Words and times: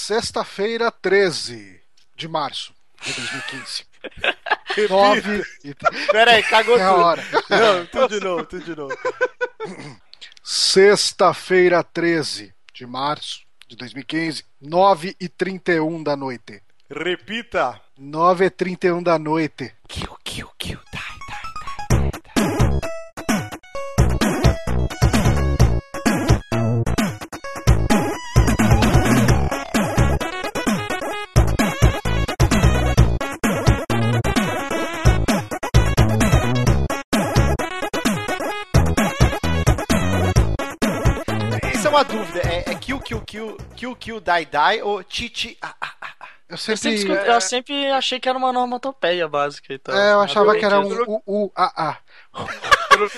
Sexta-feira, 0.00 0.92
13 0.92 1.80
de 2.14 2.28
março 2.28 2.72
de 3.02 3.12
2015. 3.14 3.84
9 4.90 5.44
e... 5.64 5.74
Pera 6.12 6.32
aí, 6.32 6.42
cagou 6.42 6.78
É 6.78 6.82
a 6.82 6.90
tudo. 6.90 7.02
hora. 7.02 7.24
Não, 7.48 7.86
tudo 7.86 8.08
de 8.20 8.24
novo, 8.24 8.44
tudo 8.44 8.62
de 8.64 8.76
novo. 8.76 8.94
Sexta-feira, 10.44 11.82
13 11.82 12.54
de 12.74 12.86
março 12.86 13.40
de 13.66 13.74
2015, 13.74 14.44
9 14.60 15.16
e 15.18 15.28
31 15.30 16.02
da 16.02 16.14
noite. 16.14 16.62
Repita. 16.90 17.80
9 17.98 18.44
e 18.44 18.50
31 18.50 19.02
da 19.02 19.18
noite. 19.18 19.74
Kill, 19.88 20.14
kill, 20.22 20.50
kill, 20.58 20.78
die, 20.92 21.05
uma 41.96 42.04
dúvida. 42.04 42.40
É, 42.46 42.70
é 42.70 42.74
kill, 42.74 43.00
kill, 43.00 43.20
kill, 43.22 43.56
kill, 43.74 43.96
kill, 43.96 44.20
die, 44.20 44.44
die 44.46 44.82
ou 44.82 45.02
titi, 45.02 45.56
ah, 45.62 45.74
ah, 45.80 45.92
ah, 46.00 46.08
ah. 46.20 46.26
Eu 46.48 46.54
Eu 46.54 46.58
sempre, 46.58 46.76
sempre, 46.80 46.98
escutei- 46.98 47.34
eu 47.34 47.40
sempre 47.40 47.90
achei 47.90 48.20
que 48.20 48.28
era 48.28 48.38
uma 48.38 48.48
onomatopeia 48.50 49.26
básica 49.26 49.72
e 49.74 49.78
tal. 49.78 49.96
é, 49.96 50.12
eu 50.12 50.20
achava 50.20 50.54
que 50.54 50.64
era 50.64 50.78
um 50.78 50.88
U, 51.04 51.22
U, 51.26 51.52
A, 51.56 51.88
A. 51.90 51.98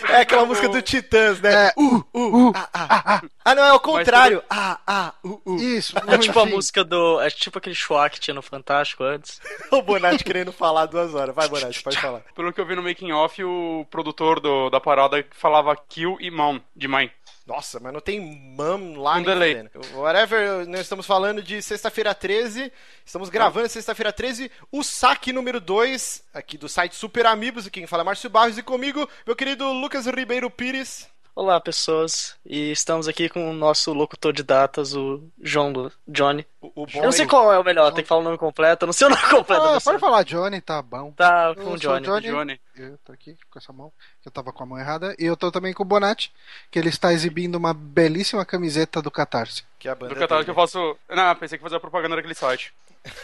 É 0.08 0.22
aquela 0.22 0.46
música 0.46 0.68
do 0.68 0.80
Titãs, 0.80 1.38
né? 1.40 1.66
É, 1.66 1.72
Uh, 1.76 2.02
uh, 2.14 2.52
ah, 2.54 2.68
ah. 2.74 3.22
Ah, 3.44 3.54
não, 3.54 3.62
é 3.64 3.72
o 3.74 3.78
contrário. 3.80 4.42
Ah, 4.48 4.78
ah, 4.86 5.14
uh, 5.22 5.40
uh. 5.44 5.56
Isso. 5.56 5.94
É 6.06 6.16
tipo 6.18 6.40
a 6.40 6.46
música 6.46 6.82
do. 6.82 7.20
É 7.20 7.28
tipo 7.30 7.58
aquele 7.58 7.74
schwa 7.74 8.08
que 8.08 8.18
tinha 8.18 8.34
no 8.34 8.42
Fantástico 8.42 9.04
antes. 9.04 9.40
O 9.70 9.82
Bonatti 9.82 10.24
querendo 10.24 10.50
falar 10.52 10.86
duas 10.86 11.14
horas. 11.14 11.34
Vai, 11.34 11.48
Bonatti, 11.48 11.82
pode 11.82 11.98
falar. 12.00 12.22
Pelo 12.34 12.52
que 12.52 12.60
eu 12.60 12.66
vi 12.66 12.74
no 12.74 12.82
making 12.82 13.12
off, 13.12 13.42
o 13.44 13.86
produtor 13.90 14.40
do- 14.40 14.70
da 14.70 14.80
parada 14.80 15.24
falava 15.32 15.76
kill 15.76 16.16
e 16.18 16.30
mom, 16.30 16.58
de 16.74 16.88
mãe. 16.88 17.10
Nossa, 17.48 17.80
mas 17.80 17.94
não 17.94 18.00
tem 18.00 18.20
mam 18.54 18.98
lá 18.98 19.12
Um 19.12 19.16
nem 19.16 19.24
delay. 19.24 19.70
Whatever, 19.94 20.68
nós 20.68 20.80
estamos 20.80 21.06
falando 21.06 21.42
de 21.42 21.62
sexta-feira 21.62 22.14
13. 22.14 22.70
Estamos 23.02 23.30
gravando 23.30 23.70
sexta-feira 23.70 24.12
13. 24.12 24.50
O 24.70 24.84
saque 24.84 25.32
número 25.32 25.58
2, 25.58 26.24
aqui 26.34 26.58
do 26.58 26.68
site 26.68 26.94
Super 26.94 27.24
Amigos. 27.24 27.66
Quem 27.68 27.86
fala 27.86 28.02
é 28.02 28.04
Márcio 28.04 28.28
Barros. 28.28 28.58
E 28.58 28.62
comigo, 28.62 29.08
meu 29.26 29.34
querido 29.34 29.72
Lucas 29.72 30.04
Ribeiro 30.04 30.50
Pires. 30.50 31.08
Olá, 31.38 31.60
pessoas. 31.60 32.34
E 32.44 32.72
estamos 32.72 33.06
aqui 33.06 33.28
com 33.28 33.48
o 33.48 33.52
nosso 33.52 33.92
locutor 33.92 34.32
de 34.32 34.42
datas, 34.42 34.92
o 34.96 35.22
João 35.40 35.70
Lu- 35.70 35.92
Johnny. 36.08 36.44
O, 36.60 36.82
o 36.82 36.86
Eu 36.92 37.04
não 37.04 37.12
sei 37.12 37.26
é- 37.26 37.28
qual 37.28 37.52
é 37.52 37.56
o 37.60 37.62
melhor, 37.62 37.92
tem 37.92 38.02
que 38.02 38.08
falar 38.08 38.22
o 38.22 38.24
nome 38.24 38.36
completo. 38.36 38.82
Eu 38.82 38.86
não 38.88 38.92
sei 38.92 39.06
o 39.06 39.10
nome 39.10 39.22
completo. 39.30 39.62
Ah, 39.62 39.80
pode 39.80 40.00
falar 40.00 40.24
Johnny, 40.24 40.60
tá 40.60 40.82
bom. 40.82 41.12
Tá 41.12 41.54
com 41.54 41.74
o 41.74 41.78
Johnny. 41.78 42.04
Johnny. 42.04 42.26
Johnny. 42.26 42.60
Eu 42.76 42.98
tô 43.04 43.12
aqui 43.12 43.36
com 43.48 43.56
essa 43.56 43.72
mão, 43.72 43.92
que 44.20 44.26
eu 44.26 44.32
tava 44.32 44.52
com 44.52 44.64
a 44.64 44.66
mão 44.66 44.78
errada. 44.80 45.14
E 45.16 45.24
eu 45.26 45.36
tô 45.36 45.52
também 45.52 45.72
com 45.72 45.84
o 45.84 45.86
Bonatti, 45.86 46.32
que 46.72 46.78
ele 46.80 46.88
está 46.88 47.12
exibindo 47.12 47.54
uma 47.54 47.72
belíssima 47.72 48.44
camiseta 48.44 49.00
do 49.00 49.08
Catarse. 49.08 49.62
Que 49.78 49.86
é 49.86 49.92
a 49.92 49.94
banda 49.94 50.14
Do 50.14 50.18
catálogo 50.18 50.44
que 50.44 50.50
eu 50.50 50.56
faço. 50.56 50.98
Não, 51.08 51.36
pensei 51.36 51.56
que 51.56 51.62
ia 51.62 51.68
fazer 51.68 51.76
a 51.76 51.80
propaganda 51.80 52.16
daquele 52.16 52.34
site. 52.34 52.74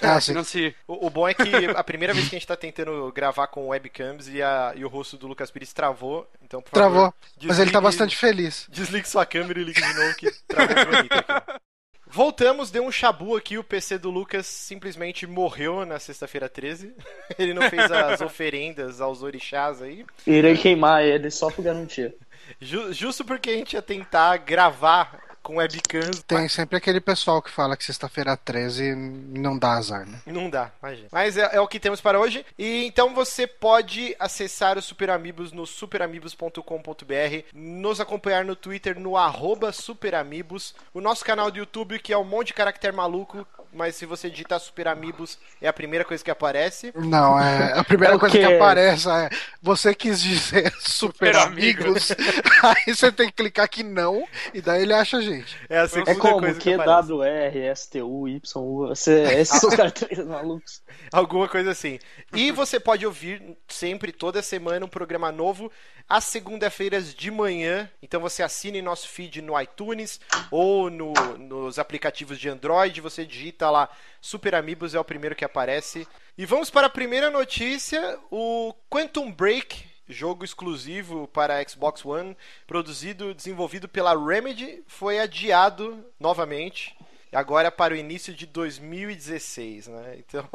Ah, 0.02 0.20
sim. 0.20 0.32
Financie. 0.32 0.74
O, 0.86 1.06
o 1.06 1.10
bom 1.10 1.28
é 1.28 1.34
que 1.34 1.42
a 1.74 1.84
primeira 1.84 2.12
vez 2.14 2.28
que 2.28 2.36
a 2.36 2.38
gente 2.38 2.46
tá 2.48 2.56
tentando 2.56 3.10
gravar 3.12 3.46
com 3.48 3.68
webcams 3.68 4.28
e, 4.28 4.42
a- 4.42 4.72
e 4.76 4.84
o 4.84 4.88
rosto 4.88 5.16
do 5.16 5.26
Lucas 5.26 5.50
Pires 5.50 5.72
travou. 5.72 6.28
Então, 6.42 6.60
por 6.62 6.70
Travou. 6.72 7.00
favor, 7.06 7.14
Mas 7.42 7.58
ele 7.58 7.70
tá 7.70 7.78
desligue- 7.78 7.80
bastante 7.82 8.16
feliz. 8.16 8.66
Desligue 8.70 9.08
sua 9.08 9.24
câmera 9.26 9.60
e 9.60 9.64
ligue 9.64 9.80
de 9.80 9.94
novo 9.94 10.14
que 10.16 10.30
travou 10.46 10.74
bonito 10.86 11.12
aqui. 11.14 11.60
Voltamos, 12.06 12.70
deu 12.70 12.84
um 12.84 12.92
chabu 12.92 13.34
aqui, 13.36 13.58
o 13.58 13.64
PC 13.64 13.98
do 13.98 14.08
Lucas 14.08 14.46
simplesmente 14.46 15.26
morreu 15.26 15.84
na 15.84 15.98
sexta-feira 15.98 16.48
13. 16.48 16.94
Ele 17.38 17.52
não 17.52 17.68
fez 17.68 17.90
as 17.90 18.20
oferendas 18.22 19.00
aos 19.00 19.22
orixás 19.22 19.82
aí. 19.82 20.04
Irei 20.26 20.56
queimar 20.56 21.02
ele 21.02 21.28
só 21.30 21.50
por 21.50 21.64
garantia. 21.64 22.14
Ju- 22.60 22.92
justo 22.92 23.24
porque 23.24 23.50
a 23.50 23.54
gente 23.54 23.72
ia 23.72 23.82
tentar 23.82 24.36
gravar 24.36 25.23
com 25.44 25.56
webcams. 25.56 26.22
Tem 26.26 26.48
sempre 26.48 26.78
aquele 26.78 27.00
pessoal 27.00 27.40
que 27.42 27.50
fala 27.50 27.76
que 27.76 27.84
sexta-feira 27.84 28.36
13 28.36 28.94
não 28.96 29.56
dá 29.56 29.72
azar, 29.72 30.08
né? 30.08 30.18
Não 30.26 30.48
dá, 30.48 30.72
imagina. 30.82 31.08
Mas 31.12 31.36
é, 31.36 31.50
é 31.52 31.60
o 31.60 31.68
que 31.68 31.78
temos 31.78 32.00
para 32.00 32.18
hoje. 32.18 32.44
E 32.58 32.86
então 32.86 33.14
você 33.14 33.46
pode 33.46 34.16
acessar 34.18 34.78
o 34.78 34.82
Super 34.82 35.10
Amigos 35.10 35.52
no 35.52 35.66
superamigos.com.br, 35.66 37.44
nos 37.54 38.00
acompanhar 38.00 38.44
no 38.44 38.56
Twitter 38.56 38.98
no 38.98 39.16
arroba 39.16 39.70
superamigos, 39.70 40.74
o 40.92 41.00
nosso 41.00 41.24
canal 41.24 41.50
do 41.50 41.58
YouTube 41.58 41.98
que 41.98 42.12
é 42.12 42.18
um 42.18 42.24
monte 42.24 42.48
de 42.48 42.54
caractere 42.54 42.96
maluco, 42.96 43.46
mas 43.72 43.96
se 43.96 44.06
você 44.06 44.30
digitar 44.30 44.58
Super 44.60 44.88
Amigos 44.88 45.38
é 45.60 45.68
a 45.68 45.72
primeira 45.72 46.04
coisa 46.04 46.24
que 46.24 46.30
aparece. 46.30 46.92
Não, 46.94 47.38
é 47.38 47.78
a 47.78 47.84
primeira 47.84 48.14
É 48.14 48.18
coisa 48.18 48.38
que 48.38 48.44
aparece 48.44 49.08
é 49.10 49.28
você 49.60 49.94
quis 49.94 50.22
dizer 50.22 50.72
super 50.78 51.34
Super 51.34 51.36
amigos. 51.36 52.10
Aí 52.62 52.94
você 52.94 53.10
tem 53.10 53.26
que 53.26 53.34
clicar 53.34 53.68
que 53.68 53.82
não 53.82 54.26
e 54.52 54.60
daí 54.60 54.82
ele 54.82 54.92
acha 54.92 55.18
a 55.18 55.20
gente. 55.20 55.33
É 55.68 55.78
a 55.78 55.88
segunda 55.88 56.10
É 56.12 56.14
como 56.14 56.40
coisa 56.40 56.58
que. 56.60 56.76
QWR, 56.76 57.76
STU, 57.76 58.28
YU. 58.28 58.92
Esses 58.92 59.60
são 59.60 59.68
os 59.68 59.74
caracteres 59.74 60.24
malucos. 60.26 60.82
Alguma 61.12 61.48
coisa 61.48 61.70
assim. 61.70 61.98
E 62.32 62.50
você 62.50 62.78
pode 62.80 63.06
ouvir 63.06 63.56
sempre, 63.68 64.12
toda 64.12 64.42
semana, 64.42 64.84
um 64.84 64.88
programa 64.88 65.30
novo 65.32 65.70
às 66.08 66.24
segunda-feiras 66.24 67.14
de 67.14 67.30
manhã. 67.30 67.90
Então 68.02 68.20
você 68.20 68.42
assine 68.42 68.82
nosso 68.82 69.08
feed 69.08 69.40
no 69.42 69.60
iTunes 69.60 70.20
ou 70.50 70.90
no- 70.90 71.12
nos 71.38 71.78
aplicativos 71.78 72.38
de 72.38 72.48
Android. 72.48 73.00
Você 73.00 73.24
digita 73.24 73.70
lá 73.70 73.88
Super 74.20 74.54
Amigos, 74.54 74.94
é 74.94 75.00
o 75.00 75.04
primeiro 75.04 75.34
que 75.34 75.44
aparece. 75.44 76.06
E 76.36 76.44
vamos 76.44 76.68
para 76.70 76.88
a 76.88 76.90
primeira 76.90 77.30
notícia: 77.30 78.18
o 78.30 78.74
Quantum 78.90 79.30
Break. 79.30 79.93
Jogo 80.08 80.44
exclusivo 80.44 81.26
para 81.28 81.66
Xbox 81.68 82.04
One, 82.04 82.36
produzido, 82.66 83.34
desenvolvido 83.34 83.88
pela 83.88 84.14
Remedy, 84.16 84.82
foi 84.86 85.18
adiado 85.18 86.04
novamente 86.20 86.96
agora 87.32 87.70
para 87.70 87.94
o 87.94 87.96
início 87.96 88.32
de 88.34 88.46
2016, 88.46 89.88
né? 89.88 90.18
Então, 90.26 90.48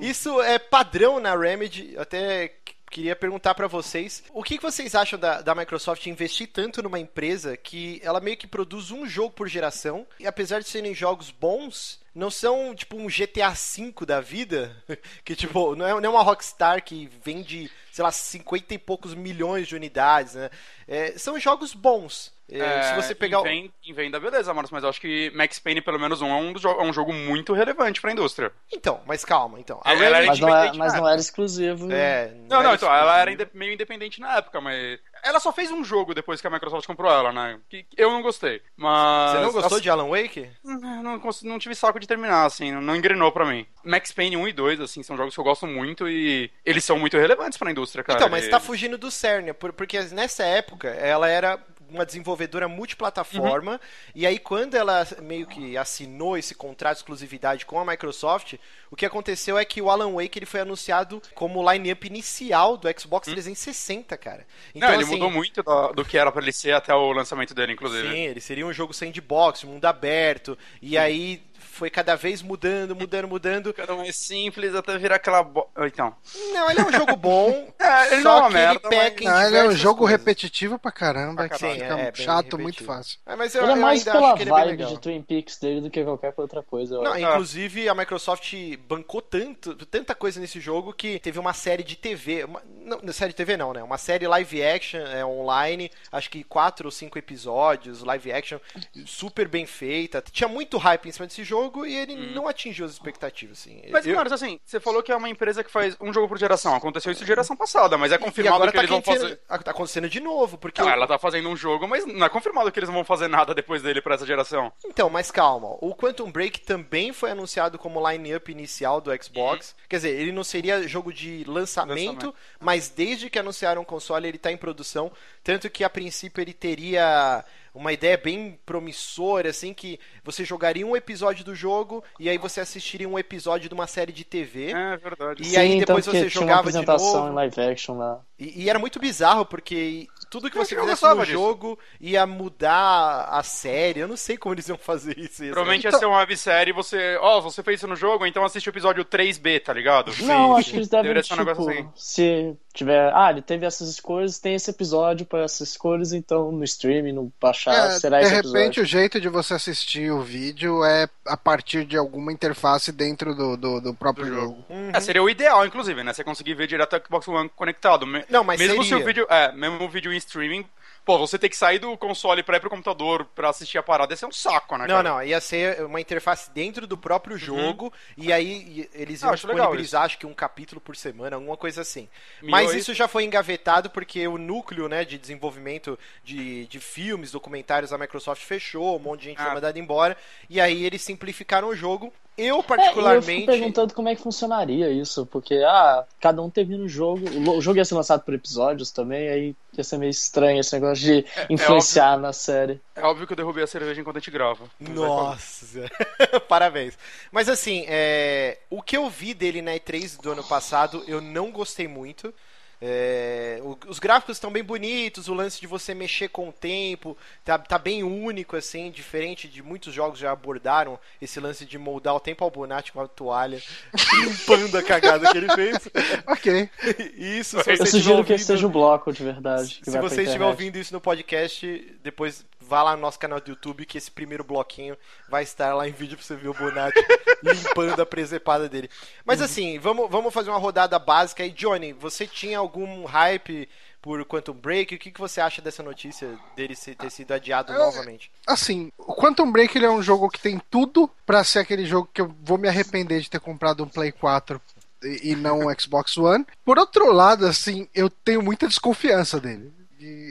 isso 0.00 0.40
é 0.42 0.58
padrão 0.58 1.20
na 1.20 1.36
Remedy. 1.36 1.92
Eu 1.94 2.02
até 2.02 2.48
qu- 2.48 2.74
queria 2.90 3.14
perguntar 3.16 3.54
para 3.54 3.66
vocês, 3.66 4.22
o 4.32 4.42
que 4.42 4.56
que 4.56 4.62
vocês 4.62 4.94
acham 4.94 5.18
da, 5.18 5.42
da 5.42 5.54
Microsoft 5.54 6.06
investir 6.06 6.48
tanto 6.52 6.82
numa 6.82 6.98
empresa 6.98 7.56
que 7.56 8.00
ela 8.02 8.20
meio 8.20 8.36
que 8.36 8.46
produz 8.46 8.90
um 8.90 9.06
jogo 9.06 9.32
por 9.34 9.48
geração 9.48 10.06
e 10.18 10.26
apesar 10.26 10.60
de 10.60 10.68
serem 10.68 10.94
jogos 10.94 11.30
bons, 11.30 12.00
não 12.16 12.30
são 12.30 12.74
tipo 12.74 12.96
um 12.96 13.06
GTA 13.08 13.50
V 13.50 13.92
da 14.06 14.20
vida, 14.20 14.74
que 15.24 15.36
tipo, 15.36 15.76
não 15.76 15.86
é, 15.86 15.90
não 16.00 16.04
é 16.04 16.08
uma 16.08 16.22
Rockstar 16.22 16.82
que 16.82 17.08
vende, 17.22 17.70
sei 17.92 18.02
lá, 18.02 18.10
50 18.10 18.74
e 18.74 18.78
poucos 18.78 19.14
milhões 19.14 19.68
de 19.68 19.76
unidades, 19.76 20.34
né? 20.34 20.50
É, 20.88 21.12
são 21.18 21.38
jogos 21.38 21.74
bons. 21.74 22.34
É, 22.48 22.82
se 22.82 22.94
você 22.94 23.12
pegar 23.12 23.38
em 23.38 23.40
o- 23.40 23.42
venda, 23.42 23.72
em 23.84 23.92
venda, 23.92 24.20
beleza, 24.20 24.54
Marcos, 24.54 24.70
mas 24.70 24.84
eu 24.84 24.88
acho 24.88 25.00
que 25.00 25.32
Max 25.34 25.58
Payne, 25.58 25.80
pelo 25.80 25.98
menos 25.98 26.22
um, 26.22 26.28
é 26.28 26.34
um, 26.36 26.52
é 26.52 26.82
um 26.84 26.92
jogo 26.92 27.12
muito 27.12 27.52
relevante 27.52 28.00
pra 28.00 28.12
indústria. 28.12 28.52
Então, 28.72 29.00
mas 29.04 29.24
calma, 29.24 29.58
então. 29.58 29.80
A 29.84 29.92
É, 29.92 29.96
ela 30.04 30.24
Mas 30.26 30.38
não, 30.38 30.48
é, 30.48 30.52
independente 30.52 30.78
mas 30.78 30.94
não 30.94 31.08
era 31.08 31.20
exclusivo. 31.20 31.90
É, 31.92 32.28
Não, 32.48 32.62
não, 32.62 32.66
era 32.66 32.74
então, 32.76 32.88
ela 32.94 33.18
era 33.18 33.30
exclusivo. 33.32 33.58
meio 33.58 33.72
independente 33.72 34.20
na 34.20 34.36
época, 34.36 34.60
mas. 34.60 35.00
Ela 35.26 35.40
só 35.40 35.52
fez 35.52 35.70
um 35.72 35.82
jogo 35.82 36.14
depois 36.14 36.40
que 36.40 36.46
a 36.46 36.50
Microsoft 36.50 36.86
comprou 36.86 37.10
ela, 37.10 37.32
né? 37.32 37.58
Que 37.68 37.84
eu 37.96 38.10
não 38.10 38.22
gostei. 38.22 38.62
Mas. 38.76 39.32
Você 39.32 39.38
não 39.40 39.52
gostou 39.52 39.76
assim, 39.76 39.82
de 39.82 39.90
Alan 39.90 40.08
Wake? 40.08 40.48
Não, 40.64 41.18
cons- 41.18 41.42
não 41.42 41.58
tive 41.58 41.74
saco 41.74 41.98
de 41.98 42.06
terminar, 42.06 42.44
assim, 42.46 42.70
não, 42.72 42.80
não 42.80 42.94
engrenou 42.96 43.32
pra 43.32 43.44
mim. 43.44 43.66
Max 43.84 44.12
Payne 44.12 44.36
1 44.36 44.48
e 44.48 44.52
2, 44.52 44.80
assim, 44.80 45.02
são 45.02 45.16
jogos 45.16 45.34
que 45.34 45.40
eu 45.40 45.44
gosto 45.44 45.66
muito 45.66 46.08
e 46.08 46.50
eles 46.64 46.84
são 46.84 46.98
muito 46.98 47.16
relevantes 47.18 47.58
pra 47.58 47.70
indústria, 47.70 48.04
cara. 48.04 48.18
Então, 48.18 48.28
mas 48.30 48.48
tá 48.48 48.56
Eles- 48.56 48.66
fugindo 48.66 48.96
do 48.98 49.10
CERN, 49.10 49.52
por- 49.54 49.72
porque 49.72 50.00
nessa 50.12 50.44
época 50.44 50.88
ela 50.88 51.28
era 51.28 51.58
uma 51.90 52.04
desenvolvedora 52.06 52.68
multiplataforma, 52.68 53.72
Uhum. 53.72 53.78
e 54.14 54.26
aí 54.26 54.38
quando 54.38 54.74
ela 54.74 55.06
meio 55.22 55.46
que 55.46 55.76
assinou 55.76 56.36
esse 56.36 56.54
contrato 56.54 56.96
de 56.96 57.00
exclusividade 57.02 57.64
com 57.66 57.78
a 57.78 57.84
Microsoft, 57.84 58.54
o 58.90 58.96
que 58.96 59.06
aconteceu 59.06 59.56
é 59.58 59.64
que 59.64 59.80
o 59.82 59.90
Alan 59.90 60.12
Wake 60.14 60.38
ele 60.38 60.46
foi 60.46 60.60
anunciado 60.60 61.22
como 61.34 61.60
o 61.60 61.72
line-up 61.72 62.06
inicial 62.06 62.76
do 62.76 62.88
Xbox 63.00 63.28
360, 63.28 64.16
cara. 64.16 64.46
Então, 64.74 64.88
Hum. 64.88 64.92
não, 64.92 64.94
ele 64.94 65.02
assim, 65.04 65.12
mudou 65.14 65.30
muito 65.30 65.62
do, 65.62 65.92
do 65.92 66.04
que 66.04 66.16
era 66.18 66.30
pra 66.32 66.42
ele 66.42 66.52
ser 66.52 66.72
até 66.72 66.94
o 66.94 67.12
lançamento 67.12 67.54
dele, 67.54 67.72
inclusive. 67.72 68.08
Sim, 68.08 68.18
ele 68.20 68.40
seria 68.40 68.66
um 68.66 68.72
jogo 68.72 68.92
sandbox, 68.94 69.64
mundo 69.64 69.84
aberto, 69.84 70.56
e 70.80 70.96
aí 70.98 71.42
foi 71.76 71.90
cada 71.90 72.16
vez 72.16 72.42
mudando, 72.42 72.96
mudando, 72.96 73.28
mudando. 73.28 73.72
Cada 73.74 73.94
um 73.94 73.98
mais 73.98 74.16
simples 74.16 74.74
até 74.74 74.96
virar 74.98 75.16
aquela. 75.16 75.42
Bo... 75.42 75.68
Então. 75.78 76.14
Não, 76.52 76.70
ele 76.70 76.80
é 76.80 76.84
um 76.84 76.92
jogo 76.92 77.16
bom, 77.16 77.72
É, 77.78 78.14
ele 78.14 78.22
só 78.22 78.28
não 78.28 78.36
é 78.36 78.40
uma 78.40 78.48
que 78.48 78.54
merda, 78.54 78.80
ele 78.80 78.88
peca 78.88 79.24
em 79.24 79.26
Não, 79.26 79.42
ele 79.42 79.56
é 79.56 79.64
um 79.68 79.72
jogo 79.72 79.98
coisas. 80.00 80.18
repetitivo 80.18 80.78
pra 80.78 80.90
caramba, 80.90 81.48
que 81.48 81.58
Sim, 81.58 81.72
fica 81.74 81.98
é, 81.98 82.12
chato 82.14 82.58
muito 82.58 82.82
fácil. 82.84 83.18
É, 83.26 83.36
mas 83.36 83.54
eu, 83.54 83.62
Ele 83.62 83.72
é 83.72 83.74
mais 83.76 84.02
pela 84.02 84.28
acho 84.28 84.36
que 84.36 84.42
ele 84.42 84.50
é 84.50 84.52
vibe 84.52 84.84
de 84.86 85.00
Twin 85.00 85.22
Peaks 85.22 85.58
dele 85.58 85.80
do 85.82 85.90
que 85.90 86.02
qualquer 86.02 86.34
outra 86.36 86.62
coisa. 86.62 86.96
eu 86.96 87.02
Não, 87.02 87.12
acho. 87.12 87.20
inclusive 87.20 87.88
a 87.88 87.94
Microsoft 87.94 88.52
bancou 88.88 89.20
tanto, 89.22 89.74
tanta 89.86 90.14
coisa 90.14 90.40
nesse 90.40 90.58
jogo 90.60 90.92
que 90.92 91.18
teve 91.20 91.38
uma 91.38 91.52
série 91.52 91.82
de 91.82 91.96
TV, 91.96 92.44
uma, 92.44 92.62
não, 92.82 93.12
série 93.12 93.30
de 93.30 93.36
TV 93.36 93.56
não, 93.56 93.72
né? 93.72 93.82
Uma 93.82 93.98
série 93.98 94.26
live 94.26 94.62
action 94.64 95.00
é, 95.00 95.24
online, 95.24 95.90
acho 96.10 96.30
que 96.30 96.42
quatro 96.42 96.86
ou 96.86 96.90
cinco 96.90 97.18
episódios, 97.18 98.02
live 98.02 98.32
action, 98.32 98.58
super 99.06 99.46
bem 99.48 99.66
feita. 99.66 100.22
Tinha 100.32 100.48
muito 100.48 100.78
hype 100.78 101.08
em 101.08 101.12
cima 101.12 101.26
desse 101.26 101.44
jogo 101.44 101.65
jogo 101.66 101.86
e 101.86 101.94
ele 101.94 102.16
não 102.34 102.46
atingiu 102.48 102.86
as 102.86 102.92
expectativas, 102.92 103.58
assim. 103.58 103.78
Hum. 103.84 103.88
Mas, 103.90 104.06
Eu- 104.06 104.14
mano, 104.14 104.32
assim, 104.32 104.58
você 104.64 104.78
falou 104.80 105.02
que 105.02 105.12
é 105.12 105.16
uma 105.16 105.28
empresa 105.28 105.62
que 105.64 105.70
faz 105.70 105.96
um 106.00 106.12
jogo 106.12 106.28
por 106.28 106.38
geração. 106.38 106.74
Aconteceu 106.74 107.12
isso 107.12 107.24
geração 107.24 107.56
passada, 107.56 107.98
mas 107.98 108.12
é 108.12 108.18
confirmado 108.18 108.56
agora 108.56 108.70
que 108.70 108.76
tá, 108.76 108.82
eles 108.84 108.90
vão 108.90 109.02
fazer. 109.02 109.36
tá 109.36 109.70
acontecendo 109.70 110.08
de 110.08 110.20
novo, 110.20 110.56
porque... 110.58 110.80
O- 110.82 110.88
ela 110.88 111.06
tá 111.06 111.18
fazendo 111.18 111.48
um 111.48 111.56
jogo, 111.56 111.86
mas 111.88 112.06
não 112.06 112.24
é 112.26 112.28
confirmado 112.28 112.70
que 112.70 112.78
eles 112.78 112.88
não 112.88 112.94
vão 112.94 113.04
fazer 113.04 113.28
nada 113.28 113.54
depois 113.54 113.82
dele 113.82 114.00
pra 114.00 114.14
essa 114.14 114.26
geração. 114.26 114.72
Então, 114.84 115.10
mas 115.10 115.30
calma. 115.30 115.76
O 115.80 115.94
Quantum 115.94 116.30
Break 116.30 116.60
também 116.60 117.12
foi 117.12 117.30
anunciado 117.30 117.78
como 117.78 118.08
line-up 118.08 118.50
inicial 118.50 119.00
do 119.00 119.10
Xbox. 119.22 119.74
Quer 119.88 119.96
dizer, 119.96 120.20
ele 120.20 120.32
não 120.32 120.44
seria 120.44 120.86
jogo 120.86 121.12
de 121.12 121.44
lançamento, 121.46 121.96
Lançamento. 122.26 122.34
mas 122.60 122.88
desde 122.88 123.28
que 123.28 123.38
anunciaram 123.38 123.82
o 123.82 123.84
console 123.84 124.28
ele 124.28 124.38
tá 124.38 124.52
em 124.52 124.56
produção. 124.56 125.10
Tanto 125.42 125.68
que 125.70 125.82
a 125.84 125.90
princípio 125.90 126.40
ele 126.40 126.52
teria 126.52 127.44
uma 127.76 127.92
ideia 127.92 128.16
bem 128.16 128.58
promissora, 128.64 129.50
assim, 129.50 129.74
que 129.74 129.98
você 130.24 130.44
jogaria 130.44 130.86
um 130.86 130.96
episódio 130.96 131.44
do 131.44 131.54
jogo 131.54 132.02
e 132.18 132.28
aí 132.28 132.38
você 132.38 132.60
assistiria 132.60 133.08
um 133.08 133.18
episódio 133.18 133.68
de 133.68 133.74
uma 133.74 133.86
série 133.86 134.12
de 134.12 134.24
TV. 134.24 134.72
É 134.72 134.96
verdade. 134.96 135.42
E 135.42 135.56
aí 135.56 135.72
Sim, 135.72 135.78
depois 135.80 136.04
tanto 136.04 136.16
que 136.16 136.24
você 136.24 136.30
tinha 136.30 136.42
uma 136.42 136.48
jogava 136.48 136.70
de 136.72 136.78
apresentação 136.78 137.20
novo. 137.20 137.32
em 137.32 137.34
live 137.34 137.60
action 137.60 137.98
lá. 137.98 138.20
E, 138.38 138.64
e 138.64 138.70
era 138.70 138.78
muito 138.78 138.98
bizarro, 138.98 139.46
porque 139.46 140.06
tudo 140.30 140.50
que 140.50 140.58
Eu 140.58 140.64
você 140.64 140.74
não 140.74 140.82
fizesse 140.84 141.06
no 141.06 141.20
disso. 141.20 141.32
jogo 141.32 141.78
ia 142.00 142.26
mudar 142.26 143.28
a 143.30 143.42
série. 143.42 144.00
Eu 144.00 144.08
não 144.08 144.16
sei 144.16 144.36
como 144.36 144.54
eles 144.54 144.68
iam 144.68 144.76
fazer 144.78 145.18
isso. 145.18 145.42
Provavelmente 145.44 145.84
ia 145.84 145.92
ser 145.92 146.04
uma 146.06 146.18
websérie 146.18 146.70
e 146.70 146.74
você. 146.74 147.16
Ó, 147.20 147.40
você 147.40 147.62
fez 147.62 147.80
isso 147.80 147.86
no 147.88 147.96
jogo, 147.96 148.26
então 148.26 148.44
assiste 148.44 148.68
o 148.68 148.70
episódio 148.70 149.04
3B, 149.04 149.62
tá 149.62 149.72
ligado? 149.72 150.12
Não, 150.22 150.56
acho 150.56 150.70
que 150.70 150.76
eles 150.76 150.88
devem, 150.88 151.04
Deveria 151.04 151.22
ser 151.22 151.34
um 151.34 151.36
tipo, 151.38 151.48
negócio 151.48 151.70
assim. 151.70 151.88
se 151.94 152.56
tiver... 152.76 153.12
Ah, 153.14 153.30
ele 153.30 153.42
teve 153.42 153.66
essas 153.66 153.88
escolhas, 153.88 154.38
tem 154.38 154.54
esse 154.54 154.70
episódio 154.70 155.26
para 155.26 155.42
essas 155.44 155.70
escolhas, 155.70 156.12
então 156.12 156.52
no 156.52 156.62
streaming, 156.64 157.12
no 157.12 157.32
baixar, 157.40 157.74
É, 157.90 157.98
será 157.98 158.18
de 158.20 158.26
esse 158.26 158.34
repente, 158.34 158.54
episódio. 158.54 158.82
o 158.82 158.86
jeito 158.86 159.20
de 159.20 159.28
você 159.28 159.54
assistir 159.54 160.10
o 160.12 160.20
vídeo 160.22 160.84
é 160.84 161.08
a 161.26 161.36
partir 161.36 161.84
de 161.84 161.96
alguma 161.96 162.32
interface 162.32 162.92
dentro 162.92 163.34
do, 163.34 163.56
do, 163.56 163.80
do 163.80 163.94
próprio 163.94 164.26
Do 164.26 164.34
jogo. 164.34 164.64
Uhum. 164.68 164.90
É, 164.92 165.00
seria 165.00 165.22
o 165.22 165.28
ideal, 165.30 165.64
inclusive, 165.66 166.02
né? 166.04 166.12
Você 166.12 166.22
conseguir 166.22 166.54
ver 166.54 166.66
direto 166.66 166.94
o 166.96 167.02
Xbox 167.04 167.26
One 167.28 167.50
conectado. 167.56 168.06
Me- 168.06 168.24
Não, 168.28 168.44
mas 168.44 168.58
mesmo 168.60 168.82
seria. 168.84 168.98
se 168.98 169.02
o 169.02 169.06
vídeo. 169.06 169.26
É, 169.28 169.50
mesmo 169.52 169.82
o 169.84 169.88
vídeo 169.88 170.12
em 170.12 170.16
streaming. 170.16 170.64
Pô, 171.06 171.16
você 171.18 171.38
ter 171.38 171.48
que 171.48 171.56
sair 171.56 171.78
do 171.78 171.96
console 171.96 172.42
pra 172.42 172.56
ir 172.56 172.60
pro 172.60 172.68
computador 172.68 173.24
pra 173.32 173.48
assistir 173.48 173.78
a 173.78 173.82
parada, 173.82 174.12
ia 174.12 174.16
ser 174.16 174.26
um 174.26 174.32
saco, 174.32 174.76
né? 174.76 174.88
Não, 174.88 174.96
cara? 174.96 175.08
não, 175.08 175.22
ia 175.22 175.40
ser 175.40 175.84
uma 175.84 176.00
interface 176.00 176.50
dentro 176.50 176.84
do 176.84 176.98
próprio 176.98 177.38
jogo 177.38 177.92
e 178.16 178.32
aí 178.32 178.90
eles 178.92 179.22
Ah, 179.22 179.28
iam 179.28 179.34
acho 179.34 179.46
legal 179.46 179.66
disponibilizar 179.66 180.02
acho 180.02 180.18
que 180.18 180.26
um 180.26 180.34
capítulo 180.34 180.80
por 180.80 180.96
semana, 180.96 181.36
alguma 181.36 181.56
coisa 181.56 181.82
assim. 181.82 182.08
Mas 182.42 182.74
isso. 182.74 182.92
já 182.92 183.06
foi 183.06 183.22
engavetado 183.22 183.88
porque 183.88 184.26
o 184.26 184.36
núcleo 184.36 184.88
né, 184.88 185.04
de 185.04 185.16
desenvolvimento 185.16 185.96
de, 186.24 186.66
de 186.66 186.80
filmes, 186.80 187.30
documentários 187.30 187.92
da 187.92 187.98
Microsoft 187.98 188.42
fechou, 188.42 188.96
um 188.96 188.98
monte 188.98 189.20
de 189.20 189.26
gente 189.26 189.38
foi 189.40 189.46
Ah. 189.50 189.54
mandada 189.54 189.78
embora 189.78 190.16
e 190.50 190.60
aí 190.60 190.84
eles 190.84 191.02
simplificaram 191.02 191.68
o 191.68 191.76
jogo. 191.76 192.12
Eu, 192.36 192.44
É, 192.44 192.46
e 192.46 192.48
eu 192.48 192.56
fico 192.56 192.68
particularmente. 192.68 193.46
perguntando 193.46 193.94
como 193.94 194.08
é 194.08 194.14
que 194.14 194.22
funcionaria 194.22 194.90
isso, 194.90 195.24
porque, 195.26 195.54
ah, 195.66 196.04
cada 196.20 196.42
um 196.42 196.50
termina 196.50 196.84
o 196.84 196.88
jogo, 196.88 197.24
o 197.50 197.60
jogo 197.60 197.78
ia 197.78 197.84
ser 197.84 197.94
lançado 197.94 198.22
por 198.22 198.34
episódios 198.34 198.90
também, 198.90 199.28
aí 199.28 199.56
ia 199.76 199.84
ser 199.84 199.96
meio 199.98 200.10
estranho 200.10 200.60
esse 200.60 200.72
negócio 200.74 201.02
de 201.04 201.24
influenciar 201.48 202.18
na 202.18 202.32
série. 202.32 202.80
É 202.94 203.02
óbvio 203.02 203.26
que 203.26 203.32
eu 203.32 203.36
derrubei 203.36 203.64
a 203.64 203.66
cerveja 203.66 204.00
enquanto 204.00 204.16
a 204.16 204.20
gente 204.20 204.30
grava. 204.30 204.64
Nossa, 204.78 205.90
parabéns. 206.48 206.98
Mas 207.32 207.48
assim, 207.48 207.84
é, 207.88 208.58
o 208.68 208.82
que 208.82 208.96
eu 208.96 209.08
vi 209.08 209.32
dele 209.34 209.62
na 209.62 209.72
E3 209.72 210.20
do 210.20 210.32
ano 210.32 210.44
passado, 210.44 211.02
eu 211.06 211.20
não 211.20 211.50
gostei 211.50 211.88
muito. 211.88 212.32
É, 212.80 213.58
o- 213.62 213.78
os 213.88 213.98
gráficos 213.98 214.36
estão 214.36 214.50
bem 214.50 214.62
bonitos, 214.62 215.28
o 215.28 215.34
lance 215.34 215.58
de 215.60 215.66
você 215.66 215.94
mexer 215.94 216.28
com 216.28 216.48
o 216.48 216.52
tempo 216.52 217.16
tá, 217.44 217.58
tá 217.58 217.78
bem 217.78 218.02
único, 218.04 218.54
assim, 218.54 218.90
diferente 218.90 219.48
de 219.48 219.62
muitos 219.62 219.94
jogos 219.94 220.18
já 220.18 220.30
abordaram 220.30 220.98
esse 221.20 221.40
lance 221.40 221.64
de 221.64 221.78
moldar 221.78 222.14
o 222.14 222.20
tempo 222.20 222.44
ao 222.44 222.50
Bonatti 222.50 222.92
com 222.92 223.00
a 223.00 223.08
toalha, 223.08 223.62
limpando 224.20 224.76
a 224.76 224.82
cagada 224.82 225.30
que 225.32 225.38
ele 225.38 225.48
fez. 225.54 225.78
Ok. 226.26 226.68
Isso, 227.16 227.62
se 227.62 227.70
Eu 227.70 227.86
sugiro 227.86 228.04
que 228.04 228.10
ouvindo- 228.18 228.34
esse 228.34 228.44
seja 228.44 228.66
o 228.66 228.70
bloco 228.70 229.12
de 229.12 229.22
verdade. 229.24 229.80
que 229.82 229.90
se 229.90 229.98
você 229.98 230.22
estiver 230.22 230.44
ouvindo 230.44 230.76
isso 230.76 230.92
no 230.92 231.00
podcast, 231.00 231.96
depois 232.02 232.44
vá 232.66 232.82
lá 232.82 232.96
no 232.96 233.02
nosso 233.02 233.18
canal 233.18 233.40
do 233.40 233.50
YouTube 233.50 233.86
que 233.86 233.98
esse 233.98 234.10
primeiro 234.10 234.44
bloquinho 234.44 234.96
vai 235.28 235.42
estar 235.42 235.74
lá 235.74 235.88
em 235.88 235.92
vídeo 235.92 236.16
pra 236.16 236.26
você 236.26 236.36
ver 236.36 236.48
o 236.48 236.54
Bonatti 236.54 236.98
limpando 237.42 238.00
a 238.00 238.06
presepada 238.06 238.68
dele. 238.68 238.90
Mas 239.24 239.40
assim, 239.40 239.78
vamos, 239.78 240.10
vamos 240.10 240.32
fazer 240.32 240.50
uma 240.50 240.58
rodada 240.58 240.98
básica 240.98 241.42
aí. 241.42 241.50
Johnny, 241.50 241.92
você 241.92 242.26
tinha 242.26 242.58
algum 242.58 243.04
hype 243.04 243.68
por 244.02 244.24
Quantum 244.24 244.52
Break? 244.52 244.94
O 244.94 244.98
que, 244.98 245.10
que 245.10 245.20
você 245.20 245.40
acha 245.40 245.60
dessa 245.60 245.82
notícia 245.82 246.38
dele 246.54 246.76
ter 246.76 247.10
sido 247.10 247.32
adiado 247.32 247.72
novamente? 247.72 248.30
Assim, 248.46 248.92
o 248.98 249.14
Quantum 249.14 249.50
Break 249.50 249.76
ele 249.76 249.86
é 249.86 249.90
um 249.90 250.02
jogo 250.02 250.28
que 250.28 250.40
tem 250.40 250.60
tudo 250.70 251.10
pra 251.24 251.44
ser 251.44 251.60
aquele 251.60 251.84
jogo 251.84 252.08
que 252.12 252.20
eu 252.20 252.34
vou 252.42 252.58
me 252.58 252.68
arrepender 252.68 253.20
de 253.20 253.30
ter 253.30 253.40
comprado 253.40 253.82
um 253.82 253.88
Play 253.88 254.12
4 254.12 254.60
e 255.02 255.32
e 255.32 255.36
não 255.36 255.60
um 255.60 255.78
Xbox 255.78 256.16
One. 256.16 256.46
Por 256.64 256.78
outro 256.78 257.12
lado, 257.12 257.46
assim, 257.46 257.88
eu 257.94 258.08
tenho 258.10 258.42
muita 258.42 258.66
desconfiança 258.66 259.40
dele. 259.40 259.72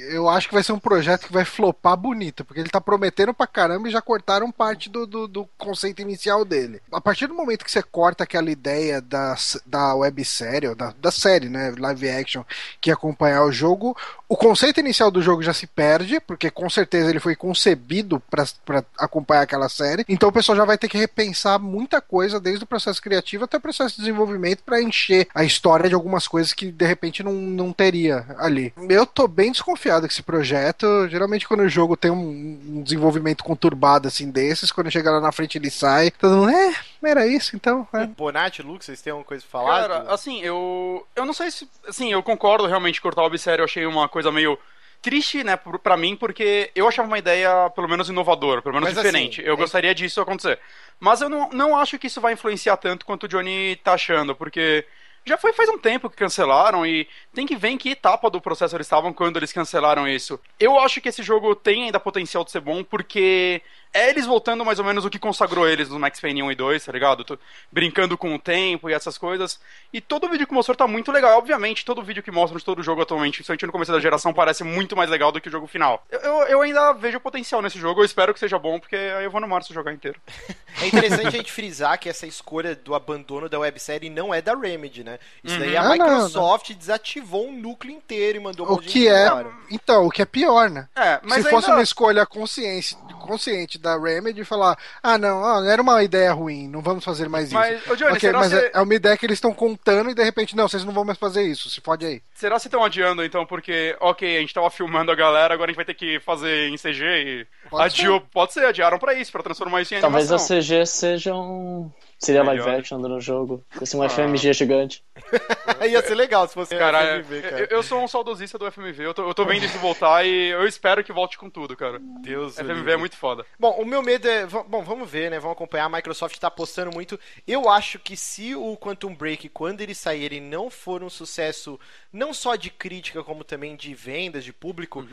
Eu 0.09 0.29
acho 0.29 0.47
que 0.47 0.53
vai 0.53 0.63
ser 0.63 0.71
um 0.71 0.79
projeto 0.79 1.27
que 1.27 1.33
vai 1.33 1.45
flopar 1.45 1.97
bonito, 1.97 2.45
porque 2.45 2.59
ele 2.59 2.69
tá 2.69 2.79
prometendo 2.79 3.33
pra 3.33 3.47
caramba 3.47 3.87
e 3.87 3.91
já 3.91 4.01
cortaram 4.01 4.51
parte 4.51 4.89
do, 4.89 5.05
do, 5.05 5.27
do 5.27 5.49
conceito 5.57 6.01
inicial 6.01 6.45
dele. 6.45 6.81
A 6.91 7.01
partir 7.01 7.27
do 7.27 7.33
momento 7.33 7.65
que 7.65 7.71
você 7.71 7.81
corta 7.81 8.23
aquela 8.23 8.49
ideia 8.49 9.01
da, 9.01 9.35
da 9.65 9.95
websérie, 9.95 10.69
ou 10.69 10.75
da, 10.75 10.93
da 10.99 11.11
série, 11.11 11.49
né, 11.49 11.73
live 11.77 12.09
action, 12.09 12.43
que 12.79 12.91
acompanhar 12.91 13.43
o 13.43 13.51
jogo, 13.51 13.97
o 14.27 14.35
conceito 14.35 14.79
inicial 14.79 15.11
do 15.11 15.21
jogo 15.21 15.41
já 15.41 15.53
se 15.53 15.67
perde, 15.67 16.19
porque 16.19 16.49
com 16.49 16.69
certeza 16.69 17.09
ele 17.09 17.19
foi 17.19 17.35
concebido 17.35 18.21
pra 18.29 18.83
acompanhar 18.97 19.41
aquela 19.41 19.69
série. 19.69 20.05
Então 20.07 20.29
o 20.29 20.31
pessoal 20.31 20.55
já 20.55 20.65
vai 20.65 20.77
ter 20.77 20.87
que 20.87 20.97
repensar 20.97 21.59
muita 21.59 22.01
coisa, 22.01 22.39
desde 22.39 22.63
o 22.63 22.67
processo 22.67 23.01
criativo 23.01 23.45
até 23.45 23.57
o 23.57 23.61
processo 23.61 23.95
de 23.95 24.01
desenvolvimento, 24.01 24.63
pra 24.63 24.81
encher 24.81 25.27
a 25.33 25.43
história 25.43 25.87
de 25.87 25.95
algumas 25.95 26.27
coisas 26.27 26.53
que 26.53 26.71
de 26.71 26.85
repente 26.85 27.23
não, 27.23 27.33
não 27.33 27.71
teria 27.71 28.25
ali. 28.37 28.73
Eu 28.89 29.05
tô 29.05 29.27
bem 29.27 29.51
desconfiado 29.51 30.07
com 30.07 30.11
esse 30.11 30.23
projeto. 30.23 31.07
Geralmente, 31.09 31.47
quando 31.47 31.61
o 31.61 31.69
jogo 31.69 31.95
tem 31.95 32.11
um, 32.11 32.59
um 32.67 32.81
desenvolvimento 32.81 33.43
conturbado 33.43 34.07
assim 34.07 34.29
desses, 34.29 34.71
quando 34.71 34.91
chega 34.91 35.11
lá 35.11 35.21
na 35.21 35.31
frente 35.31 35.57
ele 35.57 35.69
sai, 35.69 36.11
todo 36.11 36.37
mundo, 36.37 36.49
é, 36.49 36.73
era 37.09 37.25
isso 37.27 37.55
então. 37.55 37.87
é." 37.93 38.05
Bonatti, 38.07 38.61
Luke, 38.61 38.83
vocês 38.83 39.01
têm 39.01 39.11
alguma 39.11 39.25
coisa 39.25 39.43
pra 39.49 39.51
falar? 39.59 39.81
Cara, 39.87 40.13
assim, 40.13 40.41
eu. 40.41 41.05
Eu 41.15 41.25
não 41.25 41.33
sei 41.33 41.51
se. 41.51 41.69
Assim, 41.87 42.11
eu 42.11 42.21
concordo 42.23 42.65
realmente 42.67 43.01
cortar 43.01 43.21
o 43.21 43.25
websérie, 43.25 43.61
eu 43.61 43.65
achei 43.65 43.85
uma 43.85 44.07
coisa 44.09 44.31
meio 44.31 44.57
triste, 45.01 45.43
né, 45.43 45.55
pra 45.83 45.95
mim, 45.95 46.15
porque 46.15 46.71
eu 46.73 46.87
achava 46.87 47.07
uma 47.07 47.19
ideia, 47.19 47.69
pelo 47.75 47.87
menos, 47.87 48.09
inovadora, 48.09 48.61
pelo 48.63 48.73
menos 48.73 48.89
Mas, 48.89 48.97
diferente. 48.97 49.39
assim, 49.41 49.47
eu 49.47 49.53
é- 49.53 49.57
gostaria 49.57 49.93
disso 49.93 50.19
acontecer. 50.19 50.57
Mas 50.99 51.21
eu 51.21 51.29
não, 51.29 51.49
não 51.51 51.77
acho 51.77 51.99
que 51.99 52.07
isso 52.07 52.19
vai 52.19 52.33
influenciar 52.33 52.75
tanto 52.77 53.05
quanto 53.05 53.25
o 53.25 53.27
Johnny 53.27 53.75
tá 53.83 53.93
achando, 53.93 54.35
porque. 54.35 54.85
Já 55.27 55.39
foi 55.39 55.53
faz 55.53 55.67
um 55.69 55.77
tempo 55.79 56.07
que 56.07 56.15
cancelaram 56.15 56.85
e 56.85 57.07
tem 57.33 57.47
que 57.47 57.55
ver 57.55 57.69
em 57.69 57.79
que 57.79 57.89
etapa 57.89 58.29
do 58.29 58.39
processo 58.39 58.75
eles 58.75 58.85
estavam 58.85 59.11
quando 59.11 59.37
eles 59.37 59.51
cancelaram 59.51 60.07
isso. 60.07 60.39
Eu 60.59 60.77
acho 60.79 61.01
que 61.01 61.09
esse 61.09 61.23
jogo 61.23 61.55
tem 61.55 61.85
ainda 61.85 61.99
potencial 61.99 62.43
de 62.43 62.51
ser 62.51 62.59
bom 62.59 62.83
porque 62.83 63.59
é 63.95 64.09
eles 64.09 64.25
voltando 64.25 64.65
mais 64.65 64.77
ou 64.77 64.85
menos 64.85 65.05
o 65.05 65.09
que 65.09 65.17
consagrou 65.17 65.67
eles 65.67 65.89
no 65.89 65.97
Max 65.99 66.19
Payne 66.19 66.43
1 66.43 66.51
e 66.51 66.55
2, 66.55 66.85
tá 66.85 66.91
ligado? 66.91 67.23
Tô 67.23 67.37
brincando 67.71 68.17
com 68.17 68.35
o 68.35 68.39
tempo 68.39 68.89
e 68.89 68.93
essas 68.93 69.17
coisas. 69.17 69.59
E 69.93 70.01
todo 70.01 70.27
vídeo 70.29 70.45
que 70.45 70.53
mostrou 70.53 70.75
tá 70.75 70.85
muito 70.87 71.11
legal. 71.11 71.37
Obviamente, 71.37 71.85
todo 71.85 72.03
vídeo 72.03 72.21
que 72.21 72.29
mostram 72.31 72.59
de 72.59 72.65
todo 72.65 72.83
jogo 72.83 73.01
atualmente, 73.01 73.35
principalmente 73.35 73.65
no 73.65 73.71
começo 73.71 73.91
da 73.91 73.99
geração, 73.99 74.33
parece 74.33 74.63
muito 74.63 74.95
mais 74.95 75.09
legal 75.09 75.31
do 75.31 75.39
que 75.39 75.47
o 75.47 75.51
jogo 75.51 75.65
final. 75.67 76.05
Eu, 76.11 76.19
eu, 76.19 76.33
eu 76.47 76.61
ainda 76.61 76.91
vejo 76.93 77.19
potencial 77.19 77.61
nesse 77.61 77.79
jogo, 77.79 78.01
eu 78.01 78.05
espero 78.05 78.33
que 78.33 78.39
seja 78.39 78.59
bom, 78.59 78.79
porque 78.79 78.95
aí 78.95 79.23
eu 79.23 79.31
vou 79.31 79.39
no 79.41 79.47
março 79.47 79.73
jogar 79.73 79.93
inteiro. 79.93 80.19
É 80.81 80.87
interessante 80.87 81.27
a 81.27 81.31
gente 81.31 81.49
frisar 81.53 81.97
que 81.97 82.09
essa 82.09 82.27
escolha 82.27 82.75
do 82.75 82.93
abandono 82.93 83.47
da 83.47 83.57
websérie 83.57 84.09
não 84.09 84.33
é 84.33 84.41
da 84.41 84.53
Remedy, 84.53 85.05
né? 85.05 85.19
Isso 85.41 85.57
daí 85.57 85.77
a 85.77 85.79
Ah, 85.81 85.83
não, 85.85 85.91
Microsoft 85.93 86.73
desativou 86.73 87.47
um 87.47 87.57
núcleo 87.57 87.93
inteiro 87.95 88.39
e 88.39 88.41
mandou 88.41 88.69
O 88.69 88.77
que 88.77 89.07
é. 89.07 89.25
embora. 89.25 89.53
Então, 89.71 90.05
o 90.05 90.11
que 90.11 90.21
é 90.21 90.25
pior, 90.25 90.69
né? 90.69 90.89
É, 90.93 91.21
mas 91.23 91.45
Se 91.45 91.49
fosse 91.49 91.67
ainda- 91.67 91.77
uma 91.77 91.81
escolha 91.81 92.25
consciente, 92.25 92.93
consciente 93.21 93.77
da 93.85 93.97
Remedy 93.97 94.43
falar, 94.43 94.77
ah 95.03 95.17
não, 95.17 95.41
ó, 95.41 95.63
era 95.63 95.81
uma 95.81 96.03
ideia 96.03 96.33
ruim, 96.33 96.67
não 96.67 96.81
vamos 96.81 97.03
fazer 97.05 97.29
mais 97.29 97.45
isso. 97.45 97.53
Mas, 97.53 97.87
ô, 97.87 97.95
Johnny, 97.95 98.11
Ok, 98.11 98.19
será 98.19 98.39
mas 98.39 98.49
se- 98.51 98.71
é, 98.73 98.81
uma 98.81 98.95
ideia 98.95 99.15
que 99.15 99.25
eles 99.25 99.37
estão 99.37 99.53
contando 99.53 100.09
e 100.09 100.13
de 100.15 100.23
repente, 100.23 100.55
não, 100.55 100.67
vocês 100.67 100.83
não 100.83 100.91
vão 100.93 101.05
mais 101.05 101.17
fazer 101.19 101.43
isso, 101.43 101.69
se 101.69 101.79
fode 101.81 102.05
aí. 102.05 102.21
Será 102.33 102.57
se 102.59 102.67
estão 102.67 102.83
adiando 102.83 103.23
então? 103.23 103.45
Porque, 103.45 103.95
ok, 103.99 104.37
a 104.37 104.41
gente 104.41 104.53
tava 104.53 104.69
filmando 104.69 105.11
a 105.11 105.15
galera, 105.15 105.53
agora 105.53 105.69
a 105.69 105.71
gente 105.71 105.77
vai 105.77 105.85
ter 105.85 105.93
que 105.93 106.19
fazer 106.19 106.67
em 106.69 106.75
CG 106.77 107.03
e. 107.05 107.47
Pode 107.69 107.83
Adiou, 108.01 108.21
pode 108.21 108.53
ser, 108.53 108.65
adiaram 108.65 108.97
pra 108.99 109.13
isso, 109.13 109.31
pra 109.31 109.43
transformar 109.43 109.81
isso 109.81 109.93
em 109.95 110.01
Talvez 110.01 110.31
a 110.31 110.35
animação. 110.35 110.57
CG 110.57 110.85
seja 110.85 111.33
um. 111.35 111.91
Seria 112.17 112.43
live 112.43 112.63
Melhor. 112.63 112.79
action 112.79 112.97
no 112.97 113.19
jogo. 113.19 113.63
Assim, 113.81 113.97
um 113.97 114.01
Ah. 114.01 114.09
FMG 114.09 114.53
gigante. 114.53 115.03
Ia 115.89 116.01
ser 116.01 116.15
legal 116.15 116.47
se 116.47 116.53
fosse 116.53 116.75
Cara, 116.75 117.21
FMV, 117.21 117.37
eu- 117.37 117.41
cara. 117.41 117.59
Eu, 117.59 117.67
eu 117.77 117.83
sou 117.83 118.01
um 118.01 118.07
saudosista 118.07 118.57
do 118.57 118.65
FMV, 118.71 119.05
eu 119.05 119.13
tô, 119.13 119.27
eu 119.27 119.33
tô 119.33 119.45
vendo 119.45 119.65
isso 119.65 119.77
voltar 119.79 120.25
e 120.25 120.47
eu 120.51 120.65
espero 120.65 121.03
que 121.03 121.11
volte 121.13 121.37
com 121.37 121.49
tudo, 121.49 121.75
cara. 121.75 121.99
Deus 122.21 122.55
FMV 122.55 122.73
livre. 122.73 122.91
é 122.93 122.97
muito 122.97 123.17
foda. 123.17 123.45
Bom, 123.59 123.71
o 123.81 123.85
meu 123.85 124.01
medo 124.01 124.27
é. 124.27 124.45
Bom, 124.47 124.81
vamos 124.83 125.09
ver, 125.09 125.29
né? 125.29 125.39
Vamos 125.39 125.55
acompanhar. 125.55 125.85
A 125.85 125.89
Microsoft 125.89 126.37
tá 126.39 126.47
apostando 126.47 126.91
muito. 126.91 127.19
Eu 127.45 127.69
acho 127.69 127.99
que 127.99 128.15
se 128.15 128.55
o 128.55 128.75
Quantum 128.77 129.13
Break, 129.13 129.49
quando 129.49 129.81
ele 129.81 129.93
sair, 129.93 130.23
ele 130.23 130.39
não 130.39 130.69
for 130.69 131.03
um 131.03 131.09
sucesso, 131.09 131.79
não 132.11 132.33
só 132.33 132.55
de 132.55 132.69
crítica, 132.69 133.23
como 133.23 133.43
também 133.43 133.75
de 133.75 133.93
vendas, 133.93 134.43
de 134.43 134.53
público, 134.53 135.05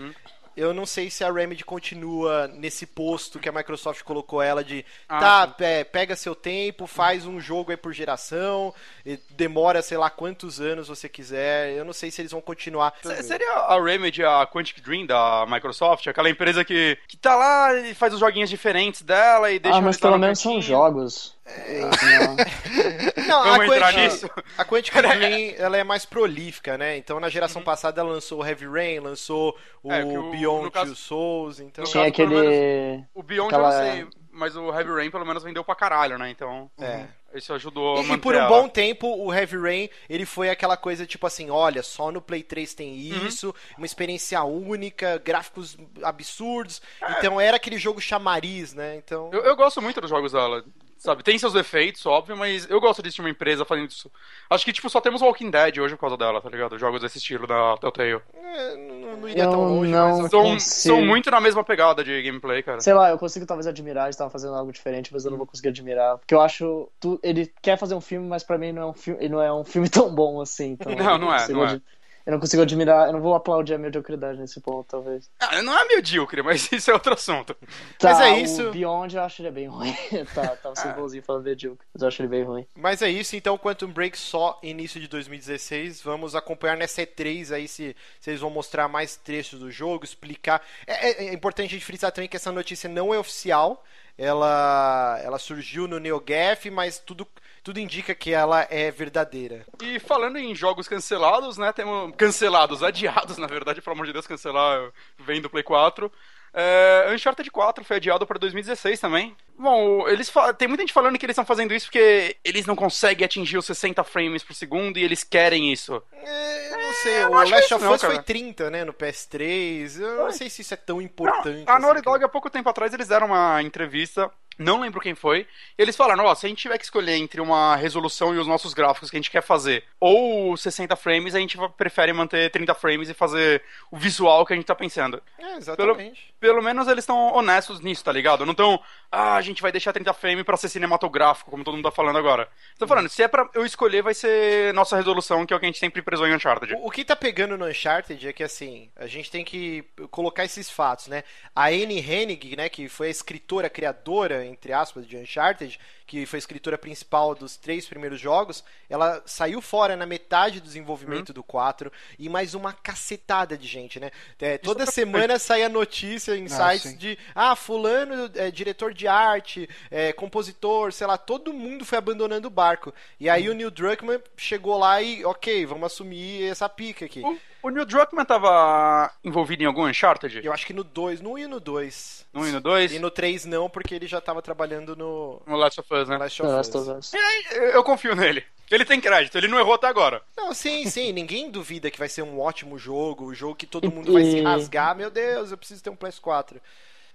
Eu 0.57 0.73
não 0.75 0.85
sei 0.87 1.11
se 1.11 1.25
a 1.25 1.31
Remedy 1.33 1.65
continua 1.65 2.47
nesse 2.49 2.87
posto 2.87 3.39
que 3.39 3.49
a 3.49 3.53
Microsoft 3.53 4.03
colocou 4.03 4.43
ela 4.43 4.63
de 4.63 4.85
Ah, 5.09 5.19
tá, 5.21 5.47
pe- 5.49 5.85
pega 5.85 6.15
seu 6.17 6.35
tempo, 6.35 6.87
faz 6.87 7.25
um 7.27 7.41
jogo 7.41 7.71
aí 7.71 7.77
por 7.77 7.93
geração, 7.93 8.75
e 9.05 9.19
demora 9.31 9.83
sei 9.83 9.97
lá 9.99 10.11
quantos 10.11 10.61
anos 10.61 10.89
você 10.89 11.09
quiser. 11.09 11.73
Eu 11.73 11.85
não 11.85 11.93
sei 11.93 12.11
se 12.11 12.21
eles 12.23 12.33
vão 12.33 12.41
continuar. 12.41 12.93
Se- 13.03 13.23
Seria 13.23 13.51
a 13.53 13.83
Remedy, 13.83 14.25
a 14.25 14.47
Quantic 14.47 14.81
Dream 14.83 15.07
da 15.07 15.47
Microsoft, 15.49 16.07
aquela 16.07 16.29
empresa 16.31 16.65
que, 16.65 16.99
que 17.09 17.17
tá 17.17 17.35
lá 17.35 17.75
e 17.75 17.95
faz 17.95 18.13
os 18.13 18.21
joguinhos 18.21 18.51
diferentes 18.51 19.03
dela 19.03 19.51
e 19.51 19.59
deixa 19.59 19.79
Ah, 19.79 19.81
mas 19.81 19.97
pelo 19.99 20.13
no 20.15 20.19
menos 20.19 20.39
são 20.41 20.61
jogos. 20.61 21.35
Não. 21.53 22.37
Não, 23.27 23.41
a 23.43 23.57
Vamos 23.57 23.67
entrar 23.75 23.93
Quantic, 23.95 24.03
nisso? 24.13 24.31
a 24.59 24.65
Quantic 24.65 24.95
Dream 24.95 25.55
ela 25.59 25.77
é 25.77 25.85
mais 25.85 26.05
prolífica, 26.05 26.77
né? 26.77 26.97
Então 26.97 27.19
na 27.21 27.29
geração 27.29 27.63
passada 27.63 28.01
ela 28.01 28.11
lançou 28.11 28.41
o 28.41 28.47
Heavy 28.47 28.67
Rain, 28.67 28.99
lançou 29.01 29.57
o 29.83 29.89
Uhum. 29.89 29.95
É, 29.95 30.05
o- 30.19 30.31
Beyond 30.31 30.71
caso- 30.71 30.87
Two 30.87 30.97
Souls, 30.97 31.61
então 31.61 31.85
Tinha 31.85 32.05
caso, 32.11 32.13
aquele. 32.23 33.05
O 33.15 33.23
Beyond 33.23 33.49
Aquela- 33.55 33.73
eu 33.75 34.05
não 34.05 34.11
sei, 34.13 34.21
mas 34.33 34.57
o 34.57 34.69
Heavy 34.73 34.91
Rain 34.93 35.11
pelo 35.11 35.27
menos 35.27 35.43
vendeu 35.43 35.65
pra 35.65 35.75
caralho, 35.75 36.19
né? 36.19 36.31
Então, 36.31 36.71
é. 36.81 37.07
isso 37.35 37.53
ajudou 37.55 37.99
a 37.99 38.03
E, 38.03 38.13
e 38.13 38.19
por 38.19 38.35
um 38.35 38.39
ela. 38.39 38.49
bom 38.49 38.69
tempo, 38.69 39.07
o 39.09 39.33
Heavy 39.33 39.57
Rain, 39.59 39.89
ele 40.09 40.25
foi 40.27 40.51
aquela 40.51 40.77
coisa 40.77 41.05
tipo 41.07 41.27
assim, 41.27 41.51
olha, 41.51 41.83
só 41.83 42.11
no 42.13 42.21
Play 42.21 42.43
3 42.43 42.75
tem 42.75 42.91
Uhum. 43.13 43.27
isso, 43.27 43.55
uma 43.77 43.87
experiência 43.87 44.43
única, 44.45 45.21
gráficos 45.25 45.77
absurdos. 46.03 46.81
É. 47.01 47.13
Então 47.19 47.41
era 47.41 47.57
aquele 47.57 47.79
jogo 47.79 48.01
chamariz, 48.01 48.73
né? 48.75 48.97
Então, 48.97 49.31
Eu, 49.33 49.43
eu 49.45 49.57
gosto 49.57 49.81
muito 49.83 50.01
dos 50.01 50.11
jogos 50.11 50.33
dela. 50.33 50.65
Sabe, 51.03 51.25
tem 51.25 51.37
seus 51.37 51.53
defeitos, 51.53 52.07
óbvio, 52.07 52.37
mas 52.37 52.71
eu 52.71 52.81
gosto 52.81 53.03
disso 53.03 53.17
de 53.17 53.23
uma 53.23 53.31
empresa 53.31 53.65
fazendo 53.65 53.89
isso. 53.91 54.09
Acho 54.49 54.65
que, 54.65 54.73
tipo, 54.73 54.89
só 54.89 55.01
temos 55.01 55.21
Walking 55.21 55.51
Dead 55.51 55.79
hoje 55.79 55.97
por 55.97 56.03
causa 56.03 56.17
dela, 56.17 56.41
tá 56.41 56.49
ligado? 56.49 56.79
Jogos 56.79 57.01
desse 57.01 57.19
estilo 57.19 57.45
da 57.45 57.77
Telltale. 57.79 58.21
é, 58.33 58.77
não, 58.77 59.17
não 59.17 59.29
iria 59.29 59.43
Eu 59.43 59.51
tão 59.51 59.65
longe, 59.69 59.91
não- 59.91 60.23
mas 60.23 60.31
São, 60.31 60.61
são 60.61 61.05
muito 61.05 61.29
na 61.29 61.41
mesma 61.41 61.65
pegada 61.65 62.05
de 62.05 62.23
gameplay, 62.23 62.63
cara. 62.63 62.81
Sei 62.81 62.95
lá, 62.95 63.11
eu 63.11 63.19
consigo 63.19 63.45
talvez 63.45 63.67
admirar, 63.67 64.05
eles 64.05 64.15
estavam 64.15 64.31
fazendo 64.31 64.55
algo 64.55 64.71
diferente, 64.71 65.13
mas 65.13 65.25
eu 65.25 65.33
não 65.33 65.39
vou 65.39 65.47
conseguir 65.49 65.71
admirar. 65.71 66.19
Porque 66.19 66.35
eu 66.35 66.41
acho. 66.41 66.89
Tu, 67.01 67.19
ele 67.21 67.53
quer 67.61 67.77
fazer 67.77 67.97
um 67.97 68.01
filme, 68.01 68.29
mas 68.29 68.45
pra 68.45 68.57
mim 68.57 68.71
não 68.71 68.83
é 68.83 68.87
um 68.87 68.93
filme, 68.95 69.25
ele 69.25 69.33
não 69.33 69.43
é 69.43 69.53
um 69.53 69.65
filme 69.65 69.89
tão 69.91 70.15
bom 70.15 70.41
assim. 70.41 70.77
Então 70.79 70.95
Não, 70.95 71.19
não 71.19 71.35
é, 71.35 71.49
não 71.49 71.65
é. 71.65 71.71
ad- 71.71 71.83
Eu 72.25 72.33
não 72.33 72.41
consigo 72.41 72.63
admirar, 72.63 73.09
eu 73.09 73.13
não 73.13 73.21
vou 73.21 73.35
aplaudir 73.35 73.75
a 73.75 73.79
mediocridade 73.79 74.39
nesse 74.39 74.61
ponto, 74.61 74.87
talvez. 74.89 75.29
Ah, 75.41 75.61
não 75.63 75.77
é 75.77 75.85
medíocre, 75.87 76.43
mas 76.43 76.71
isso 76.73 76.91
é 76.91 76.95
outro 76.95 77.15
assunto. 77.15 77.55
Tá, 77.99 78.11
Mas 78.13 78.21
é 78.21 78.33
o 78.33 78.37
isso. 78.39 78.71
Beyond 78.71 79.17
eu 79.17 79.23
acho 79.23 79.43
ele 79.43 79.51
bem 79.51 79.67
ruim. 79.69 79.93
tá, 80.35 80.57
tava 80.57 80.77
sendo 80.77 80.95
bonzinho 80.95 81.23
falando 81.23 81.45
medíocre, 81.45 81.87
mas 81.93 82.03
eu 82.03 82.09
acho 82.09 82.23
ele 82.23 82.29
bem 82.29 82.45
ruim. 82.45 82.67
Mas 82.77 83.03
é 83.03 83.09
isso, 83.11 83.35
então 83.35 83.59
Quantum 83.59 83.89
Break 83.93 84.17
só 84.17 84.59
início 84.63 85.01
de 85.01 85.09
2016. 85.09 86.01
Vamos 86.03 86.35
acompanhar 86.37 86.77
nessa 86.77 87.03
E3 87.03 87.53
aí 87.53 87.67
se, 87.67 87.97
eles 88.27 88.41
vão 88.41 88.51
mostrar 88.51 88.87
mais 88.89 89.17
trechos 89.17 89.59
do 89.61 89.71
jogo, 89.71 90.05
explicar. 90.05 90.63
É, 90.87 91.09
é- 91.11 91.29
é 91.29 91.33
importante 91.35 91.69
a 91.69 91.73
gente 91.73 91.85
frisar 91.85 92.13
também 92.13 92.29
que 92.29 92.37
essa 92.37 92.53
notícia 92.53 92.89
não 92.89 93.13
é 93.13 93.19
oficial. 93.19 93.85
Ela, 94.17 95.19
ela 95.25 95.39
surgiu 95.39 95.89
no 95.89 95.99
NeoGaf, 95.99 96.71
mas 96.71 96.99
tudo, 96.99 97.27
tudo 97.63 97.79
indica 97.79 98.15
que 98.15 98.33
ela 98.33 98.67
é 98.71 98.91
verdadeira. 98.91 99.65
E 99.83 99.99
falando 99.99 100.39
em 100.39 100.55
jogos 100.55 100.89
cancelados, 100.89 101.57
né? 101.57 101.73
Temos 101.73 102.15
cancelados, 102.17 102.83
adiados, 102.83 103.37
na 103.39 103.47
verdade, 103.47 103.81
pelo 103.81 103.95
amor 103.95 104.07
de 104.07 104.13
Deus, 104.13 104.27
cancelar 104.27 104.91
vem 105.19 105.41
do 105.41 105.51
Play 105.51 105.63
4. 105.63 106.11
É, 106.55 107.11
Uncharted 107.11 107.51
4 107.51 107.83
foi 107.83 107.97
adiado 107.97 108.27
para 108.27 108.39
2016 108.39 109.01
também. 109.01 109.35
Bom, 109.59 110.07
eles 110.07 110.31
tem 110.59 110.69
muita 110.69 110.83
gente 110.83 110.93
falando 110.93 111.19
que 111.19 111.25
eles 111.25 111.33
estão 111.33 111.47
fazendo 111.47 111.73
isso 111.73 111.87
porque 111.87 112.37
eles 112.45 112.67
não 112.67 112.77
conseguem 112.77 113.25
atingir 113.25 113.57
os 113.57 113.65
60 113.65 114.05
frames 114.05 114.43
por 114.43 114.55
segundo 114.55 114.99
e 114.99 115.03
eles 115.03 115.25
querem 115.25 115.73
isso. 115.73 116.03
É, 116.13 116.75
eu 116.75 116.79
não 116.79 116.93
sei, 116.93 117.23
eu 117.23 117.29
o 117.29 117.31
não 117.31 117.39
acho 117.39 117.53
Last 117.53 117.75
of 117.75 117.85
não, 117.85 117.93
Us 117.95 118.01
foi 118.03 118.11
cara. 118.11 118.23
30, 118.23 118.71
né, 118.71 118.85
no 118.85 118.93
PS3. 118.93 119.99
Eu 119.99 120.25
não 120.25 120.33
sei 120.33 120.51
se 120.51 120.61
isso 120.61 120.75
é 120.75 120.77
tão 120.77 121.01
importante. 121.01 121.65
a 121.67 121.73
assim, 121.73 121.83
Naughty 121.83 122.03
cara. 122.03 122.19
Dog, 122.19 122.25
há 122.25 122.29
pouco 122.29 122.51
tempo 122.51 122.69
atrás, 122.69 122.93
eles 122.93 123.09
deram 123.09 123.29
uma 123.29 123.63
entrevista, 123.63 124.31
não 124.63 124.81
lembro 124.81 125.01
quem 125.01 125.15
foi, 125.15 125.47
e 125.79 125.83
eles 125.83 125.97
falaram, 125.97 126.25
ó, 126.25 126.35
se 126.35 126.47
a 126.47 126.49
gente 126.49 126.63
tiver 126.63 126.79
que 126.79 126.85
escolher 126.85 127.17
entre 127.17 127.41
uma 127.41 127.77
resolução 127.77 128.35
e 128.35 128.39
os 128.39 128.47
nossos 128.47 128.73
gráficos 128.73 129.11
que 129.11 129.17
a 129.17 129.21
gente 129.21 129.31
quer 129.31 129.43
fazer, 129.43 129.85
ou 130.01 130.57
60 130.57 130.95
frames, 130.97 131.35
a 131.35 131.39
gente 131.39 131.59
prefere 131.77 132.13
manter 132.13 132.51
30 132.51 132.75
frames 132.75 133.09
e 133.09 133.15
fazer 133.15 133.63
o 133.91 133.97
visual 133.97 134.47
que 134.47 134.53
a 134.53 134.57
gente 134.57 134.65
tá 134.65 134.75
pensando. 134.75 135.23
É, 135.39 135.57
exatamente. 135.57 136.35
Pelo 136.41 136.63
menos 136.63 136.89
eles 136.89 137.03
estão 137.03 137.35
honestos 137.35 137.81
nisso, 137.81 138.05
tá 138.05 138.13
ligado? 138.13 138.47
Não 138.47 138.55
tão, 138.55 138.81
ah, 139.11 139.35
a 139.35 139.41
gente 139.41 139.63
vai 139.63 139.73
deixar 139.73 139.93
30 139.93 140.13
frames 140.13 140.45
pra 140.45 140.57
ser 140.57 140.69
cinematográfico, 140.69 141.51
como 141.51 141.65
todo 141.65 141.75
mundo 141.75 141.85
tá 141.85 141.91
falando 141.91 142.19
agora. 142.19 142.49
Tô 142.79 142.87
falando, 142.87 143.09
se 143.09 143.23
é 143.23 143.29
pra 143.29 143.49
eu 143.55 143.65
escolher, 143.65 144.03
vai 144.03 144.15
ser 144.15 144.73
nossa 144.75 144.97
resolução, 144.97 145.45
que 145.45 145.53
é 145.53 145.57
o 145.57 145.61
que 145.61 145.67
a 145.67 145.69
gente 145.69 145.79
sempre 145.79 146.03
prezou 146.03 146.27
em 146.27 146.35
Uncharted. 146.35 146.75
O, 146.75 146.87
o 146.87 146.91
que 146.91 147.05
tá 147.05 147.17
pegando 147.17 147.57
no 147.59 147.67
Uncharted 147.67 148.29
é 148.29 148.33
que, 148.33 148.43
assim, 148.43 148.91
a 148.97 149.07
gente 149.07 149.31
tem 149.31 149.45
que 149.45 149.85
colocar 150.11 150.45
esses 150.45 150.71
fatos, 150.71 151.09
né? 151.09 151.25
A 151.55 151.67
Anne 151.67 151.99
Hennig, 151.99 152.57
né, 152.57 152.69
que 152.69 152.89
foi 152.89 153.09
a 153.09 153.11
escritora, 153.11 153.69
criadora, 153.69 154.45
entre 154.53 154.73
aspas, 154.73 155.07
de 155.07 155.17
Uncharted, 155.17 155.79
que 156.07 156.27
foi 156.27 156.37
a 156.37 156.39
escritora 156.39 156.77
principal 156.79 157.35
dos 157.35 157.57
três 157.57 157.87
primeiros 157.87 158.21
jogos, 158.21 158.63
ela 158.89 159.23
saiu 159.25 159.61
fora 159.63 159.97
na 159.97 160.05
metade 160.07 160.61
do 160.61 160.65
desenvolvimento 160.65 161.31
Uhum. 161.31 161.35
do 161.35 161.43
4 161.43 161.91
e 162.19 162.29
mais 162.29 162.55
uma 162.55 162.73
cacetada 162.73 163.57
de 163.57 163.67
gente, 163.67 163.99
né? 163.99 164.11
É, 164.39 164.59
toda 164.59 164.83
é 164.83 164.87
semana 164.87 165.39
sai 165.39 165.63
a 165.65 165.69
notícia 165.69 166.37
em 166.37 166.45
Ah, 166.47 166.49
sites 166.49 166.91
sim. 166.93 166.97
de, 166.97 167.19
ah, 167.35 167.57
fulano 167.57 168.31
é 168.35 168.51
diretor 168.51 168.93
de 168.93 169.09
arte, 169.09 169.69
é, 169.91 170.13
compositor, 170.13 170.93
sei 170.93 171.07
lá, 171.07 171.17
todo 171.17 171.53
mundo 171.53 171.85
foi 171.85 171.99
abandonando 171.99 172.49
o 172.49 172.51
barco. 172.51 172.93
E 173.19 173.29
aí 173.31 173.47
Uhum. 173.49 173.55
o 173.55 173.57
Neil 173.57 173.71
Druckmann 173.71 174.21
chegou 174.37 174.79
lá 174.79 175.01
e, 175.01 175.25
ok, 175.25 175.65
vamos 175.67 175.87
assumir 175.87 176.45
essa 176.45 176.69
pica 176.69 177.05
aqui. 177.07 177.21
O, 177.23 177.39
o 177.63 177.71
Neil 177.71 177.85
Druckmann 177.87 178.25
tava 178.25 179.11
envolvido 179.23 179.63
em 179.63 179.67
algum 179.67 179.87
Uncharted? 179.87 180.41
Eu 180.45 180.53
acho 180.53 180.67
que 180.67 180.73
no 180.73 180.83
2, 180.85 181.21
no 181.21 181.33
1 181.33 181.39
e 181.39 181.47
no 181.47 181.61
2. 181.61 182.27
No 182.33 182.41
1 182.43 182.47
e 182.49 182.53
no 182.53 182.61
2? 182.61 182.93
E 182.93 182.99
no 182.99 183.11
3 183.11 183.45
não, 183.47 183.71
porque 183.71 183.95
ele 183.95 184.07
já 184.07 184.21
tava 184.21 184.43
trabalhando 184.43 184.97
no 184.97 185.41
No 185.47 185.57
Last 185.57 185.81
of 185.81 185.95
Us, 185.95 186.09
né? 186.09 186.19
Last 186.19 186.43
of 186.43 186.53
Last 186.53 186.77
Us. 186.77 186.89
of 186.89 186.99
Us. 186.99 187.15
Eu, 187.53 187.63
eu 187.65 187.85
confio 187.85 188.15
nele. 188.15 188.45
Ele 188.71 188.85
tem 188.87 189.01
crédito, 189.01 189.37
ele 189.37 189.49
não 189.49 189.59
errou 189.59 189.75
até 189.75 189.87
agora. 189.87 190.23
Não, 190.37 190.55
sim, 190.55 190.89
sim, 190.89 191.13
ninguém 191.13 191.51
duvida 191.51 191.91
que 191.91 191.99
vai 191.99 192.09
ser 192.09 192.23
um 192.23 192.41
ótimo 192.41 192.79
jogo, 192.79 193.27
o 193.27 193.35
jogo 193.35 193.55
que 193.55 193.67
todo 193.67 193.91
mundo 193.91 194.13
vai 194.15 194.25
se 194.25 194.41
rasgar. 194.41 194.97
Meu 194.97 195.11
Deus, 195.11 195.51
eu 195.51 195.59
preciso 195.59 195.83
ter 195.83 195.91
um 195.91 195.97
PS4. 195.97 196.57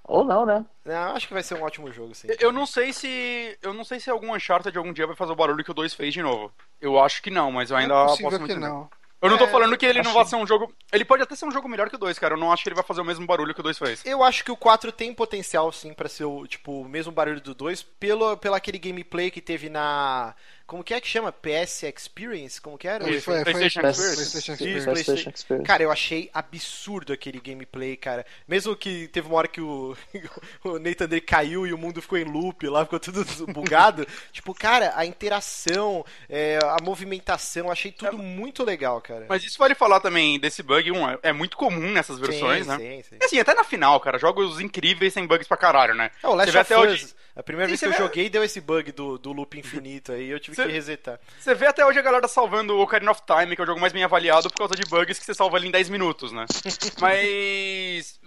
Ou 0.07 0.23
não, 0.23 0.45
né? 0.45 0.63
Não, 0.85 1.15
acho 1.15 1.27
que 1.27 1.33
vai 1.33 1.43
ser 1.43 1.55
um 1.55 1.63
ótimo 1.63 1.91
jogo, 1.91 2.15
sim. 2.15 2.27
Eu 2.39 2.51
não 2.51 2.65
sei 2.65 2.93
se. 2.93 3.57
Eu 3.61 3.73
não 3.73 3.83
sei 3.83 3.99
se 3.99 4.09
algum 4.09 4.33
Uncharted 4.33 4.77
algum 4.77 4.93
dia 4.93 5.05
vai 5.05 5.15
fazer 5.15 5.33
o 5.33 5.35
barulho 5.35 5.63
que 5.63 5.71
o 5.71 5.73
2 5.73 5.93
fez 5.93 6.13
de 6.13 6.21
novo. 6.21 6.49
Eu 6.79 6.97
acho 6.97 7.21
que 7.21 7.29
não, 7.29 7.51
mas 7.51 7.71
eu 7.71 7.77
ainda 7.77 7.93
é 7.93 8.05
posso 8.05 8.17
que 8.17 8.35
entender. 8.35 8.59
não. 8.59 8.89
Eu 9.21 9.29
não 9.31 9.37
tô 9.37 9.45
É, 9.45 9.47
falando 9.47 9.75
que 9.75 9.85
ele 9.85 10.01
não 10.03 10.13
vai 10.13 10.25
ser 10.25 10.35
um 10.35 10.45
jogo. 10.45 10.71
Ele 10.91 11.03
pode 11.03 11.23
até 11.23 11.35
ser 11.35 11.45
um 11.45 11.51
jogo 11.51 11.67
melhor 11.67 11.89
que 11.89 11.95
o 11.95 11.99
2, 11.99 12.19
cara. 12.19 12.35
Eu 12.35 12.39
não 12.39 12.51
acho 12.51 12.61
que 12.63 12.69
ele 12.69 12.75
vai 12.75 12.83
fazer 12.83 13.01
o 13.01 13.05
mesmo 13.05 13.25
barulho 13.25 13.53
que 13.53 13.59
o 13.59 13.63
2 13.63 13.77
fez. 13.77 14.05
Eu 14.05 14.23
acho 14.23 14.43
que 14.43 14.51
o 14.51 14.57
4 14.57 14.91
tem 14.91 15.13
potencial, 15.13 15.71
sim, 15.71 15.93
pra 15.93 16.07
ser 16.07 16.25
o, 16.25 16.45
tipo, 16.45 16.81
o 16.81 16.87
mesmo 16.87 17.11
barulho 17.11 17.41
do 17.41 17.55
2, 17.55 17.81
pelo, 17.81 18.37
pelo 18.37 18.55
aquele 18.55 18.77
gameplay 18.77 19.31
que 19.31 19.41
teve 19.41 19.69
na. 19.69 20.35
Como 20.67 20.83
que 20.83 20.93
é 20.93 20.99
que 20.99 21.07
chama? 21.07 21.31
PS 21.31 21.83
Experience? 21.83 22.59
Como 22.59 22.77
que 22.77 22.87
era? 22.87 23.03
Foi, 23.05 23.21
foi, 23.21 23.35
foi. 23.35 23.43
PlayStation 23.53 23.81
Best- 23.81 23.99
Experience. 24.01 24.15
PlayStation 24.31 24.51
Isso, 24.53 24.61
Experience. 24.63 24.83
PlayStation. 24.85 25.11
PlayStation 25.13 25.29
Experience. 25.29 25.65
Cara, 25.67 25.83
eu 25.83 25.91
achei 25.91 26.29
absurdo 26.33 27.13
aquele 27.13 27.39
gameplay, 27.39 27.95
cara. 27.95 28.25
Mesmo 28.45 28.75
que 28.75 29.07
teve 29.07 29.27
uma 29.27 29.37
hora 29.37 29.47
que 29.47 29.61
o, 29.61 29.95
o 30.65 30.77
Nathan 30.77 31.07
Drake 31.07 31.25
caiu 31.25 31.65
e 31.65 31.71
o 31.73 31.77
mundo 31.77 32.01
ficou 32.01 32.17
em 32.17 32.25
loop 32.25 32.67
lá, 32.67 32.83
ficou 32.83 32.99
tudo 32.99 33.23
bugado. 33.53 34.05
tipo, 34.33 34.53
cara, 34.53 34.91
a 34.95 35.05
interação, 35.05 36.05
é, 36.29 36.59
a 36.61 36.77
movimentação, 36.83 37.71
achei 37.71 37.91
tudo 37.91 38.17
muito 38.17 38.63
legal, 38.63 38.99
cara. 38.99 39.25
Mas 39.29 39.43
isso 39.45 39.57
vale 39.57 39.73
falar 39.73 40.01
também 40.01 40.37
desse 40.37 40.61
bug, 40.61 40.91
um, 40.91 41.09
é- 41.09 41.17
é 41.23 41.31
muito 41.33 41.55
comum 41.55 41.91
nessas 41.91 42.19
versões, 42.19 42.65
sim, 42.65 42.69
né? 42.71 42.77
Sim, 42.77 43.03
sim. 43.09 43.17
E 43.21 43.25
assim, 43.25 43.39
até 43.39 43.53
na 43.53 43.63
final, 43.63 43.97
cara, 44.01 44.17
jogos 44.17 44.59
incríveis 44.59 45.13
sem 45.13 45.25
bugs 45.25 45.47
pra 45.47 45.55
caralho, 45.55 45.95
né? 45.95 46.11
É, 46.21 46.27
o 46.27 46.35
Last 46.35 46.49
of 46.49 46.57
até 46.57 46.77
Us, 46.77 46.83
hoje- 46.91 47.13
a 47.37 47.43
primeira 47.43 47.67
Sim, 47.67 47.71
vez 47.71 47.79
que 47.79 47.85
eu 47.85 47.91
vê- 47.91 47.97
joguei 47.97 48.29
deu 48.29 48.43
esse 48.43 48.59
bug 48.59 48.91
do, 48.91 49.17
do 49.19 49.31
loop 49.31 49.57
infinito 49.59 50.11
aí, 50.11 50.27
eu 50.29 50.39
tive 50.39 50.56
Você- 50.57 50.65
que 50.67 50.71
resetar. 50.73 51.19
Você 51.39 51.53
vê 51.55 51.65
até 51.67 51.85
hoje 51.85 51.99
a 51.99 52.01
galera 52.01 52.27
salvando 52.27 52.75
o 52.75 52.81
Ocarina 52.81 53.11
of 53.11 53.21
Time, 53.25 53.55
que 53.55 53.61
é 53.61 53.63
o 53.63 53.67
jogo 53.67 53.79
mais 53.79 53.93
bem 53.93 54.03
avaliado, 54.03 54.49
por 54.49 54.57
causa 54.57 54.75
de 54.75 54.83
bugs 54.85 55.17
que 55.19 55.25
você 55.25 55.33
salva 55.33 55.57
ali 55.57 55.67
em 55.67 55.71
10 55.71 55.89
minutos, 55.89 56.31
né? 56.31 56.45
Mas, 57.01 58.19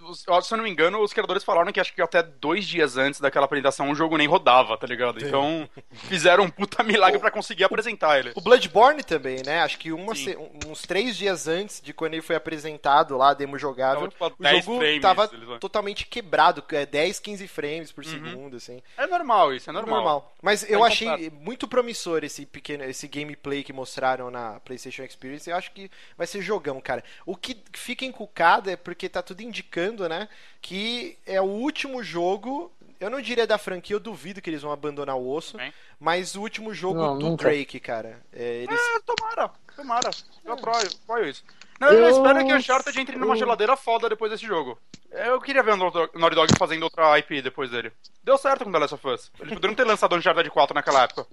se 0.43 0.53
eu 0.53 0.57
não 0.57 0.63
me 0.63 0.69
engano, 0.69 0.99
os 1.01 1.13
criadores 1.13 1.43
falaram 1.43 1.71
que 1.71 1.79
acho 1.79 1.93
que 1.93 2.01
até 2.01 2.21
dois 2.23 2.65
dias 2.67 2.97
antes 2.97 3.19
daquela 3.19 3.45
apresentação 3.45 3.89
o 3.91 3.95
jogo 3.95 4.17
nem 4.17 4.27
rodava, 4.27 4.77
tá 4.77 4.87
ligado? 4.87 5.23
Então, 5.23 5.69
fizeram 6.07 6.43
um 6.45 6.49
puta 6.49 6.83
milagre 6.83 7.19
pra 7.19 7.31
conseguir 7.31 7.63
apresentar 7.63 8.19
ele. 8.19 8.31
O 8.35 8.41
Bloodborne 8.41 9.03
também, 9.03 9.41
né? 9.45 9.61
Acho 9.61 9.77
que 9.77 9.91
uma 9.91 10.15
Sim. 10.15 10.23
se- 10.23 10.37
uns 10.67 10.81
três 10.83 11.15
dias 11.17 11.47
antes 11.47 11.81
de 11.81 11.93
quando 11.93 12.13
ele 12.13 12.21
foi 12.21 12.35
apresentado 12.35 13.17
lá, 13.17 13.33
demo 13.33 13.57
jogável, 13.57 14.11
Tava, 14.11 14.29
tipo, 14.31 14.41
o 14.41 14.43
10 14.43 14.65
jogo 14.65 14.77
frames, 14.79 15.01
tava 15.01 15.29
eles 15.33 15.59
totalmente 15.59 16.05
quebrado, 16.05 16.63
é 16.71 16.85
10, 16.85 17.19
15 17.19 17.47
frames 17.47 17.91
por 17.91 18.03
segundo, 18.05 18.57
assim. 18.57 18.81
É 18.97 19.05
normal 19.07 19.53
isso, 19.53 19.69
é 19.69 19.73
normal. 19.73 20.33
Mas 20.41 20.69
eu 20.69 20.79
Tá 20.79 20.87
achei 20.87 21.07
incompleto. 21.07 21.35
muito 21.35 21.67
promissor 21.67 22.20
esse 22.25 22.45
pequeno, 22.45 22.83
esse 22.83 23.07
gameplay 23.07 23.63
que 23.63 23.73
mostraram 23.73 24.29
na 24.31 24.59
PlayStation 24.61 25.03
Experience. 25.03 25.49
Eu 25.49 25.55
acho 25.55 25.71
que 25.71 25.89
vai 26.17 26.25
ser 26.27 26.41
jogão, 26.41 26.79
cara. 26.81 27.03
O 27.25 27.35
que 27.35 27.57
fica 27.73 28.05
encucado 28.05 28.69
é 28.69 28.75
porque 28.75 29.07
tá 29.09 29.21
tudo 29.21 29.41
indicando, 29.41 30.07
né, 30.09 30.27
que 30.61 31.17
é 31.25 31.39
o 31.41 31.45
último 31.45 32.03
jogo. 32.03 32.71
Eu 32.99 33.09
não 33.09 33.19
diria 33.19 33.47
da 33.47 33.57
franquia, 33.57 33.95
eu 33.95 33.99
duvido 33.99 34.41
que 34.41 34.49
eles 34.49 34.61
vão 34.61 34.71
abandonar 34.71 35.15
o 35.17 35.27
osso, 35.27 35.57
Bem. 35.57 35.73
mas 35.99 36.35
o 36.35 36.41
último 36.41 36.71
jogo 36.73 36.99
Não, 36.99 37.17
do 37.17 37.29
nunca. 37.29 37.45
Drake, 37.45 37.79
cara. 37.79 38.21
É, 38.31 38.63
eles 38.63 38.79
É, 38.79 38.99
tomara, 38.99 39.49
tomara. 39.75 40.09
Eu 40.45 40.53
apoio, 40.53 40.89
apoio 41.03 41.25
isso. 41.27 41.43
Não, 41.79 41.87
eu, 41.87 41.99
Eu- 42.03 42.09
espero 42.11 42.45
que 42.45 42.53
o 42.53 42.55
Uncharted 42.57 42.99
entre 42.99 43.15
numa 43.17 43.35
geladeira 43.35 43.75
foda 43.75 44.07
depois 44.07 44.29
desse 44.31 44.45
jogo. 44.45 44.77
Eu 45.09 45.41
queria 45.41 45.63
ver 45.63 45.73
o 45.73 45.77
Naughty 45.77 46.35
Dog 46.35 46.53
fazendo 46.59 46.83
outra 46.83 47.17
IP 47.17 47.41
depois 47.41 47.71
dele. 47.71 47.91
Deu 48.23 48.37
certo 48.37 48.63
com 48.63 48.71
The 48.71 48.77
Last 48.77 48.93
of 48.93 49.07
Us. 49.07 49.31
Eles 49.39 49.53
poderiam 49.55 49.75
ter 49.75 49.83
lançado 49.83 50.13
o 50.13 50.15
Uncharted 50.17 50.47
4 50.51 50.75
naquela 50.75 51.03
época. 51.03 51.25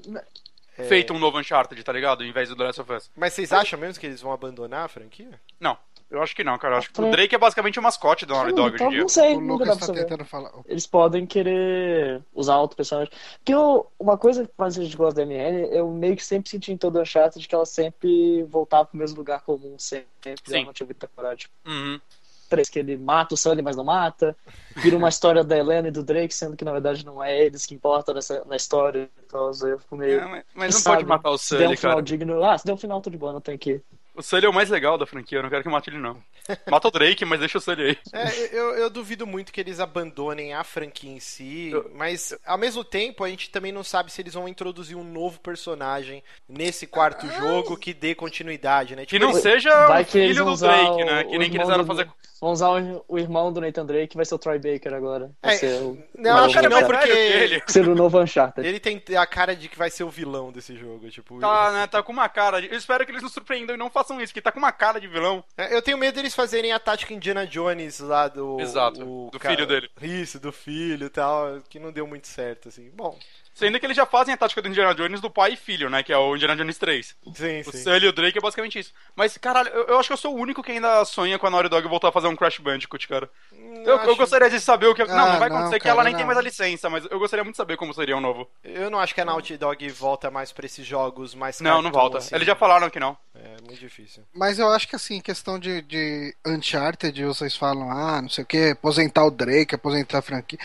Feito 0.85 1.13
um 1.13 1.19
novo 1.19 1.39
Uncharted, 1.39 1.83
tá 1.83 1.93
ligado? 1.93 2.25
Em 2.25 2.33
vez 2.33 2.49
do 2.49 2.57
The 2.57 2.65
Last 2.65 2.81
of 2.81 2.93
Us. 2.93 3.11
Mas 3.17 3.33
vocês 3.35 3.53
acham 3.53 3.79
mesmo 3.79 3.99
que 4.01 4.07
eles 4.07 4.21
vão 4.21 4.33
abandonar 4.33 4.85
a 4.85 4.89
franquia? 4.89 5.29
Não, 5.59 5.77
eu 6.11 6.23
acho 6.23 6.35
que 6.37 6.45
não, 6.45 6.57
cara. 6.59 6.75
Eu 6.75 6.79
acho 6.79 6.91
que 6.93 7.01
o 7.01 7.11
Drake 7.11 7.35
é 7.35 7.39
basicamente 7.39 7.79
o 7.79 7.83
mascote 7.83 8.25
do 8.25 8.35
Naughty 8.35 8.53
Dog 8.55 8.67
hoje 8.69 8.73
em 8.73 8.77
Então, 8.77 8.91
dia. 8.91 9.01
não 9.01 9.09
sei, 9.09 9.35
O 9.37 9.41
Lucas 9.41 9.77
tá 9.79 9.93
tentando 9.93 10.25
falar. 10.25 10.53
Eles 10.67 10.87
podem 10.87 11.27
querer 11.27 12.23
usar 12.35 12.59
outro 12.59 12.77
personagem. 12.77 13.13
Porque 13.39 13.55
eu- 13.55 13.91
uma 13.99 14.17
coisa 14.17 14.47
que 14.47 14.53
faz 14.57 14.79
a 14.79 14.83
gente 14.85 14.97
gosta 14.97 15.17
da 15.17 15.23
MN, 15.27 15.69
eu 15.71 15.89
meio 15.91 16.17
que 16.17 16.25
sempre 16.25 16.49
senti 16.51 16.73
em 16.73 16.77
todo 16.77 17.01
Uncharted 17.01 17.47
que 17.47 17.55
ela 17.55 17.67
sempre 17.67 18.43
voltava 18.45 18.85
pro 18.87 18.99
mesmo 18.99 19.17
lugar 19.19 19.41
comum, 19.43 19.79
sempre. 19.79 20.07
Sim. 20.45 20.55
Ela 20.57 20.65
não 20.67 20.73
tinha 20.73 20.87
muita 20.87 21.09
coragem. 21.09 21.39
Tipo, 21.39 21.55
Uhum. 21.67 22.01
Três, 22.49 22.69
que 22.69 22.79
ele 22.79 22.97
mata 22.97 23.35
o 23.35 23.37
Sully, 23.37 23.63
mas 23.63 23.77
não 23.77 23.85
mata. 23.85 24.37
Vira 24.77 24.97
uma 24.97 25.09
história 25.09 25.45
da 25.45 25.57
Helena 25.57 25.89
e 25.89 25.91
do 25.91 26.03
Drake, 26.03 26.35
sendo 26.35 26.57
que 26.57 26.65
na 26.65 26.73
verdade 26.73 27.05
não 27.05 27.23
é 27.23 27.45
eles 27.45 27.67
que 27.67 27.75
importam 27.75 28.15
nessa, 28.15 28.45
na 28.47 28.57
história. 28.57 29.09
Então 29.27 29.51
eu 29.63 29.79
fico 29.79 29.97
meio. 29.97 30.21
É, 30.21 30.27
mas- 30.27 30.45
mas 30.55 30.75
não 30.75 30.81
sabe, 30.81 30.97
pode 30.99 31.09
matar 31.09 31.31
o 31.31 31.39
Se 31.39 31.57
der 31.57 31.65
um 31.65 31.67
Sully, 31.67 31.77
final 31.77 31.97
cara. 31.97 32.03
digno. 32.03 32.45
Ah, 32.45 32.57
se 32.59 32.65
der 32.67 32.73
um 32.73 32.77
final, 32.77 33.01
tudo 33.01 33.13
de 33.13 33.19
boa, 33.19 33.33
não 33.33 33.41
tem 33.41 33.59
que. 33.59 33.81
O 34.19 34.23
Sully 34.23 34.47
é 34.47 34.49
o 34.49 34.53
mais 34.53 34.69
legal 34.69 34.99
da 34.99 35.07
franquia, 35.07 35.39
eu 35.39 35.43
não 35.43 35.49
quero 35.51 35.63
que 35.63 35.69
mate 35.69 35.91
ele, 35.91 35.99
não. 35.99 36.21
Mata 36.69 36.89
o 36.89 36.91
Drake, 36.91 37.25
mas 37.25 37.39
deixa 37.41 37.59
o 37.59 37.61
Sully 37.61 37.83
aí. 37.91 37.99
É, 38.13 38.59
eu, 38.59 38.75
eu 38.75 38.91
duvido 38.91 39.27
muito 39.27 39.53
que 39.53 39.61
eles 39.61 39.79
abandonem 39.81 40.55
a 40.55 40.65
franquia 40.65 41.11
em 41.11 41.21
si, 41.21 41.71
mas 41.95 42.35
ao 42.47 42.59
mesmo 42.59 42.83
tempo 42.83 43.23
a 43.23 43.29
gente 43.29 43.51
também 43.51 43.71
não 43.71 43.85
sabe 43.85 44.11
se 44.11 44.21
eles 44.21 44.35
vão 44.35 44.49
introduzir 44.49 44.97
um 44.97 45.05
novo 45.05 45.39
personagem 45.41 46.23
nesse 46.49 46.87
quarto 46.87 47.27
jogo 47.29 47.77
que 47.77 47.95
dê 47.95 48.15
continuidade, 48.15 48.97
né? 48.97 49.03
Que 49.03 49.11
Tipo, 49.11 49.25
não 49.27 49.31
eles- 49.31 49.43
seja 49.43 49.87
Vai 49.87 50.03
o 50.03 50.07
que 50.07 50.13
filho 50.13 50.45
do 50.45 50.57
Drake, 50.57 50.91
o- 51.03 51.07
né? 51.07 51.21
o 51.23 51.29
Que 51.31 51.39
nem 51.39 51.51
que 51.51 51.57
eles 51.57 51.69
irmão 51.69 51.75
eram 51.75 51.85
do- 51.85 51.87
fazer. 51.87 52.11
Vão 52.41 52.53
usar 52.53 52.69
o, 52.71 53.05
o 53.09 53.19
irmão 53.19 53.53
do 53.53 53.61
Nathan 53.61 53.85
Drake, 53.85 54.07
que 54.09 54.17
vai 54.17 54.25
ser 54.25 54.33
o 54.37 54.39
Troy 54.39 54.59
Baker 54.61 54.95
agora. 54.95 55.33
Vai 55.43 55.55
É, 55.55 55.59
ser 55.59 55.83
o, 55.83 55.99
não, 56.17 56.45
acho 56.45 56.61
que 56.61 56.69
não, 56.69 56.85
porque 56.87 57.07
que 57.09 57.13
ele. 57.13 57.63
Ser 57.67 57.89
o 57.89 57.97
novo 57.97 58.21
Uncharted. 58.21 58.65
ele 58.67 58.79
tem 58.79 59.03
a 59.17 59.27
cara 59.27 59.57
de 59.57 59.69
que 59.69 59.77
vai 59.77 59.91
ser 59.91 60.05
o 60.05 60.09
vilão 60.09 60.53
desse 60.53 60.77
jogo, 60.77 61.11
tipo. 61.11 61.41
Tá, 61.41 61.73
né? 61.73 61.87
Tá 61.89 62.01
com 62.01 62.13
uma 62.13 62.29
cara. 62.29 62.61
De... 62.63 62.69
Eu 62.69 62.79
espero 62.79 63.05
que 63.05 63.11
eles 63.11 63.25
nos 63.25 63.33
surpreendam 63.33 63.75
e 63.75 63.79
não 63.79 63.91
façam 63.91 64.08
isso, 64.21 64.33
que 64.33 64.41
tá 64.43 64.51
com 64.53 64.59
uma 64.59 64.73
cara 64.73 65.01
de 65.01 65.07
vilão. 65.09 65.45
É, 65.57 65.75
Eu 65.75 65.83
tenho 65.83 65.99
medo 65.99 66.15
deles 66.15 66.35
fazerem 66.35 66.73
a 66.73 66.79
tática 66.79 67.13
Indiana 67.15 67.47
Jones 67.47 68.01
lá 68.01 68.29
do. 68.29 68.61
Exato, 68.61 69.03
o 69.03 69.31
do 69.31 69.39
cara- 69.39 69.55
filho 69.55 69.67
dele. 69.67 69.91
Isso, 70.01 70.39
do 70.41 70.51
filho 70.53 71.07
e 71.07 71.11
tal, 71.11 71.61
que 71.69 71.79
não 71.79 71.93
deu 71.93 72.07
muito 72.07 72.27
certo, 72.27 72.69
assim. 72.69 72.91
Bom, 72.91 73.19
Sendo 73.59 73.81
que 73.81 73.87
eles 73.87 73.97
já 73.97 74.07
fazem 74.07 74.33
a 74.33 74.37
tática 74.37 74.63
do 74.63 74.69
Indiana 74.69 74.95
Jones 74.95 75.21
do 75.21 75.29
pai 75.31 75.53
e 75.55 75.57
filho, 75.57 75.91
né? 75.91 76.03
Que 76.03 76.13
é 76.13 76.17
o 76.19 76.35
Indiana 76.37 76.55
Jones 76.57 76.79
3. 76.79 77.17
sim, 77.35 77.61
O 77.67 77.73
sim. 77.73 77.79
Sully 77.83 78.07
e 78.07 78.09
o 78.09 78.13
Drake 78.13 78.39
é 78.39 78.41
basicamente 78.41 78.79
isso. 78.79 78.93
Mas, 79.17 79.37
caralho, 79.37 79.69
eu, 79.71 79.85
eu 79.89 79.99
acho 79.99 80.09
que 80.09 80.13
eu 80.13 80.17
sou 80.17 80.35
o 80.37 80.39
único 80.41 80.63
que 80.63 80.71
ainda 80.73 81.05
sonha 81.05 81.39
com 81.39 81.47
a 81.47 81.51
Naughty 81.51 81.69
Dog 81.69 81.89
voltar 81.89 82.09
a 82.09 82.13
fazer 82.13 82.29
um 82.29 82.37
Crash 82.37 82.59
Bandicoot, 82.59 83.09
cara. 83.09 83.29
Eu, 83.53 83.85
eu 83.85 84.01
acho- 84.01 84.17
gostaria 84.17 84.49
de 84.51 84.61
saber 84.61 84.87
o 84.87 84.95
que. 84.95 85.05
não, 85.05 85.13
Ah, 85.15 85.33
não 85.33 85.39
vai 85.39 85.49
não, 85.49 85.57
acontecer 85.57 85.79
que 85.81 85.85
cara, 85.85 85.95
ela 85.95 86.05
nem 86.05 86.13
não. 86.13 86.19
tem 86.19 86.27
mais 86.27 86.39
a 86.39 86.43
licença, 86.43 86.89
mas 86.89 87.05
eu 87.11 87.19
gostaria 87.19 87.43
muito 87.43 87.55
de 87.55 87.59
saber 87.59 87.77
como 87.77 87.93
seria 87.93 88.17
um 88.17 88.21
novo. 88.21 88.49
Eu 88.63 88.91
não 88.91 88.99
acho 89.01 89.15
que 89.15 89.21
a 89.21 89.25
Naughty 89.25 89.57
Dog 89.57 89.89
volta 89.91 90.31
mais 90.31 90.53
pra 90.53 90.67
esses 90.67 90.87
jogos 90.87 91.35
mais 91.35 91.61
Não, 91.61 91.83
não 91.83 91.91
volta. 91.91 92.19
assim. 92.19 92.35
Eles 92.35 92.47
já 92.47 92.55
falaram 92.55 92.89
que 92.91 93.01
não. 93.01 93.17
É 93.35 93.57
muito 93.65 93.79
difícil. 93.81 94.23
Mas 94.35 94.59
eu 94.59 94.69
acho 94.71 94.87
que 94.89 94.97
assim, 94.97 95.21
questão 95.21 95.59
de, 95.59 95.83
de 95.83 96.35
Uncharted, 96.47 97.25
vocês 97.25 97.57
falam, 97.57 97.91
ah, 97.91 98.21
não 98.23 98.29
sei 98.29 98.45
o 98.45 98.47
que, 98.47 98.71
aposentar 98.71 99.25
o 99.25 99.31
Drake, 99.31 99.75
aposentar 99.75 100.19
a 100.19 100.23
franquia. 100.23 100.59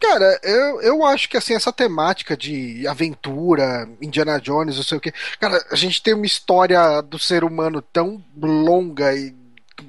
Cara, 0.00 0.38
eu, 0.44 0.80
eu 0.80 1.04
acho 1.04 1.28
que 1.28 1.36
assim, 1.36 1.54
essa 1.54 1.72
temática 1.72 2.36
de 2.36 2.86
aventura, 2.86 3.88
Indiana 4.00 4.40
Jones, 4.40 4.76
não 4.76 4.84
sei 4.84 4.98
o 4.98 5.00
que. 5.00 5.12
Cara, 5.40 5.64
a 5.70 5.74
gente 5.74 6.02
tem 6.02 6.14
uma 6.14 6.26
história 6.26 7.00
do 7.00 7.18
ser 7.18 7.42
humano 7.42 7.82
tão 7.82 8.22
longa 8.40 9.12
e 9.14 9.34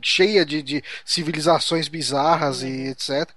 cheia 0.02 0.46
de, 0.46 0.62
de 0.62 0.84
civilizações 1.06 1.88
bizarras 1.88 2.62
e 2.64 2.88
etc. 2.90 3.30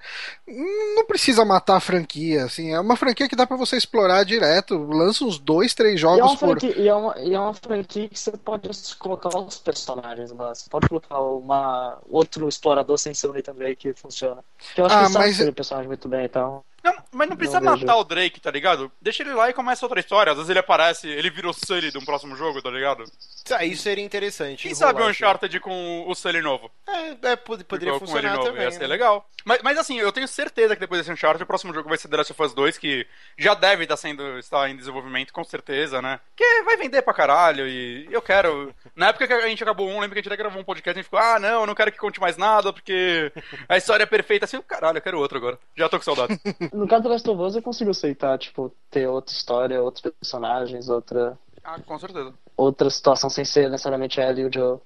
Não 0.46 1.04
precisa 1.06 1.44
matar 1.44 1.76
a 1.76 1.80
franquia, 1.80 2.44
assim, 2.44 2.72
é 2.72 2.80
uma 2.80 2.96
franquia 2.96 3.28
que 3.28 3.36
dá 3.36 3.46
pra 3.46 3.56
você 3.56 3.76
explorar 3.76 4.24
direto. 4.24 4.76
Lança 4.76 5.24
uns 5.24 5.38
dois, 5.38 5.74
três 5.74 5.94
E 5.94 5.96
é, 5.96 5.98
jogos 5.98 6.34
por. 6.36 6.62
e, 6.62 6.88
é 6.88 6.94
uma, 6.94 7.18
e 7.18 7.34
é 7.34 7.40
uma 7.40 7.54
franquia 7.54 8.08
que 8.08 8.18
você 8.18 8.32
pode 8.32 8.68
colocar 8.98 9.28
os 9.38 9.58
personagens 9.58 10.30
lá. 10.32 10.54
Você 10.54 10.68
pode 10.68 10.88
colocar 10.88 11.20
uma, 11.20 11.98
outro 12.10 12.48
explorador 12.48 12.98
sem 12.98 13.14
ser 13.14 13.28
Drake 13.52 13.76
que 13.76 13.94
funciona. 13.94 14.44
Que 14.74 14.80
eu 14.80 14.86
acho 14.86 14.94
Ah, 14.94 15.06
que 15.06 15.12
sabe 15.12 15.24
mas- 15.26 15.36
fazer 15.36 15.50
o 15.50 15.54
personagem 15.54 15.88
muito 15.88 16.08
bem, 16.08 16.24
então. 16.24 16.62
Não, 16.82 16.94
mas 17.12 17.28
não 17.28 17.36
precisa 17.36 17.60
Não 17.60 17.76
matar 17.76 17.96
o 17.96 18.04
Drake, 18.04 18.40
tá 18.40 18.50
ligado? 18.50 18.90
Deixa 19.00 19.22
ele 19.22 19.32
lá 19.34 19.48
e 19.48 19.52
começa 19.52 19.84
outra 19.84 20.00
história. 20.00 20.32
Às 20.32 20.36
vezes 20.36 20.50
ele 20.50 20.58
aparece, 20.58 21.08
ele 21.08 21.30
vira 21.30 21.48
o 21.48 21.52
Sully 21.52 21.90
de 21.92 21.98
um 21.98 22.04
próximo 22.04 22.34
jogo, 22.36 22.60
tá 22.60 22.70
ligado? 22.70 23.04
Ah, 23.52 23.64
isso 23.64 23.82
seria 23.82 24.04
interessante. 24.04 24.62
Quem 24.64 24.74
sabe 24.74 25.00
o 25.00 25.02
assim. 25.02 25.10
Uncharted 25.12 25.60
com 25.60 26.04
o 26.08 26.14
Sully 26.14 26.40
novo? 26.40 26.70
É, 26.88 27.32
é, 27.32 27.36
pod- 27.36 27.64
poderia 27.64 27.90
Igual 27.94 28.00
funcionar 28.00 28.34
novo, 28.36 28.46
também. 28.48 28.62
Ia 28.64 28.72
ser 28.72 28.80
né? 28.80 28.86
legal. 28.86 29.28
Mas, 29.44 29.60
mas 29.62 29.78
assim, 29.78 29.98
eu 29.98 30.12
tenho 30.12 30.26
certeza 30.28 30.74
que 30.74 30.80
depois 30.80 31.00
desse 31.00 31.12
Uncharted, 31.12 31.42
o 31.42 31.46
próximo 31.46 31.72
jogo 31.74 31.88
vai 31.88 31.98
ser 31.98 32.08
The 32.08 32.16
Last 32.16 32.32
of 32.32 32.42
Us 32.42 32.54
2, 32.54 32.78
que 32.78 33.06
já 33.38 33.54
deve 33.54 33.84
estar 33.84 33.96
sendo 33.96 34.38
estar 34.38 34.68
em 34.70 34.76
desenvolvimento, 34.76 35.32
com 35.32 35.42
certeza, 35.44 36.00
né? 36.02 36.20
Que 36.36 36.62
vai 36.62 36.76
vender 36.76 37.02
pra 37.02 37.14
caralho 37.14 37.66
e 37.66 38.08
eu 38.10 38.22
quero. 38.22 38.74
Na 38.94 39.08
época 39.08 39.26
que 39.26 39.32
a 39.32 39.48
gente 39.48 39.62
acabou 39.62 39.88
um, 39.88 40.00
lembra 40.00 40.10
que 40.10 40.18
a 40.18 40.22
gente 40.22 40.28
até 40.28 40.36
gravou 40.36 40.60
um 40.60 40.64
podcast 40.64 40.90
e 40.90 40.98
a 40.98 41.02
gente 41.02 41.04
ficou, 41.04 41.18
ah, 41.18 41.38
não, 41.38 41.60
eu 41.62 41.66
não 41.66 41.74
quero 41.74 41.90
que 41.92 41.98
conte 41.98 42.20
mais 42.20 42.36
nada, 42.36 42.72
porque 42.72 43.32
a 43.68 43.76
história 43.76 44.04
é 44.04 44.06
perfeita. 44.06 44.44
Assim, 44.44 44.60
caralho, 44.62 44.98
eu 44.98 45.02
quero 45.02 45.18
outro 45.18 45.38
agora. 45.38 45.58
Já 45.76 45.88
tô 45.88 45.98
com 45.98 46.04
saudade. 46.04 46.40
No 46.72 46.88
caso 46.88 47.02
do 47.02 47.08
Last 47.10 47.28
of 47.30 47.40
Us, 47.42 47.56
eu 47.56 47.62
consigo 47.62 47.90
aceitar, 47.90 48.38
tipo, 48.38 48.72
ter 48.90 49.06
outra 49.06 49.34
história, 49.34 49.82
outros 49.82 50.02
personagens, 50.02 50.88
outra, 50.88 51.38
ah, 51.64 51.78
com 51.80 51.98
certeza. 51.98 52.32
outra 52.56 52.88
situação 52.90 53.28
sem 53.30 53.44
ser 53.44 53.70
necessariamente 53.70 54.20
ela 54.20 54.40
e 54.40 54.44
o 54.46 54.52
Joe. 54.52 54.78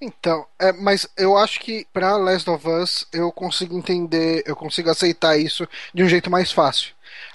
Então, 0.00 0.46
é, 0.60 0.72
mas 0.72 1.08
eu 1.16 1.36
acho 1.36 1.60
que 1.60 1.86
pra 1.92 2.16
Last 2.16 2.48
of 2.50 2.68
Us 2.68 3.06
eu 3.12 3.30
consigo 3.32 3.76
entender, 3.76 4.42
eu 4.46 4.56
consigo 4.56 4.90
aceitar 4.90 5.36
isso 5.36 5.66
de 5.94 6.02
um 6.02 6.08
jeito 6.08 6.30
mais 6.30 6.50
fácil. 6.52 6.94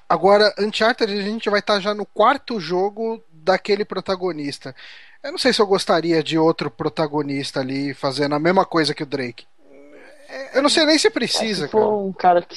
Agora, 0.09 0.53
Uncharted 0.59 1.11
a 1.11 1.21
gente 1.21 1.49
vai 1.49 1.59
estar 1.59 1.79
já 1.79 1.93
no 1.93 2.05
quarto 2.05 2.59
jogo 2.59 3.21
daquele 3.31 3.85
protagonista. 3.85 4.75
Eu 5.23 5.31
não 5.31 5.37
sei 5.39 5.51
se 5.53 5.61
eu 5.61 5.67
gostaria 5.67 6.23
de 6.23 6.37
outro 6.37 6.69
protagonista 6.71 7.59
ali 7.59 7.93
fazendo 7.93 8.35
a 8.35 8.39
mesma 8.39 8.65
coisa 8.65 8.93
que 8.93 9.03
o 9.03 9.05
Drake. 9.05 9.45
Eu 10.53 10.61
não 10.61 10.69
sei 10.69 10.85
nem 10.85 10.97
se 10.97 11.07
É, 11.07 11.09
precisa, 11.09 11.67
se 11.67 11.67
for 11.67 11.79
cara. 11.79 11.97
um 11.97 12.13
cara 12.13 12.41
que. 12.41 12.55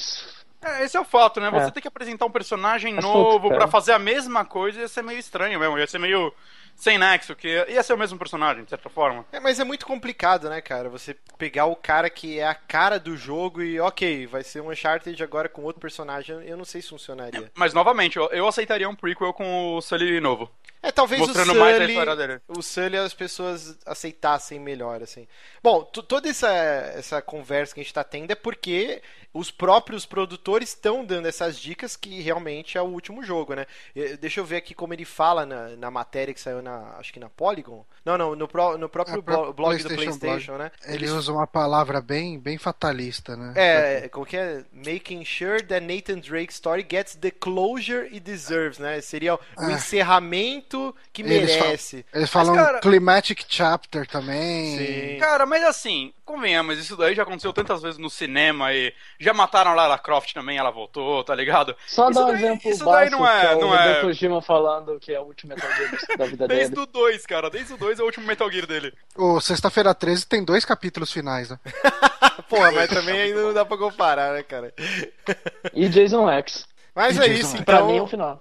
É, 0.62 0.84
esse 0.84 0.96
é 0.96 1.00
o 1.00 1.04
fato, 1.04 1.40
né? 1.40 1.50
Você 1.50 1.68
É. 1.68 1.70
tem 1.70 1.80
que 1.82 1.88
apresentar 1.88 2.26
um 2.26 2.30
personagem 2.30 2.98
Assunto, 2.98 3.12
novo 3.14 3.48
pra 3.48 3.66
fazer 3.66 3.92
a 3.92 3.98
mesma 3.98 4.44
coisa 4.44 4.80
ia 4.80 4.88
ser 4.88 5.02
meio 5.02 5.18
estranho 5.18 5.58
mesmo. 5.58 5.78
Ia 5.78 5.86
ser 5.86 5.98
meio 5.98 6.32
sem 6.76 6.96
nexo, 6.98 7.34
que 7.36 7.48
ia 7.68 7.82
ser 7.82 7.92
o 7.92 7.98
mesmo 7.98 8.18
personagem, 8.18 8.64
de 8.64 8.70
certa 8.70 8.88
forma. 8.88 9.24
É, 9.32 9.38
mas 9.40 9.58
é 9.60 9.64
muito 9.64 9.86
complicado, 9.86 10.48
né, 10.48 10.60
cara? 10.62 10.88
Você 10.88 11.14
pegar 11.36 11.66
o 11.66 11.76
cara 11.76 12.08
que 12.08 12.38
é 12.38 12.46
a 12.46 12.54
cara 12.54 12.98
do 12.98 13.16
jogo 13.16 13.62
e, 13.62 13.78
ok, 13.80 14.26
vai 14.26 14.42
ser 14.42 14.60
um 14.62 14.70
Uncharted 14.70 15.22
agora 15.22 15.48
com 15.48 15.62
outro 15.62 15.80
personagem. 15.80 16.36
Eu 16.46 16.56
não 16.56 16.64
sei 16.64 16.80
se 16.80 16.88
funcionaria. 16.88 17.50
Mas, 17.54 17.74
novamente, 17.74 18.16
eu, 18.16 18.26
eu 18.30 18.46
aceitaria 18.48 18.88
um 18.88 18.94
prequel 18.94 19.32
com 19.34 19.74
o 19.76 19.82
Sully 19.82 20.20
novo. 20.20 20.50
É, 20.82 20.90
talvez 20.90 21.20
Mostrando 21.20 21.52
o 21.52 21.60
mais 21.60 21.74
a 21.76 21.78
Sully, 21.80 21.92
história 21.92 22.16
dele. 22.16 22.40
o 22.48 22.62
Sully 22.62 22.96
as 22.96 23.12
pessoas 23.12 23.78
aceitassem 23.84 24.58
melhor, 24.58 25.02
assim. 25.02 25.28
Bom, 25.62 25.84
toda 25.84 26.26
essa, 26.30 26.48
essa 26.96 27.20
conversa 27.20 27.74
que 27.74 27.80
a 27.80 27.82
gente 27.82 27.92
tá 27.92 28.02
tendo 28.02 28.30
é 28.30 28.34
porque 28.34 29.02
os 29.32 29.50
próprios 29.50 30.04
produtores 30.04 30.70
estão 30.70 31.04
dando 31.04 31.26
essas 31.28 31.58
dicas 31.58 31.96
que 31.96 32.20
realmente 32.20 32.76
é 32.76 32.82
o 32.82 32.86
último 32.86 33.22
jogo, 33.22 33.54
né? 33.54 33.66
Deixa 34.20 34.40
eu 34.40 34.44
ver 34.44 34.56
aqui 34.56 34.74
como 34.74 34.92
ele 34.92 35.04
fala 35.04 35.46
na, 35.46 35.68
na 35.76 35.90
matéria 35.90 36.34
que 36.34 36.40
saiu 36.40 36.60
na, 36.60 36.96
acho 36.98 37.12
que 37.12 37.20
na 37.20 37.28
Polygon. 37.28 37.84
Não, 38.04 38.18
não, 38.18 38.34
no, 38.34 38.48
pró- 38.48 38.76
no 38.76 38.88
próprio 38.88 39.18
É, 39.18 39.22
blog 39.22 39.46
do 39.48 39.54
PlayStation 39.54 39.96
PlayStation, 40.18 40.56
né? 40.56 40.70
Ele 40.84 40.96
Eles- 40.96 41.10
usa 41.12 41.32
uma 41.32 41.46
palavra 41.46 42.00
bem, 42.00 42.38
bem 42.38 42.58
fatalista, 42.58 43.36
né? 43.36 43.52
É, 43.56 44.08
como 44.08 44.26
que 44.26 44.36
é? 44.36 44.64
Making 44.72 45.24
sure 45.24 45.62
that 45.62 45.80
Nathan 45.86 46.18
Drake's 46.18 46.56
story 46.56 46.86
gets 46.90 47.14
the 47.14 47.30
closure 47.30 48.06
it 48.06 48.20
deserves, 48.20 48.78
né? 48.78 49.00
Seria 49.00 49.34
o 49.34 49.40
Ah. 49.56 49.70
encerramento 49.72 50.94
que 51.12 51.22
Eles 51.22 51.56
merece. 51.56 52.04
Eles 52.12 52.30
falam 52.30 52.54
cara- 52.54 52.80
climatic 52.80 53.44
chapter 53.48 54.06
também. 54.06 54.76
Sim. 54.78 55.18
Cara, 55.20 55.46
mas 55.46 55.62
assim, 55.64 56.12
convenhamos, 56.24 56.78
isso 56.78 56.96
daí 56.96 57.14
já 57.14 57.22
aconteceu 57.22 57.52
tantas 57.52 57.82
vezes 57.82 57.98
no 57.98 58.10
cinema 58.10 58.72
e 58.72 58.92
já 59.20 59.32
mataram 59.34 59.70
a 59.70 59.74
Lara 59.74 59.98
Croft 59.98 60.32
também, 60.32 60.56
ela 60.58 60.70
voltou, 60.70 61.22
tá 61.22 61.34
ligado? 61.34 61.76
Só 61.86 62.08
Isso 62.10 62.18
dar 62.18 62.26
um 62.26 62.32
daí- 62.32 62.36
exemplo 62.36 62.70
isso 62.70 62.84
daí 62.84 62.94
básico, 63.10 63.16
não 63.20 63.28
é- 63.28 63.40
que 63.40 63.46
é 63.46 63.54
o 63.66 63.74
é- 63.74 64.00
Kojima 64.00 64.42
falando 64.42 64.98
que 64.98 65.12
é 65.12 65.20
o 65.20 65.24
último 65.24 65.54
Metal 65.54 65.70
Gear 65.72 65.90
da 66.18 66.24
vida 66.26 66.48
Desde 66.48 66.70
dele. 66.74 66.82
o 66.82 66.86
2, 66.86 67.26
cara, 67.26 67.50
desde 67.50 67.74
o 67.74 67.76
2 67.76 68.00
é 68.00 68.02
o 68.02 68.06
último 68.06 68.26
Metal 68.26 68.50
Gear 68.50 68.66
dele. 68.66 68.92
O 69.16 69.40
Sexta-feira 69.40 69.94
13 69.94 70.26
tem 70.26 70.42
dois 70.42 70.64
capítulos 70.64 71.12
finais, 71.12 71.50
né? 71.50 71.58
Porra, 72.48 72.72
mas 72.72 72.88
também 72.88 73.20
ainda 73.20 73.42
não 73.42 73.52
dá 73.52 73.64
pra 73.64 73.76
comparar, 73.76 74.32
né, 74.32 74.42
cara? 74.42 74.72
E 75.74 75.88
Jason 75.88 76.28
X. 76.30 76.66
Mas 76.94 77.16
E 77.16 77.20
é 77.20 77.28
Jason 77.28 77.40
isso, 77.40 77.56
X. 77.56 77.64
Pra 77.64 77.76
então. 77.76 77.86
mim 77.88 77.98
é 77.98 78.02
o 78.02 78.06
final. 78.06 78.40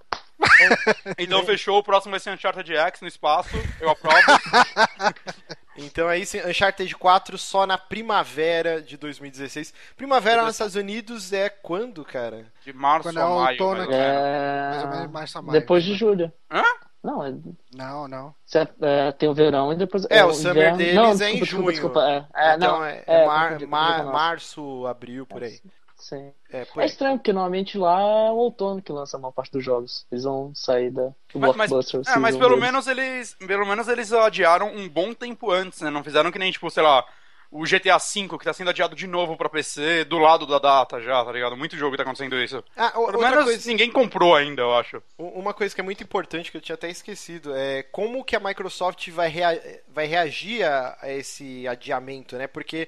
Então 1.18 1.44
fechou, 1.44 1.78
o 1.80 1.84
próximo 1.84 2.12
vai 2.12 2.20
ser 2.20 2.32
Uncharted 2.32 2.74
X 2.74 3.02
no 3.02 3.08
espaço, 3.10 3.50
eu 3.82 3.89
aprovo. 3.89 4.15
Então 5.86 6.10
é 6.10 6.18
isso, 6.20 6.38
Uncharted 6.38 6.96
4 6.96 7.38
só 7.38 7.65
na 7.65 7.78
primavera 7.78 8.82
de 8.82 8.98
2016. 8.98 9.74
Primavera 9.96 10.42
nos 10.44 10.52
Estados 10.56 10.76
Unidos 10.76 11.32
é 11.34 11.50
quando, 11.50 12.04
cara? 12.04 12.46
De 12.63 12.74
março 12.74 13.10
Quando 13.10 13.20
é 13.20 13.24
a 13.24 13.28
maio. 13.30 13.52
outono 13.63 13.78
mais 13.78 13.88
ou 13.88 13.92
menos. 13.92 14.06
É... 14.06 14.70
Mais 14.70 14.84
ou 14.84 14.89
menos 14.89 15.12
março 15.12 15.38
a 15.38 15.42
maio. 15.42 15.60
Depois 15.60 15.84
de 15.84 15.94
julho. 15.96 16.32
Hã? 16.52 16.63
Não, 17.02 17.26
é, 17.26 17.34
Não, 17.74 18.08
não. 18.10 18.36
cê- 18.46 18.68
é, 18.82 19.12
tem 19.13 19.30
o 19.30 19.34
verão 19.34 19.72
e 19.72 19.76
depois. 19.78 20.06
É, 20.10 20.24
o 20.26 20.28
o 20.30 20.34
summer 20.34 20.58
inverno. 20.58 20.78
deles 20.78 20.96
não, 20.96 21.06
é 21.06 21.13
desculpa, 21.13 21.30
em 21.32 21.39
desculpa, 21.39 21.62
junho. 21.63 21.72
Desculpa, 21.72 22.02
é, 22.10 22.26
é, 22.52 22.56
então 22.56 22.78
não, 22.80 22.86
é, 22.86 23.04
é, 23.08 23.26
mar- 23.26 24.06
março, 24.06 24.86
abril, 24.86 25.26
por 25.26 25.42
aí. 25.42 25.62
Sim. 25.99 26.33
É, 26.51 26.65
É 26.77 26.85
estranho, 26.85 27.17
porque 27.17 27.33
normalmente 27.33 27.77
lá 27.77 27.99
é 28.01 28.31
o 28.31 28.35
outono 28.35 28.81
que 28.81 28.91
lança 28.91 29.17
a 29.17 29.19
maior 29.19 29.31
parte 29.33 29.51
dos 29.51 29.63
jogos. 29.63 30.05
Eles 30.12 30.23
vão 30.23 30.53
sair 30.55 30.89
da, 30.91 31.13
do 31.33 31.39
Mas, 31.39 31.55
mas, 31.55 31.69
blockbuster. 31.69 32.01
é, 32.07 32.17
mas 32.17 32.35
pelo 32.38 32.55
deles. 32.55 32.62
menos 32.62 32.88
eles. 32.88 33.33
Pelo 33.35 33.65
menos 33.65 33.88
eles 33.88 34.12
adiaram 34.13 34.73
um 34.73 34.88
bom 34.89 35.13
tempo 35.13 35.51
antes, 35.51 35.81
né? 35.81 35.89
Não 35.89 36.03
fizeram 36.03 36.31
que 36.31 36.39
nem, 36.39 36.51
tipo, 36.51 36.69
sei 36.71 36.83
lá, 36.83 37.05
o 37.51 37.65
GTA 37.65 37.97
V, 37.97 38.38
que 38.38 38.45
tá 38.45 38.53
sendo 38.53 38.69
adiado 38.69 38.95
de 38.95 39.07
novo 39.07 39.35
pra 39.38 39.49
PC, 39.49 40.05
do 40.05 40.17
lado 40.17 40.45
da 40.47 40.57
data 40.59 41.01
já, 41.01 41.23
tá 41.23 41.31
ligado? 41.31 41.57
Muito 41.57 41.75
jogo 41.77 41.97
tá 41.97 42.03
acontecendo 42.03 42.35
isso. 42.41 42.63
Ah, 42.75 42.93
o- 42.99 43.05
Pelo 43.07 43.21
outra 43.23 43.29
menos 43.29 43.43
coisa, 43.45 43.69
ninguém 43.69 43.91
comprou 43.91 44.35
ainda, 44.35 44.62
eu 44.62 44.73
acho. 44.75 45.01
uma 45.17 45.53
coisa 45.53 45.73
que 45.75 45.81
é 45.81 45.83
muito 45.83 46.03
importante 46.03 46.49
que 46.51 46.57
eu 46.57 46.62
tinha 46.62 46.75
até 46.75 46.89
esquecido 46.89 47.53
é 47.55 47.83
como 47.83 48.23
que 48.23 48.35
a 48.35 48.39
Microsoft 48.39 49.09
vai, 49.09 49.27
rea- 49.29 49.81
vai 49.88 50.05
reagir 50.05 50.63
a, 50.63 50.97
a 51.01 51.12
esse 51.12 51.67
adiamento, 51.67 52.38
né? 52.38 52.47
Porque 52.47 52.88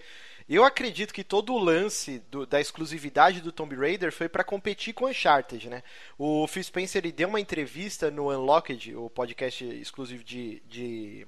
eu 0.56 0.64
acredito 0.66 1.14
que 1.14 1.24
todo 1.24 1.54
o 1.54 1.58
lance 1.60 2.20
do- 2.32 2.46
da 2.46 2.60
exclusividade 2.60 3.42
do 3.42 3.52
Tomb 3.52 3.76
Raider 3.76 4.12
foi 4.12 4.28
pra 4.28 4.44
competir 4.44 4.94
com 4.94 5.06
Uncharted, 5.08 5.70
né? 5.70 5.84
O 6.18 6.48
Phil 6.48 6.64
Spencer 6.64 7.02
ele 7.04 7.12
deu 7.12 7.30
uma 7.30 7.40
entrevista 7.40 8.10
no 8.12 8.30
Unlocked, 8.30 8.96
o 8.96 9.10
podcast 9.10 9.64
exclusivo 9.64 10.24
de, 10.24 10.62
de 10.68 11.28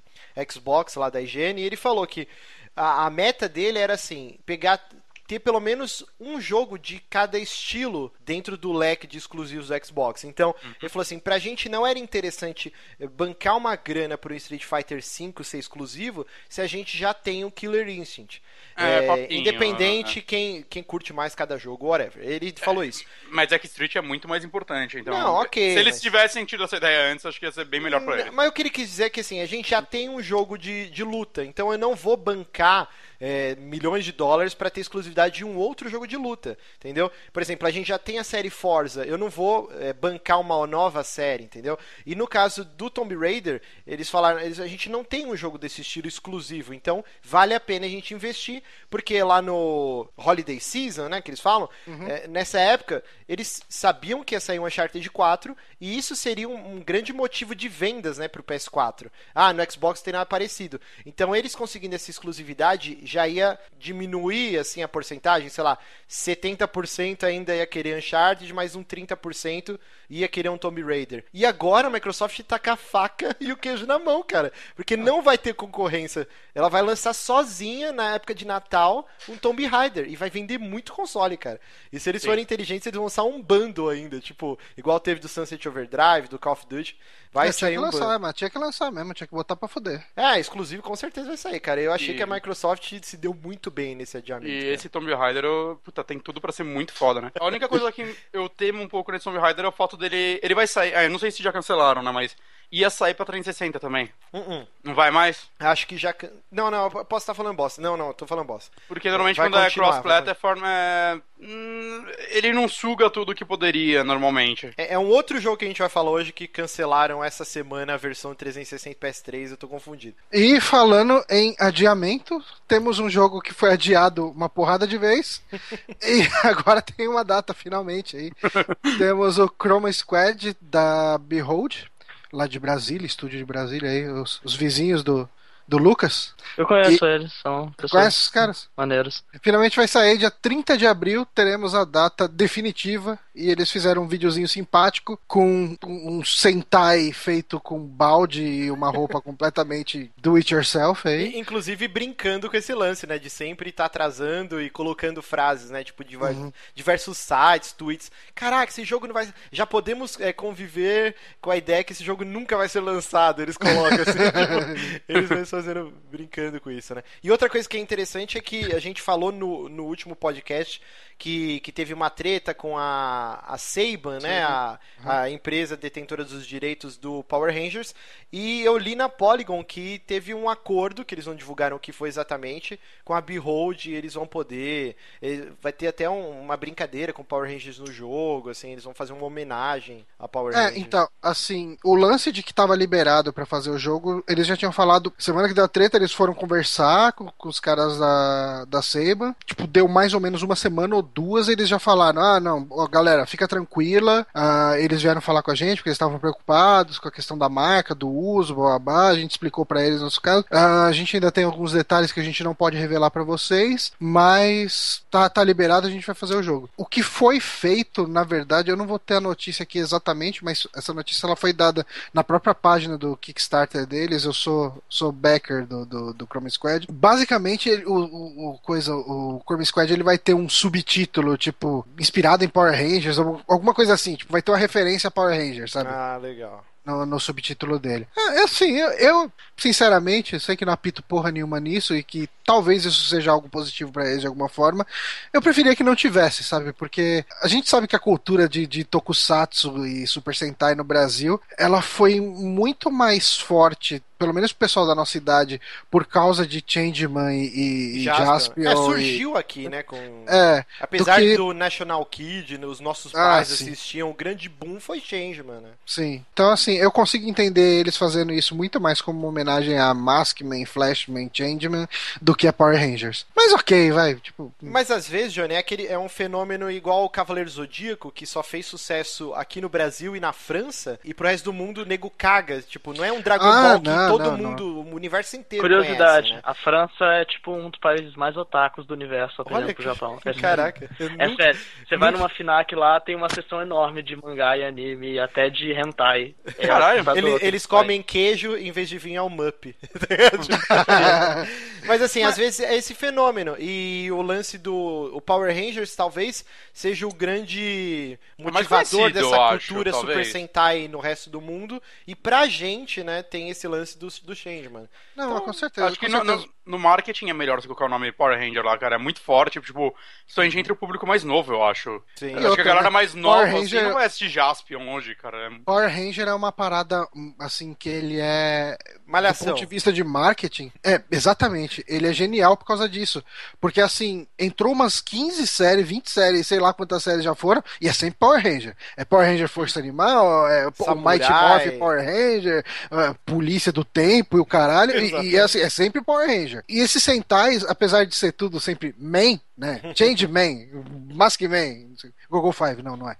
Xbox 0.52 0.96
lá 0.96 1.10
da 1.10 1.22
IGN, 1.22 1.60
e 1.62 1.64
ele 1.66 1.76
falou 1.78 2.06
que 2.08 2.28
a, 2.76 3.06
a 3.06 3.10
meta 3.10 3.48
dele 3.48 3.78
era 3.80 3.94
assim, 3.94 4.38
pegar 4.46 4.84
ter 5.28 5.40
pelo 5.40 5.60
menos 5.60 6.06
um 6.20 6.40
jogo 6.42 6.78
de 6.78 7.00
cada 7.10 7.40
estilo 7.40 8.14
dentro 8.20 8.58
do 8.58 8.74
leque 8.74 9.08
de 9.08 9.18
exclusivos 9.18 9.68
do 9.70 9.86
Xbox. 9.86 10.24
Então, 10.26 10.54
ele 10.82 10.90
falou 10.90 11.02
assim, 11.02 11.18
pra 11.20 11.40
gente 11.40 11.70
não 11.70 11.88
era 11.88 11.98
interessante 11.98 12.74
eh, 13.00 13.08
bancar 13.08 13.56
uma 13.58 13.76
grana 13.76 14.18
pro 14.18 14.36
Street 14.36 14.64
Fighter 14.64 15.00
V 15.02 15.44
ser 15.44 15.58
exclusivo 15.60 16.28
se 16.50 16.62
a 16.62 16.68
gente 16.68 16.98
já 16.98 17.14
tem 17.14 17.46
o 17.46 17.52
Killer 17.52 17.88
Instinct. 17.90 18.42
É, 18.76 18.84
É, 19.04 19.08
papinho, 19.08 19.40
independente 19.42 20.22
quem, 20.22 20.64
quem 20.64 20.82
curte 20.84 21.14
mais 21.14 21.34
cada 21.36 21.58
jogo, 21.58 21.88
whatever. 21.88 22.24
Ele 22.26 22.54
falou 22.58 22.84
isso. 22.84 23.04
Mas 23.30 23.50
Zack 23.50 23.66
Street 23.68 23.96
é 23.96 24.02
muito 24.02 24.28
mais 24.28 24.44
importante, 24.44 24.98
então. 24.98 25.14
Não, 25.18 25.36
ok, 25.36 25.74
Se 25.74 25.80
eles 25.80 25.94
mas- 25.96 26.02
tivessem 26.02 26.44
tido 26.46 26.64
essa 26.64 26.78
ideia 26.78 27.12
antes, 27.12 27.26
acho 27.26 27.40
que 27.40 27.46
ia 27.46 27.52
ser 27.52 27.66
bem 27.66 27.80
melhor 27.80 28.04
pra 28.04 28.20
eles. 28.20 28.34
Mas 28.34 28.50
o 28.50 28.52
que 28.52 28.62
ele 28.62 28.70
quis 28.70 28.90
dizer 28.90 29.06
é 29.06 29.10
que 29.10 29.20
assim, 29.20 29.40
a 29.42 29.46
gente 29.46 29.70
já 29.70 29.82
tem 29.82 30.10
um 30.10 30.22
jogo 30.22 30.58
de, 30.58 30.90
de 30.90 31.04
luta, 31.04 31.44
então 31.46 31.72
eu 31.72 31.78
não 31.78 31.96
vou 31.96 32.18
bancar 32.18 32.90
é, 33.26 33.56
milhões 33.56 34.04
de 34.04 34.12
dólares 34.12 34.54
pra 34.54 34.70
ter 34.70 34.82
exclusividade 34.82 35.38
de 35.38 35.46
um 35.46 35.56
outro 35.56 35.88
jogo 35.88 36.06
de 36.06 36.18
luta, 36.18 36.58
entendeu? 36.76 37.10
Por 37.32 37.42
exemplo, 37.42 37.66
a 37.66 37.72
gente 37.72 37.88
já 37.88 37.98
tem 37.98 38.20
a 38.20 38.24
série 38.24 38.50
Forza, 38.50 39.06
eu 39.06 39.18
não 39.18 39.30
vou 39.30 39.72
é, 39.80 39.94
bancar 39.94 40.42
uma 40.42 40.68
nova 40.68 41.06
série, 41.06 41.46
entendeu? 41.46 41.80
E 42.06 42.16
no 42.16 42.28
caso 42.28 42.66
do 42.66 42.90
Tomb 42.90 43.16
Raider, 43.16 43.62
eles 43.88 44.10
falaram, 44.10 44.42
eles- 44.42 44.60
a 44.60 44.68
gente 44.68 44.90
não 44.90 45.06
tem 45.06 45.26
um 45.26 45.38
jogo 45.38 45.58
desse 45.58 45.80
estilo 45.80 46.06
exclusivo, 46.08 46.74
então 46.74 47.02
vale 47.22 47.54
a 47.54 47.60
pena 47.62 47.86
a 47.86 47.90
gente 47.90 48.14
investir, 48.14 48.62
porque 48.90 49.24
lá 49.24 49.42
no 49.42 50.10
Holiday 50.18 50.60
Season, 50.60 51.08
né, 51.08 51.22
que 51.22 51.30
eles 51.32 51.40
falam, 51.40 51.70
é, 52.10 52.28
nessa 52.28 52.60
época, 52.60 53.02
eles 53.30 53.62
sabiam 53.70 54.22
que 54.22 54.36
ia 54.36 54.40
sair 54.42 54.60
um 54.60 54.66
Uncharted 54.66 55.10
4 55.10 55.56
e 55.80 55.98
isso 55.98 56.14
seria 56.16 56.50
um, 56.50 56.76
um 56.76 56.80
grande 56.82 57.14
motivo 57.14 57.56
de 57.56 57.70
vendas, 57.70 58.18
né, 58.18 58.28
pro 58.28 58.44
PS4. 58.44 59.10
Ah, 59.34 59.54
no 59.54 59.64
Xbox 59.72 60.02
tem 60.02 60.12
nada 60.12 60.26
parecido. 60.26 60.82
Então 61.06 61.34
eles 61.36 61.56
conseguindo 61.56 61.96
essa 61.96 62.10
exclusividade 62.12 62.98
já 63.14 63.28
ia 63.28 63.60
diminuir 63.78 64.58
assim 64.58 64.82
a 64.82 64.88
porcentagem, 64.88 65.50
sei 65.50 65.64
lá, 65.64 65.78
70% 66.10 67.24
ainda 67.24 67.56
ia 67.56 67.66
querer 67.66 67.98
Uncharted, 67.98 68.52
mais 68.54 68.76
um 68.76 68.84
30% 68.84 69.80
ia 70.10 70.28
querer 70.28 70.50
um 70.50 70.58
Tomb 70.58 70.82
Raider. 70.84 71.24
E 71.34 71.46
agora 71.46 71.88
a 71.88 71.90
Microsoft 71.90 72.40
tá 72.42 72.60
com 72.60 72.72
a 72.72 72.76
faca 72.76 73.36
e 73.40 73.52
o 73.52 73.58
queijo 73.58 73.86
na 73.86 73.98
mão, 74.00 74.24
cara, 74.24 74.52
porque 74.76 74.96
não 74.98 75.22
vai 75.22 75.38
ter 75.38 75.54
concorrência. 75.54 76.28
Ela 76.54 76.70
vai 76.70 76.82
lançar 76.82 77.14
sozinha 77.14 77.92
na 77.92 78.16
época 78.16 78.34
de 78.36 78.46
Natal 78.46 79.08
um 79.30 79.38
Tomb 79.38 79.66
Raider 79.66 80.08
e 80.10 80.16
vai 80.16 80.30
vender 80.30 80.58
muito 80.58 80.94
console, 80.94 81.38
cara. 81.38 81.60
E 81.92 82.00
se 82.00 82.10
eles 82.10 82.22
Sim. 82.22 82.28
forem 82.30 82.44
inteligentes, 82.44 82.86
eles 82.88 82.96
vão 82.96 83.06
lançar 83.06 83.24
um 83.24 83.42
bando 83.42 83.90
ainda, 83.90 84.20
tipo, 84.20 84.58
igual 84.78 85.00
teve 85.00 85.20
do 85.20 85.28
Sunset 85.28 85.68
Overdrive, 85.68 86.28
do 86.28 86.40
Call 86.40 86.54
of 86.54 86.66
Duty. 86.68 86.98
Vai 87.32 87.48
tinha 87.48 87.54
sair 87.54 87.74
que 87.74 87.80
um 87.80 87.82
lançar, 87.82 88.20
mas 88.20 88.34
tinha 88.36 88.50
que 88.50 88.60
lançar 88.60 88.92
mesmo, 88.92 89.14
tinha 89.14 89.26
que 89.26 89.34
botar 89.34 89.56
pra 89.56 89.68
foder. 89.68 90.06
É, 90.16 90.40
exclusivo 90.40 90.84
com 90.84 90.96
certeza 90.96 91.28
vai 91.30 91.38
sair, 91.38 91.60
cara. 91.60 91.82
Eu 91.82 91.92
achei 91.92 92.14
E- 92.14 92.18
que 92.18 92.22
a 92.22 92.28
Microsoft 92.28 92.92
se 93.06 93.18
deu 93.18 93.34
muito 93.34 93.70
bem 93.72 93.96
nesse 93.96 94.18
adiamento. 94.18 94.52
E 94.52 94.60
cara. 94.62 94.74
esse 94.74 94.90
Tomb 94.90 95.14
Raider, 95.14 95.46
eu- 95.46 95.80
puta, 95.84 96.04
tem 96.04 96.20
tudo 96.20 96.40
pra 96.42 96.52
ser 96.52 96.64
muito 96.64 96.94
foda, 96.94 97.22
né? 97.22 97.32
A 97.40 97.46
única 97.46 97.68
coisa 97.68 97.92
que 97.92 98.16
eu 98.32 98.48
temo 98.50 98.82
um 98.82 98.88
pouco 98.88 99.12
nesse 99.12 99.24
Tomb 99.26 99.38
Raider 99.40 99.66
é 99.66 99.68
o 99.68 99.72
fato 99.72 99.96
dele. 99.98 100.40
Ele 100.42 100.56
vai 100.56 100.68
sair. 100.68 100.94
Ah, 100.96 101.04
eu 101.04 101.10
não 101.10 101.20
sei 101.20 101.32
se 101.32 101.42
já 101.44 101.52
cancelaram, 101.52 102.02
né? 102.02 102.12
Mas 102.12 102.36
ia 102.72 102.90
sair 102.90 103.14
pra 103.14 103.26
360 103.26 103.80
também. 103.80 104.10
Uh-uh. 104.34 104.68
Não 104.84 104.96
vai 104.96 105.12
mais? 105.12 105.48
Acho 105.60 105.88
que 105.88 105.96
já. 105.98 106.14
Não, 106.52 106.72
não, 106.72 106.86
eu 106.86 107.06
posso 107.06 107.24
estar 107.24 107.34
falando 107.34 107.56
bosta. 107.56 107.82
Não, 107.82 107.96
não, 107.96 108.08
eu 108.08 108.14
tô 108.14 108.26
falando 108.26 108.48
bosta. 108.48 108.72
Porque 108.88 109.10
normalmente 109.10 109.38
Vai 109.38 109.50
quando 109.50 109.60
é 109.60 109.70
cross-platform, 109.70 110.66
é... 110.66 111.22
hum, 111.40 112.06
ele 112.30 112.52
não 112.52 112.68
suga 112.68 113.10
tudo 113.10 113.36
que 113.36 113.46
poderia 113.46 114.04
normalmente. 114.04 114.74
É, 114.78 114.96
é 114.96 115.00
um 115.00 115.08
outro 115.08 115.40
jogo 115.40 115.58
que 115.58 115.66
a 115.66 115.68
gente 115.68 115.80
vai 115.80 115.90
falar 115.90 116.12
hoje 116.12 116.32
que 116.32 116.48
cancelaram 116.48 117.24
essa 117.24 117.46
semana 117.46 117.94
a 117.94 117.98
versão 117.98 118.34
360 118.34 118.98
PS3, 119.00 119.52
eu 119.52 119.58
tô 119.58 119.68
confundido. 119.68 120.18
E 120.32 120.60
falando 120.60 121.24
em 121.30 121.56
adiamento, 121.60 122.44
temos 122.68 123.00
um 123.00 123.10
jogo 123.10 123.42
que 123.42 123.54
foi 123.54 123.74
adiado 123.74 124.30
uma 124.32 124.50
porrada 124.50 124.88
de 124.88 124.98
vez. 124.98 125.42
e 126.02 126.28
agora 126.44 126.82
tem 126.82 127.08
uma 127.08 127.24
data 127.24 127.54
finalmente 127.54 128.18
aí. 128.18 128.32
temos 128.98 129.38
o 129.38 129.48
Chroma 129.48 129.92
Squad 129.92 130.58
da 130.60 131.18
Behold, 131.20 131.86
lá 132.34 132.48
de 132.48 132.60
Brasília, 132.60 133.06
estúdio 133.06 133.38
de 133.38 133.46
Brasília 133.46 133.90
aí, 133.90 134.10
os, 134.10 134.42
os 134.44 134.56
vizinhos 134.56 135.04
do, 135.04 135.30
do 135.68 135.78
Lucas. 135.78 136.34
Eu 136.58 136.66
conheço 136.66 137.06
eles, 137.06 137.32
são 137.42 137.72
pessoas 137.74 137.92
Conhece 137.92 138.20
os 138.22 138.30
caras? 138.30 138.70
maneiras. 138.76 139.24
Finalmente 139.42 139.78
vai 139.78 139.88
sair 139.88 140.18
dia 140.18 140.32
30 140.32 140.78
de 140.78 140.88
abril, 140.88 141.26
teremos 141.34 141.76
a 141.76 141.86
data 141.86 142.28
definitiva 142.28 143.18
e 143.36 143.50
eles 143.50 143.72
fizeram 143.72 144.04
um 144.04 144.08
videozinho 144.08 144.48
simpático 144.48 145.20
com 145.28 145.76
um 145.84 146.24
Sentai 146.24 147.12
feito 147.12 147.60
com 147.60 147.80
balde 147.80 148.44
e 148.44 148.72
uma 148.72 148.90
roupa 148.90 149.20
completamente 149.22 150.12
do 150.18 150.36
it 150.36 150.54
yourself 150.54 151.08
aí. 151.08 151.34
E, 151.34 151.40
inclusive 151.40 151.88
brincando 151.88 152.50
com 152.50 152.56
esse 152.58 152.74
lance, 152.74 153.08
né? 153.08 153.18
De 153.18 153.30
sempre 153.30 153.70
estar 153.70 153.86
atrasando 153.86 154.62
e 154.62 154.70
colocando 154.70 155.22
frases, 155.22 155.70
né? 155.70 155.84
Tipo, 155.84 156.04
diver- 156.04 156.34
Uhum. 156.34 156.52
diversos 156.76 157.18
sites, 157.18 157.72
tweets. 157.74 158.12
Caraca, 158.36 158.72
esse 158.72 158.84
jogo 158.84 159.08
não 159.08 159.14
vai. 159.14 159.32
Já 159.52 159.66
podemos 159.66 160.20
é, 160.20 160.32
conviver 160.34 161.16
com 161.42 161.50
a 161.52 161.58
ideia 161.58 161.84
que 161.84 161.94
esse 161.94 162.04
jogo 162.04 162.24
nunca 162.24 162.56
vai 162.58 162.70
ser 162.70 162.80
lançado. 162.82 163.42
Eles 163.42 163.58
colocam 163.58 164.00
assim. 164.02 164.14
tipo, 164.98 165.10
eles 165.10 165.30
vão 165.30 165.46
fazendo, 165.46 165.94
brincando 166.12 166.60
com 166.62 166.72
isso, 166.72 166.94
né? 166.96 167.04
E 167.24 167.30
outra 167.32 167.50
coisa 167.50 167.68
que 167.68 167.78
é 167.78 167.80
interessante 167.80 168.38
é 168.38 168.42
que 168.42 168.74
a 168.74 168.80
gente 168.80 169.02
falou 169.02 169.32
no, 169.32 169.68
no 169.70 169.84
último 169.86 170.16
podcast 170.16 170.82
que, 171.18 171.60
que 171.62 171.72
teve 171.72 171.94
uma 171.94 172.10
treta 172.10 172.54
com 172.54 172.78
a, 172.78 173.23
a 173.46 173.58
Saban, 173.58 174.20
né? 174.20 174.44
A, 174.44 174.80
a 175.06 175.30
empresa 175.30 175.76
detentora 175.78 176.24
dos 176.24 176.46
direitos 176.46 176.98
do 176.98 177.24
Power 177.24 177.54
Rangers. 177.54 177.94
E 178.32 178.62
eu 178.64 178.78
li 178.78 178.96
na 178.96 179.08
Polygon 179.10 179.64
que 179.64 180.00
teve 180.08 180.34
um 180.34 180.50
acordo, 180.50 181.06
que 181.06 181.14
eles 181.16 181.26
não 181.28 181.36
divulgaram 181.36 181.78
o 181.78 181.80
que 181.80 181.92
foi 181.92 182.10
exatamente, 182.10 182.80
com 183.06 183.14
a 183.14 183.22
Behold 183.22 183.86
e 183.86 183.94
eles 183.94 184.14
vão 184.14 184.26
poder. 184.28 184.96
eh, 185.22 185.48
Vai 185.62 185.72
ter 185.74 185.88
até 185.88 186.10
um- 186.10 186.42
uma 186.42 186.58
brincadeira 186.58 187.14
com 187.14 187.24
Power 187.24 187.50
Rangers 187.50 187.80
no 187.80 187.92
jogo, 187.92 188.50
assim, 188.50 188.72
eles 188.72 188.84
vão 188.84 188.94
fazer 188.94 189.14
uma 189.14 189.26
homenagem 189.26 190.06
a 190.20 190.28
Power 190.28 190.56
É, 190.56 190.70
Rangers. 190.70 190.78
então, 190.78 191.08
assim, 191.22 191.78
o 191.84 191.96
lance 191.96 192.32
de 192.32 192.44
que 192.44 192.54
tava 192.54 192.76
liberado 192.76 193.34
pra 193.34 193.44
fazer 193.46 193.72
o 193.72 193.78
jogo, 193.78 194.24
eles 194.28 194.46
já 194.46 194.56
tinham 194.56 194.72
falado, 194.72 195.12
semana 195.18 195.48
que 195.48 195.54
deu 195.54 195.64
a 195.64 195.68
treta, 195.68 195.98
eles 195.98 196.12
foram 196.14 196.34
conversar 196.36 197.12
com, 197.14 197.26
com 197.32 197.50
os 197.50 197.60
caras 197.60 197.98
da, 197.98 198.66
da 198.66 198.82
Seiba, 198.84 199.36
tipo, 199.48 199.66
deu 199.66 199.88
mais 199.88 200.14
ou 200.14 200.20
menos 200.20 200.44
uma 200.44 200.56
semana 200.56 200.96
ou 200.96 201.02
duas, 201.02 201.48
eles 201.50 201.68
já 201.68 201.80
falaram, 201.80 202.22
ah, 202.22 202.40
não, 202.40 202.68
ó, 202.70 202.88
galera, 202.88 203.13
fica 203.26 203.48
tranquila, 203.48 204.26
ah, 204.34 204.74
eles 204.78 205.02
vieram 205.02 205.22
falar 205.22 205.42
com 205.42 205.52
a 205.52 205.56
gente, 205.56 205.78
porque 205.78 205.90
eles 205.90 205.96
estavam 205.96 206.20
preocupados 206.20 207.00
com 207.00 207.08
a 207.08 207.12
questão 207.12 207.38
da 207.38 207.50
marca, 207.50 207.96
do 207.96 208.10
uso, 208.10 208.56
blá, 208.56 208.80
blá, 208.80 208.80
blá, 208.80 209.08
a 209.10 209.16
gente 209.16 209.32
explicou 209.32 209.66
pra 209.66 209.84
eles 209.84 210.00
no 210.00 210.06
nosso 210.06 210.22
caso, 210.22 210.46
Ah, 210.52 210.86
a 210.86 210.92
gente 210.92 211.16
ainda 211.16 211.32
tem 211.32 211.44
alguns 211.44 211.72
detalhes 211.74 212.12
que 212.12 212.20
a 212.20 212.24
gente 212.24 212.44
não 212.44 212.56
pode 212.56 212.78
revelar 212.78 213.10
pra 213.12 213.24
vocês, 213.24 213.92
mas 214.00 215.02
tá, 215.10 215.30
tá 215.30 215.44
liberado, 215.44 215.88
a 215.88 215.90
gente 215.90 216.06
vai 216.06 216.16
fazer 216.16 216.36
o 216.36 216.44
jogo. 216.44 216.70
O 216.78 216.86
que 216.86 217.04
foi 217.04 217.40
feito, 217.40 218.08
na 218.08 218.24
verdade, 218.24 218.70
eu 218.70 218.78
não 218.78 218.88
vou 218.88 219.00
ter 219.00 219.16
a 219.16 219.22
notícia 219.22 219.64
aqui 219.64 219.80
exatamente, 219.80 220.44
mas 220.44 220.68
essa 220.76 220.94
notícia 220.94 221.26
ela 221.26 221.36
foi 221.36 221.54
dada 221.54 221.86
na 222.14 222.24
própria 222.24 222.54
página 222.54 222.98
do 222.98 223.16
Kickstarter 223.18 223.86
deles. 223.86 224.26
Eu 224.26 224.34
sou, 224.34 224.82
sou 224.90 225.12
backer 225.12 225.66
do, 225.66 225.86
do, 225.86 226.14
do 226.14 226.26
Chrome 226.26 226.50
Squad. 226.50 226.88
Basicamente, 226.92 227.70
o, 227.86 228.54
o 228.54 228.60
coisa, 228.64 228.94
o 228.96 229.42
Chrome 229.46 229.66
Squad 229.66 229.92
ele 229.92 230.04
vai 230.04 230.18
ter 230.18 230.34
um 230.34 230.50
subtítulo, 230.50 231.38
tipo, 231.38 231.86
inspirado 232.00 232.44
em 232.44 232.50
Power 232.50 232.74
Rangers, 232.74 233.03
ou 233.18 233.42
alguma 233.48 233.74
coisa 233.74 233.94
assim, 233.94 234.16
tipo, 234.16 234.32
vai 234.32 234.42
ter 234.42 234.52
uma 234.52 234.58
referência 234.58 235.08
a 235.08 235.12
Power 235.12 235.38
Rangers, 235.38 235.72
sabe? 235.72 235.90
Ah, 235.92 236.18
legal. 236.22 236.64
no, 236.86 237.06
no 237.06 237.20
subtítulo 237.20 237.80
dele. 237.80 238.08
É 238.16 238.44
assim, 238.44 238.72
eu, 238.72 238.90
eu, 238.92 239.32
sinceramente, 239.58 240.40
sei 240.40 240.56
que 240.56 240.66
não 240.66 240.74
apito 240.74 241.02
porra 241.04 241.32
nenhuma 241.32 241.60
nisso 241.60 241.96
e 241.96 242.04
que 242.04 242.30
talvez 242.46 242.86
isso 242.86 243.08
seja 243.08 243.32
algo 243.32 243.48
positivo 243.48 243.92
para 243.92 244.08
eles 244.08 244.22
de 244.22 244.28
alguma 244.28 244.50
forma. 244.50 244.86
Eu 245.32 245.42
preferia 245.42 245.76
que 245.76 245.84
não 245.84 245.96
tivesse, 245.96 246.44
sabe? 246.44 246.74
Porque 246.74 247.26
a 247.42 247.48
gente 247.48 247.70
sabe 247.70 247.88
que 247.88 247.96
a 247.96 248.00
cultura 248.00 248.50
de, 248.50 248.68
de 248.68 248.84
tokusatsu 248.84 249.86
e 249.86 250.06
Super 250.06 250.36
Sentai 250.36 250.76
no 250.76 250.84
Brasil, 250.84 251.40
ela 251.58 251.82
foi 251.82 252.20
muito 252.20 252.92
mais 252.92 253.38
forte 253.38 254.04
pelo 254.24 254.34
menos 254.34 254.52
o 254.52 254.56
pessoal 254.56 254.88
da 254.88 254.96
nossa 254.96 255.18
idade, 255.18 255.60
por 255.92 256.06
causa 256.06 256.48
de 256.48 256.64
Changeman 256.66 257.36
e, 257.36 257.98
e 257.98 258.04
Jaspion. 258.04 258.70
É, 258.70 258.74
surgiu 258.74 259.36
e... 259.36 259.38
aqui, 259.38 259.68
né? 259.68 259.84
Com... 259.84 259.98
É, 260.28 260.64
Apesar 260.80 261.20
do, 261.20 261.26
que... 261.26 261.36
do 261.36 261.54
National 261.54 262.06
Kid, 262.06 262.58
né, 262.58 262.66
os 262.66 262.80
nossos 262.80 263.14
ah, 263.14 263.18
pais 263.18 263.52
ah, 263.52 263.54
assistiam, 263.54 264.10
o 264.10 264.14
grande 264.14 264.48
boom 264.48 264.80
foi 264.80 265.02
Changeman, 265.02 265.60
né? 265.60 265.72
Sim. 265.86 266.24
Então, 266.32 266.52
assim, 266.52 266.76
eu 266.76 266.90
consigo 266.90 267.28
entender 267.28 267.82
eles 267.82 267.98
fazendo 267.98 268.32
isso 268.32 268.56
muito 268.56 268.80
mais 268.80 269.02
como 269.02 269.20
uma 269.20 269.28
homenagem 269.28 269.78
a 269.78 269.94
Maskman, 269.94 270.66
Flashman, 270.66 271.30
Changeman 271.34 271.86
do 272.22 272.34
que 272.34 272.48
a 272.48 272.54
Power 272.54 272.80
Rangers. 272.80 273.26
Mas 273.36 273.52
ok, 273.52 273.92
vai. 273.92 274.16
Tipo... 274.16 274.54
Mas 274.62 274.90
às 274.90 275.06
vezes, 275.06 275.34
Johnny, 275.34 275.56
é, 275.56 275.58
aquele, 275.58 275.86
é 275.86 276.00
um 276.00 276.08
fenômeno 276.08 276.72
igual 276.72 277.04
o 277.04 277.10
Cavaleiro 277.10 277.50
Zodíaco, 277.50 278.10
que 278.10 278.26
só 278.26 278.42
fez 278.42 278.66
sucesso 278.66 279.34
aqui 279.34 279.60
no 279.60 279.68
Brasil 279.68 280.16
e 280.16 280.22
na 280.22 280.32
França, 280.32 280.98
e 281.04 281.14
pro 281.14 281.28
resto 281.28 281.46
do 281.46 281.54
mundo 281.54 281.82
o 281.82 281.86
nego 281.86 282.10
caga. 282.10 282.62
Tipo, 282.62 282.94
não 282.94 283.04
é 283.04 283.12
um 283.12 283.22
Dragon 283.22 283.46
ah, 283.46 283.62
Ball 283.62 283.82
que 283.82 283.90
não, 283.90 284.13
todo 284.18 284.38
não, 284.38 284.38
mundo, 284.38 284.66
não. 284.66 284.92
o 284.92 284.96
universo 284.96 285.36
inteiro 285.36 285.64
Curiosidade, 285.64 286.30
conhece, 286.30 286.34
né? 286.34 286.42
a 286.44 286.54
França 286.54 287.06
é 287.06 287.26
tipo 287.26 287.52
um 287.52 287.70
dos 287.70 287.80
países 287.80 288.16
mais 288.16 288.36
otakus 288.38 288.86
do 288.86 288.94
universo, 288.94 289.42
até 289.42 289.74
pro 289.74 289.84
Japão. 289.84 290.20
É 290.26 290.34
Caraca. 290.34 290.90
É 291.18 291.28
nunca... 291.28 291.44
sério. 291.44 291.60
Você 291.88 291.98
vai 291.98 292.12
numa 292.12 292.30
FINAC 292.30 292.76
lá, 292.76 293.00
tem 293.00 293.16
uma 293.16 293.30
seção 293.30 293.62
enorme 293.62 294.02
de 294.02 294.16
mangá 294.16 294.58
e 294.58 294.64
anime, 294.64 295.20
até 295.20 295.50
de 295.50 295.72
hentai. 295.72 296.36
É 296.58 296.68
Caralho, 296.68 297.04
Ele, 297.16 297.38
eles 297.42 297.66
comem 297.66 298.02
queijo 298.02 298.56
em 298.56 298.72
vez 298.72 298.90
de 298.90 298.98
vir 298.98 299.18
ao 299.18 299.30
mup. 299.30 299.66
Mas 301.86 302.02
assim, 302.02 302.22
Mas... 302.22 302.32
às 302.32 302.38
vezes 302.38 302.60
é 302.62 302.76
esse 302.76 302.94
fenômeno. 302.94 303.56
E 303.60 304.10
o 304.12 304.22
lance 304.22 304.58
do 304.58 305.12
o 305.14 305.22
Power 305.22 305.54
Rangers 305.54 305.96
talvez 305.96 306.46
seja 306.74 307.08
o 307.08 307.14
grande 307.14 308.18
é 308.38 308.44
motivador 308.44 309.12
dessa 309.12 309.50
cultura 309.50 309.90
acho, 309.90 310.00
Super 310.00 310.26
Sentai 310.26 310.88
no 310.88 311.00
resto 311.00 311.30
do 311.30 311.42
mundo. 311.42 311.82
E 312.08 312.16
pra 312.16 312.48
gente, 312.48 313.04
né, 313.04 313.22
tem 313.22 313.50
esse 313.50 313.68
lance 313.68 313.98
do, 314.04 314.26
do 314.26 314.36
Changeman. 314.36 314.88
Não, 315.16 315.32
então, 315.32 315.46
com 315.46 315.54
certeza. 315.54 315.88
Acho 315.88 316.00
que 316.00 316.08
no, 316.08 316.24
no, 316.24 316.50
no, 316.66 316.80
marketing 316.80 317.30
é 317.30 317.34
melhor 317.34 317.62
você 317.62 317.68
colocar 317.68 317.86
o 317.86 317.90
nome 317.90 318.12
Power 318.12 318.38
Ranger 318.38 318.64
lá, 318.64 318.78
cara. 318.78 318.96
É 318.96 318.98
muito 318.98 319.22
forte. 319.22 319.60
Tipo, 319.60 319.96
principalmente 320.24 320.60
entre 320.60 320.74
o 320.74 320.76
público 320.76 321.06
mais 321.06 321.24
novo, 321.24 321.54
eu 321.54 321.64
acho. 321.64 322.02
Sim. 322.16 322.32
Eu 322.32 322.48
acho 322.48 322.56
que 322.56 322.62
a 322.62 322.66
galera 322.66 322.90
mais 322.90 323.14
nova 323.14 323.44
assim, 323.44 323.52
Ranger... 323.52 323.80
assim, 323.80 323.90
não 323.90 324.00
é 324.00 324.06
esse 324.06 324.30
Jaspion 324.30 324.94
hoje, 324.94 325.16
cara. 325.16 325.38
É... 325.38 325.50
Power 325.66 325.90
Ranger 325.90 326.28
é 326.28 326.34
uma 326.34 326.52
parada, 326.52 327.08
assim, 327.40 327.74
que 327.74 327.90
ele 327.90 328.20
é. 328.20 328.78
Malhação. 329.06 329.48
Do 329.48 329.52
ponto 329.52 329.60
de 329.60 329.66
vista 329.66 329.92
de 329.92 330.04
marketing. 330.04 330.72
É, 330.84 331.02
exatamente. 331.12 331.84
Ele 331.88 332.08
é 332.08 332.14
genial 332.14 332.56
por 332.58 332.66
causa 332.66 332.88
disso. 332.88 333.24
Porque, 333.60 333.82
assim, 333.82 334.28
entrou 334.38 334.72
umas 334.72 335.02
15 335.02 335.46
séries, 335.48 335.88
20 335.88 336.10
séries, 336.10 336.48
sei 336.48 336.60
lá 336.60 336.74
quantas 336.74 337.04
séries 337.04 337.24
já 337.24 337.36
foram, 337.36 337.64
e 337.82 337.88
é 337.88 337.94
sempre 337.94 338.18
Power 338.20 338.42
Ranger. 338.42 338.76
É 338.98 339.06
Power 339.06 339.26
Ranger 339.26 339.48
Força 339.48 339.80
Animal, 339.80 340.48
é 340.48 340.68
o 340.68 340.96
Mighty 340.96 341.30
Morphin 341.30 341.78
Power 341.78 342.04
Ranger, 342.04 342.66
é, 342.92 343.16
Polícia 343.26 343.72
do 343.72 343.84
Tempo 343.84 344.38
e 344.38 344.40
o 344.40 344.46
caralho. 344.46 344.98
e, 345.00 345.32
e 345.32 345.36
é, 345.36 345.42
assim, 345.42 345.60
é 345.60 345.70
sempre 345.70 346.02
Power 346.02 346.28
Ranger. 346.28 346.53
E 346.68 346.80
esses 346.80 347.02
Sentais, 347.02 347.64
apesar 347.64 348.06
de 348.06 348.16
ser 348.16 348.32
tudo 348.34 348.60
sempre 348.60 348.94
man, 348.98 349.40
né? 349.58 349.82
Change 349.96 350.28
Man, 350.28 350.68
Mask 351.14 351.42
Man, 351.42 351.94
Google 352.30 352.52
Five, 352.52 352.82
não, 352.82 352.98
não 352.98 353.10
é. 353.10 353.18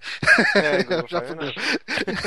É, 0.56 0.84
Já 1.08 1.20
Five, 1.20 1.54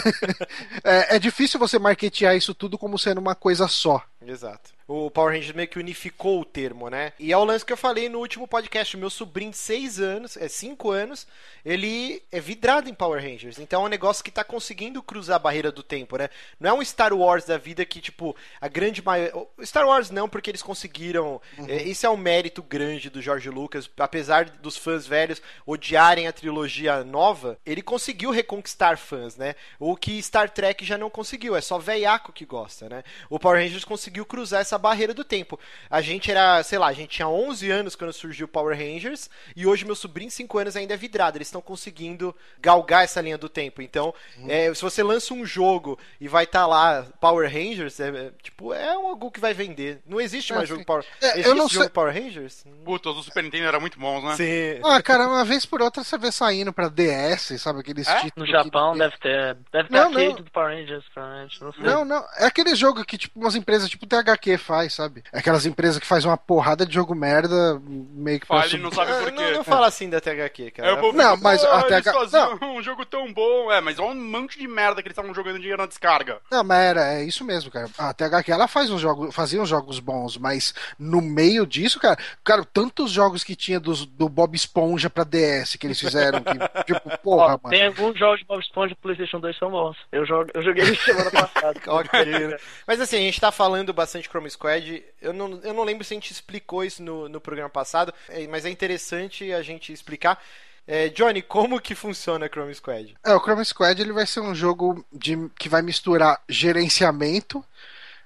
é, 0.83 1.15
é 1.15 1.19
difícil 1.19 1.59
você 1.59 1.77
marketear 1.77 2.35
isso 2.35 2.53
tudo 2.53 2.77
como 2.77 2.97
sendo 2.97 3.19
uma 3.19 3.35
coisa 3.35 3.67
só. 3.67 4.03
Exato. 4.25 4.76
O 4.87 5.11
Power 5.11 5.33
Rangers 5.33 5.53
meio 5.53 5.67
que 5.67 5.77
unificou 5.77 6.39
o 6.39 6.45
termo, 6.45 6.89
né? 6.89 7.11
E 7.19 7.33
é 7.33 7.37
o 7.37 7.43
lance 7.43 7.65
que 7.65 7.73
eu 7.73 7.77
falei 7.77 8.07
no 8.07 8.19
último 8.19 8.47
podcast. 8.47 8.95
O 8.95 8.99
meu 8.99 9.09
sobrinho 9.09 9.51
de 9.51 9.57
6 9.57 9.99
anos, 9.99 10.37
é 10.37 10.47
5 10.47 10.89
anos, 10.91 11.27
ele 11.65 12.23
é 12.31 12.39
vidrado 12.39 12.89
em 12.89 12.93
Power 12.93 13.21
Rangers. 13.21 13.59
Então 13.59 13.83
é 13.83 13.85
um 13.85 13.89
negócio 13.89 14.23
que 14.23 14.31
tá 14.31 14.45
conseguindo 14.45 15.03
cruzar 15.03 15.35
a 15.35 15.39
barreira 15.39 15.73
do 15.73 15.83
tempo, 15.83 16.17
né? 16.17 16.29
Não 16.57 16.69
é 16.69 16.73
um 16.73 16.85
Star 16.85 17.13
Wars 17.13 17.43
da 17.43 17.57
vida 17.57 17.83
que, 17.85 17.99
tipo, 17.99 18.33
a 18.61 18.69
grande 18.69 19.01
maioria. 19.01 19.33
Star 19.61 19.85
Wars 19.85 20.09
não, 20.09 20.29
porque 20.29 20.49
eles 20.49 20.63
conseguiram. 20.63 21.41
Uhum. 21.57 21.65
É, 21.67 21.83
esse 21.83 22.05
é 22.05 22.09
um 22.09 22.15
mérito 22.15 22.63
grande 22.63 23.09
do 23.09 23.21
George 23.21 23.49
Lucas. 23.49 23.89
Apesar 23.97 24.45
dos 24.45 24.77
fãs 24.77 25.05
velhos 25.05 25.41
odiarem 25.65 26.27
a 26.27 26.31
trilogia 26.31 27.03
nova, 27.03 27.59
ele 27.65 27.81
conseguiu 27.81 28.31
reconquistar 28.31 28.97
fãs, 28.97 29.35
né? 29.35 29.53
O 29.77 29.97
que 29.97 30.23
Star 30.23 30.49
Trek 30.49 30.85
já 30.85 30.97
não 30.97 31.09
conseguiu. 31.09 31.57
É 31.57 31.61
só 31.61 31.77
veiaco 31.77 32.31
que 32.31 32.45
gosta, 32.45 32.87
né? 32.87 33.03
O 33.29 33.37
Power 33.37 33.61
Rangers 33.61 33.83
conseguiu 33.83 34.25
cruzar 34.25 34.61
essa 34.61 34.76
barreira 34.77 35.13
do 35.13 35.23
tempo. 35.23 35.59
A 35.89 36.01
gente 36.01 36.29
era, 36.29 36.61
sei 36.63 36.77
lá, 36.77 36.87
a 36.87 36.93
gente 36.93 37.09
tinha 37.09 37.27
11 37.27 37.69
anos 37.69 37.95
quando 37.95 38.13
surgiu 38.13 38.45
o 38.45 38.49
Power 38.49 38.77
Rangers 38.77 39.29
e 39.55 39.65
hoje 39.65 39.85
meu 39.85 39.95
sobrinho, 39.95 40.31
5 40.31 40.57
anos, 40.57 40.75
ainda 40.75 40.93
é 40.93 40.97
vidrado. 40.97 41.37
Eles 41.37 41.47
estão 41.47 41.61
conseguindo 41.61 42.35
galgar 42.59 43.03
essa 43.03 43.21
linha 43.21 43.37
do 43.37 43.49
tempo. 43.49 43.81
Então, 43.81 44.13
uhum. 44.37 44.47
é, 44.49 44.73
se 44.73 44.81
você 44.81 45.03
lança 45.03 45.33
um 45.33 45.45
jogo 45.45 45.99
e 46.19 46.27
vai 46.27 46.43
estar 46.43 46.61
tá 46.61 46.67
lá 46.67 47.05
Power 47.19 47.51
Rangers, 47.51 47.99
é, 47.99 48.09
é, 48.09 48.31
tipo, 48.41 48.73
é 48.73 48.89
algo 48.89 49.31
que 49.31 49.39
vai 49.39 49.53
vender. 49.53 50.01
Não 50.05 50.19
existe 50.19 50.53
mais 50.53 50.65
é, 50.65 50.67
jogo 50.67 50.85
Power 50.85 51.05
é, 51.21 51.31
Existe 51.31 51.47
eu 51.47 51.55
não 51.55 51.67
jogo 51.67 51.83
sei... 51.83 51.89
Power 51.89 52.13
Rangers? 52.13 52.65
Puta, 52.83 53.09
os 53.09 53.15
do 53.17 53.23
Super 53.23 53.43
Nintendo 53.43 53.65
eram 53.65 53.81
muito 53.81 53.99
bons, 53.99 54.23
né? 54.23 54.35
Sim. 54.35 54.81
Ah, 54.83 55.01
cara, 55.01 55.27
uma 55.27 55.43
vez 55.43 55.65
por 55.65 55.81
outra 55.81 56.03
você 56.03 56.17
vê 56.17 56.31
saindo 56.31 56.71
pra 56.71 56.89
DS, 56.89 57.59
sabe? 57.59 57.79
Aqueles 57.79 58.07
é? 58.07 58.21
títulos. 58.21 58.49
No 58.49 58.55
Japão 58.55 58.93
que... 58.93 58.99
deve 58.99 59.17
ter. 59.17 59.57
Deve 59.71 59.89
ter 59.89 59.95
não, 59.95 60.09
não. 60.09 60.35
do 60.35 60.51
Power 60.51 60.75
Rangers, 60.75 61.05
provavelmente. 61.13 61.63
Não 61.63 61.73
sei. 61.73 61.83
Não, 61.83 62.05
não. 62.05 62.25
É 62.37 62.45
aquele 62.45 62.75
jogo 62.75 63.03
que, 63.03 63.17
tipo, 63.17 63.39
umas 63.39 63.55
empresas 63.55 63.89
tipo 63.89 64.05
THQ 64.05 64.57
faz, 64.67 64.93
sabe? 64.93 65.23
Aquelas 65.31 65.65
empresas 65.65 65.97
que 65.97 66.05
faz 66.05 66.25
uma 66.25 66.37
porrada 66.37 66.85
de 66.85 66.93
jogo 66.93 67.15
merda, 67.15 67.81
meio 67.87 68.39
que 68.39 68.45
Fale, 68.45 68.69
sub... 68.69 68.83
não 68.83 68.91
sabe 68.91 69.13
por 69.13 69.31
quê. 69.31 69.43
Não, 69.43 69.51
não 69.53 69.63
fala 69.63 69.87
assim 69.87 70.09
da 70.09 70.19
THQ, 70.19 70.71
cara. 70.71 70.89
É, 70.89 71.11
não, 71.13 71.37
mas 71.37 71.63
a 71.63 71.83
THQ. 71.83 72.11
Não. 72.33 72.75
um 72.75 72.83
jogo 72.83 73.05
tão 73.05 73.31
bom. 73.33 73.71
É, 73.71 73.79
mas 73.79 73.97
olha 73.97 74.11
um 74.11 74.15
monte 74.15 74.59
de 74.59 74.67
merda 74.67 75.01
que 75.01 75.07
eles 75.07 75.13
estavam 75.13 75.33
jogando 75.33 75.57
dinheiro 75.57 75.81
na 75.81 75.87
descarga. 75.87 76.39
Não, 76.51 76.63
mas 76.63 76.79
era, 76.79 77.13
é 77.13 77.23
isso 77.23 77.45
mesmo, 77.45 77.71
cara. 77.71 77.89
A 77.97 78.13
THQ 78.13 78.51
ela 78.51 78.67
faz 78.67 78.89
uns 78.89 78.99
jogos, 78.99 79.33
fazia 79.33 79.61
uns 79.61 79.69
jogos 79.69 79.99
bons, 79.99 80.37
mas 80.37 80.73
no 80.99 81.21
meio 81.21 81.65
disso, 81.65 81.99
cara, 81.99 82.17
cara, 82.43 82.65
tantos 82.65 83.11
jogos 83.11 83.43
que 83.43 83.55
tinha 83.55 83.79
dos, 83.79 84.05
do 84.05 84.27
Bob 84.27 84.55
Esponja 84.55 85.09
pra 85.09 85.23
DS 85.23 85.75
que 85.77 85.87
eles 85.87 85.99
fizeram, 85.99 86.41
que, 86.41 86.57
tipo, 86.83 87.17
porra, 87.19 87.55
Ó, 87.55 87.59
mano. 87.63 87.69
Tem 87.69 87.85
alguns 87.85 88.17
jogos 88.17 88.39
de 88.39 88.45
Bob 88.45 88.59
Esponja 88.59 88.95
pro 88.95 89.03
PlayStation 89.03 89.39
2 89.39 89.57
são 89.57 89.71
bons. 89.71 89.97
Eu, 90.11 90.25
jogo, 90.25 90.49
eu 90.53 90.61
joguei 90.61 90.95
semana 90.97 91.31
passada. 91.31 91.79
mas 92.85 92.99
assim, 92.99 93.17
a 93.17 93.21
gente 93.21 93.39
tá 93.39 93.51
falando 93.51 93.93
bastante 93.93 94.27
Chrome 94.27 94.47
Squad. 94.57 95.03
Eu 95.21 95.31
não, 95.33 95.59
eu 95.63 95.73
não 95.73 95.83
lembro 95.83 96.03
se 96.03 96.13
a 96.13 96.15
gente 96.15 96.31
explicou 96.31 96.83
isso 96.83 97.01
no, 97.03 97.29
no 97.29 97.39
programa 97.39 97.69
passado, 97.69 98.13
é, 98.27 98.45
mas 98.47 98.65
é 98.65 98.69
interessante 98.69 99.53
a 99.53 99.61
gente 99.61 99.93
explicar. 99.93 100.41
É, 100.87 101.09
Johnny, 101.09 101.41
como 101.41 101.81
que 101.81 101.93
funciona 101.93 102.47
Chrome 102.47 102.73
Squad? 102.73 103.15
É, 103.23 103.33
o 103.33 103.41
Chrome 103.41 103.63
Squad 103.63 104.01
ele 104.01 104.13
vai 104.13 104.25
ser 104.25 104.39
um 104.39 104.55
jogo 104.55 105.05
de, 105.11 105.49
que 105.59 105.67
vai 105.67 105.81
misturar 105.81 106.41
gerenciamento 106.47 107.63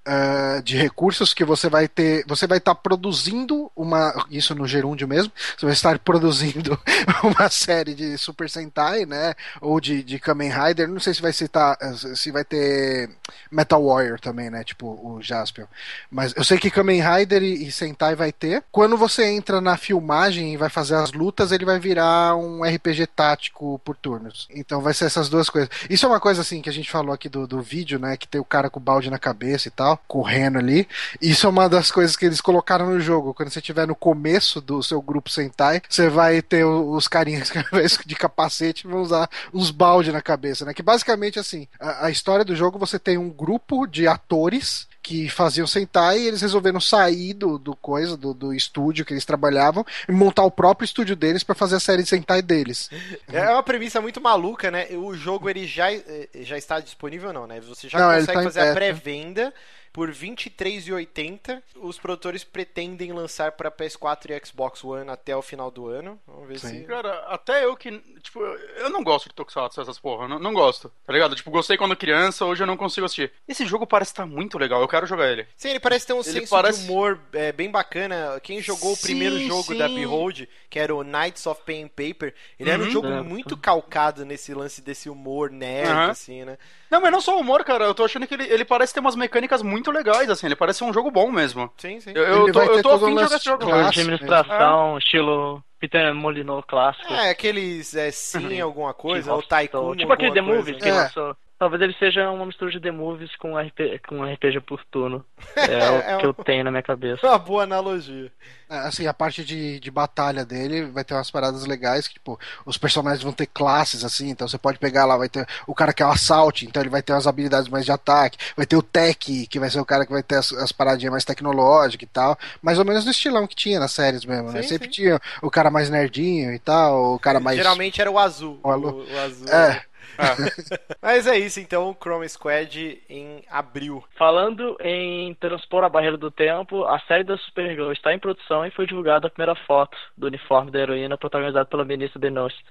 uh, 0.07 0.61
de 0.61 0.77
recursos 0.77 1.33
que 1.33 1.43
você 1.43 1.69
vai 1.69 1.87
ter. 1.87 2.23
Você 2.27 2.47
vai 2.47 2.57
estar 2.57 2.75
tá 2.75 2.81
produzindo 2.81 3.71
uma. 3.75 4.25
Isso 4.29 4.53
no 4.55 4.67
gerúndio 4.67 5.07
mesmo. 5.07 5.31
Você 5.57 5.65
vai 5.65 5.73
estar 5.73 5.99
produzindo 5.99 6.79
uma 7.23 7.49
série 7.49 7.93
de 7.93 8.17
Super 8.17 8.49
Sentai, 8.49 9.05
né? 9.05 9.33
Ou 9.59 9.79
de, 9.79 10.03
de 10.03 10.19
Kamen 10.19 10.51
Rider. 10.51 10.87
Não 10.87 10.99
sei 10.99 11.13
se 11.13 11.21
vai 11.21 11.33
citar. 11.33 11.77
Se 12.15 12.31
vai 12.31 12.43
ter 12.43 13.09
Metal 13.49 13.83
Warrior 13.83 14.19
também, 14.19 14.49
né? 14.49 14.63
Tipo 14.63 14.87
o 14.87 15.21
Jaspion. 15.21 15.65
Mas 16.09 16.33
eu 16.35 16.43
sei 16.43 16.57
que 16.57 16.71
Kamen 16.71 17.01
Rider 17.01 17.43
e, 17.43 17.67
e 17.67 17.71
Sentai 17.71 18.15
vai 18.15 18.31
ter. 18.31 18.63
Quando 18.71 18.97
você 18.97 19.25
entra 19.25 19.61
na 19.61 19.77
filmagem 19.77 20.53
e 20.53 20.57
vai 20.57 20.69
fazer 20.69 20.95
as 20.95 21.11
lutas, 21.11 21.51
ele 21.51 21.65
vai 21.65 21.79
virar 21.79 22.35
um 22.35 22.63
RPG 22.63 23.07
tático 23.07 23.79
por 23.83 23.95
turnos. 23.95 24.47
Então 24.51 24.81
vai 24.81 24.93
ser 24.93 25.05
essas 25.05 25.29
duas 25.29 25.49
coisas. 25.49 25.69
Isso 25.89 26.05
é 26.05 26.09
uma 26.09 26.19
coisa 26.19 26.41
assim 26.41 26.61
que 26.61 26.69
a 26.69 26.73
gente 26.73 26.89
falou 26.91 27.13
aqui 27.13 27.29
do, 27.29 27.47
do 27.47 27.61
vídeo, 27.61 27.99
né? 27.99 28.17
Que 28.17 28.27
tem 28.27 28.39
o 28.39 28.45
cara 28.45 28.69
com 28.69 28.79
o 28.79 28.83
balde 28.83 29.09
na 29.09 29.19
cabeça 29.19 29.67
e 29.67 29.71
tal 29.71 29.90
tal, 29.91 30.03
correndo 30.07 30.57
ali. 30.57 30.87
Isso 31.21 31.45
é 31.45 31.49
uma 31.49 31.67
das 31.67 31.91
coisas 31.91 32.15
que 32.15 32.25
eles 32.25 32.41
colocaram 32.41 32.89
no 32.89 32.99
jogo. 32.99 33.33
Quando 33.33 33.49
você 33.49 33.59
estiver 33.59 33.87
no 33.87 33.95
começo 33.95 34.61
do 34.61 34.81
seu 34.81 35.01
grupo 35.01 35.29
Sentai, 35.29 35.81
você 35.87 36.09
vai 36.09 36.41
ter 36.41 36.63
os 36.63 37.07
carinhas 37.07 37.51
de 38.05 38.15
capacete, 38.15 38.87
vão 38.87 39.01
usar 39.01 39.29
uns 39.53 39.71
balde 39.71 40.11
na 40.11 40.21
cabeça, 40.21 40.65
né? 40.65 40.73
Que 40.73 40.83
basicamente, 40.83 41.39
assim, 41.39 41.67
a, 41.79 42.07
a 42.07 42.09
história 42.09 42.45
do 42.45 42.55
jogo, 42.55 42.79
você 42.79 42.97
tem 42.97 43.17
um 43.17 43.29
grupo 43.29 43.85
de 43.85 44.07
atores 44.07 44.89
que 45.01 45.27
faziam 45.29 45.65
Sentai 45.65 46.19
e 46.19 46.27
eles 46.27 46.41
resolveram 46.41 46.79
sair 46.79 47.33
do, 47.33 47.57
do 47.57 47.75
coisa, 47.75 48.15
do, 48.15 48.33
do 48.33 48.53
estúdio 48.53 49.03
que 49.03 49.13
eles 49.13 49.25
trabalhavam 49.25 49.83
e 50.07 50.11
montar 50.11 50.43
o 50.43 50.51
próprio 50.51 50.85
estúdio 50.85 51.15
deles 51.15 51.43
para 51.43 51.55
fazer 51.55 51.77
a 51.77 51.79
série 51.79 52.03
de 52.03 52.09
Sentai 52.09 52.41
deles. 52.41 52.89
É 53.31 53.49
uma 53.49 53.63
premissa 53.63 54.01
muito 54.01 54.21
maluca, 54.21 54.69
né? 54.69 54.87
O 54.91 55.15
jogo 55.15 55.49
ele 55.49 55.65
já, 55.65 55.91
eh, 55.91 56.27
já 56.41 56.57
está 56.57 56.79
disponível 56.79 57.31
não, 57.31 57.47
né? 57.47 57.59
Você 57.61 57.87
já 57.87 57.97
não, 57.97 58.19
consegue 58.19 58.37
tá 58.37 58.43
fazer 58.43 58.59
a 58.69 58.73
pré-venda 58.73 59.53
por 59.93 60.09
R$ 60.09 60.15
23,80. 60.15 61.61
Os 61.75 61.97
produtores 61.99 62.43
pretendem 62.43 63.11
lançar 63.11 63.51
para 63.53 63.69
PS4 63.71 64.29
e 64.31 64.45
Xbox 64.45 64.83
One 64.83 65.09
até 65.09 65.35
o 65.35 65.41
final 65.41 65.69
do 65.71 65.87
ano. 65.87 66.19
Vamos 66.25 66.47
ver 66.47 66.59
Sim. 66.59 66.67
se. 66.81 66.83
Cara, 66.85 67.13
até 67.27 67.65
eu 67.65 67.75
que. 67.75 67.91
Tipo, 68.21 68.39
eu 68.41 68.89
não 68.89 69.03
gosto 69.03 69.27
de 69.29 69.35
Tokusatsu, 69.35 69.81
essas 69.81 69.99
porra. 69.99 70.27
Não, 70.27 70.39
não 70.39 70.53
gosto, 70.53 70.91
tá 71.05 71.11
ligado? 71.13 71.35
Tipo, 71.35 71.51
gostei 71.51 71.77
quando 71.77 71.95
criança, 71.95 72.45
hoje 72.45 72.63
eu 72.63 72.67
não 72.67 72.77
consigo 72.77 73.05
assistir. 73.05 73.31
Esse 73.47 73.65
jogo 73.65 73.85
parece 73.85 74.11
estar 74.11 74.25
muito 74.25 74.57
legal, 74.57 74.81
eu 74.81 74.87
quero 74.87 75.05
jogar 75.05 75.29
ele. 75.31 75.47
Sim, 75.55 75.69
ele 75.69 75.79
parece 75.79 76.07
ter 76.07 76.13
um 76.13 76.17
Ele 76.21 76.23
senso 76.31 76.49
parece- 76.49 76.83
de 76.85 76.89
humor 76.91 77.19
é, 77.33 77.51
bem 77.51 77.69
bacana. 77.69 78.39
Quem 78.41 78.61
jogou 78.61 78.93
o 78.93 78.95
Sim, 78.95 79.03
primeiro 79.03 79.39
jogo 79.39 79.75
da 79.75 79.87
sim. 79.87 79.95
Behold, 79.95 80.47
que 80.69 80.79
era 80.79 80.95
o 80.95 81.03
Knights 81.03 81.45
of 81.47 81.61
Pen 81.63 81.83
and 81.85 81.87
Paper, 81.89 82.33
ele 82.59 82.69
era 82.69 82.81
um 82.81 82.85
Uhum. 82.85 82.91
jogo 82.91 83.07
É. 83.07 83.21
muito 83.21 83.57
calcado 83.57 84.25
nesse 84.25 84.53
lance 84.53 84.81
desse 84.81 85.09
humor 85.09 85.49
nerd, 85.49 85.89
Aham. 85.89 86.09
assim, 86.11 86.45
né? 86.45 86.57
Não, 86.91 86.99
mas 86.99 87.11
não 87.11 87.21
só 87.21 87.37
o 87.37 87.39
humor, 87.39 87.63
cara. 87.63 87.85
Eu 87.85 87.95
tô 87.95 88.03
achando 88.03 88.27
que 88.27 88.33
ele, 88.33 88.43
ele 88.43 88.65
parece 88.65 88.93
ter 88.93 88.99
umas 88.99 89.15
mecânicas 89.15 89.61
muito 89.63 89.89
legais, 89.91 90.29
assim. 90.29 90.45
Ele 90.47 90.55
parece 90.57 90.79
ser 90.79 90.83
um 90.85 90.93
jogo 90.93 91.09
bom 91.09 91.31
mesmo. 91.31 91.71
Sim, 91.77 91.99
sim. 92.01 92.11
Eu, 92.13 92.47
eu 92.47 92.51
tô, 92.51 92.61
eu 92.61 92.83
tô 92.83 92.91
afim 92.91 93.15
de 93.15 93.21
jogar 93.23 93.35
esse 93.37 93.45
jogo. 93.45 93.65
Clássico 93.65 93.91
de 93.93 93.99
administração, 94.01 94.97
estilo 94.97 95.63
Peter 95.79 96.13
Molyneux 96.13 96.63
clássico. 96.67 97.11
É, 97.13 97.29
aqueles 97.29 97.95
é, 97.95 98.11
sim, 98.11 98.59
alguma 98.59 98.93
coisa, 98.93 99.33
ou 99.33 99.41
Tycoon, 99.41 99.79
Uhum. 99.91 99.95
Tipo 99.95 100.13
aquele 100.13 100.33
The 100.33 100.43
coisa. 100.43 100.73
que 100.73 100.87
É. 100.89 100.91
lançou. 100.91 101.37
Talvez 101.61 101.79
ele 101.79 101.93
seja 101.99 102.27
uma 102.31 102.43
mistura 102.43 102.71
de 102.71 102.79
The 102.79 102.89
Movies 102.89 103.35
com, 103.35 103.55
RP, 103.55 104.01
com 104.07 104.23
RPG 104.23 104.61
por 104.61 104.83
turno. 104.85 105.23
É, 105.55 105.91
o 105.91 105.95
É 105.97 106.17
que 106.17 106.25
eu 106.25 106.33
tenho 106.33 106.63
na 106.63 106.71
minha 106.71 106.81
cabeça. 106.81 107.27
Uma 107.27 107.37
boa 107.37 107.63
analogia. 107.63 108.31
É, 108.67 108.77
Assim, 108.79 109.05
a 109.05 109.13
parte 109.13 109.45
de, 109.45 109.79
de 109.79 109.91
batalha 109.91 110.43
dele 110.43 110.85
vai 110.85 111.03
ter 111.03 111.13
umas 111.13 111.29
paradas 111.29 111.63
legais 111.67 112.07
que, 112.07 112.15
tipo, 112.15 112.39
os 112.65 112.79
personagens 112.79 113.21
vão 113.21 113.31
ter 113.31 113.45
classes, 113.45 114.03
assim, 114.03 114.29
então 114.29 114.47
você 114.47 114.57
pode 114.57 114.79
pegar 114.79 115.05
lá, 115.05 115.15
vai 115.17 115.29
ter 115.29 115.45
o 115.67 115.75
cara 115.75 115.93
que 115.93 116.01
é 116.01 116.05
o 116.05 116.09
assault, 116.09 116.65
então 116.65 116.81
ele 116.81 116.89
vai 116.89 117.03
ter 117.03 117.13
umas 117.13 117.27
habilidades 117.27 117.69
mais 117.69 117.85
de 117.85 117.91
ataque, 117.91 118.39
vai 118.57 118.65
ter 118.65 118.75
o 118.75 118.81
tech, 118.81 119.45
que 119.45 119.59
vai 119.59 119.69
ser 119.69 119.79
o 119.79 119.85
cara 119.85 120.03
que 120.05 120.11
vai 120.11 120.23
ter 120.23 120.37
as, 120.37 120.51
as 120.53 120.71
paradinhas 120.71 121.11
mais 121.11 121.25
tecnológicas 121.25 122.07
e 122.09 122.11
tal, 122.11 122.35
mais 122.61 122.79
ou 122.79 122.85
menos 122.85 123.05
no 123.05 123.11
estilão 123.11 123.45
que 123.45 123.55
tinha 123.55 123.79
nas 123.79 123.91
séries 123.91 124.25
mesmo, 124.25 124.51
né? 124.51 124.63
Sim, 124.63 124.69
Sempre 124.69 124.87
sim. 124.87 124.93
tinha 124.93 125.21
o 125.43 125.51
cara 125.51 125.69
mais 125.69 125.91
nerdinho 125.91 126.53
e 126.53 126.59
tal, 126.59 127.13
o 127.13 127.19
cara 127.19 127.37
mais... 127.43 127.57
Geralmente 127.57 128.01
era 128.01 128.09
o 128.09 128.17
azul. 128.17 128.59
O 128.63 128.69
O, 128.69 129.13
o 129.13 129.19
azul. 129.19 129.47
É. 129.47 129.90
Mas 131.01 131.27
é 131.27 131.37
isso, 131.37 131.59
então, 131.59 131.89
o 131.89 131.95
Chrome 131.95 132.27
Squad 132.29 133.01
em 133.09 133.43
abril. 133.49 134.03
Falando 134.17 134.77
em 134.81 135.33
transpor 135.35 135.83
a 135.83 135.89
barreira 135.89 136.17
do 136.17 136.29
tempo, 136.31 136.83
a 136.85 136.99
série 137.01 137.23
da 137.23 137.37
Supergirl 137.37 137.91
está 137.91 138.13
em 138.13 138.19
produção 138.19 138.65
e 138.65 138.71
foi 138.71 138.85
divulgada 138.85 139.27
a 139.27 139.29
primeira 139.29 139.55
foto 139.65 139.97
do 140.17 140.27
uniforme 140.27 140.71
da 140.71 140.79
heroína 140.79 141.17
protagonizado 141.17 141.67
pela 141.69 141.85
ministra 141.85 142.19
Benoist. 142.19 142.61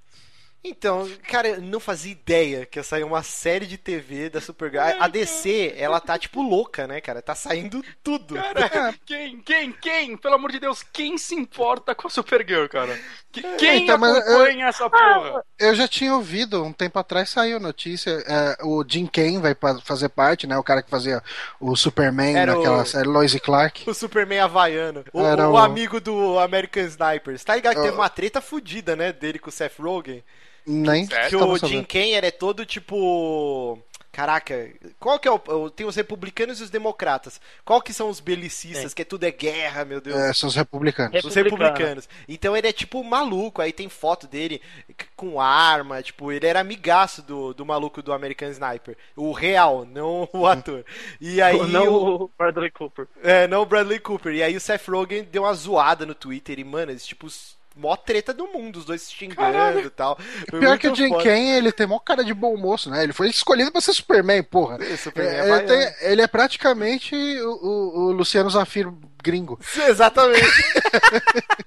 Então, 0.63 1.09
cara, 1.27 1.49
eu 1.49 1.63
não 1.63 1.81
fazia 1.81 2.13
ideia 2.13 2.67
que 2.67 2.79
ia 2.79 2.83
sair 2.83 3.03
uma 3.03 3.23
série 3.23 3.67
de 3.67 3.79
TV 3.79 4.29
da 4.29 4.43
Supergirl. 4.43 4.83
A- 4.83 5.05
A 5.07 5.09
DC, 5.09 5.73
ela 5.75 5.99
tá 5.99 6.19
tipo 6.19 6.43
louca, 6.43 6.87
né, 6.87 7.01
cara? 7.01 7.23
Tá 7.23 7.35
saindo 7.35 7.83
tudo. 8.05 8.35
Cara, 8.35 8.95
quem, 9.07 9.41
quem, 9.41 9.73
quem? 9.73 10.17
Pelo 10.19 10.35
amor 10.35 10.53
de 10.53 10.61
Deus, 10.61 10.83
quem 10.83 11.17
se 11.17 11.35
importa 11.35 11.95
com 11.95 12.09
a 12.09 12.11
Supergirl, 12.11 12.67
cara? 12.69 12.95
Que- 13.33 13.43
Quem 13.57 13.85
Então, 13.85 13.97
mas 13.97 14.17
acompanha 14.17 14.67
essa 14.67 14.91
porra? 14.91 15.45
Eu 15.59 15.75
já 15.75 15.87
tinha 15.87 16.15
ouvido, 16.15 16.65
um 16.65 16.73
tempo 16.73 16.99
atrás 16.99 17.31
saiu 17.31 17.61
notícia, 17.61 18.11
é, 18.27 18.57
o 18.65 18.85
Jim 18.87 19.07
Kane 19.07 19.39
vai 19.39 19.57
fazer 19.85 20.09
parte, 20.09 20.47
né, 20.49 20.59
o 20.59 20.65
cara 20.65 20.83
que 20.83 20.91
fazia 20.91 21.23
o 21.61 21.77
Superman 21.77 22.37
Era 22.37 22.55
naquela 22.57 22.83
o- 22.83 22.87
série, 22.87 23.07
Lois 23.09 23.35
Clark. 23.39 23.89
O 23.89 23.95
Superman 23.95 24.41
havaiano. 24.41 25.05
O, 25.13 25.21
Era 25.25 25.49
o 25.49 25.53
o- 25.53 25.57
amigo 25.59 26.01
do 26.01 26.39
American 26.41 26.83
Sniper. 26.85 27.39
Tá 27.45 27.55
ligado 27.55 27.77
que 27.77 27.83
teve 27.83 27.95
uma 27.95 28.09
treta 28.09 28.41
fudida, 28.41 28.97
né, 28.97 29.13
dele 29.13 29.39
com 29.39 29.49
o 29.49 29.53
Seth 29.53 29.79
Rogen? 29.79 30.25
Nem 30.67 31.07
Que 31.07 31.37
o. 31.37 31.57
Jim 31.59 31.83
Kane 31.85 32.13
é 32.15 32.31
todo 32.31 32.65
tipo. 32.67 33.79
Caraca, 34.13 34.69
qual 34.99 35.21
que 35.21 35.29
é 35.29 35.31
o, 35.31 35.71
Tem 35.71 35.87
os 35.87 35.95
republicanos 35.95 36.59
e 36.61 36.65
os 36.65 36.69
democratas. 36.71 37.41
Qual 37.65 37.81
que 37.81 37.93
são 37.93 38.09
os 38.09 38.19
belicistas? 38.19 38.93
Que 38.93 39.03
é 39.03 39.05
tudo 39.05 39.23
é 39.23 39.31
guerra, 39.31 39.85
meu 39.85 40.01
Deus. 40.01 40.19
É, 40.19 40.33
são 40.33 40.49
os 40.49 40.57
republicanos. 40.57 41.25
Os 41.25 41.33
Republicano. 41.33 41.71
republicanos. 41.71 42.09
Então 42.29 42.57
ele 42.57 42.67
é 42.67 42.73
tipo 42.73 43.05
maluco. 43.05 43.63
Aí 43.63 43.73
tem 43.73 43.89
foto 43.89 44.27
dele 44.27 44.61
com 45.15 45.41
arma. 45.41 46.03
Tipo, 46.03 46.33
ele 46.33 46.45
era 46.45 46.59
amigaço 46.59 47.23
do, 47.23 47.55
do 47.55 47.65
maluco 47.65 48.03
do 48.03 48.13
American 48.13 48.51
Sniper. 48.51 48.97
O 49.15 49.31
real, 49.31 49.87
não 49.87 50.29
o 50.33 50.45
ator. 50.45 50.85
E 51.21 51.41
aí. 51.41 51.57
Não 51.69 51.87
o- 51.89 52.23
o 52.25 52.31
Bradley 52.37 52.71
Cooper. 52.73 53.07
É, 53.23 53.47
não 53.47 53.63
o 53.63 53.67
Bradley 53.67 54.01
Cooper. 54.01 54.35
E 54.35 54.43
aí 54.43 54.57
o 54.57 54.61
Seth 54.61 54.89
Rogen 54.89 55.23
deu 55.23 55.45
uma 55.45 55.55
zoada 55.55 56.05
no 56.05 56.17
Twitter. 56.17 56.59
E, 56.59 56.65
mano, 56.65 56.91
eles, 56.91 57.07
tipo, 57.07 57.29
mó 57.81 57.97
treta 57.97 58.33
do 58.33 58.47
mundo, 58.49 58.77
os 58.79 58.85
dois 58.85 59.03
se 59.03 59.13
xingando 59.13 59.81
e 59.81 59.91
tal. 59.91 60.19
Foi 60.49 60.61
Pior 60.61 60.79
que 60.79 60.89
o 60.89 60.95
Jim. 60.95 61.11
Kane, 61.19 61.51
ele 61.53 61.73
tem 61.73 61.87
mó 61.87 61.99
cara 61.99 62.23
de 62.23 62.35
bom 62.35 62.57
moço, 62.57 62.91
né? 62.91 63.03
Ele 63.03 63.13
foi 63.13 63.29
escolhido 63.29 63.73
pra 63.73 63.81
ser 63.81 63.93
Superman, 63.95 64.43
porra. 64.43 64.77
Esse 64.83 65.05
Superman 65.05 65.35
é 65.35 65.41
É, 65.41 65.57
ele, 65.59 65.67
tem- 65.67 65.95
ele 66.11 66.23
é 66.23 66.27
praticamente 66.27 67.15
o, 67.15 67.51
o- 67.51 67.99
o 68.09 68.13
Luciano 68.13 68.51
Zafiro 68.51 68.99
gringo. 69.23 69.59
Exatamente. 69.89 70.63